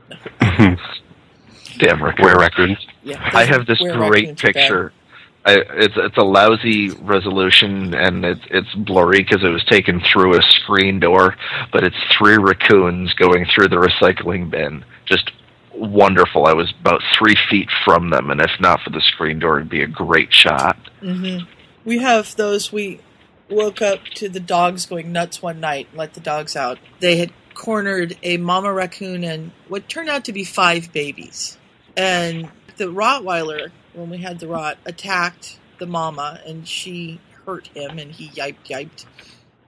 [1.78, 2.20] Damn raccoons.
[2.20, 2.86] Were raccoons?
[3.02, 4.54] Yeah, I have this great raccoons are bad.
[4.54, 4.92] picture.
[5.46, 10.36] I, it's it's a lousy resolution and it's it's blurry because it was taken through
[10.36, 11.36] a screen door,
[11.72, 14.84] but it's three raccoons going through the recycling bin.
[15.04, 15.30] Just
[15.78, 16.46] wonderful.
[16.46, 19.68] I was about three feet from them, and if not for the screen door, it'd
[19.68, 20.76] be a great shot.
[21.00, 21.38] hmm
[21.84, 22.72] We have those.
[22.72, 23.00] We
[23.48, 25.88] woke up to the dogs going nuts one night.
[25.90, 26.78] And let the dogs out.
[27.00, 31.56] They had cornered a mama raccoon and what turned out to be five babies.
[31.96, 37.98] And the Rottweiler, when we had the Rot, attacked the mama, and she hurt him,
[37.98, 39.06] and he yiped yiped.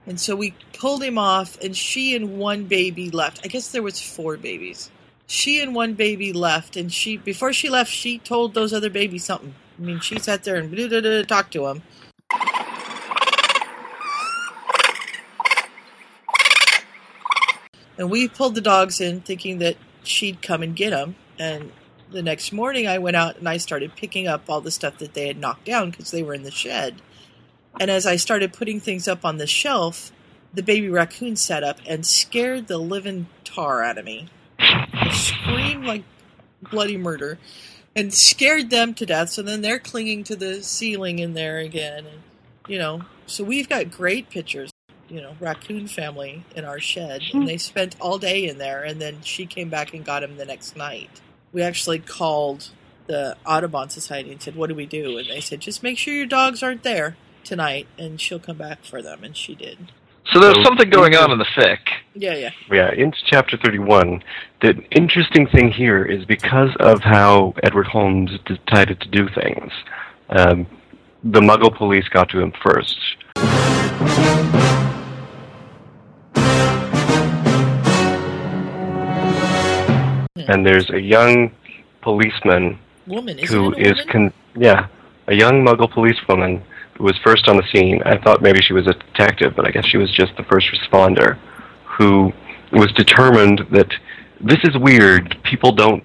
[0.05, 3.41] And so we pulled him off, and she and one baby left.
[3.43, 4.91] I guess there was four babies.
[5.31, 9.25] She and one baby left, and she before she left, she told those other babies
[9.25, 9.53] something.
[9.77, 11.83] I mean, she sat there and talked to them.
[17.99, 21.15] And we pulled the dogs in, thinking that she'd come and get them.
[21.37, 21.73] And
[22.09, 25.13] the next morning, I went out and I started picking up all the stuff that
[25.13, 27.03] they had knocked down because they were in the shed.
[27.79, 30.11] And as I started putting things up on the shelf,
[30.51, 34.27] the baby raccoon sat up and scared the living tar out of me.
[35.11, 36.03] Screamed like
[36.69, 37.39] bloody murder
[37.95, 39.29] and scared them to death.
[39.29, 42.05] So then they're clinging to the ceiling in there again.
[42.05, 42.19] And,
[42.67, 44.71] you know, so we've got great pictures,
[45.09, 47.21] you know, raccoon family in our shed.
[47.33, 48.83] And they spent all day in there.
[48.83, 51.21] And then she came back and got him the next night.
[51.51, 52.69] We actually called
[53.07, 55.17] the Audubon Society and said, What do we do?
[55.17, 58.83] And they said, Just make sure your dogs aren't there tonight and she'll come back
[58.85, 59.23] for them.
[59.23, 59.91] And she did.
[60.31, 61.79] So there's So- something going on in the fic.
[62.13, 62.49] Yeah, yeah.
[62.71, 64.21] Yeah, into chapter 31.
[64.61, 69.71] The interesting thing here is because of how Edward Holmes decided to do things,
[70.29, 70.67] um,
[71.23, 72.99] the Muggle police got to him first.
[80.47, 81.51] And there's a young
[82.01, 84.87] policeman Woman, is who it a is con- yeah,
[85.27, 86.63] a young Muggle policewoman who
[86.99, 88.01] was first on the scene.
[88.05, 90.67] I thought maybe she was a detective, but I guess she was just the first
[90.71, 91.37] responder
[91.85, 92.31] who
[92.71, 93.91] was determined that
[94.41, 95.37] this is weird.
[95.43, 96.03] People don't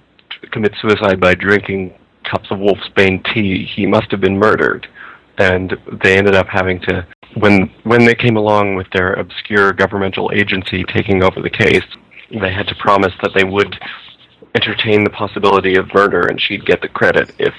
[0.51, 1.93] commit suicide by drinking
[2.23, 3.65] cups of wolfsbane tea.
[3.65, 4.87] He must have been murdered.
[5.37, 10.31] And they ended up having to when when they came along with their obscure governmental
[10.33, 11.83] agency taking over the case,
[12.31, 13.77] they had to promise that they would
[14.55, 17.53] entertain the possibility of murder and she'd get the credit if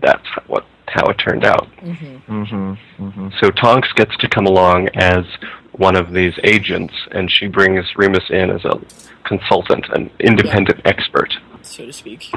[0.00, 1.68] that's what how it turned out.
[1.76, 2.42] Mm-hmm.
[2.42, 3.28] Mm-hmm.
[3.40, 5.24] So Tonks gets to come along as
[5.72, 8.80] one of these agents, and she brings Remus in as a
[9.24, 11.32] consultant, an independent expert.
[11.62, 12.30] So to speak.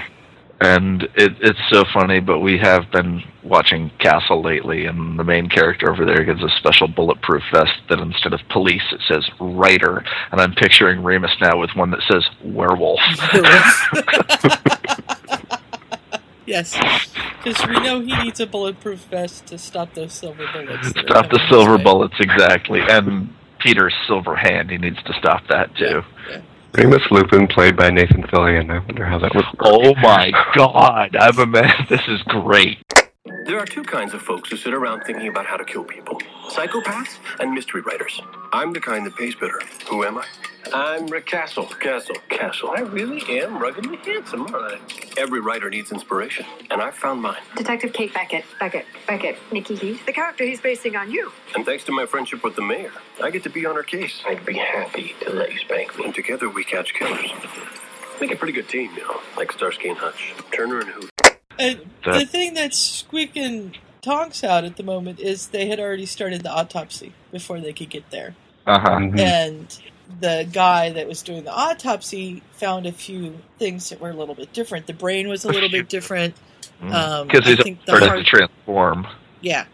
[0.62, 5.50] And it, it's so funny, but we have been watching Castle lately, and the main
[5.50, 10.04] character over there gets a special bulletproof vest that instead of police it says writer,
[10.32, 13.00] and I'm picturing Remus now with one that says werewolf.
[16.46, 16.78] Yes,
[17.38, 20.90] because we know he needs a bulletproof vest to stop those silver bullets.
[20.90, 22.82] stop the silver bullets, exactly.
[22.82, 26.02] And Peter's silver hand, he needs to stop that too.
[26.74, 28.72] Remus Lupin, played by Nathan Fillion.
[28.72, 29.56] I wonder how that would work.
[29.62, 31.86] Oh my god, I'm a man.
[31.90, 32.78] This is great.
[33.46, 36.20] There are two kinds of folks who sit around thinking about how to kill people
[36.50, 38.22] psychopaths and mystery writers.
[38.52, 39.60] I'm the kind that pays better.
[39.90, 40.26] Who am I?
[40.74, 41.66] I'm Rick Castle.
[41.66, 42.16] Castle.
[42.30, 42.72] Castle.
[42.76, 44.80] I really am ruggedly handsome, aren't I?
[45.18, 47.42] Every writer needs inspiration, and I've found mine.
[47.56, 48.46] Detective Kate Beckett.
[48.60, 48.86] Beckett.
[49.08, 49.38] Beckett.
[49.52, 50.06] Nikki Heat.
[50.06, 51.32] The character he's basing on you.
[51.56, 52.92] And thanks to my friendship with the mayor,
[53.24, 54.22] I get to be on her case.
[54.26, 56.06] I'd be happy to let you spank me.
[56.06, 57.32] And together we catch killers.
[58.20, 61.10] Make a pretty good team, you know, like Starsky and Hutch, Turner and Hooch.
[61.60, 66.06] And That- the thing that's squeaking Tonks out at the moment is they had already
[66.08, 68.36] started the autopsy before they could get there.
[68.66, 68.90] Uh-huh.
[68.90, 69.20] Mm-hmm.
[69.20, 69.80] And
[70.20, 74.36] the guy that was doing the autopsy found a few things that were a little
[74.36, 74.88] bit different.
[74.88, 76.36] The brain was a little bit different.
[76.82, 79.08] Um, Because I he's started heart, to transform.
[79.42, 79.66] yeah,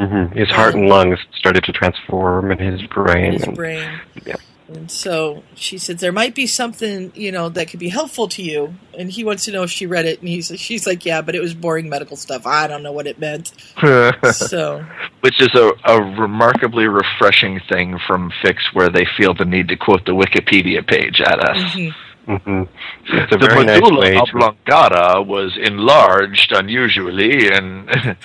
[0.00, 3.32] hmm His heart and lungs started to transform, and his brain.
[3.34, 4.00] his and, brain.
[4.24, 4.36] Yeah.
[4.66, 8.42] And so she said, "There might be something, you know, that could be helpful to
[8.42, 11.20] you." And he wants to know if she read it, and he's she's like, "Yeah,
[11.20, 12.46] but it was boring medical stuff.
[12.46, 13.52] I don't know what it meant."
[14.32, 14.84] So
[15.20, 19.76] Which is a, a remarkably refreshing thing from fics where they feel the need to
[19.76, 21.56] quote the Wikipedia page at us.
[21.58, 21.94] mhm.
[22.26, 22.62] hmm
[23.06, 27.90] It's a the very nice medulla way oblongata was enlarged unusually, and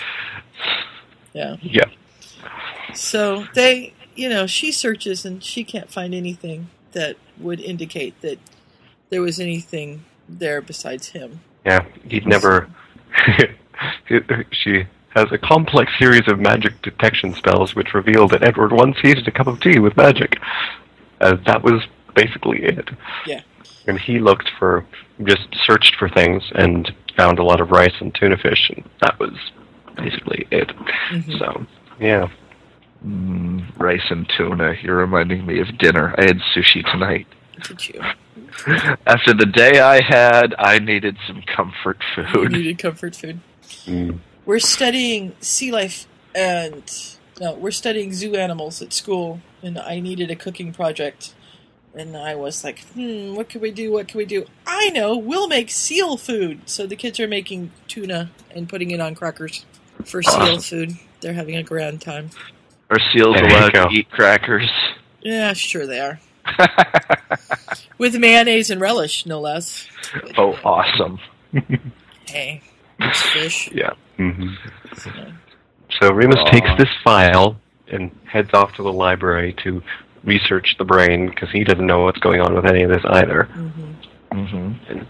[1.34, 1.58] Yeah.
[1.62, 1.86] Yeah.
[2.94, 8.38] So they, you know, she searches and she can't find anything that would indicate that
[9.10, 11.40] there was anything there besides him.
[11.66, 12.70] Yeah, he'd never.
[14.52, 19.26] she has a complex series of magic detection spells which reveal that Edward once heated
[19.26, 20.38] a cup of tea with magic.
[21.22, 21.82] Uh, that was
[22.14, 22.90] basically it.
[23.26, 23.42] Yeah.
[23.88, 24.86] And he looked for,
[25.24, 29.18] just searched for things and found a lot of rice and tuna fish, and that
[29.18, 29.34] was
[29.96, 30.72] basically it.
[31.10, 31.40] Mhm.
[31.40, 31.66] So,
[32.02, 32.28] yeah.
[33.06, 34.76] Mm, rice and tuna.
[34.82, 36.14] You're reminding me of dinner.
[36.18, 37.28] I had sushi tonight.
[37.64, 38.02] Did you?
[39.08, 42.52] After the day I had, I needed some comfort You food.
[42.52, 43.40] needed comfort food.
[43.86, 44.20] Mm.
[44.46, 46.84] We're studying sea life and
[47.40, 51.34] no, we're studying zoo animals at school, and I needed a cooking project.
[51.96, 53.94] And I was like, hmm, what can we do?
[53.94, 54.46] What can we do?
[54.68, 56.62] I know, we'll make seal food.
[56.70, 59.66] So the kids are making tuna and putting it on crackers
[60.06, 60.62] for seal Awesome.
[60.62, 60.98] food.
[61.22, 62.30] They're having a grand time.
[62.90, 64.70] Are seals There you allowed to eat crackers?
[65.22, 66.20] Yeah, sure they are.
[67.98, 69.88] With mayonnaise and relish, no less.
[70.38, 71.20] Oh, awesome.
[72.26, 72.62] Hey,
[73.00, 73.72] it's fish.
[73.72, 73.92] Yeah.
[74.18, 74.54] hmm
[76.00, 79.82] So Remus takes this file and heads off to the library to
[80.24, 83.48] research the brain because he doesn't know what's going on with any of this either.
[84.32, 84.74] Mm-hmm.
[84.90, 85.08] And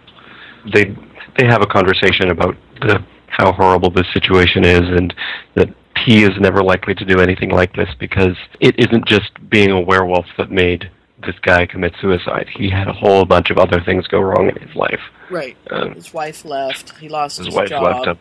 [0.73, 0.95] they
[1.37, 5.13] they have a conversation about the, how horrible this situation is and
[5.55, 5.69] that
[6.05, 9.79] he is never likely to do anything like this because it isn't just being a
[9.81, 10.89] werewolf that made
[11.25, 12.47] this guy commit suicide.
[12.55, 15.01] He had a whole bunch of other things go wrong in his life.
[15.29, 15.57] Right.
[15.69, 16.97] Um, His wife left.
[16.97, 17.83] He lost his, His wife job.
[17.83, 18.17] left him.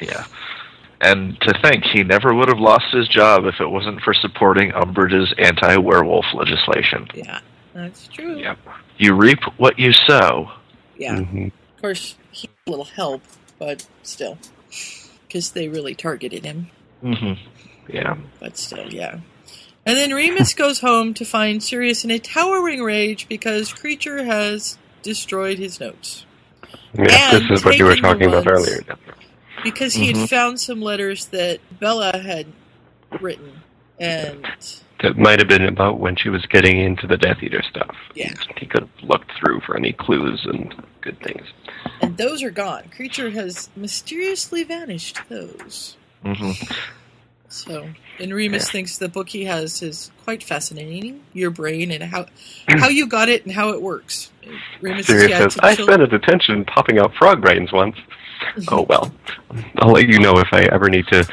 [0.00, 0.24] Yeah.
[1.00, 4.70] And to think he never would have lost his job if it wasn't for supporting
[4.72, 7.06] Umbridge's anti-werewolf legislation.
[7.14, 7.40] Yeah,
[7.74, 8.36] that's true.
[8.38, 8.58] Yep.
[8.96, 10.50] You reap what you sow.
[10.96, 11.20] Yeah.
[11.20, 11.44] hmm
[11.76, 13.22] Of course, he had a little help,
[13.60, 14.38] but still,
[15.28, 16.70] because they really targeted him.
[17.00, 17.32] Hmm
[17.88, 18.16] Yeah.
[18.40, 19.18] But still, yeah.
[19.86, 24.76] And then Remus goes home to find Sirius in a towering rage because Kreacher has
[25.02, 26.26] destroyed his notes.
[26.94, 28.80] Yeah, And this is what you were talking about earlier.
[29.62, 30.20] Because he Mhm.
[30.20, 32.46] had found some letters that Bella had
[33.20, 33.60] written.
[33.98, 34.46] And
[35.02, 37.94] That might have been about when she was getting into the Death Eater stuff.
[38.14, 38.32] Yeah.
[38.58, 41.46] He could have looked through for any clues and good things.
[42.00, 42.84] and those are gone.
[42.96, 45.96] Kreacher has mysteriously vanished those.
[46.24, 46.52] Hmm
[47.48, 47.88] So,
[48.20, 48.72] and Remus Yeah.
[48.72, 51.22] thinks the book he has is quite fascinating.
[51.32, 52.26] Your brain and how
[52.68, 54.30] how you got it and how it works.
[54.80, 57.96] Remus yeah, says, I spent a detention popping out frog brains once.
[58.68, 59.12] oh, well.
[59.78, 61.26] I'll let you know if I ever need to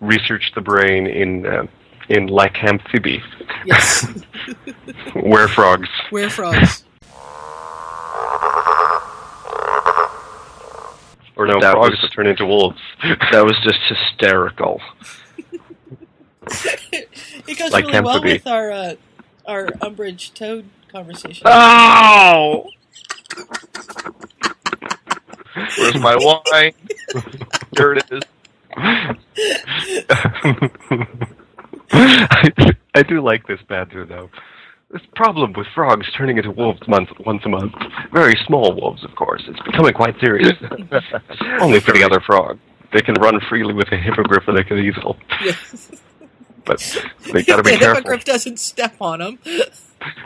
[0.00, 1.66] research the brain in uh,
[2.08, 3.22] in Lycanthropy,
[3.64, 4.04] Yes,
[5.14, 5.88] where frogs.
[6.10, 6.84] where frogs.
[11.36, 12.80] Or no, That frogs was- that turn into wolves.
[13.32, 14.80] That was just hysterical.
[16.92, 18.32] It goes Like really well Lycanthropy.
[18.32, 18.94] with our uh,
[19.46, 21.46] our Umbridge Toad conversation.
[21.46, 22.68] Oh!
[25.78, 26.72] Where's my wine?
[27.74, 28.22] There it is.
[31.92, 34.28] I, I do like this banter, though.
[34.92, 37.72] This problem with frogs turning into wolves month, once a month.
[38.12, 39.42] Very small wolves, of course.
[39.48, 40.52] It's becoming quite serious.
[41.60, 42.58] Only for the other frog.
[42.92, 45.16] They can run freely with a hippogriff and a easel.
[45.42, 45.90] Yes.
[46.66, 46.78] But
[47.32, 47.94] they gotta be the careful.
[47.96, 49.38] hippogriff doesn't step on them.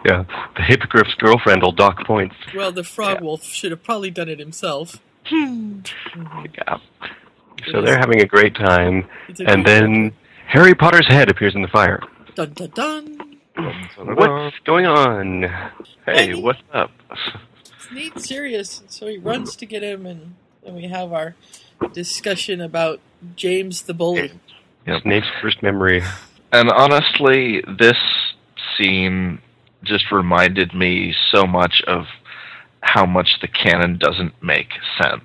[0.05, 0.25] Yeah,
[0.57, 2.35] the hippogriff's girlfriend will dock points.
[2.55, 5.01] Well, the frog wolf should have probably done it himself.
[5.31, 6.79] Yeah.
[7.71, 10.13] So they're having a great time, a and great then
[10.49, 12.01] Harry Potter's head appears in the fire.
[12.35, 13.16] Dun dun dun.
[13.57, 15.43] What's going on?
[16.05, 16.35] Hey, Hey.
[16.35, 16.91] what's up?
[17.11, 18.83] It's neat, Sirius.
[18.89, 21.35] So he runs to get him, and then we have our
[21.93, 23.01] discussion about
[23.35, 24.33] James the bully.
[25.03, 26.03] Snape's first memory.
[26.53, 27.97] And honestly, this
[28.77, 29.41] scene
[29.83, 32.07] just reminded me so much of
[32.81, 34.69] how much the canon doesn't make
[35.01, 35.25] sense.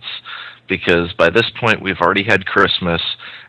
[0.68, 3.01] Because by this point, we've already had Christmas,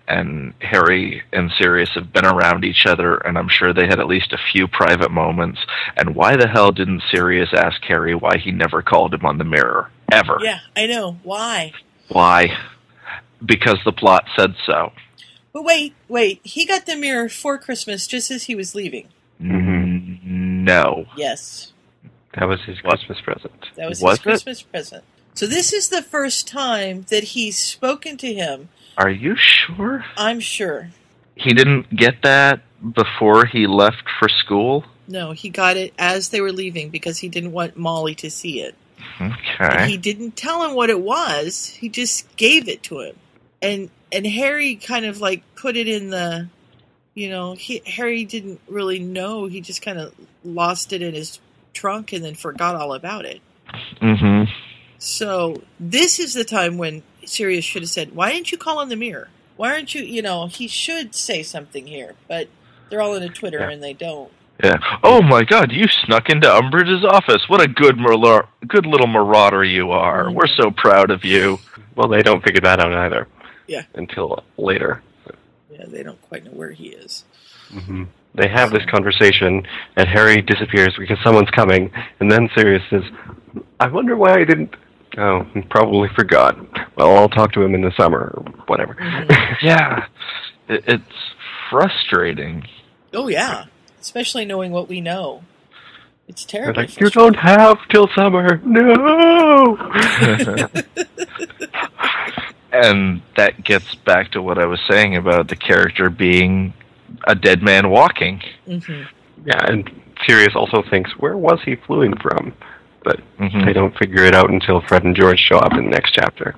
[0.09, 4.07] and Harry and Sirius have been around each other, and I'm sure they had at
[4.07, 5.61] least a few private moments.
[5.97, 9.45] And why the hell didn't Sirius ask Harry why he never called him on the
[9.45, 9.91] mirror?
[10.11, 10.39] Ever.
[10.43, 11.19] Yeah, I know.
[11.23, 11.73] Why?
[12.09, 12.57] Why?
[13.45, 14.93] Because the plot said so.
[15.53, 16.41] But wait, wait.
[16.45, 19.09] He got the mirror for Christmas just as he was leaving.
[19.41, 21.07] Mm, No.
[21.17, 21.73] Yes.
[22.35, 23.53] That was his Christmas present.
[23.77, 24.23] That was, Was his it?
[24.23, 25.05] Christmas present.
[25.35, 28.69] So this is the first time that he's spoken to him.
[28.99, 30.05] Are you sure?
[30.17, 30.91] I'm sure.
[31.35, 32.61] He didn't get that
[32.95, 34.85] before he left for school?
[35.09, 38.61] No, he got it as they were leaving because he didn't want Molly to see
[38.61, 38.75] it.
[39.19, 39.89] And Okay.
[39.89, 41.67] he didn't tell him what it was.
[41.67, 43.17] He just gave it to him.
[43.61, 46.49] And and Harry kind of like put it in the
[47.15, 49.47] you know, he, Harry didn't really know.
[49.47, 51.41] He just kind of lost it in his
[51.75, 53.41] trunk and then forgot all about it.
[54.01, 54.51] Mm-hmm.
[55.05, 58.89] So this is the time when Sirius should have said, "Why didn't you call on
[58.89, 59.31] the mirror?
[59.57, 62.47] Why aren't you?" You know, he should say something here, but
[62.89, 63.71] they're all into Twitter Yeah.
[63.71, 64.31] and they don't.
[64.63, 64.77] Yeah.
[65.03, 65.73] Oh my God!
[65.73, 67.49] You snuck into Umbridge's office.
[67.49, 70.31] What a good mar- good little marauder you are.
[70.31, 71.59] We're so proud of you.
[71.97, 73.27] Well, they don't figure that out either
[73.67, 75.03] Yeah, until later.
[75.69, 77.25] yeah, they don't quite know where he is.
[77.73, 78.05] hmm
[78.37, 79.67] They have this conversation,
[79.97, 81.91] and Harry disappears because someone's coming,
[82.21, 83.03] and then Sirius says,
[83.81, 84.75] "I wonder why I didn't."
[85.19, 86.57] Oh, probably forgot.
[86.97, 88.97] Well, I'll talk to him in the summer or whatever.
[89.63, 90.07] yeah,
[90.69, 91.35] it, it's
[91.71, 92.65] frustrating.
[93.13, 93.67] Oh yeah,
[94.01, 95.43] especially knowing what we know.
[96.29, 96.81] It's terrible.
[96.83, 98.59] like, you don't have till summer.
[98.65, 99.77] No.
[102.73, 106.73] and that gets back to what I was saying about the character being
[107.27, 108.41] a dead man walking.
[108.65, 109.03] hmm
[109.45, 109.91] Yeah, and
[110.27, 112.55] Sirius also thinks, where was he fleeing from?
[113.05, 113.65] But Mhm.
[113.65, 116.55] they don't figure it out until Fred and George show up in the next chapter.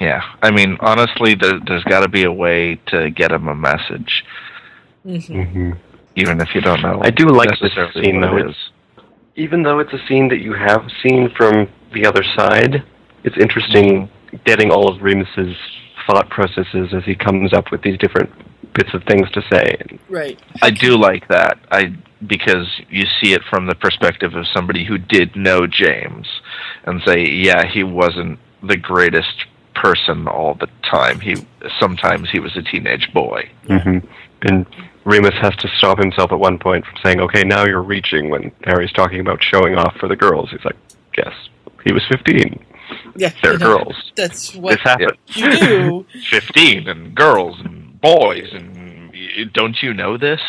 [0.00, 3.54] Yeah, I mean, honestly, there, there's got to be a way to get him a
[3.54, 4.24] message,
[5.06, 5.72] Mm-hmm.
[6.16, 7.00] even if you don't know.
[7.02, 8.36] I do like this scene, though.
[8.36, 8.70] it It's,
[9.36, 12.82] even though it's a scene that you have seen from the other side,
[13.24, 14.08] it's interesting
[14.44, 15.56] getting all of Remus's
[16.06, 18.30] thought processes as he comes up with these different
[18.78, 19.98] bits of things to say.
[20.08, 20.38] Right.
[20.62, 21.58] I do like that.
[21.70, 26.26] I because you see it from the perspective of somebody who did know James
[26.84, 31.20] and say, yeah, he wasn't the greatest person all the time.
[31.20, 31.36] He
[31.78, 33.50] sometimes he was a teenage boy.
[33.66, 33.98] hmm
[34.42, 34.66] And
[35.04, 38.52] Remus has to stop himself at one point from saying, "Okay, now you're reaching." When
[38.64, 40.76] Harry's talking about showing off for the girls, he's like,
[41.16, 41.32] "Yes,
[41.84, 42.64] he was 15.
[43.16, 44.12] Yeah, They're you know, girls.
[44.16, 46.06] That's what this happened." you do.
[46.30, 49.12] Fifteen and girls and boys and
[49.52, 50.40] don't you know this?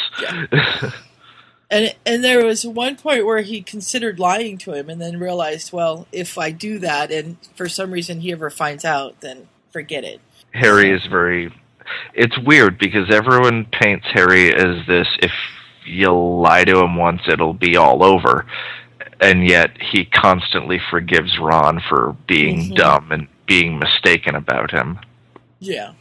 [1.71, 5.71] And and there was one point where he considered lying to him, and then realized,
[5.71, 10.03] well, if I do that, and for some reason he ever finds out, then forget
[10.03, 10.19] it.
[10.51, 11.53] Harry is very.
[12.15, 15.07] It's weird because everyone paints Harry as this.
[15.21, 15.31] If
[15.85, 18.47] you lie to him once, it'll be all over,
[19.19, 22.75] and yet he constantly forgives Ron for being Mhm.
[22.77, 24.97] dumb and being mistaken about him.
[25.59, 25.91] Yeah.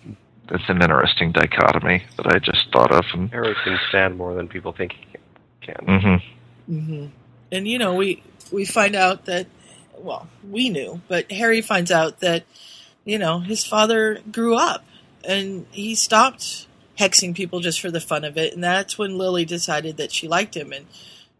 [0.50, 3.04] That's an interesting dichotomy that I just thought of.
[3.12, 5.18] And Harry can stand more than people think he
[5.60, 5.86] can.
[5.86, 6.74] Mm-hmm.
[6.74, 7.06] Mm-hmm.
[7.52, 9.46] And you know, we we find out that,
[9.96, 12.44] well, we knew, but Harry finds out that,
[13.04, 14.84] you know, his father grew up,
[15.24, 16.66] and he stopped
[16.98, 20.28] hexing people just for the fun of it, and that's when Lily decided that she
[20.28, 20.86] liked him, and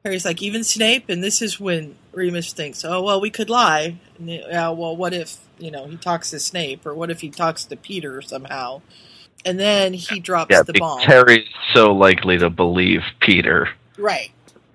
[0.04, 3.98] Harry's like, even Snape, and this is when Remus thinks, oh well, we could lie,
[4.18, 7.30] and, yeah, well, what if you know he talks to Snape, or what if he
[7.30, 8.82] talks to Peter somehow,
[9.44, 11.00] and then he drops yeah, the bomb.
[11.00, 13.68] Harry's so likely to believe Peter.
[13.96, 14.30] Right.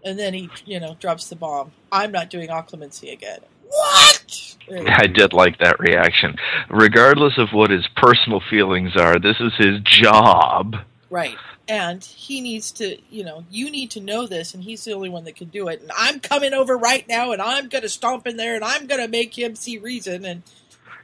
[0.05, 1.71] And then he, you know, drops the bomb.
[1.91, 3.39] I'm not doing occlumency again.
[3.67, 4.55] What?
[4.87, 6.35] I did like that reaction.
[6.69, 10.75] Regardless of what his personal feelings are, this is his job.
[11.09, 11.37] Right.
[11.67, 15.09] And he needs to, you know, you need to know this, and he's the only
[15.09, 15.81] one that can do it.
[15.81, 18.85] And I'm coming over right now, and I'm going to stomp in there, and I'm
[18.87, 20.25] going to make him see reason.
[20.25, 20.43] And,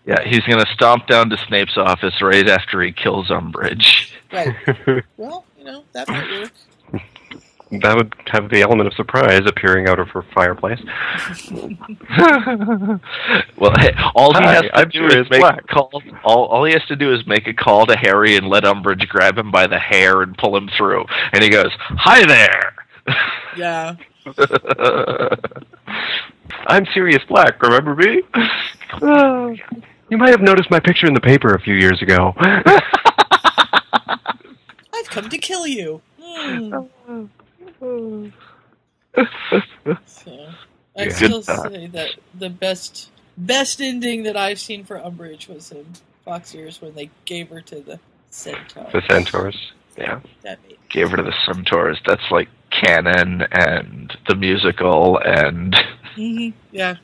[0.09, 4.11] Yeah, he's going to stomp down to Snape's office right after he kills Umbridge.
[4.33, 4.55] right.
[5.17, 6.51] well, you know, that might work.
[7.83, 10.79] That would have the element of surprise appearing out of her fireplace.
[13.55, 15.59] well, hey, all he Hi, has to I'm do is make Black.
[15.59, 16.01] a call.
[16.23, 19.07] All, all he has to do is make a call to Harry and let Umbridge
[19.07, 21.05] grab him by the hair and pull him through.
[21.31, 22.73] And he goes, "Hi there."
[23.55, 23.95] Yeah.
[26.65, 28.23] I'm Sirius Black, remember me?
[30.09, 32.33] You might have noticed my picture in the paper a few years ago.
[34.93, 36.01] I've come to kill you.
[36.21, 36.75] Hmm.
[40.05, 40.49] So,
[40.97, 41.09] I Yeah.
[41.09, 45.85] still say that the best best ending that I've seen for Umbridge was in
[46.25, 48.87] Fox Years when they gave her to the centaur.
[48.91, 49.55] the centaurs.
[49.97, 50.19] Yeah.
[50.43, 51.99] That made Gave her to the Centaurs.
[52.05, 55.75] That's like canon and the musical and
[56.15, 56.95] hmm Yeah,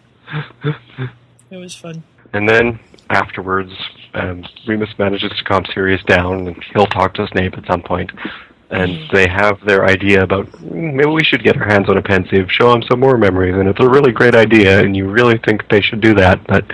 [1.51, 2.03] it was fun.
[2.33, 3.71] And then afterwards,
[4.13, 8.11] um, Remus manages to calm Sirius down, and he'll talk to Snape at some point.
[8.71, 12.01] And they have their idea about "Mm, maybe we should get our hands on a
[12.01, 15.37] Pensieve, show them some more memories, and it's a really great idea, and you really
[15.37, 16.65] think they should do that, but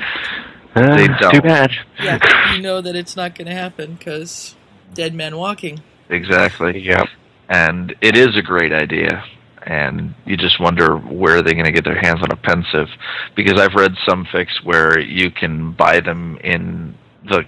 [0.75, 1.33] uh, They don't.
[1.33, 1.71] too bad.
[2.01, 2.17] Yeah,
[2.55, 4.55] you know that it's not going to happen because
[4.93, 5.81] dead man walking.
[6.09, 6.79] exactly.
[6.79, 7.03] Yeah.
[7.49, 9.25] And it is a great idea.
[9.63, 12.89] And you just wonder where they're going to get their hands on a Pensieve,
[13.35, 17.45] because I've read some fics where you can buy them in the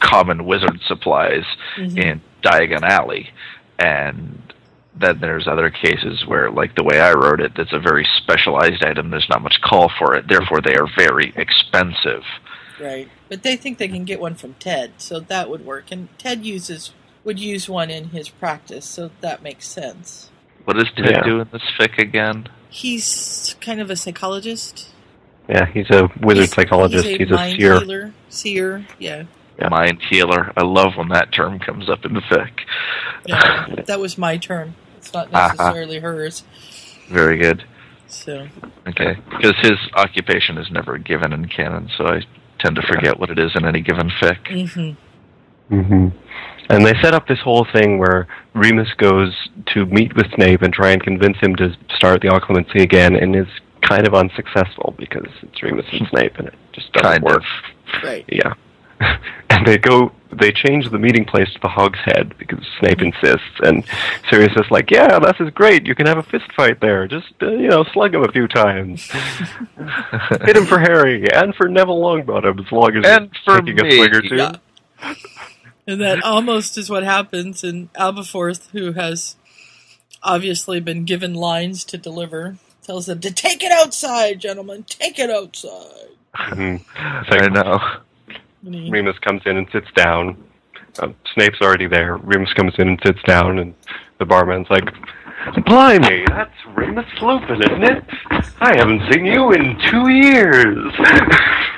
[0.00, 1.44] common wizard supplies
[1.76, 1.96] Mhm.
[1.98, 3.30] in Diagon Alley,
[3.78, 4.42] and
[4.94, 8.84] then there's other cases where, like the way I wrote it, that's a very specialized
[8.84, 9.10] item.
[9.10, 10.26] There's not much call for it.
[10.28, 12.24] Therefore, they are very expensive.
[12.80, 13.08] Right.
[13.28, 15.92] But they think they can get one from Ted, so that would work.
[15.92, 16.92] And Ted uses
[17.22, 20.30] would use one in his practice, so that makes sense.
[20.64, 21.22] What does Ted Yeah.
[21.24, 22.48] do in this fic again?
[22.68, 24.88] He's kind of a psychologist.
[25.48, 27.04] Yeah, he's a wizard psychologist.
[27.04, 27.78] He's a, He's a, mind seer.
[27.80, 28.12] healer.
[28.28, 29.24] Seer, yeah.
[29.70, 30.52] Mind healer.
[30.56, 32.50] I love when that term comes up in the fic.
[33.26, 33.66] Yeah.
[33.86, 34.74] that was my term.
[34.96, 35.48] It's not Uh-huh.
[35.52, 36.42] necessarily hers.
[37.08, 37.64] Very good.
[38.08, 38.48] So
[38.86, 42.20] Okay, because his occupation is never given in canon, so I
[42.58, 44.38] tend to forget what it is in any given fic.
[44.48, 44.92] hmm
[45.82, 46.08] hmm
[46.68, 49.34] And they set up this whole thing where Remus goes
[49.74, 53.34] to meet with Snape and try and convince him to start the Occlumency again, and
[53.36, 53.46] is
[53.82, 57.38] kind of unsuccessful because it's Remus and Snape, and it just doesn't Kind work.
[57.42, 58.02] of.
[58.04, 58.24] Right.
[58.28, 58.54] Yeah.
[59.50, 63.58] and they go, they change the meeting place to the Hog's Head because Snape insists,
[63.64, 63.84] and
[64.30, 65.84] Sirius is like, "Yeah, this is great.
[65.86, 67.08] You can have a fist fight there.
[67.08, 69.10] Just uh, you know, slug him a few times.
[70.44, 73.80] Hit him for Harry and for Neville Longbottom, as long as And you're for taking
[73.80, 73.96] a me.
[73.96, 74.52] swig or two." Yeah.
[75.86, 77.64] And that almost is what happens.
[77.64, 79.36] And Aberforth, who has
[80.22, 84.84] obviously been given lines to deliver, tells them to take it outside, gentlemen.
[84.88, 86.10] Take it outside.
[86.34, 86.84] Mhm.
[86.94, 87.80] I know.
[88.90, 90.36] Remus comes in and sits down.
[91.00, 92.16] Um, Snape's already there.
[92.16, 93.74] Remus comes in and sits down, and
[94.18, 94.88] the barman's like,
[95.66, 98.04] Blimey, that's Remus Lupin, isn't it?
[98.60, 100.92] I haven't seen you in two years.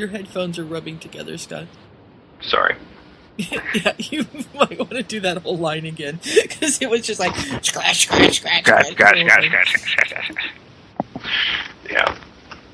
[0.00, 1.68] Your headphones are rubbing together, Scott.
[2.40, 2.74] Sorry.
[3.36, 7.36] yeah, you might want to do that whole line again because it was just like
[7.62, 10.32] scratch, scratch, scratch, Scratch, scratch, the scratch, scratch, scratch,
[11.90, 12.18] Yeah.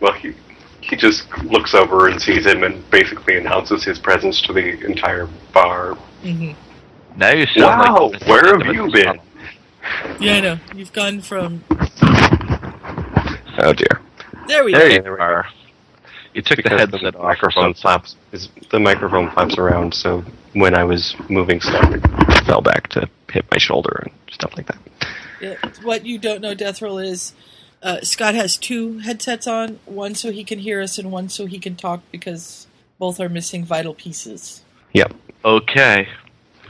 [0.01, 0.35] Well, he
[0.81, 5.29] he just looks over and sees him and basically announces his presence to the entire
[5.53, 5.97] bar.
[6.23, 6.53] Mm-hmm.
[7.17, 9.21] Now you sound Wow, like where have you been?
[10.21, 10.61] Yeah, I know.
[10.75, 11.65] You've gone from
[13.59, 14.01] Oh dear.
[14.47, 14.95] there we There go.
[15.11, 15.47] you are.
[16.37, 17.25] You took the because headset the off.
[17.25, 22.03] microphone flaps is the microphone flaps around so when i was moving stuff it
[22.45, 24.79] fell back to hit my shoulder and stuff like that
[25.41, 27.35] Yeah, what you don't know, Death Roll, is
[27.83, 31.45] uh, Scott has two headsets on, one so he can hear us and one so
[31.47, 32.67] he can talk because
[32.99, 34.63] both are missing vital pieces.
[34.93, 35.13] yep
[35.45, 36.09] Okay.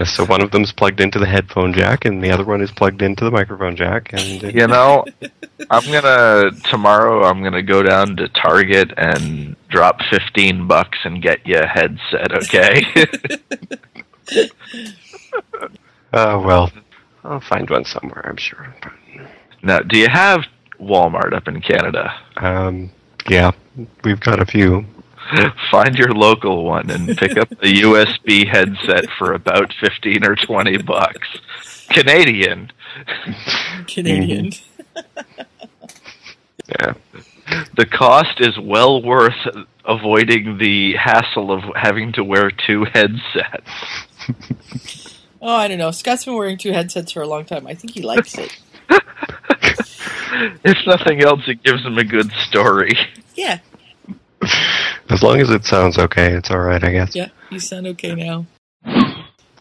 [0.05, 3.01] So one of them's plugged into the headphone jack and the other one is plugged
[3.03, 5.05] into the microphone jack and uh, You know,
[5.71, 7.25] I'm gonna tomorrow.
[7.25, 12.33] I'm gonna go down to Target and drop fifteen bucks and get you a headset.
[12.35, 12.85] Okay.
[16.13, 16.71] oh well
[17.25, 18.75] i'll find one somewhere i'm sure
[19.63, 20.41] now, do you have
[20.81, 22.13] Walmart up in Canada?
[22.37, 22.91] um
[23.29, 23.53] yeah
[24.05, 24.85] we've got a few
[25.71, 30.79] Find your local one and pick up a USB headset for about fifteen or twenty
[30.79, 31.29] bucks.
[31.91, 32.73] Canadian.
[33.87, 34.53] Canadian.
[36.69, 36.95] yeah
[37.77, 39.47] The cost is well worth
[39.85, 43.71] avoiding the hassle of having to wear two headsets.
[45.41, 45.93] Oh, I don't know.
[45.93, 47.67] Scott's been wearing two headsets for a long time.
[47.69, 48.59] I think he likes it.
[50.65, 52.99] If nothing else, it gives him a good story.
[53.35, 53.61] Yeah,
[55.11, 57.29] as long as it sounds okay it's all right i guess yeah.
[57.51, 58.47] You sound okay now.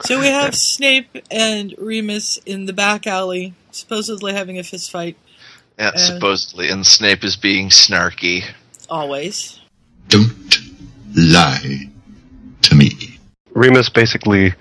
[0.02, 5.18] So we have Snape and Remus in the back alley, supposedly having a fist fight.
[5.78, 6.70] Yeah, Uh, supposedly.
[6.70, 8.44] And Snape is being snarky.
[8.90, 9.60] Always.
[10.10, 10.34] Don't
[11.16, 11.90] lie
[12.64, 13.20] to me.
[13.54, 14.54] Remus basically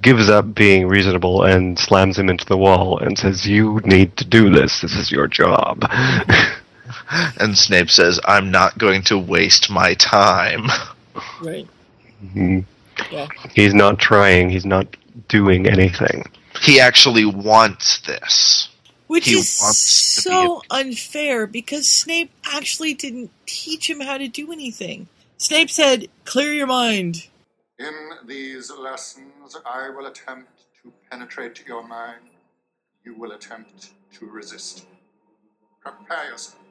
[0.00, 4.24] gives up being reasonable and slams him into the wall and says, You need to
[4.24, 4.80] do this.
[4.80, 5.88] This is your job.
[7.40, 10.66] And Snape says, I'm not going to waste my time.
[11.40, 11.68] Right.
[12.24, 12.64] Mhm.
[13.10, 13.28] Yeah.
[13.54, 14.96] He's not trying, he's not
[15.28, 16.30] doing anything.
[16.62, 18.68] He actually wants this.
[19.06, 24.28] Which He is wants to so unfair because Snape actually didn't teach him how to
[24.28, 25.08] do anything.
[25.36, 27.28] Snape said, "Clear your mind."
[27.78, 30.50] In these lessons, I will attempt
[30.82, 32.30] to penetrate your mind.
[33.04, 34.86] You will attempt to resist.
[35.82, 36.63] Prepare yourself.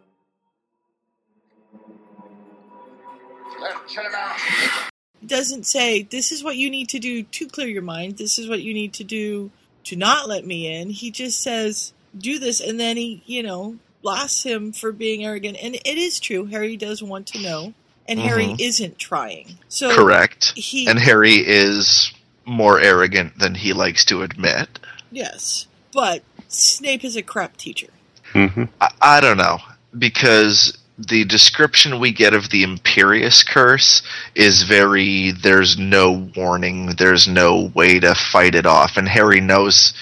[5.22, 8.18] It doesn't say this is what you need to do to clear your mind.
[8.18, 9.52] This is what you need to do
[9.86, 10.90] to not let me in.
[10.90, 15.58] He just says, "Do this," and then he, you know, blasts him for being arrogant.
[15.62, 16.46] And it is true.
[16.46, 17.74] Harry does want to know,
[18.08, 18.60] and Harry Mhm.
[18.60, 19.58] isn't trying.
[19.70, 20.52] So Correct.
[20.58, 22.12] He, And Harry is
[22.46, 24.80] more arrogant than he likes to admit.
[25.12, 27.88] yes, but Snape is a crap teacher.
[28.34, 28.66] Mm-hmm.
[28.82, 29.60] I, I don't know
[29.98, 34.04] because the description we get of the Imperius curse
[34.36, 39.94] is very there's no warning, there's no way to fight it off, and Harry knows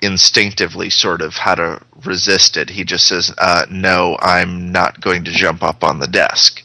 [0.00, 2.70] instinctively sort of how to resist it.
[2.70, 6.62] He just says, uh, "No, I'm not going to jump up on the desk."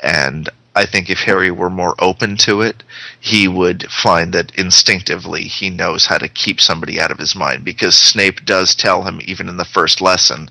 [0.00, 2.84] And I think if Harry were more open to it,
[3.18, 7.64] he would find that instinctively he knows how to keep somebody out of his mind
[7.64, 10.48] because Snape does tell him even in the first lesson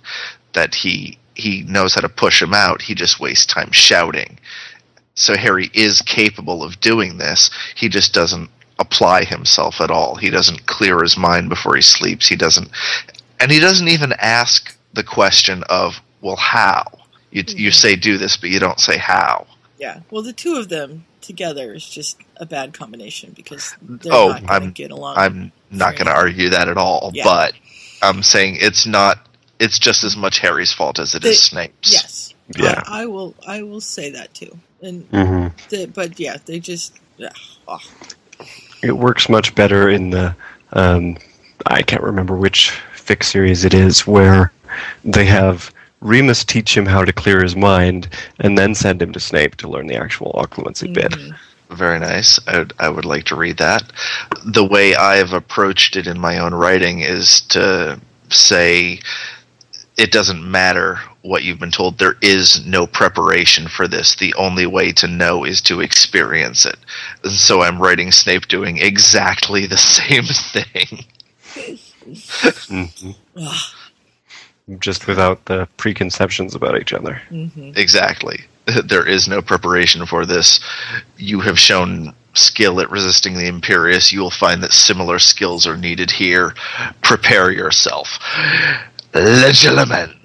[0.51, 2.81] that he he knows how to push him out.
[2.81, 4.39] He just wastes time shouting.
[5.15, 7.49] So Harry is capable of doing this.
[7.75, 8.49] He just doesn't
[8.79, 10.15] apply himself at all.
[10.15, 12.27] He doesn't clear his mind before he sleeps.
[12.27, 12.69] He doesn't
[13.39, 16.83] and he doesn't even ask the question of, well, how?
[17.31, 17.71] You you mm-hmm.
[17.71, 19.47] say do this but you don't say how.
[19.79, 20.01] Yeah.
[20.09, 24.37] Well, the two of them together is just a bad combination because they're oh, not
[24.37, 25.17] going to I'm get along.
[25.17, 27.11] I'm not going to argue that at all.
[27.13, 27.23] Yeah.
[27.23, 27.53] But
[28.01, 29.26] I'm saying it's not.
[29.59, 31.93] It's just as much Harry's fault as it is They- Snape's.
[31.93, 32.33] Yes.
[32.57, 32.81] Yeah.
[32.85, 33.35] I, I will.
[33.45, 34.57] I will say that too.
[34.81, 35.51] And Mhm.
[35.69, 36.93] the, but yeah, they just.
[37.17, 37.29] Yeah.
[37.67, 37.79] Oh.
[38.83, 40.35] It works much better in the
[40.73, 41.17] um,
[41.65, 44.51] I can't remember which fic series it is where
[45.03, 48.07] they have Remus teach him how to clear his mind
[48.39, 51.15] and then send him to Snape to learn the actual occlumency bit.
[51.71, 52.39] Very nice.
[52.47, 53.83] I would, I would like to read that.
[54.45, 58.99] The way I've approached it in my own writing is to say
[59.97, 61.97] it doesn't matter what you've been told.
[61.97, 64.15] There is no preparation for this.
[64.15, 66.77] The only way to know is to experience it.
[67.23, 71.05] And so I'm writing Snape doing exactly the same thing.
[72.69, 73.15] Mhm.
[74.79, 77.21] Just without the preconceptions about each other.
[77.75, 78.45] Exactly.
[78.83, 80.59] There is no preparation for this.
[81.17, 84.11] You have shown skill at resisting the Imperius.
[84.11, 86.53] You will find that similar skills are needed here.
[87.01, 88.19] Prepare yourself.
[89.21, 90.17] Legilimens.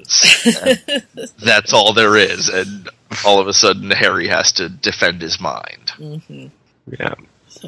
[1.38, 2.48] That's all there is.
[2.48, 2.88] And
[3.24, 5.92] all of a sudden, Harry has to defend his mind.
[5.98, 6.46] Mm-hmm.
[6.98, 7.14] Yeah.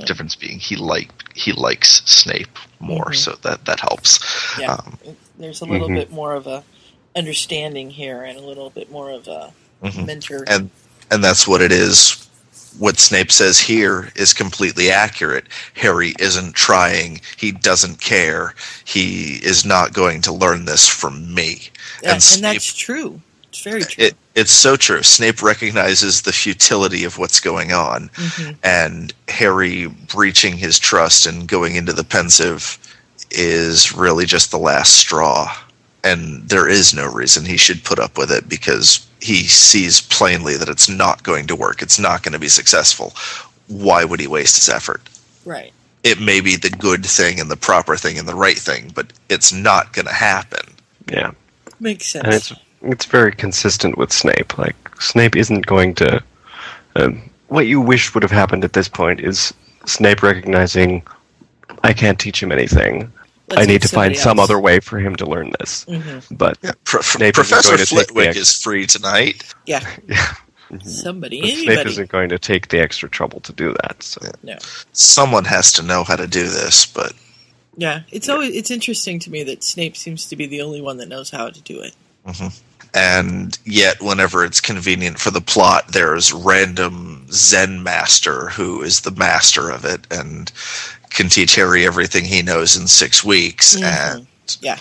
[0.06, 3.16] Difference being he like he likes Snape more, Mhm.
[3.16, 4.18] so that that helps.
[4.58, 4.72] Yeah.
[4.74, 4.98] Um,
[5.38, 5.94] There's a little Mhm.
[5.96, 6.64] bit more of a
[7.14, 10.06] understanding here, and a little bit more of a Mhm.
[10.06, 10.44] mentor.
[10.48, 10.70] and
[11.10, 12.23] and that's what it is.
[12.78, 15.46] What Snape says here is completely accurate.
[15.74, 17.20] Harry isn't trying.
[17.36, 18.54] He doesn't care.
[18.84, 21.68] He is not going to learn this from me.
[22.02, 23.20] Yeah, and, Snape, that's true.
[23.48, 24.06] It's very true.
[24.06, 25.02] it, it's so true.
[25.04, 28.56] Snape recognizes the futility of what's going on, Mhm.
[28.64, 32.76] and Harry breaching his trust and going into the Pensieve
[33.30, 35.56] is really just the last straw.
[36.02, 40.54] And there is no reason he should put up with it because he sees plainly
[40.58, 41.80] that it's not going to work.
[41.80, 43.14] It's not going to be successful.
[43.68, 45.00] Why would he waste his effort?
[45.46, 45.72] Right.
[46.02, 49.14] It may be the good thing and the proper thing and the right thing, but
[49.30, 50.60] it's not going to happen.
[51.08, 51.32] Yeah.
[51.80, 52.24] Makes sense.
[52.26, 54.58] And it's it's very consistent with Snape.
[54.58, 56.22] Like Snape isn't going to.
[56.96, 59.54] Um, what you wish would have happened at this point is
[59.86, 61.02] Snape recognizing,
[61.82, 63.10] I can't teach him anything.
[63.48, 65.84] Let's I need to find somebody some other way for him to learn this.
[65.86, 66.24] Mhm.
[66.36, 69.44] But Pro- Snape Professor going to take the Flitwick ex- is free tonight.
[69.66, 69.86] Yeah.
[70.84, 74.02] Somebody, but Snape isn't going to take the extra trouble to do that.
[74.02, 74.56] So No.
[74.92, 77.12] Someone has to know how to do this, but
[77.76, 80.96] Yeah, it's always it's interesting to me that Snape seems to be the only one
[80.98, 81.94] that knows how to do it.
[82.26, 82.58] Mhm.
[82.94, 89.10] And yet, whenever it's convenient for the plot, there's random Zen master who is the
[89.10, 90.50] master of it and
[91.14, 93.76] can teach Harry everything he knows in six weeks.
[93.76, 93.82] Mhm.
[93.84, 94.26] And
[94.60, 94.78] Yeah,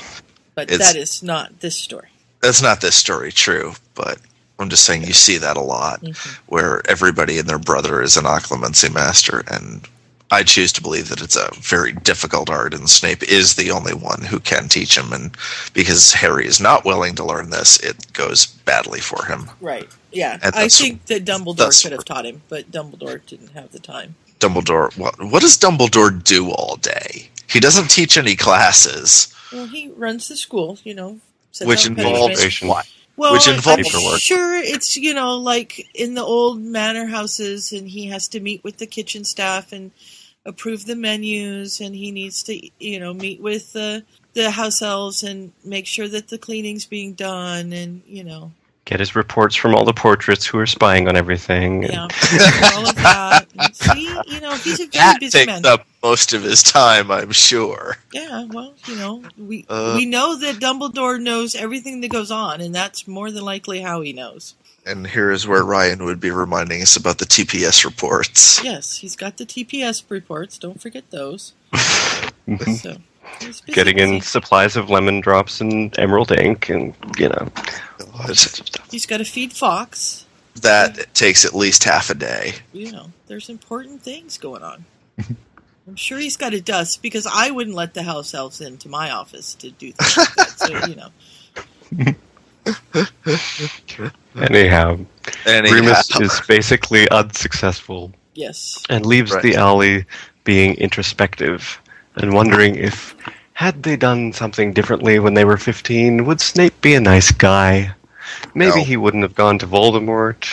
[0.56, 2.10] but that is not this story.
[2.42, 4.20] that's not this story true, but
[4.60, 6.16] I'm just saying you see that a lot, Mhm.
[6.48, 9.88] where everybody and their brother is an occlumency master, and
[10.32, 13.94] I choose to believe that it's a very difficult art, and Snape is the only
[13.94, 15.36] one who can teach him, and
[15.74, 19.50] because Harry is not willing to learn this, it goes badly for him.
[19.62, 19.88] Right.
[20.12, 24.16] Yeah, I think that Dumbledore could have taught him, but Dumbledore didn't have the time.
[24.44, 27.30] Dumbledore, what, what does Dumbledore do all day?
[27.50, 31.20] He doesn't teach any classes, Well, he runs the school, you know.
[31.62, 32.88] which out involves what?
[33.16, 37.72] Well, which I'm- involves I'm sure it's you know like in the old manor houses,
[37.72, 39.92] and he has to meet with the kitchen staff and
[40.46, 45.22] approve the menus, and he needs to you know meet with the the house elves
[45.22, 48.52] and make sure that the cleaning's being done, and you know
[48.86, 51.86] get his reports from all the portraits who are spying on everything.
[51.86, 51.94] and-
[52.34, 53.46] yeah, all of that.
[53.58, 55.66] And see, you know he's a very That busy takes man.
[55.66, 57.98] up most of his time, I'm sure.
[58.12, 59.94] Yeah, well, you know, we Uh.
[59.98, 64.02] we know that Dumbledore knows everything that goes on, and that's more than likely how
[64.02, 64.56] he knows.
[64.86, 68.62] And here is where Ryan would be reminding us about the TPS reports.
[68.62, 70.58] Yes, he's got the TPS reports.
[70.58, 71.54] Don't forget those.
[72.82, 72.98] So
[73.40, 77.50] busy, Getting in supplies of lemon drops and emerald ink, and you know,
[78.14, 78.92] all sorts of stuff.
[78.92, 80.26] He's got to feed Fawkes.
[80.62, 82.54] That takes at least half a day.
[82.74, 84.86] You know, there's important things going on.
[85.88, 89.12] I'm sure he's got to dust because I wouldn't let the house elves into my
[89.12, 90.50] office to do things like that.
[90.60, 90.86] So
[92.04, 92.16] you know,
[94.36, 95.00] Anyhow,
[95.46, 95.76] Anyhow.
[95.76, 98.82] Remus is basically unsuccessful yes.
[98.90, 99.44] and leaves Right.
[99.44, 100.06] the alley
[100.44, 101.82] being introspective
[102.16, 103.16] and wondering if,
[103.54, 107.94] had they done something differently when they were 15, would Snape be a nice guy?
[108.56, 108.84] Maybe No.
[108.84, 110.46] he wouldn't have gone to Voldemort.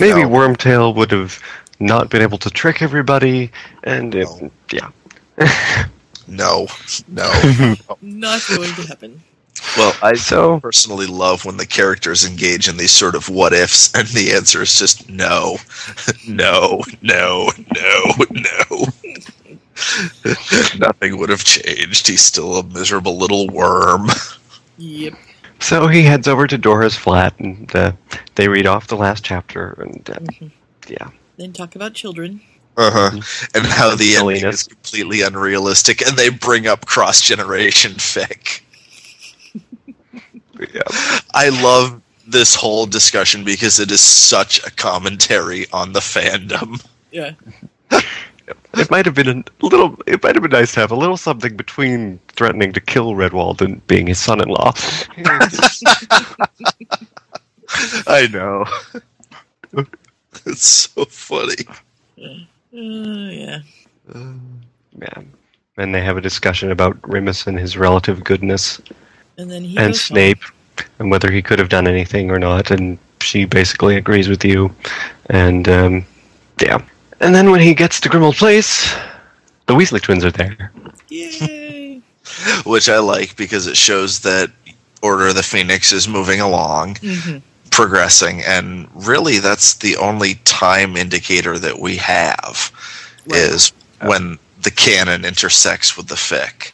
[0.00, 0.28] Maybe No.
[0.28, 1.38] Wormtail would have
[1.80, 3.50] not been able to trick everybody.
[3.84, 4.28] And it,
[4.72, 4.90] yeah.
[6.28, 6.68] No,
[7.08, 7.30] no.
[8.00, 9.22] Not going to happen.
[9.76, 13.92] Well, I So- personally love when the characters engage in these sort of what ifs,
[13.94, 15.58] and the answer is just no,
[16.28, 18.86] no, no, no, no.
[20.78, 22.06] Nothing would have changed.
[22.06, 24.08] He's still a miserable little worm.
[24.78, 25.14] Yep.
[25.62, 27.92] So he heads over to Dora's flat and uh,
[28.34, 29.80] they read off the last chapter.
[29.80, 30.48] And uh,
[30.88, 31.10] yeah.
[31.36, 32.40] Then talk about children.
[32.76, 33.20] Uh huh.
[33.54, 38.62] And how the ending is completely unrealistic, and they bring up cross generation fic.
[40.58, 40.82] yeah.
[41.34, 46.82] I love this whole discussion because it is such a commentary on the fandom.
[47.10, 47.32] Yeah.
[48.74, 49.98] It might have been a little.
[50.06, 53.60] It might have been nice to have a little something between threatening to kill Redwald
[53.60, 54.72] and being his son-in-law.
[58.06, 58.64] I know.
[60.46, 61.66] it's so funny.
[62.18, 63.58] Uh, yeah.
[64.14, 65.22] yeah.
[65.76, 68.80] And they have a discussion about Remus and his relative goodness,
[69.38, 70.42] And then he and goes Snape,
[70.98, 72.70] and whether he could have done anything or not.
[72.70, 74.74] And she basically agrees with you.
[75.26, 76.06] And um,
[76.60, 76.82] yeah.
[77.22, 78.94] And then when he gets to Grimmauld Place,
[79.66, 80.72] the Weasley twins are there.
[81.08, 82.00] Yay!
[82.64, 84.50] Which I like because it shows that
[85.02, 87.38] Order of the Phoenix is moving along, hmm
[87.72, 92.70] progressing, and really that's the only time indicator that we have
[93.26, 96.71] is when the canon intersects with the fic.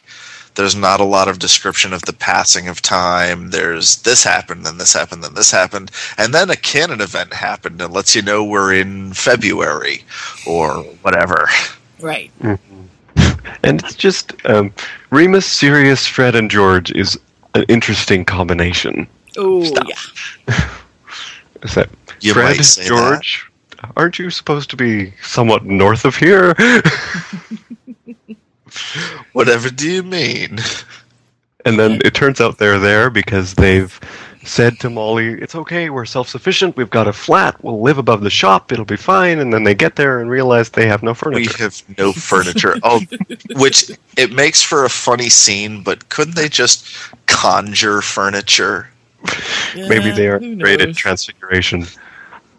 [0.59, 3.51] There's not a lot of description of the passing of time.
[3.51, 7.81] There's this happened, then this happened, then this happened, and then a canon event happened
[7.81, 10.03] and lets you know we're in February
[10.45, 11.47] or whatever.
[12.01, 12.29] Right.
[12.43, 12.59] And
[13.63, 14.73] it's just um,
[15.11, 17.17] Remus, Sirius, Fred, and George is
[17.53, 19.07] an interesting combination.
[19.37, 20.57] Oh yeah.
[21.63, 21.89] Is that
[22.19, 23.49] You Fred, might say George?
[23.95, 26.53] Aren't you supposed to be somewhat north of here?
[29.33, 30.59] Whatever do you mean?
[31.65, 33.99] and then it turns out they're there because they've
[34.43, 36.77] said to Molly, "It's okay, we're self-sufficient.
[36.77, 37.61] We've got a flat.
[37.63, 38.71] We'll live above the shop.
[38.71, 41.51] It'll be fine." And then they get there and realize they have no furniture.
[41.57, 42.77] We have no furniture.
[42.83, 43.01] Oh,
[43.55, 46.87] which it makes for a funny scene, but couldn't they just
[47.27, 48.89] conjure furniture?
[49.75, 51.85] Maybe they are who great at transfiguration.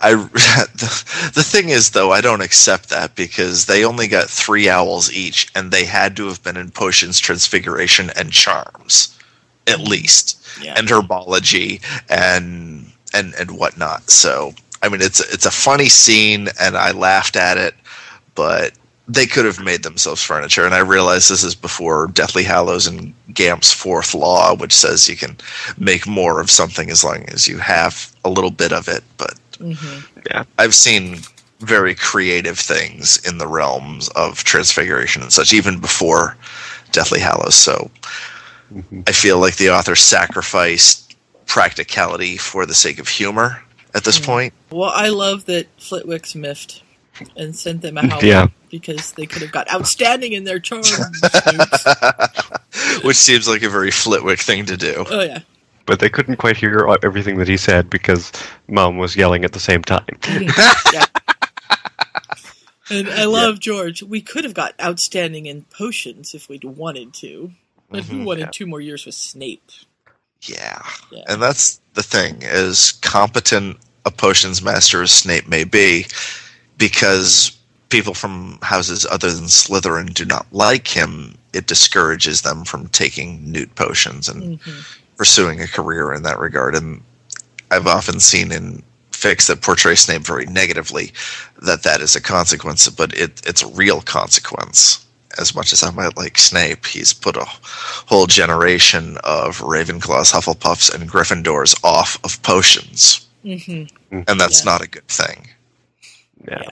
[0.00, 4.68] I the, the thing is though, I don't accept that because they only got three
[4.68, 9.16] owls each, and they had to have been in potions, transfiguration, and charms,
[9.66, 10.74] at least, Yeah.
[10.76, 14.10] and herbology and and and whatnot.
[14.10, 17.74] So I mean, it's it's a funny scene, and I laughed at it,
[18.34, 18.72] but
[19.08, 20.64] they could have made themselves furniture.
[20.64, 25.16] And I realize this is before Deathly Hallows and Gamp's fourth law, which says you
[25.16, 25.36] can
[25.78, 29.34] make more of something as long as you have a little bit of it, but.
[29.60, 30.44] Hmm Yeah.
[30.58, 31.18] I've seen
[31.60, 36.36] very creative things in the realms of transfiguration and such, even before
[36.92, 37.54] Deathly Hallows.
[37.54, 37.90] So
[39.06, 41.16] I feel like the author sacrificed
[41.46, 43.62] practicality for the sake of humor
[43.94, 44.54] at this point.
[44.70, 46.82] Well, I love that Flitwick's miffed
[47.36, 48.46] and sent them a howl Yeah.
[48.70, 50.88] because they could have got outstanding in their charms.
[53.02, 55.04] Which seems like a very Flitwick thing to do.
[55.10, 55.40] oh yeah.
[55.90, 58.30] But they couldn't quite hear everything that he said because
[58.68, 60.06] Mom was yelling at the same time.
[60.92, 61.04] yeah.
[62.90, 64.00] And I love George.
[64.00, 67.50] We could have got outstanding in potions if we'd wanted to,
[67.90, 68.24] but who Mhm.
[68.24, 68.50] wanted Yeah.
[68.52, 69.68] two more years with Snape?
[70.42, 70.80] Yeah.
[71.10, 71.24] Yeah.
[71.28, 76.06] And that's the thing, as competent a potions master as Snape may be,
[76.78, 77.50] because
[77.88, 83.50] people from houses other than Slytherin do not like him, it discourages them from taking
[83.50, 84.60] newt potions and
[85.20, 86.74] pursuing a career in that regard.
[86.74, 87.02] And
[87.70, 88.82] I've often seen in
[89.12, 91.12] fics that portray Snape very negatively
[91.60, 95.04] that that is a consequence, but it, it's a real consequence.
[95.38, 100.94] As much as I might like Snape, he's put a whole generation of Ravenclaws, Hufflepuffs,
[100.94, 104.20] and Gryffindors off of potions, Mm-hmm.
[104.26, 105.48] and that's not a good thing.
[106.48, 106.70] Yeah.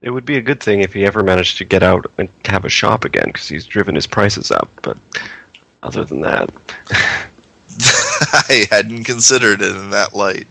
[0.00, 2.64] It would be a good thing if he ever managed to get out and have
[2.64, 4.70] a shop again because he's driven his prices up.
[4.82, 4.98] But
[5.82, 6.50] other than that,
[8.32, 10.46] I hadn't considered it in that light.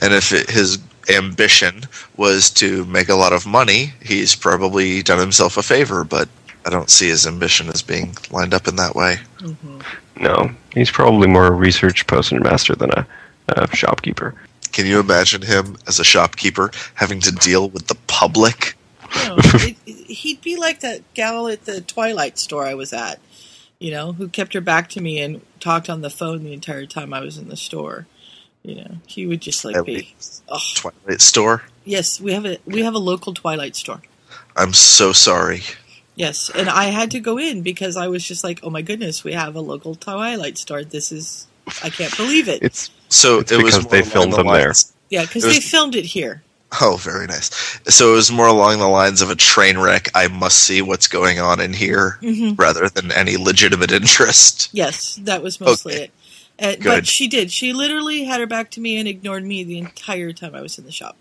[0.00, 1.82] And if it, his ambition
[2.16, 6.28] was to make a lot of money, he's probably done himself a favor, but
[6.66, 9.16] I don't see his ambition as being lined up in that way.
[9.38, 9.80] Mm-hmm.
[10.22, 13.06] No, he's probably more a research potions master than a,
[13.48, 14.34] a shopkeeper.
[14.72, 18.76] Can you imagine him as a shopkeeper having to deal with the public?
[19.24, 23.18] No, it, he'd be like that gal at the Twilight store I was at,
[23.80, 26.86] you know, who kept her back to me and talked on the phone the entire
[26.86, 28.06] time I was in the store.
[28.62, 30.14] You know, he would just like be.
[30.48, 31.62] Oh, Twilight store?
[31.84, 34.02] yes, we have a we have a local Twilight store.
[34.56, 35.62] I'm so sorry.
[36.16, 39.22] Yes, and I had to go in because I was just like, oh my goodness,
[39.22, 40.82] we have a local Twilight store.
[40.82, 41.46] This is
[41.82, 42.62] I can't believe it.
[42.62, 45.60] It's So it's it was because more they filmed the them lines- yeah, because they
[45.60, 46.42] filmed it here.
[46.82, 47.48] Oh, very nice.
[47.88, 50.10] So it was more along the lines of a train wreck.
[50.14, 52.58] I must see what's going on in here, Mhm.
[52.58, 54.68] rather than any legitimate interest.
[54.72, 56.10] Yes, that was mostly Okay.
[56.58, 56.80] it.
[56.80, 57.50] Uh, but she did.
[57.50, 60.76] She literally had her back to me and ignored me the entire time I was
[60.76, 61.16] in the shop.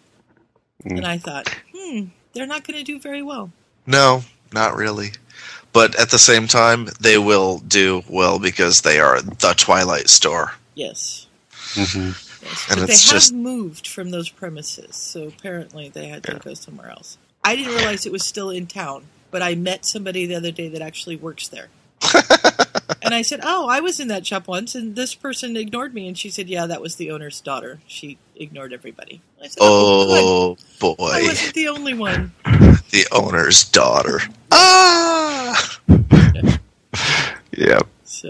[0.83, 0.97] Mm.
[0.97, 3.51] And I thought, hmm, they're not going to do very well.
[3.85, 5.11] No, not really.
[5.73, 10.53] But at the same time, they will do well because they are the Twilight Store.
[10.75, 11.27] Yes.
[11.73, 12.11] Mm-hmm.
[12.69, 16.53] And but they it's have moved from those premises, so apparently they had to go
[16.53, 17.17] somewhere else.
[17.43, 20.67] I didn't realize it was still in town, but I met somebody the other day
[20.69, 21.69] that actually works there.
[23.01, 26.07] and I said, "Oh, I was in that shop once, and this person ignored me."
[26.07, 27.79] And she said, "Yeah, that was the owner's daughter.
[27.87, 30.79] She ignored everybody." I said, oh good.
[30.79, 34.21] boy, I wasn't the only one." the owner's daughter.
[34.51, 35.79] Ah!
[37.57, 37.79] Yeah.
[38.03, 38.29] So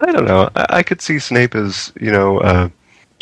[0.00, 0.50] I don't know.
[0.56, 2.68] I, I could see Snape as you know, uh,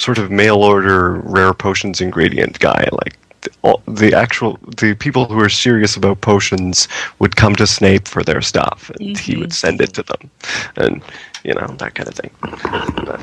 [0.03, 2.89] sort of mail order rare potions ingredient guy.
[2.93, 6.89] Like the, all, the actual the people who are serious about potions
[7.21, 9.41] would come to Snape for their stuff, and he Mhm.
[9.41, 10.31] would send it to them,
[10.77, 11.03] and
[11.45, 12.31] you know that kind of thing.
[13.07, 13.21] But,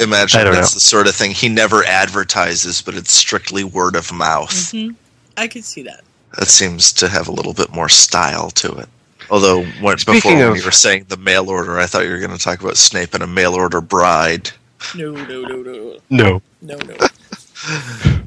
[0.00, 0.74] Imagine that's know.
[0.74, 4.70] the sort of thing he never advertises, but it's strictly word of mouth.
[4.70, 4.90] hmm
[5.36, 6.02] I could see that.
[6.38, 8.88] That seems to have a little bit more style to it.
[9.30, 12.18] Although, when, before Speaking when you were saying the mail order, I thought you were
[12.18, 14.50] going to talk about Snape and a mail order bride.
[14.96, 16.42] No, no, no, no, no.
[16.60, 16.96] no, no.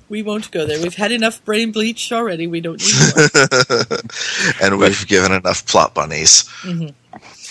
[0.09, 0.82] we won't go there.
[0.82, 2.48] We've had enough brain bleach already.
[2.48, 4.00] We don't need more.
[4.61, 6.48] and we've given enough plot bunnies.
[6.61, 6.88] hmm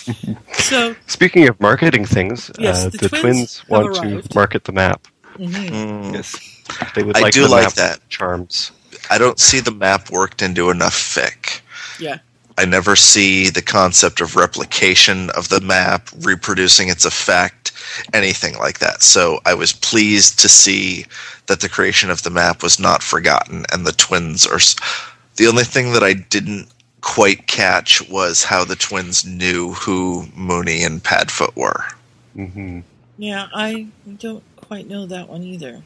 [0.53, 3.21] So, Speaking of marketing things, Yes, uh, the the, twins
[3.61, 4.29] twins, want arrived.
[4.31, 5.07] to market the map.
[5.37, 6.13] mhm.
[6.13, 6.35] Yes,
[6.95, 8.07] they would Like I like do the like map that.
[8.09, 8.71] charms.
[9.09, 11.61] I don't see the map worked into enough fic.
[11.99, 12.19] yeah.
[12.57, 17.64] I never see the concept of replication of the map, reproducing its effect,
[18.13, 19.01] anything like that.
[19.01, 21.05] So I was pleased to see
[21.47, 24.59] that the creation of the map was not forgotten and the twins are.
[25.35, 26.69] The only thing that I didn't
[27.01, 31.85] quite catch was how the twins knew who Moony and Padfoot were.
[32.35, 32.79] Mm-hmm.
[33.17, 35.83] Yeah, I don't quite know that one either.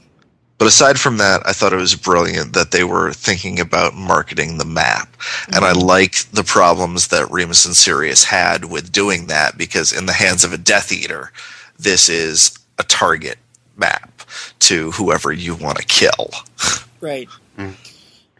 [0.60, 4.58] But aside from that, I thought it was brilliant that they were thinking about marketing
[4.58, 5.16] the map.
[5.54, 10.06] And I like the problems that Remus and Sirius had with doing that because, in
[10.06, 11.32] the hands of a Death Eater,
[11.80, 13.38] this is a target
[13.78, 14.22] map
[14.60, 16.30] to whoever you want to kill.
[17.02, 17.30] Right.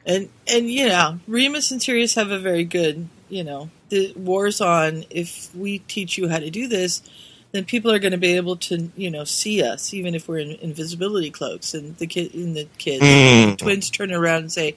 [0.06, 4.60] And and you know, Remus and Sirius have a very good, you know, the war's
[4.62, 5.06] on.
[5.10, 7.02] If we teach you how to do this,
[7.52, 10.40] then people are going to be able to, you know, see us, even if we're
[10.40, 11.74] in invisibility cloaks.
[11.74, 13.52] And the kid, and the kids, Mm.
[13.52, 14.76] the twins turn around and say,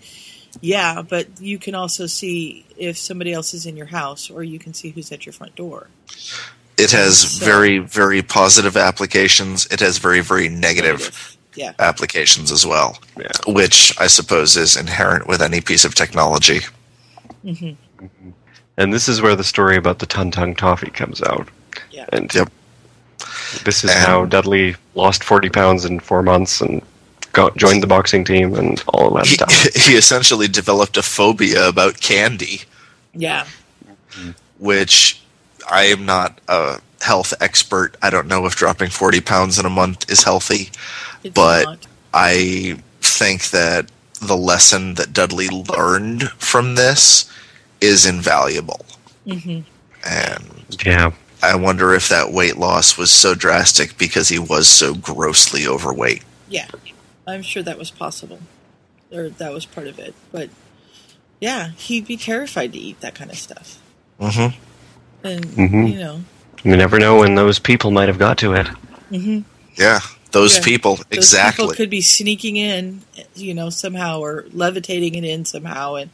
[0.61, 4.59] "Yeah, but you can also see if somebody else is in your house, or you
[4.59, 5.89] can see who's at your front door."
[6.79, 9.67] It has So- very, very positive applications.
[9.71, 11.73] It has very, very negative Yeah.
[11.79, 12.99] applications as well,
[13.47, 16.63] which I suppose is inherent with any piece of technology.
[17.45, 17.73] hmm
[18.79, 21.49] And this is where the story about the Ton-Tongue Toffee comes out.
[21.91, 22.07] Yeah.
[22.13, 22.51] And Yep.
[23.65, 26.81] this is how Dudley lost 40 pounds in four months and
[27.33, 29.53] got, joined the boxing team and all of that He, stuff.
[29.77, 32.63] he essentially developed a phobia about candy.
[33.15, 33.45] Yeah.
[34.59, 35.21] which
[35.71, 37.97] I am not a health expert.
[38.03, 40.71] I don't know if dropping 40 pounds in a month is healthy,
[41.25, 41.87] It's but not.
[42.15, 47.31] I think that the lesson that Dudley learned from this
[47.81, 48.85] is invaluable.
[49.25, 49.61] hmm
[50.05, 51.13] And Yeah.
[51.43, 56.23] I wonder if that weight loss was so drastic because he was so grossly overweight.
[56.49, 56.69] Yeah,
[57.27, 58.39] I'm sure that was possible,
[59.11, 60.15] or that was part of it.
[60.31, 60.51] But
[61.41, 63.81] yeah, he'd be terrified to eat that kind of stuff,
[64.21, 64.57] Mm-hmm.
[65.25, 65.93] And Mhm.
[65.93, 66.25] you know,
[66.65, 68.69] You never know when those people might have got to it.
[69.11, 69.41] hmm
[69.77, 70.63] Yeah, those Yeah.
[70.63, 71.65] people, those exactly.
[71.65, 73.01] people could be sneaking in,
[73.35, 76.11] you know, somehow, or levitating it in somehow, and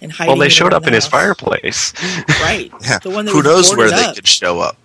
[0.00, 0.28] and hiding.
[0.32, 1.92] Well, they it showed around up in the his fireplace.
[2.42, 2.70] right?
[2.82, 2.98] Yeah.
[2.98, 4.76] The one that Who knows where boarded they could show up?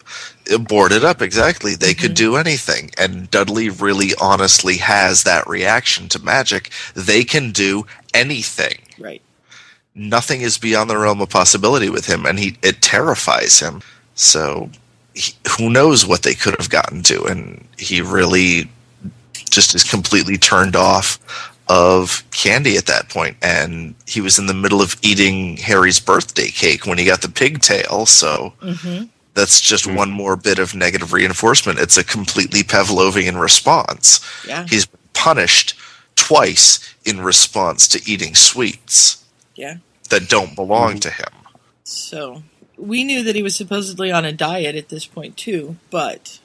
[0.62, 6.20] boarded up exactly they could do anything and dudley really honestly has that reaction to
[6.20, 9.24] magic they can do anything Right.
[9.96, 13.82] Nothing is beyond the realm of possibility with him and he it terrifies him
[14.16, 14.70] so
[15.14, 18.70] he, who knows what they could have gotten to and he really
[19.50, 21.18] just is completely turned off
[21.70, 26.50] of candy at that point and he was in the middle of eating harry's birthday
[26.50, 29.06] cake when he got the pigtail so Mm-hmm.
[29.34, 31.80] that's just one more bit of negative reinforcement.
[31.80, 34.20] It's a completely Pavlovian response.
[34.48, 34.66] Yeah.
[34.70, 35.74] He's been punished
[36.16, 39.25] twice in response to eating sweets
[39.56, 39.78] Yeah.
[40.10, 41.00] that don't belong mm-hmm.
[41.00, 41.30] to him.
[41.84, 42.44] So
[42.78, 46.40] we knew that he was supposedly on a diet at this point too, but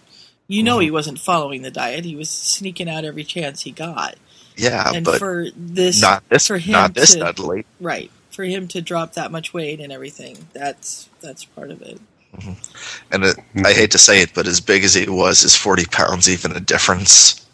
[0.46, 0.82] you know Mm-hmm.
[0.82, 2.04] he wasn't following the diet.
[2.04, 4.16] He was sneaking out every chance he got.
[4.56, 7.64] Yeah, and but for this, not this, for him not this to, Dudley.
[7.80, 8.10] right?
[8.30, 12.00] For him to drop that much weight and everything, that's that's part of it.
[12.36, 13.12] Mm-hmm.
[13.12, 15.86] And it, I hate to say it, but as big as he was, is forty
[15.86, 17.46] pounds even a difference?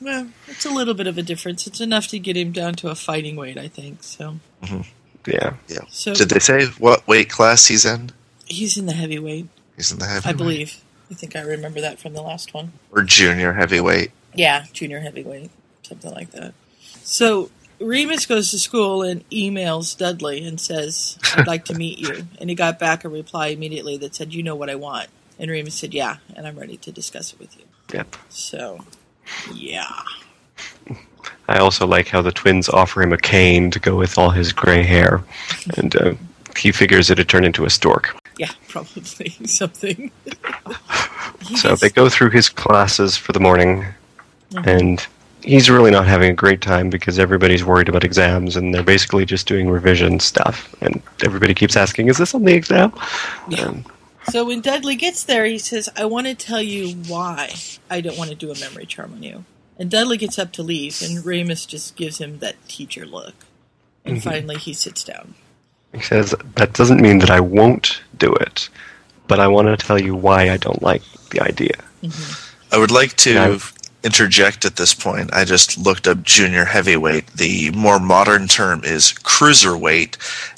[0.00, 1.66] Well, it's a little bit of a difference.
[1.66, 4.02] It's enough to get him down to a fighting weight, I think.
[4.02, 4.82] So mm-hmm.
[5.26, 5.54] Yeah.
[5.68, 5.80] Yeah.
[5.90, 8.10] So- Did they say what weight class he's in?
[8.46, 10.82] he's in the heavyweight, He's in the heavyweight I believe.
[11.10, 12.72] I think I remember that from the last one.
[12.90, 14.10] or junior heavyweight.
[14.34, 15.50] Yeah, junior heavyweight,
[15.82, 16.54] something like that.
[17.02, 22.26] So Remus goes to school and emails Dudley and says, "I'd like to meet you."
[22.40, 25.50] And he got back a reply immediately that said, "You know what I want." And
[25.50, 28.16] Remus said, "Yeah, and I'm ready to discuss it with you." Yep.
[28.30, 28.84] So,
[29.54, 29.90] yeah,
[31.48, 34.52] I also like how the twins offer him a cane to go with all his
[34.52, 35.22] gray hair,
[35.76, 36.14] and uh,
[36.56, 38.16] he figures it'd turn into a stork.
[38.38, 40.10] yeah, probably something.
[41.46, 43.84] He So they go through his classes for the morning,
[44.52, 44.66] Mhm.
[44.66, 45.06] and
[45.42, 49.24] he's really not having a great time because everybody's worried about exams, and they're basically
[49.26, 50.72] just doing revision stuff.
[50.80, 52.92] And everybody keeps asking, "Is this on the exam?"
[53.58, 53.84] Um,
[54.30, 57.54] So when Dudley gets there, he says, I want to tell you why
[57.90, 59.44] I don't want to do a memory charm on you.
[59.82, 63.34] And Dudley gets up to leave, and Remus just gives him that teacher look.
[64.04, 64.22] And Mhm.
[64.22, 65.34] finally, he sits down.
[65.92, 68.68] he says, "That doesn't mean that I won't do it,
[69.26, 71.74] but I want to tell you why I don't like the idea."
[72.70, 73.58] I would like to Yeah.
[74.04, 75.30] interject at this point.
[75.34, 77.36] I just looked up junior heavyweight.
[77.36, 80.14] The more modern term is cruiserweight,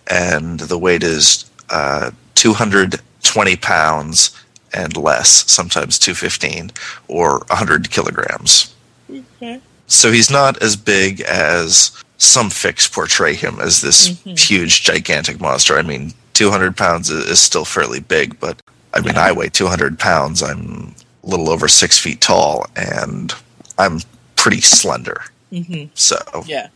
[0.07, 4.31] and the weight is uh, 220 pounds
[4.75, 6.71] and less, sometimes 215
[7.09, 8.69] or 100 kilograms.
[9.11, 9.61] Okay.
[9.87, 14.39] So he's not as big as some fics portray him as this Mhm.
[14.39, 15.79] huge, gigantic monster.
[15.79, 18.61] I mean, 200 pounds is, is still fairly big, but
[18.95, 20.43] I mean, I weigh 200 pounds.
[20.43, 23.35] I'm a little over six feet tall, and
[23.79, 24.01] I'm
[24.37, 25.23] pretty slender.
[25.53, 25.87] Mm-hmm.
[25.95, 26.17] So,
[26.47, 26.69] Yeah.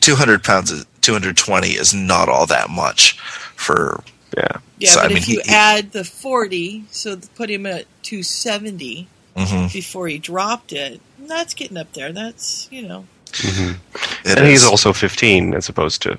[0.00, 3.18] 200 pounds, is, 220 is not all that much
[3.56, 4.02] for.
[4.36, 4.48] Yeah.
[4.78, 7.86] Yeah, so, but I mean, if he, you add the 40, so put him at
[8.02, 9.72] 270 Mhm.
[9.72, 12.12] before he dropped it, that's getting up there.
[12.12, 13.04] That's, you know.
[13.32, 13.76] Mhm.
[14.24, 16.18] It and he's also 15 as opposed to,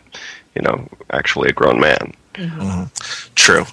[0.56, 2.14] you know, actually a grown man.
[2.36, 2.90] Mhm.
[3.36, 3.66] True.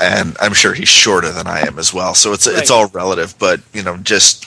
[0.00, 2.14] And I'm sure he's shorter than I am as well.
[2.14, 4.46] So it's it's all relative, but you know, just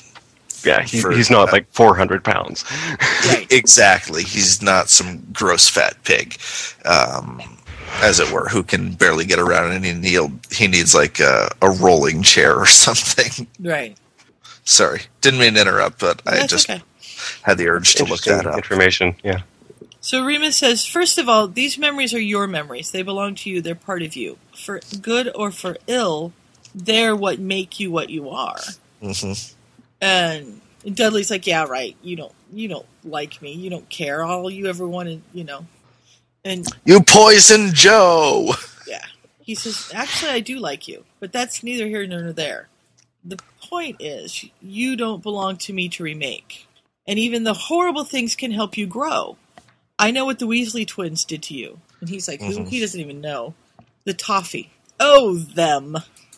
[0.63, 2.65] Yeah, he, For- he's not like 400 pounds.
[3.49, 4.23] exactly.
[4.23, 6.37] He's not some gross fat pig,
[6.83, 7.41] um,
[8.01, 11.49] as it were, who can barely get around and he need, he needs like a,
[11.61, 13.47] a rolling chair or something.
[13.59, 13.95] Right.
[14.67, 16.83] Sorry, didn't mean to interrupt, but I That's just okay.
[17.43, 18.57] had the urge to look Interesting that up.
[18.57, 19.41] Information, yeah.
[20.01, 22.91] So Remus says, first of all, these memories are your memories.
[22.91, 23.61] They belong to you.
[23.61, 24.37] They're part of you.
[24.53, 26.33] For good or for ill,
[26.75, 28.59] they're what make you what you are.
[29.01, 29.33] hmm
[30.01, 31.95] And Dudley's like, yeah, right.
[32.03, 33.53] You don't, you don't like me.
[33.53, 34.23] You don't care.
[34.23, 35.65] All you ever wanted, you know.
[36.43, 38.53] And You poison Joe.
[38.85, 39.05] yeah,
[39.39, 42.67] he says, actually, I do like you, but that's neither here nor there.
[43.27, 46.65] The point is, you don't belong to me to remake.
[47.05, 49.37] And even the horrible things can help you grow.
[49.99, 51.79] I know what the Weasley twins did to you.
[51.99, 52.59] And he's like, who?
[52.59, 52.69] Mhm.
[52.69, 53.53] He doesn't even know.
[54.05, 54.71] The toffee.
[54.99, 55.97] Oh, them.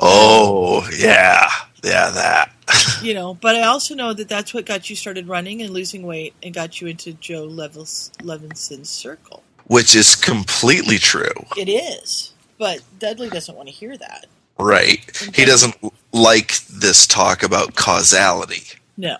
[0.00, 1.50] oh yeah,
[1.82, 2.52] yeah, that.
[3.02, 6.02] you know, but I also know that that's what got you started running and losing
[6.04, 9.42] weight and got you into Joe Levels, Levinson's circle.
[9.66, 12.32] Which is completely true, It is.
[12.56, 14.26] But Dudley doesn't want to hear that.
[14.58, 15.00] Right?
[15.34, 15.76] He doesn't
[16.12, 18.64] like this talk about causality.
[18.96, 19.16] No.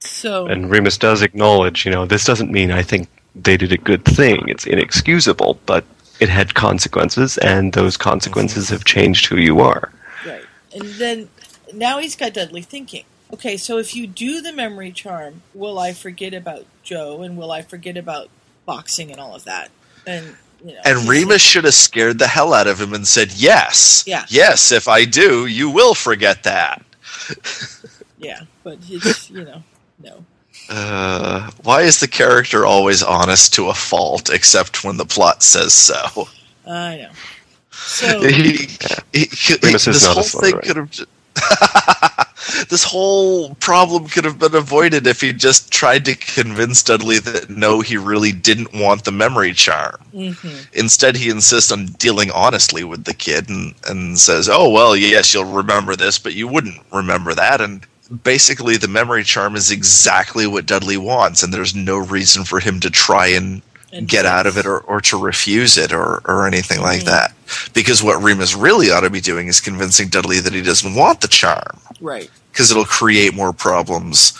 [0.00, 3.78] So, And Remus does acknowledge, you know, this doesn't mean I think they did a
[3.78, 4.48] good thing.
[4.48, 5.84] It's inexcusable, but
[6.20, 8.74] it had consequences, and those consequences mm-hmm.
[8.74, 9.92] have changed who you are.
[10.26, 10.44] right.
[10.74, 11.28] And then
[11.72, 15.92] now he's got Dudley thinking, okay, so if you do the memory charm, will I
[15.92, 18.28] forget about Joe and will I forget about
[18.66, 19.70] boxing and all of that?
[20.06, 23.32] And you know, And Remus should have scared the hell out of him and said,
[23.32, 24.24] "Yes, Yeah.
[24.28, 24.72] yes.
[24.72, 26.82] If I do, you will forget that."
[28.20, 29.62] Yeah, but it's you know,
[30.02, 30.24] no.
[30.68, 35.72] Uh, why is the character always honest to a fault, except when the plot says
[35.72, 36.28] so?
[36.66, 37.10] I know.
[37.70, 38.66] So he,
[39.12, 40.62] he, he- Remus is this not a whole thing Slytherin.
[40.66, 42.27] could have.
[42.68, 47.50] this whole problem could have been avoided if he just tried to convince Dudley that
[47.50, 49.96] no, he really didn't want the memory charm.
[50.14, 50.66] mhm.
[50.72, 55.32] Instead, he insists on dealing honestly with the kid and, and says, Oh, well, yes,
[55.34, 57.60] you'll remember this, but you wouldn't remember that.
[57.60, 57.86] And
[58.22, 62.80] basically, the memory charm is exactly what Dudley wants, and there's no reason for him
[62.80, 63.62] to try and,
[64.06, 67.32] get out of it or, or to refuse it or, or anything like that.
[67.72, 71.20] Because what Remus really ought to be doing is convincing Dudley that he doesn't want
[71.22, 72.30] the charm, right.
[72.52, 74.38] because it'll create more problems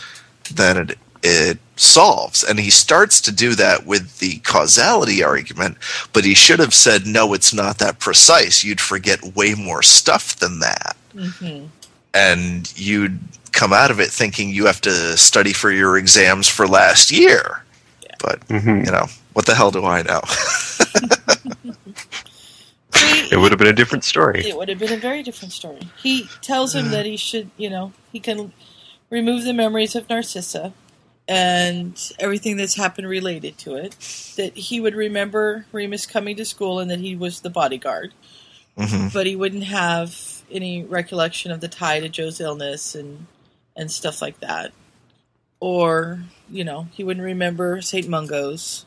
[0.55, 2.45] than it it solves.
[2.45, 5.77] And he starts to do that with the causality argument,
[6.13, 8.63] but he should have said, no, it's not that precise.
[8.63, 10.97] You'd forget way more stuff than that.
[11.15, 11.67] Mm-hmm.
[12.15, 13.19] And you'd
[13.53, 17.65] come out of it thinking you have to study for your exams for last year.
[18.21, 18.85] But, Mhm.
[18.87, 19.07] you know,
[19.39, 20.21] what the hell do I know?
[23.31, 24.49] It would have been a different story.
[24.49, 25.81] It would have been a very different story.
[26.03, 28.53] He tells him that he should, you know, he can
[29.11, 30.73] remove the memories of Narcissa
[31.29, 33.93] and everything that's happened related to it.
[34.37, 38.15] That he would remember Remus coming to school and that he was the bodyguard,
[38.79, 39.13] Mhm.
[39.13, 40.17] but he wouldn't have
[40.51, 43.27] any recollection of the tie to Joe's illness and
[43.77, 44.73] and stuff like that.
[45.61, 48.09] Or, you know, he wouldn't remember St.
[48.09, 48.87] Mungo's.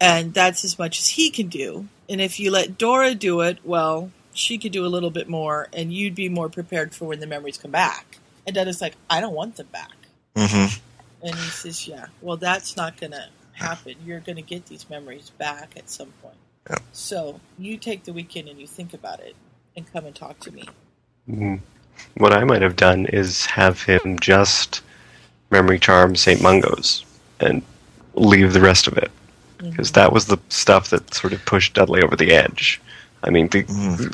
[0.00, 1.86] And that's as much as he can do.
[2.08, 5.68] And if you let Dora do it, well, she could do a little bit more
[5.72, 8.18] and you'd be more prepared for when the memories come back.
[8.46, 9.92] And Dada's like, I don't want them back.
[10.34, 10.80] Mm-hmm.
[11.22, 13.94] And he says, Yeah, well, that's not going to happen.
[14.04, 16.36] You're going to get these memories back at some point.
[16.70, 16.82] Yep.
[16.92, 19.36] So you take the weekend and you think about it
[19.76, 20.68] and come and talk to me.
[21.28, 21.60] Mhm.
[22.16, 24.80] What I might have done is have him just
[25.50, 26.40] memory charm St.
[26.40, 27.04] Mungo's
[27.38, 27.62] and
[28.14, 29.10] leave the rest of it.
[29.62, 32.80] Because that was the stuff that sort of pushed Dudley over the edge.
[33.22, 33.64] I mean, the,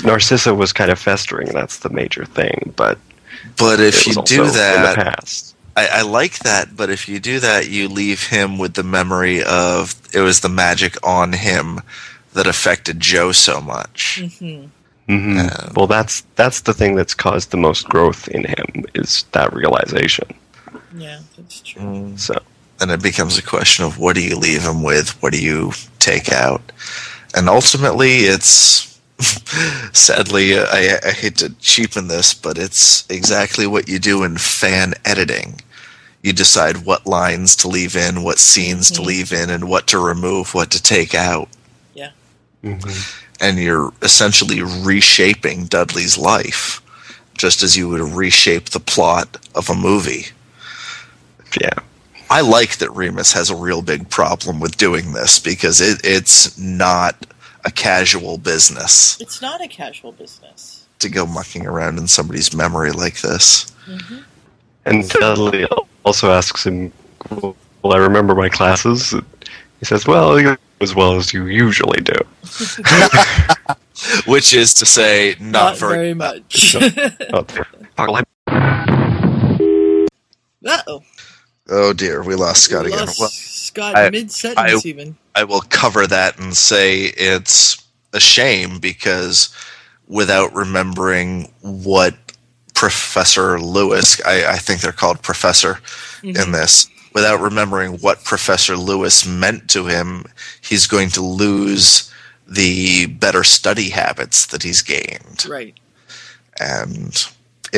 [0.04, 2.98] Narcissa was kind of festering, that's the major thing, but.
[3.56, 5.56] But if you also do in the that, past.
[5.76, 6.74] I, I like that.
[6.74, 10.48] But if you do that, you leave him with the memory of it was the
[10.48, 11.80] magic on him
[12.32, 14.20] that affected Joe so much.
[14.22, 14.66] Mm-hmm.
[15.08, 19.52] hmm well, that's that's the thing that's caused the most growth in him is that
[19.52, 20.34] realization.
[20.96, 21.82] Yeah, that's true.
[21.82, 22.18] Mm.
[22.18, 22.38] So
[22.80, 25.10] And it becomes a question of what do you leave him with?
[25.22, 26.60] What do you take out?
[27.34, 28.86] And ultimately, it's
[29.92, 34.94] sadly, I, I hate to cheapen this, but it's exactly what you do in fan
[35.04, 35.60] editing.
[36.22, 39.08] You decide what lines to leave in, what scenes to mm-hmm.
[39.08, 41.48] leave in, and what to remove, what to take out.
[41.94, 42.10] Yeah.
[42.62, 43.20] Mm-hmm.
[43.40, 46.82] And you're essentially reshaping Dudley's life,
[47.38, 50.26] just as you would reshape the plot of a movie.
[51.60, 51.78] Yeah.
[52.30, 56.58] I like that Remus has a real big problem with doing this because it, it's
[56.58, 57.14] not
[57.64, 60.86] a casual business It's not a casual business.
[61.00, 63.66] to go mucking around in somebody's memory like this.
[63.86, 64.18] Mm-hmm.
[64.86, 65.66] And Dudley
[66.04, 66.92] also asks him,
[67.30, 69.10] "Will I remember my classes?"
[69.80, 72.14] He says, "Well, as well as you usually do."
[74.26, 76.76] Which is to say, not, Not very, very much.
[80.64, 81.02] Uh oh.
[81.68, 83.00] Oh dear, we lost Scott again.
[83.00, 85.16] Lost Well, Scott I- mid sentence, even.
[85.34, 87.76] I will cover that and say it's
[88.12, 89.48] a shame because
[90.08, 92.14] without remembering what
[92.74, 95.80] Professor Lewis, I, I think they're called Professor
[96.22, 96.52] in Mhm.
[96.52, 100.24] this, without remembering what Professor Lewis meant to him,
[100.60, 102.10] he's going to lose
[102.46, 105.74] the better study habits that he's gained Right.
[106.60, 107.26] and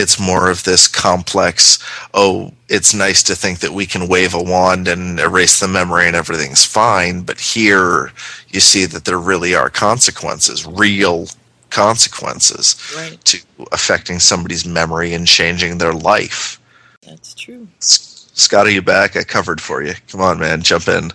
[0.00, 1.78] it's more of this complex
[2.14, 6.06] oh it's nice to think that we can wave a wand and erase the memory
[6.06, 8.12] and everything's fine but here
[8.54, 11.26] you see that there really are consequences real
[11.70, 13.22] consequences Right.
[13.26, 13.38] to
[13.72, 16.60] affecting somebody's memory and changing their life
[17.06, 17.68] That's true.
[17.78, 21.10] S- scott are you back i covered for you come on man jump in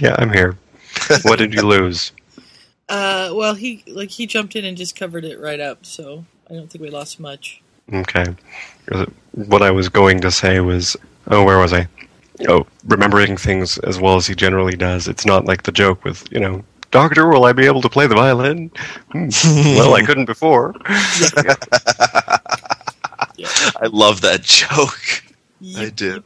[0.00, 0.56] Yeah, I'm here.
[1.22, 2.12] what did you lose?
[2.90, 6.54] Uh, well, he like he jumped in and just covered it right up, so I
[6.54, 7.60] don't think we lost much.
[7.92, 8.26] Okay.
[9.32, 10.96] What I was going to say was,
[11.28, 11.88] oh, where was I?
[12.48, 15.08] Oh, remembering things as well as he generally does.
[15.08, 18.06] It's not like the joke with, you know, Doctor, will I be able to play
[18.06, 18.70] the violin?
[19.12, 19.28] Hmm.
[19.76, 20.74] well, I couldn't before.
[23.80, 25.22] i love that joke
[25.76, 26.22] i do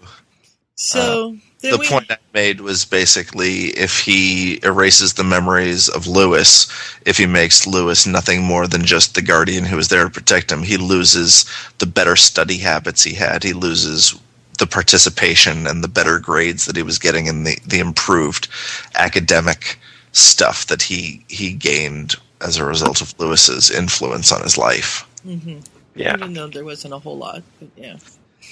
[0.77, 6.07] So Then the we- point I made was basically if he erases the memories of
[6.07, 6.67] Lewis,
[7.07, 10.51] if he makes Lewis nothing more than just the guardian who was there to protect
[10.51, 11.45] him, he loses
[11.79, 13.43] the better study habits he had.
[13.45, 14.15] He loses
[14.59, 18.49] the participation and the better grades that he was getting and the, the improved
[18.97, 19.79] academic
[20.13, 25.07] stuff that he he gained as a result of Lewis's influence on his life.
[25.23, 25.59] hmm
[25.95, 26.15] Yeah.
[26.17, 27.97] Even though there wasn't a whole lot, but yeah.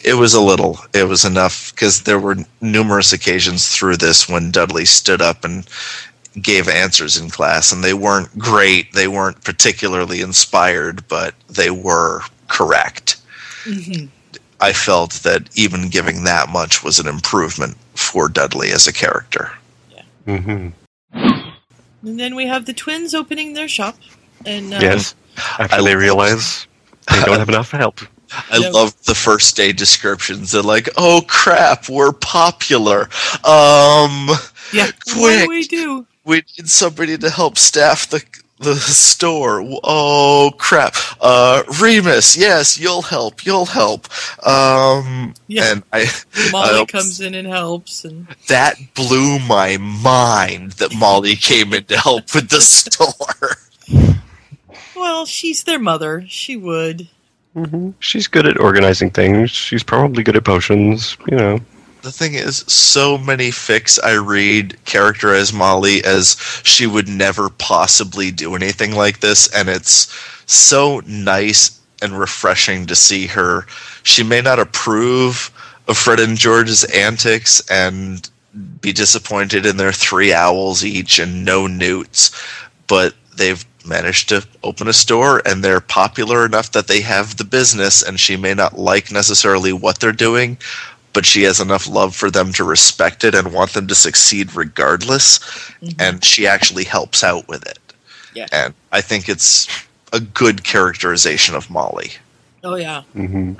[0.04, 0.78] It was a little.
[0.94, 5.66] It was enough because there were numerous occasions through this when Dudley stood up and
[6.40, 8.92] gave answers in class, and they weren't great.
[8.92, 13.16] They weren't particularly inspired, but they were correct.
[13.64, 14.06] hmm
[14.62, 19.50] I felt that even giving that much was an improvement for Dudley as a character.
[20.26, 20.68] hmm
[21.12, 23.96] And then we have the twins opening their shop,
[24.46, 25.14] and uh, Yes.
[25.58, 26.66] After they realize
[27.10, 28.00] they don't have enough help.
[28.32, 30.52] I love the first day descriptions.
[30.52, 33.08] They're like, "Oh crap, we're popular."
[33.44, 34.28] Um,
[34.72, 34.90] yeah.
[35.16, 36.06] What do we do?
[36.24, 38.22] we need somebody to help staff the
[38.58, 39.62] the store.
[39.82, 43.44] Oh crap, uh, Remus, yes, you'll help.
[43.46, 44.06] You'll help.
[44.46, 45.72] Um, Yeah.
[45.72, 46.06] and I,
[46.52, 51.84] Molly I- comes in and helps, and that blew my mind that Molly came in
[51.84, 53.56] to help with the store.
[54.94, 56.24] well, she's their mother.
[56.28, 57.08] She would.
[57.56, 57.90] Mm-hmm.
[57.98, 59.50] She's good at organizing things.
[59.50, 61.60] She's probably good at potions, you know.
[62.02, 68.30] The thing is, so many fics I read characterize Molly as she would never possibly
[68.30, 70.08] do anything like this, and it's
[70.46, 73.66] so nice and refreshing to see her.
[74.02, 75.50] She may not approve
[75.88, 78.30] of Fred and George's antics and
[78.80, 82.30] be disappointed in their three owls each and no newts,
[82.86, 87.44] but they've managed to open a store and they're popular enough that they have the
[87.44, 90.56] business and she may not like necessarily what they're doing
[91.12, 94.54] but she has enough love for them to respect it and want them to succeed
[94.54, 95.40] regardless
[95.98, 97.78] and she actually helps out with it
[98.34, 98.46] Yeah.
[98.52, 99.66] and i think it's
[100.12, 102.10] a good characterization of molly
[102.62, 103.02] Oh yeah.
[103.14, 103.54] hmm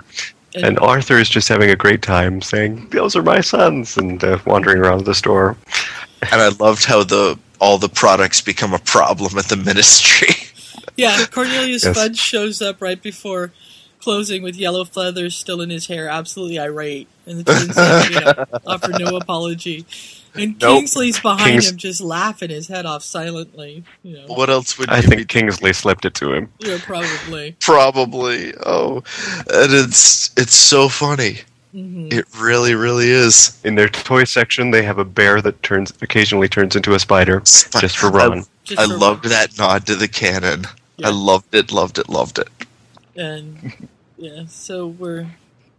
[0.55, 4.37] And Arthur is just having a great time saying, "Those are my sons," and uh,
[4.45, 5.57] wandering around the store.
[6.33, 10.35] and i loved how the all the products become a problem at the ministry
[10.97, 11.97] Yeah, Cornelius Yes.
[11.97, 13.53] Fudge shows up right before
[14.01, 17.07] closing with yellow feathers still in his hair, absolutely irate.
[17.27, 19.87] And the twins you know, offer no apology.
[20.35, 20.79] And Nope.
[20.81, 23.85] Kingsley's behind Kings- him just laughing his head off silently.
[24.03, 24.27] You know.
[24.27, 26.53] what else would I you think Kingsley slipped it to him.
[26.59, 27.57] Yeah, probably.
[27.61, 28.97] probably oh
[29.53, 31.41] and it's it's so funny
[31.75, 32.13] Mhm.
[32.13, 36.49] it really really is In their toy section, they have a bear that turns occasionally
[36.49, 38.45] turns into a spider, just for Ron.
[38.77, 40.67] i, I loved that nod to the canon
[41.03, 42.49] i loved it loved it loved it
[43.17, 43.73] and
[44.17, 45.27] yeah, so we're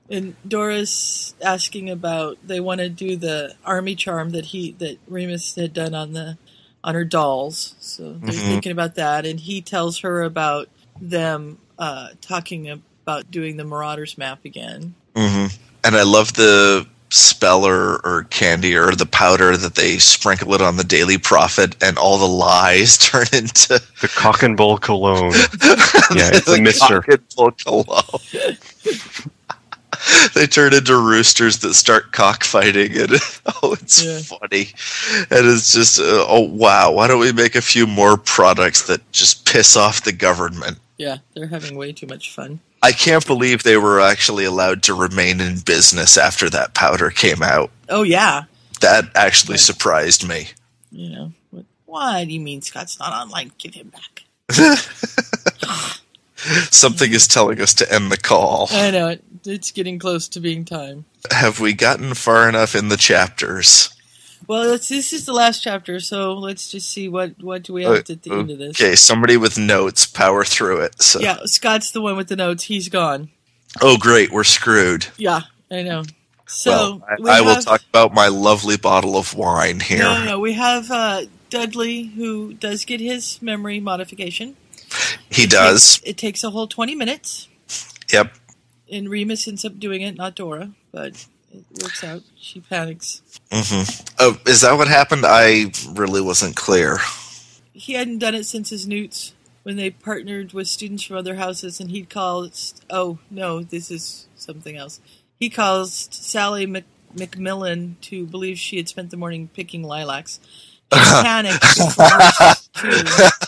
[0.09, 5.55] and Dora's asking about they want to do the army charm that he that Remus
[5.55, 6.37] had done on the
[6.83, 7.75] on her dolls.
[7.79, 8.47] So they're Mhm.
[8.49, 10.67] thinking about that, and he tells her about
[10.99, 14.95] them uh, talking about doing the Marauders map again.
[15.15, 15.45] hmm
[15.83, 20.61] And I love the spell or, or candy or the powder that they sprinkle it
[20.61, 25.33] on the Daily Prophet, and all the lies turn into the cock and bull cologne.
[26.13, 27.01] yeah, it's a The mister.
[27.01, 28.57] cock and bull cologne.
[30.35, 33.11] they turn into roosters that start cockfighting, and
[33.63, 34.19] oh, it's Yeah.
[34.19, 34.69] funny.
[35.29, 39.01] And it's just, uh, oh wow, why don't we make a few more products that
[39.11, 40.77] just piss off the government?
[40.97, 42.59] Yeah, they're having way too much fun.
[42.83, 47.43] I can't believe they were actually allowed to remain in business after that powder came
[47.43, 47.69] out.
[47.89, 48.43] Oh yeah,
[48.81, 50.47] That actually surprised me.
[50.91, 51.65] you know what?
[51.85, 53.51] Why do you mean Scott's not online?
[53.57, 54.23] Give him back.
[56.71, 58.67] Something is telling us to end the call.
[58.71, 59.23] I know it.
[59.45, 61.05] It's getting close to being time.
[61.31, 63.89] Have we gotten far enough in the chapters?
[64.47, 68.09] Well, this is the last chapter, so let's just see what what do we have
[68.09, 68.79] at the end of this.
[68.81, 71.01] Okay, somebody with notes, power through it.
[71.01, 71.19] So.
[71.19, 72.63] Yeah, Scott's the one with the notes.
[72.65, 73.29] He's gone.
[73.81, 75.07] Oh, great, we're screwed.
[75.17, 76.03] Yeah, I know.
[76.47, 79.99] So well, I, I will talk about my lovely bottle of wine here.
[79.99, 80.39] No, no.
[80.39, 84.57] We have uh, Dudley who does get his memory modification.
[85.29, 86.01] He does.
[86.03, 87.47] It takes a whole twenty minutes,
[88.11, 88.33] Yep.
[88.91, 92.21] and Remus ends up doing it, not Dora, but it works out.
[92.39, 93.21] She panics.
[93.51, 93.83] hmm
[94.19, 95.23] Oh, is that what happened?
[95.25, 96.97] I really wasn't clear.
[97.73, 101.79] He hadn't done it since his newts when they partnered with students from other houses,
[101.79, 102.53] and he'd called.
[102.89, 104.99] Oh no, this is something else.
[105.39, 110.39] He caused Sally Mc, McMillan to believe she had spent the morning picking lilacs.
[110.91, 111.63] Panicked.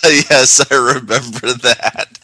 [0.04, 2.18] yes, I remember that.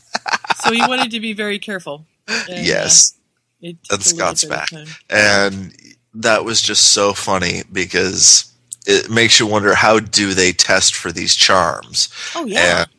[0.64, 2.06] so he wanted to be very careful.
[2.30, 3.12] And, uh, yes.
[3.12, 3.19] took
[3.62, 4.70] And Scott's back.
[5.10, 5.76] And
[6.14, 8.52] that was just so funny because
[8.86, 12.10] it makes you wonder how do they test for these charms?
[12.36, 12.82] Oh yeah.
[12.82, 12.90] And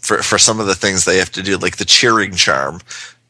[0.00, 2.80] for for some of the things they have to do, like the cheering charm,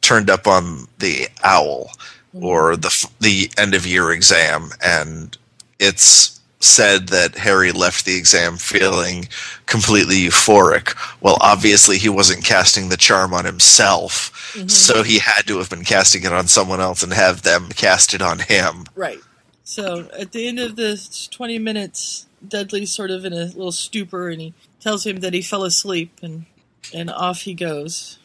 [0.01, 1.93] turned up on the owl,
[2.35, 5.37] or the the end of year exam, and
[5.79, 9.29] it's said that Harry left the exam feeling
[9.67, 10.95] completely euphoric.
[11.21, 14.69] Well, obviously he wasn't casting the charm on himself, mm-hmm.
[14.69, 18.15] so he had to have been casting it on someone else and have them cast
[18.15, 18.85] it on him.
[18.95, 19.21] Right.
[19.65, 24.29] So at the end of this 20 minutes, Dudley's sort of in a little stupor
[24.29, 26.47] and he tells him that he fell asleep and,
[26.95, 28.19] and off he goes.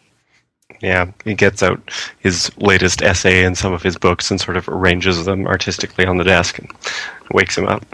[0.81, 1.79] Yeah, he gets out
[2.19, 6.17] his latest essay and some of his books and sort of arranges them artistically on
[6.17, 6.71] the desk and
[7.31, 7.85] wakes him up.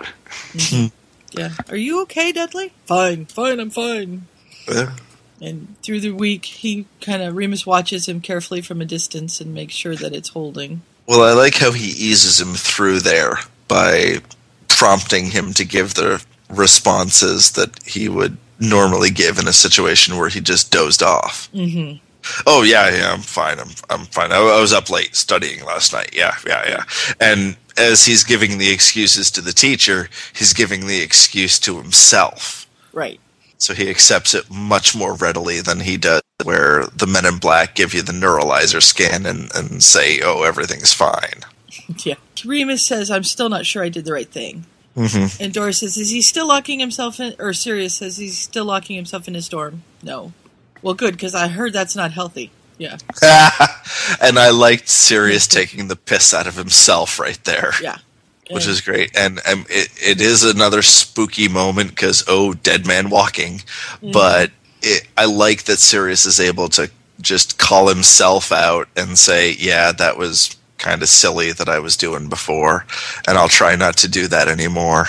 [1.34, 1.52] Yeah.
[1.70, 2.74] Are you okay, Dudley?
[2.86, 4.28] Fine, fine, I'm fine.
[4.70, 4.96] Yeah.
[5.40, 9.54] And through the week, he kind of, Remus watches him carefully from a distance and
[9.54, 10.82] makes sure that it's holding.
[11.08, 14.18] Well, I like how he eases him through there by
[14.68, 20.30] prompting him to give the responses that he would normally give in a situation where
[20.30, 21.50] he just dozed off.
[21.54, 22.04] Mm-hmm.
[22.46, 23.60] Oh yeah, yeah, I'm fine.
[23.60, 24.32] I'm I'm fine.
[24.32, 26.12] I, I was up late studying last night.
[26.14, 26.84] Yeah, yeah, yeah.
[27.20, 32.68] And as he's giving the excuses to the teacher, he's giving the excuse to himself.
[32.94, 33.20] Right.
[33.58, 37.76] So he accepts it much more readily than he does where the men in black
[37.76, 41.42] give you the neuralyzer scan and, and say, oh, everything's fine.
[42.06, 42.16] Yeah.
[42.46, 44.66] Remus says, I'm still not sure I did the right thing.
[44.96, 45.44] Mm-hmm.
[45.44, 48.96] And Doris says, is he still locking himself in, or Sirius says he's still locking
[48.96, 49.84] himself in his dorm?
[50.02, 50.32] No.
[50.82, 52.52] Well, good, because I heard that's not healthy.
[52.78, 52.98] Yeah.
[54.22, 57.74] and I liked Sirius taking the piss out of himself right there.
[57.82, 57.98] Yeah.
[58.50, 59.16] Which is great.
[59.16, 63.60] And um, it, it is another spooky moment because, oh, dead man walking.
[64.02, 64.12] Mhm.
[64.12, 64.52] But
[64.82, 69.94] it, I like that Sirius is able to just call himself out and say, yeah,
[69.94, 72.86] that was kind of silly that I was doing before.
[73.26, 75.06] And I'll try not to do that anymore.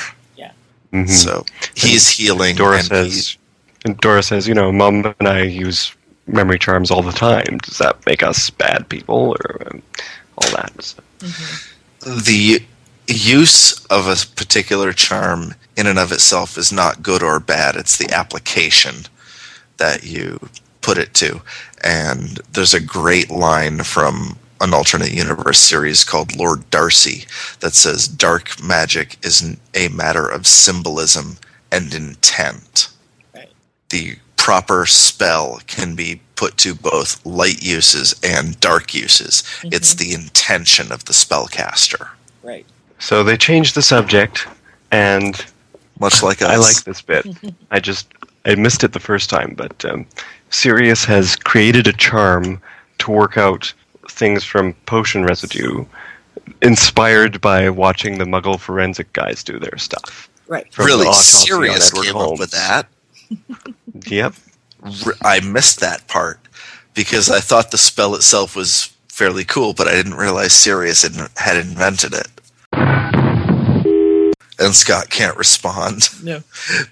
[0.93, 1.09] Mhm.
[1.09, 2.57] So he's healing.
[2.57, 3.37] Dora and says,
[3.85, 5.95] and Dora says, you know, Mom and I use
[6.27, 7.59] memory charms all the time.
[7.63, 9.83] Does that make us bad people or um,
[10.39, 10.73] all that?
[10.83, 11.03] So,
[12.01, 12.63] the
[13.07, 17.77] use of a particular charm in and of itself is not good or bad.
[17.77, 19.07] It's the application
[19.79, 20.49] that you
[20.81, 21.41] put it to.
[21.83, 27.25] And there's a great line from an alternate universe series called Lord Darcy
[27.61, 31.37] that says dark magic is a matter of symbolism
[31.73, 32.92] and intent.
[33.93, 39.45] The proper spell can be put to both light uses and dark uses.
[39.65, 42.09] It's the intention of the spellcaster.
[42.43, 42.67] Right.
[42.99, 44.49] so they changed the subject,
[44.91, 45.45] and
[46.01, 47.25] much like I like this bit.
[47.71, 48.09] I just
[48.45, 50.07] I missed it the first time, but um,
[50.51, 52.61] Sirius has created a charm
[52.99, 53.73] to work out
[54.09, 55.85] things from potion residue,
[56.63, 60.29] inspired by watching the Muggle forensic guys do their stuff.
[60.49, 60.73] Right.
[60.73, 62.33] From really autopsy on Sirius came Holmes.
[62.33, 62.87] up with that.
[64.07, 64.35] Yep.
[65.23, 66.41] I missed that part
[66.95, 71.29] because I thought the spell itself was fairly cool, but I didn't realize Sirius had,
[71.37, 72.29] had invented it.
[74.59, 76.43] And Scott can't respond No.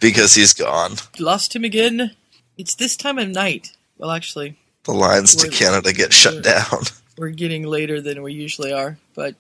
[0.01, 0.93] because he's gone.
[1.19, 2.13] Lost him again.
[2.59, 3.73] It's this time of night.
[3.99, 6.85] Well, actually, The lines to Canada get shut down.
[7.19, 8.99] we're getting later than we usually are.
[9.15, 9.35] But,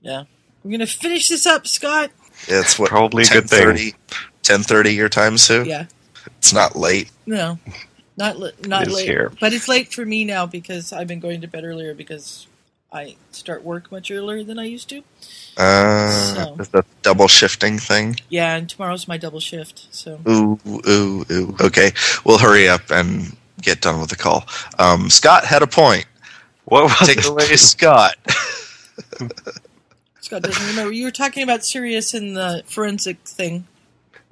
[0.00, 0.24] yeah.
[0.62, 2.10] We're going to finish this up, Scott.
[2.48, 3.66] It's what Probably a good thing.
[3.68, 3.94] 10:30
[4.42, 5.64] 10:30 your time, Sue.
[5.64, 5.86] Yeah.
[6.38, 7.10] It's not late.
[7.26, 7.58] No.
[8.16, 9.06] Not, li- not late.
[9.06, 9.32] here.
[9.40, 12.46] But it's late for me now because I've been going to bed earlier because
[12.92, 15.02] I start work much earlier than I used to.
[15.56, 16.56] Uh, So.
[16.60, 18.16] is that double shifting thing?
[18.28, 19.88] Yeah, and tomorrow's my double shift.
[19.90, 21.56] So, Ooh, ooh, ooh.
[21.60, 21.92] Okay,
[22.24, 24.44] we'll hurry up and get done with the call.
[24.78, 26.06] Um, Scott had a point.
[26.66, 27.24] What was Take it?
[27.26, 28.14] it away, Scott.
[30.20, 30.92] Scott doesn't remember.
[30.92, 33.66] You were talking about Sirius and the forensic thing.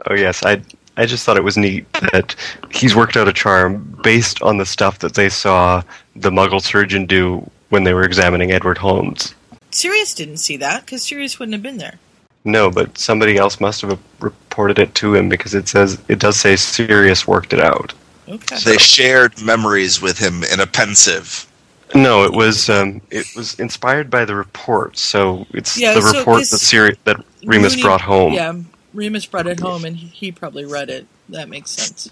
[0.09, 0.63] Oh yes, I
[0.97, 2.35] I just thought it was neat that
[2.71, 5.83] he's worked out a charm based on the stuff that they saw
[6.17, 9.35] the Muggle surgeon do when they were examining Edward Holmes.
[9.71, 11.99] Sirius didn't see that because Sirius wouldn't have been there.
[12.45, 16.39] No, but somebody else must have reported it to him because it says it does
[16.39, 17.95] say Sirius worked it out.
[18.29, 18.57] Okay.
[18.65, 21.47] They shared memories with him in a Pensieve.
[21.95, 24.99] No, it was um, it was inspired by the report.
[24.99, 28.33] So it's Yeah, the so report that Sirius that Remus Moony- brought home.
[28.33, 28.55] Yeah,
[28.95, 31.07] Remus brought it home, and he, he probably read it.
[31.29, 32.11] That makes sense.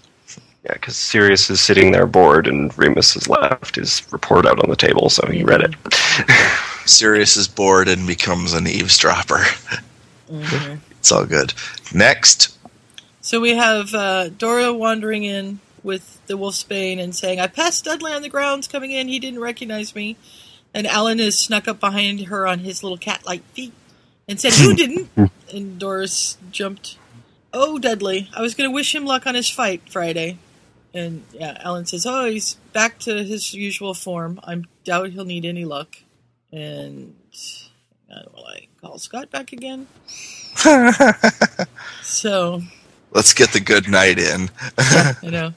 [0.63, 4.69] Yeah, because Sirius is sitting there bored, and Remus has left his report out on
[4.69, 5.75] the table, so he read it.
[6.85, 9.43] Sirius is bored and becomes an eavesdropper.
[10.29, 10.79] Mhm.
[11.01, 11.51] It's all good.
[11.95, 12.55] Next,
[13.21, 18.13] So we have uh, Dora wandering in with the Wolfsbane and saying, I passed Dudley
[18.13, 19.07] on the grounds coming in.
[19.07, 20.15] He didn't recognize me.
[20.75, 23.73] And Alan is snuck up behind her on his little cat like feet
[24.31, 25.09] and said, "Who didn't?"
[25.53, 26.97] And Doris jumped.
[27.53, 28.29] Oh, Dudley!
[28.35, 30.37] I was going to wish him luck on his fight Friday.
[30.93, 34.39] And yeah, Alan says, "Oh, he's back to his usual form.
[34.43, 35.97] I doubt he'll need any luck."
[36.51, 37.15] And
[38.13, 39.87] uh, will I call Scott back again?
[42.03, 42.61] So
[43.11, 44.49] Let's get the good night in.
[44.77, 45.53] I know.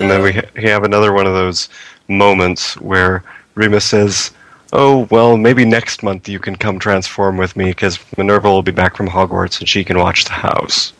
[0.00, 1.68] and then we, ha- we have another one of those
[2.08, 3.22] moments where
[3.54, 4.30] Remus says,
[4.78, 8.72] "Oh well, maybe next month you can come transform with me because Minerva will be
[8.72, 10.92] back from Hogwarts and she can watch the house."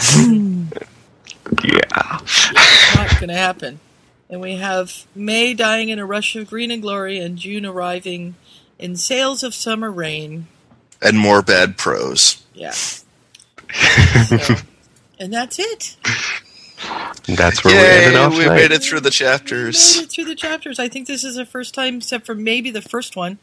[1.64, 2.18] yeah.
[2.94, 3.80] not going to happen.
[4.28, 8.34] And we have May dying in a rush of green and glory, and June arriving
[8.78, 10.46] in sails of summer rain.
[11.02, 12.42] and more bad prose.
[12.54, 12.74] Yeah.
[14.26, 14.56] So,
[15.20, 15.96] and that's it.
[17.28, 18.32] And that's where we ended Yay, off.
[18.32, 18.54] we tonight.
[18.56, 19.76] made it through the chapters.
[19.76, 20.02] Made chapters.
[20.02, 20.78] it through the chapters.
[20.78, 23.38] I think this is the first time, except for maybe the first one,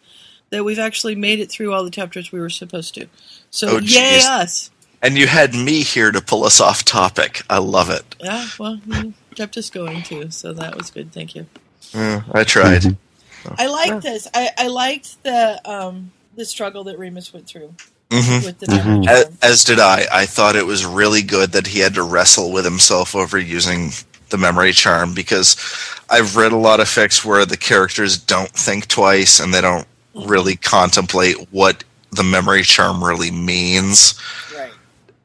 [0.49, 3.07] that we've actually made it through all the chapters we were supposed to.
[3.51, 4.25] So Oh, yay jeez.
[4.27, 4.71] us!
[5.01, 7.43] And you had me here to pull us off topic.
[7.49, 8.15] I love it.
[8.19, 11.11] Yeah, well, you kept us going too, so that was good.
[11.13, 11.45] Thank you.
[11.93, 12.97] Yeah, I tried.
[13.57, 14.27] I liked this.
[14.33, 17.75] I, I liked the um the struggle that Remus went through
[18.09, 18.45] Mhm.
[18.45, 18.89] with the mm-hmm.
[18.89, 20.05] memory As, as did I.
[20.11, 23.91] I thought it was really good that he had to wrestle with himself over using
[24.29, 25.55] the memory charm because
[26.09, 29.87] I've read a lot of fics where the characters don't think twice and they don't
[30.15, 30.29] mm-hmm.
[30.29, 34.19] really contemplate what the memory charm really means.
[34.55, 34.71] Right.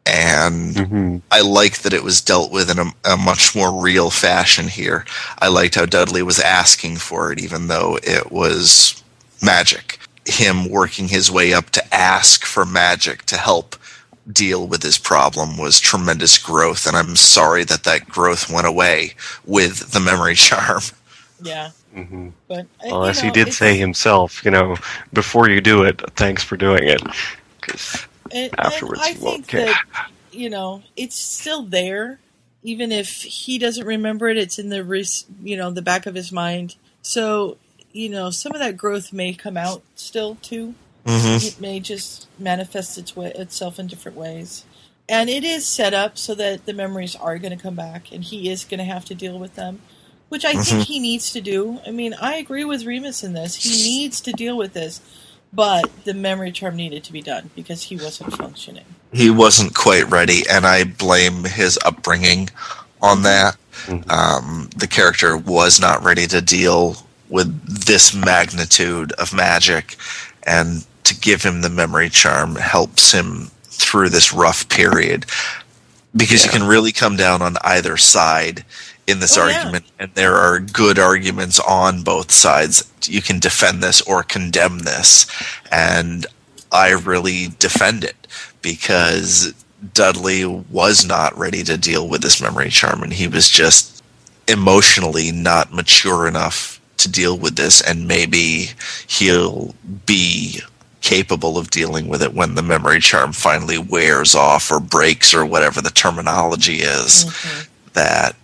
[0.06, 1.16] And mm-hmm.
[1.30, 5.04] I like that it was dealt with in a, a much more real fashion here.
[5.38, 9.02] I liked how Dudley was asking for it, even though it was
[9.40, 9.98] magic.
[10.24, 13.76] Him working his way up to ask for magic to help
[14.30, 19.14] deal with his problem was tremendous growth, and I'm sorry that that growth went away
[19.44, 20.82] with the memory charm.
[21.42, 21.70] Yeah.
[21.94, 22.28] Mm-hmm.
[22.48, 24.76] But uh, Well, you as he did say himself, you know,
[25.12, 27.02] before you do it, thanks for doing it.
[28.30, 29.66] and, afterwards and I you won't think care.
[29.66, 32.18] that you know it's still there,
[32.62, 34.38] even if he doesn't remember it.
[34.38, 36.76] It's in the res- you know the back of his mind.
[37.02, 37.58] So
[37.92, 40.74] you know some of that growth may come out still too.
[41.06, 41.44] Mhm.
[41.44, 44.64] It may just manifest its way itself in different ways.
[45.08, 48.22] And it is set up so that the memories are going to come back, and
[48.22, 49.80] he is going to have to deal with them,
[50.28, 50.84] which I think Mhm.
[50.86, 51.80] he needs to do.
[51.86, 53.56] I mean, I agree with Remus in this.
[53.56, 55.00] He needs to deal with this,
[55.52, 58.84] but the memory charm needed to be done because he wasn't functioning.
[59.12, 62.48] he wasn't quite ready, and I blame his upbringing
[63.02, 63.56] on that.
[64.08, 66.96] Um, the character was not ready to deal
[67.32, 69.96] with this magnitude of magic,
[70.44, 75.26] and to give him the memory charm helps him through this rough period.
[76.16, 78.64] Because you can really come down on either side
[79.08, 79.58] in this Oh, yeah.
[79.58, 82.90] argument and there are good arguments on both sides.
[83.08, 85.26] You can defend this or condemn this
[85.72, 86.26] and
[86.72, 88.28] i really defend it
[88.62, 89.54] because
[89.94, 94.02] dudley was not ready to deal with this memory charm and he was just
[94.48, 98.70] emotionally not mature enough to deal with this and maybe
[99.06, 99.74] he'll
[100.06, 100.60] be
[101.00, 105.44] capable of dealing with it when the memory charm finally wears off or breaks or
[105.44, 107.24] whatever the terminology is
[107.94, 108.36] that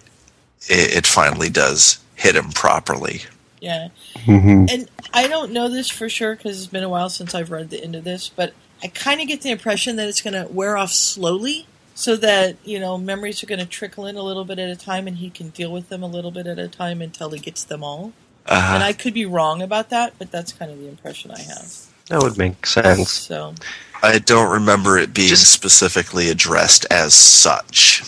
[0.69, 3.23] it, it finally does hit him properly
[3.61, 3.89] Yeah.
[4.15, 4.67] Mm-hmm.
[4.70, 7.70] And I don't know this for sure because it's been a while since I've read
[7.70, 10.53] the end of this, but I kind of get the impression that it's going to
[10.53, 14.45] wear off slowly so that, you know, memories are going to trickle in a little
[14.45, 16.69] bit at a time and he can deal with them a little bit at a
[16.69, 18.12] time until he gets them all.
[18.49, 18.75] Uh-huh.
[18.75, 21.73] And I could be wrong about that, but that's kind of the impression I have.
[22.09, 23.10] That would make sense.
[23.10, 23.55] So,
[24.02, 28.02] i don't remember it being specifically addressed as such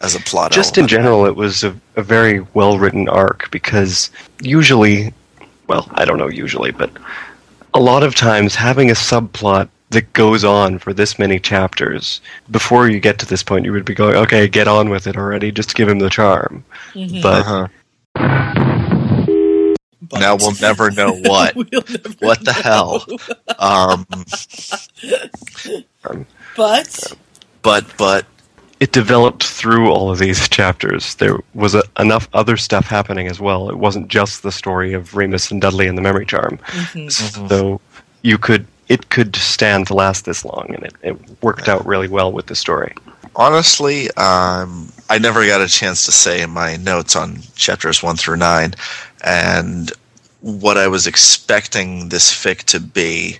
[0.00, 4.10] as a plot Just in general, it was a, a very well written arc because
[4.40, 5.12] usually,
[5.66, 6.90] well, I don't know usually, but
[7.74, 12.88] a lot of times having a subplot that goes on for this many chapters, before
[12.88, 15.50] you get to this point, you would be going, okay, get on with it already,
[15.50, 16.64] just give him the charm.
[16.94, 17.22] Mhm.
[17.22, 18.62] But Uh-huh.
[20.14, 21.54] Now we'll never know what
[22.20, 23.06] what the hell
[23.58, 24.06] um
[26.56, 27.12] but
[27.62, 28.26] but but
[28.80, 31.14] it developed through all of these chapters.
[31.14, 33.70] There was a, enough other stuff happening as well.
[33.70, 36.58] It wasn't just the story of Remus and Dudley and the Memory Charm.
[36.72, 37.10] Mhm.
[37.10, 37.80] So
[38.22, 42.08] you could it could stand to last this long, and it, it worked out really
[42.08, 42.94] well with the story.
[43.36, 48.16] honestly um i never got a chance to say in my notes on chapters 1
[48.16, 48.74] through 9
[49.26, 49.92] and
[50.42, 53.38] what i was expecting this fic to be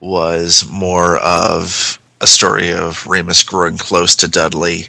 [0.00, 4.86] was more of a story of Remus growing close to Dudley,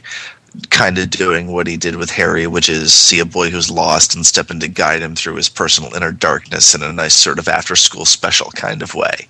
[0.70, 4.14] kind of doing what he did with Harry, which is see a boy who's lost
[4.14, 7.40] and step in to guide him through his personal inner darkness in a nice sort
[7.40, 9.28] of after school special kind of way.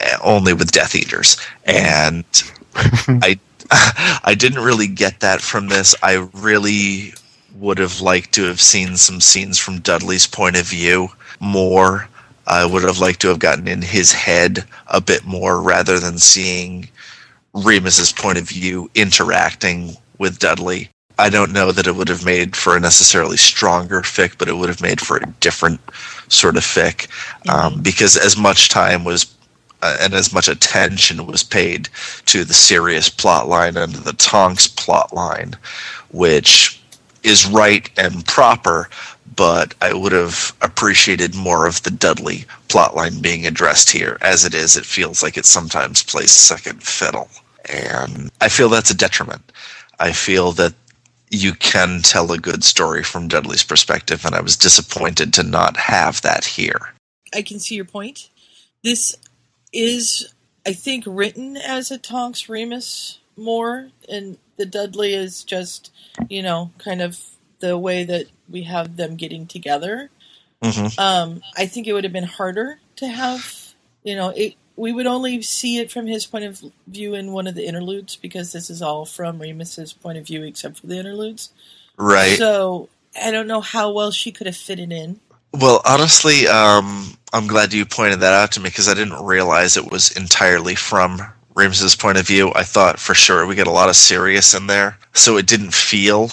[0.00, 2.24] uh, only with Death Eaters, and
[2.76, 3.38] I
[4.24, 5.94] I didn't really get that from this.
[6.02, 7.14] I really
[7.60, 11.08] would have liked to have seen some scenes from Dudley's point of view
[11.40, 12.08] more.
[12.46, 16.18] I would have liked to have gotten in his head a bit more rather than
[16.18, 16.88] seeing
[17.52, 20.88] Remus's point of view interacting with Dudley.
[21.18, 24.56] I don't know that it would have made for a necessarily stronger fic, but it
[24.56, 25.80] would have made for a different
[26.28, 27.08] sort of fic
[27.52, 29.34] um, because as much time was
[29.82, 31.88] uh, and as much attention was paid
[32.26, 35.54] to the Sirius plot line and the Tonks plot line,
[36.10, 36.79] which
[37.22, 38.88] is right and proper,
[39.36, 44.18] but I would have appreciated more of the Dudley plotline being addressed here.
[44.20, 47.28] As it is, it feels like it sometimes plays second fiddle.
[47.68, 49.52] And I feel that's a detriment.
[49.98, 50.74] I feel that
[51.30, 55.76] you can tell a good story from Dudley's perspective, and I was disappointed to not
[55.76, 56.92] have that here.
[57.32, 58.30] I can see your point.
[58.82, 59.16] This
[59.72, 60.32] is,
[60.66, 65.90] I think, written as a Tonks Remus more, and the Dudley is just,
[66.28, 67.18] you know, kind of
[67.60, 70.10] the way that we have them getting together.
[70.62, 70.98] Mhm.
[70.98, 73.72] Um, I think it would have been harder to have,
[74.04, 74.54] you know, it.
[74.76, 78.16] We would only see it from his point of view in one of the interludes
[78.16, 81.50] because this is all from Remus's point of view, except for the interludes.
[81.96, 82.36] Right.
[82.38, 82.90] So
[83.20, 85.20] I don't know how well she could have fitted in.
[85.52, 89.76] Well, honestly, um, I'm glad you pointed that out to me because I didn't realize
[89.76, 91.20] it was entirely from
[91.60, 92.52] Remus's point of view.
[92.54, 95.74] I thought for sure we get a lot of Sirius in there, so it didn't
[95.74, 96.30] feel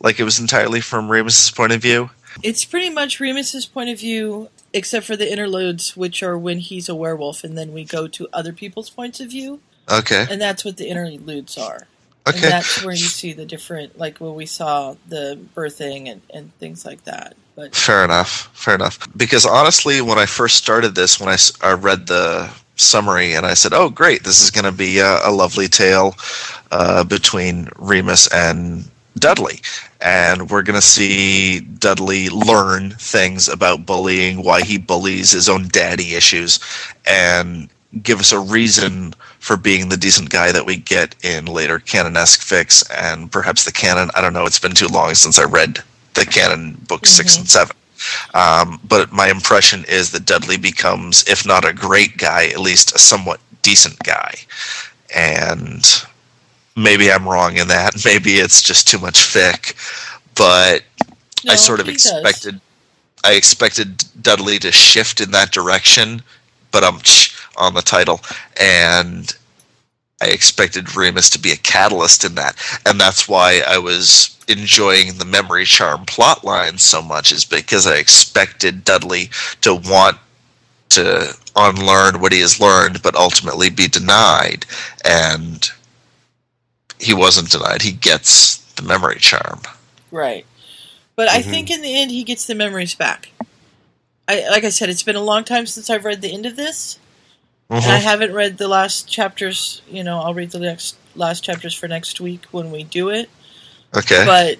[0.00, 2.10] like it was entirely from Remus's point of view.
[2.42, 6.88] It's pretty much Remus's point of view, except for the interludes, which are when he's
[6.88, 9.60] a werewolf, and then we go to other people's points of view,
[9.90, 10.26] Okay.
[10.30, 11.86] and that's what the interludes are.
[12.26, 12.38] Okay.
[12.38, 16.54] And that's where you see the different, like when we saw the birthing and, and
[16.58, 17.34] things like that.
[17.56, 18.50] But Fair enough.
[18.54, 19.08] Fair enough.
[19.16, 21.28] Because honestly, when I first started this, when
[21.62, 22.50] I read the
[22.80, 24.24] summary and I said, "Oh, great!
[24.24, 26.16] This is going to be a, a lovely tale
[26.70, 29.60] uh, between Remus and Dudley,
[30.00, 35.68] and we're going to see Dudley learn things about bullying, why he bullies his own
[35.68, 36.60] daddy issues,
[37.06, 37.68] and
[38.02, 42.40] give us a reason for being the decent guy that we get in later canonesque
[42.40, 44.10] fics and perhaps the canon.
[44.14, 44.46] I don't know.
[44.46, 45.78] It's been too long since I read
[46.14, 47.76] the canon books six and seven.
[48.34, 52.94] Um, but my impression is that Dudley becomes, if not a great guy, at least
[52.94, 54.34] a somewhat decent guy.
[55.14, 55.84] And
[56.76, 57.94] maybe I'm wrong in that.
[58.04, 59.74] Maybe it's just too much fic.
[60.36, 60.84] But
[61.44, 62.06] No, I sort of he does.
[62.06, 62.60] expected
[63.24, 66.22] I expected Dudley to shift in that direction,
[66.70, 67.00] but I'm
[67.58, 68.20] on the title,
[68.58, 69.30] and
[70.22, 72.56] I expected Remus to be a catalyst in that,
[72.86, 77.86] and that's why I was enjoying the memory charm plot line so much, is because
[77.86, 79.30] I expected Dudley
[79.62, 80.18] to want
[80.90, 84.66] to unlearn what he has learned, but ultimately be denied,
[85.04, 85.70] and
[86.98, 87.82] he wasn't denied.
[87.82, 89.62] He gets the memory charm.
[90.10, 90.44] right.
[91.16, 91.50] But I Mhm.
[91.50, 93.28] think in the end he gets the memories back.
[94.26, 96.56] I like I said, it's been a long time since I've read the end of
[96.56, 96.98] this.
[97.68, 99.82] And I haven't read the last chapters.
[99.88, 103.30] You know, I'll read the next last chapters for next week when we do it.
[103.94, 104.24] Okay.
[104.24, 104.58] But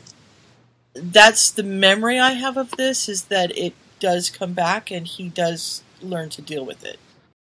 [0.94, 5.28] that's the memory I have of this is that it does come back and he
[5.28, 6.98] does learn to deal with it.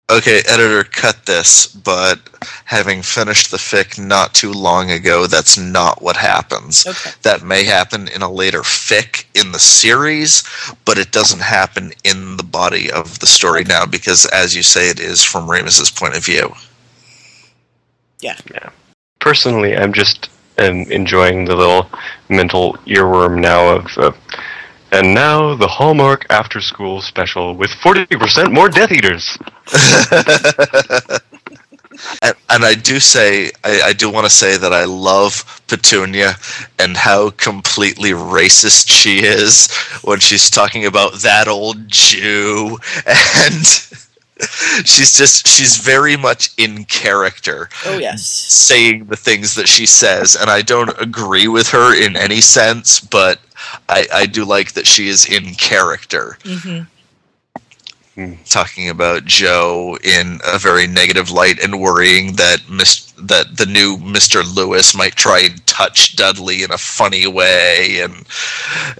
[0.08, 2.20] Okay, editor, cut this, but
[2.64, 6.86] having finished the fic not too long ago, that's not what happens.
[6.86, 7.10] Okay.
[7.22, 10.44] That may happen in a later fic in the series,
[10.84, 14.90] but it doesn't happen in the body of the story now because, as you say,
[14.90, 16.54] it is from Remus's point of view.
[18.20, 18.36] Yeah.
[18.52, 18.70] Yeah.
[19.18, 21.90] Personally, I'm just um, enjoying the little
[22.28, 23.98] mental earworm now of.
[23.98, 24.12] Uh,
[24.92, 29.36] and now the Hallmark After School special with 40% more Death Eaters.
[32.22, 36.36] And, and I do say, I, I do want to say that I love Petunia
[36.78, 39.70] and how completely racist she is
[40.02, 42.78] when she's talking about that old Jew.
[43.06, 43.64] And
[44.84, 47.68] she's just, she's very much in character.
[47.84, 48.26] Oh yes.
[48.26, 50.36] Saying the things that she says.
[50.36, 53.40] And I don't agree with her in any sense, but
[53.88, 56.82] I, I do like that she is in character hmm
[58.46, 63.98] talking about Joe in a very negative light and worrying that Mis- that the new
[63.98, 64.42] Mr.
[64.56, 68.14] Lewis might try and touch Dudley in a funny way and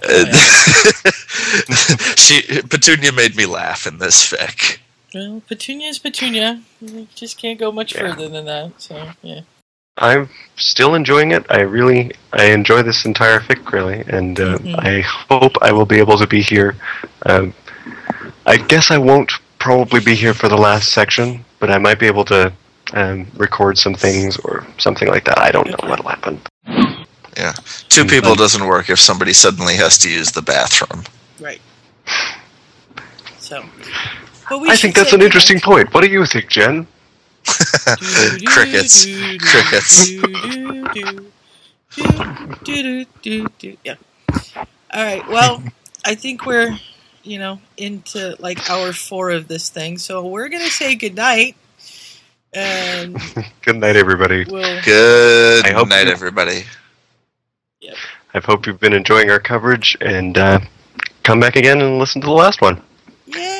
[0.03, 0.25] uh,
[2.15, 4.77] she Petunia made me laugh in this fic.
[5.17, 6.61] Well, Petunia's Petunia.
[6.79, 8.01] You just can't go much Yeah.
[8.01, 8.73] further than that.
[8.77, 9.41] So yeah.
[9.97, 11.43] I'm still enjoying it.
[11.49, 14.77] I really, I enjoy this entire fic really, and uh, Mhm.
[14.77, 16.75] I hope I will be able to be here.
[17.25, 17.55] Um,
[18.45, 22.05] I guess I won't probably be here for the last section, but I might be
[22.05, 22.53] able to
[22.93, 25.39] um, record some things or something like that.
[25.39, 26.39] I don't know what'll happen.
[27.35, 27.53] Yeah.
[27.89, 31.03] Two people doesn't work if somebody suddenly has to use the bathroom.
[31.39, 31.59] Right.
[33.39, 33.65] So.
[34.49, 35.93] But we I think that's an interesting point.
[35.93, 36.87] What do you think, Jen?
[38.45, 39.05] Crickets.
[39.39, 40.11] Crickets.
[43.83, 43.95] Yeah.
[44.93, 45.27] All right.
[45.27, 45.63] Well,
[46.05, 46.77] I think we're,
[47.23, 49.97] you know, into like hour four of this thing.
[49.97, 51.55] So we're going to say goodnight.
[52.53, 53.17] And
[53.61, 54.45] Good night, everybody.
[54.45, 54.81] we'll.
[54.83, 56.63] Good I hope night, you- everybody.
[58.33, 60.59] I hope you've been enjoying our coverage and uh,
[61.23, 62.79] come back again and listen to the last one.
[63.25, 63.56] Yay!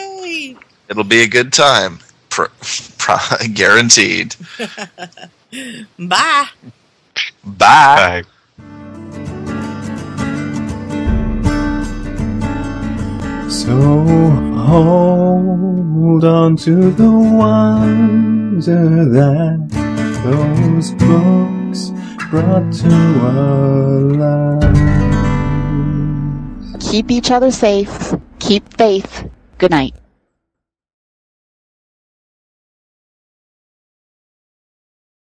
[0.89, 1.99] It'll be a good time.
[2.29, 2.47] Pro-
[2.97, 4.35] pro- guaranteed.
[5.99, 6.47] Bye.
[7.43, 8.23] Bye.
[13.49, 13.75] So
[14.67, 19.69] hold on to the wonder that
[20.23, 21.91] those books
[22.29, 22.93] brought to
[23.23, 23.99] our
[24.67, 24.79] lives.
[26.91, 28.13] Keep each other safe.
[28.39, 29.29] Keep faith.
[29.57, 29.95] Good night.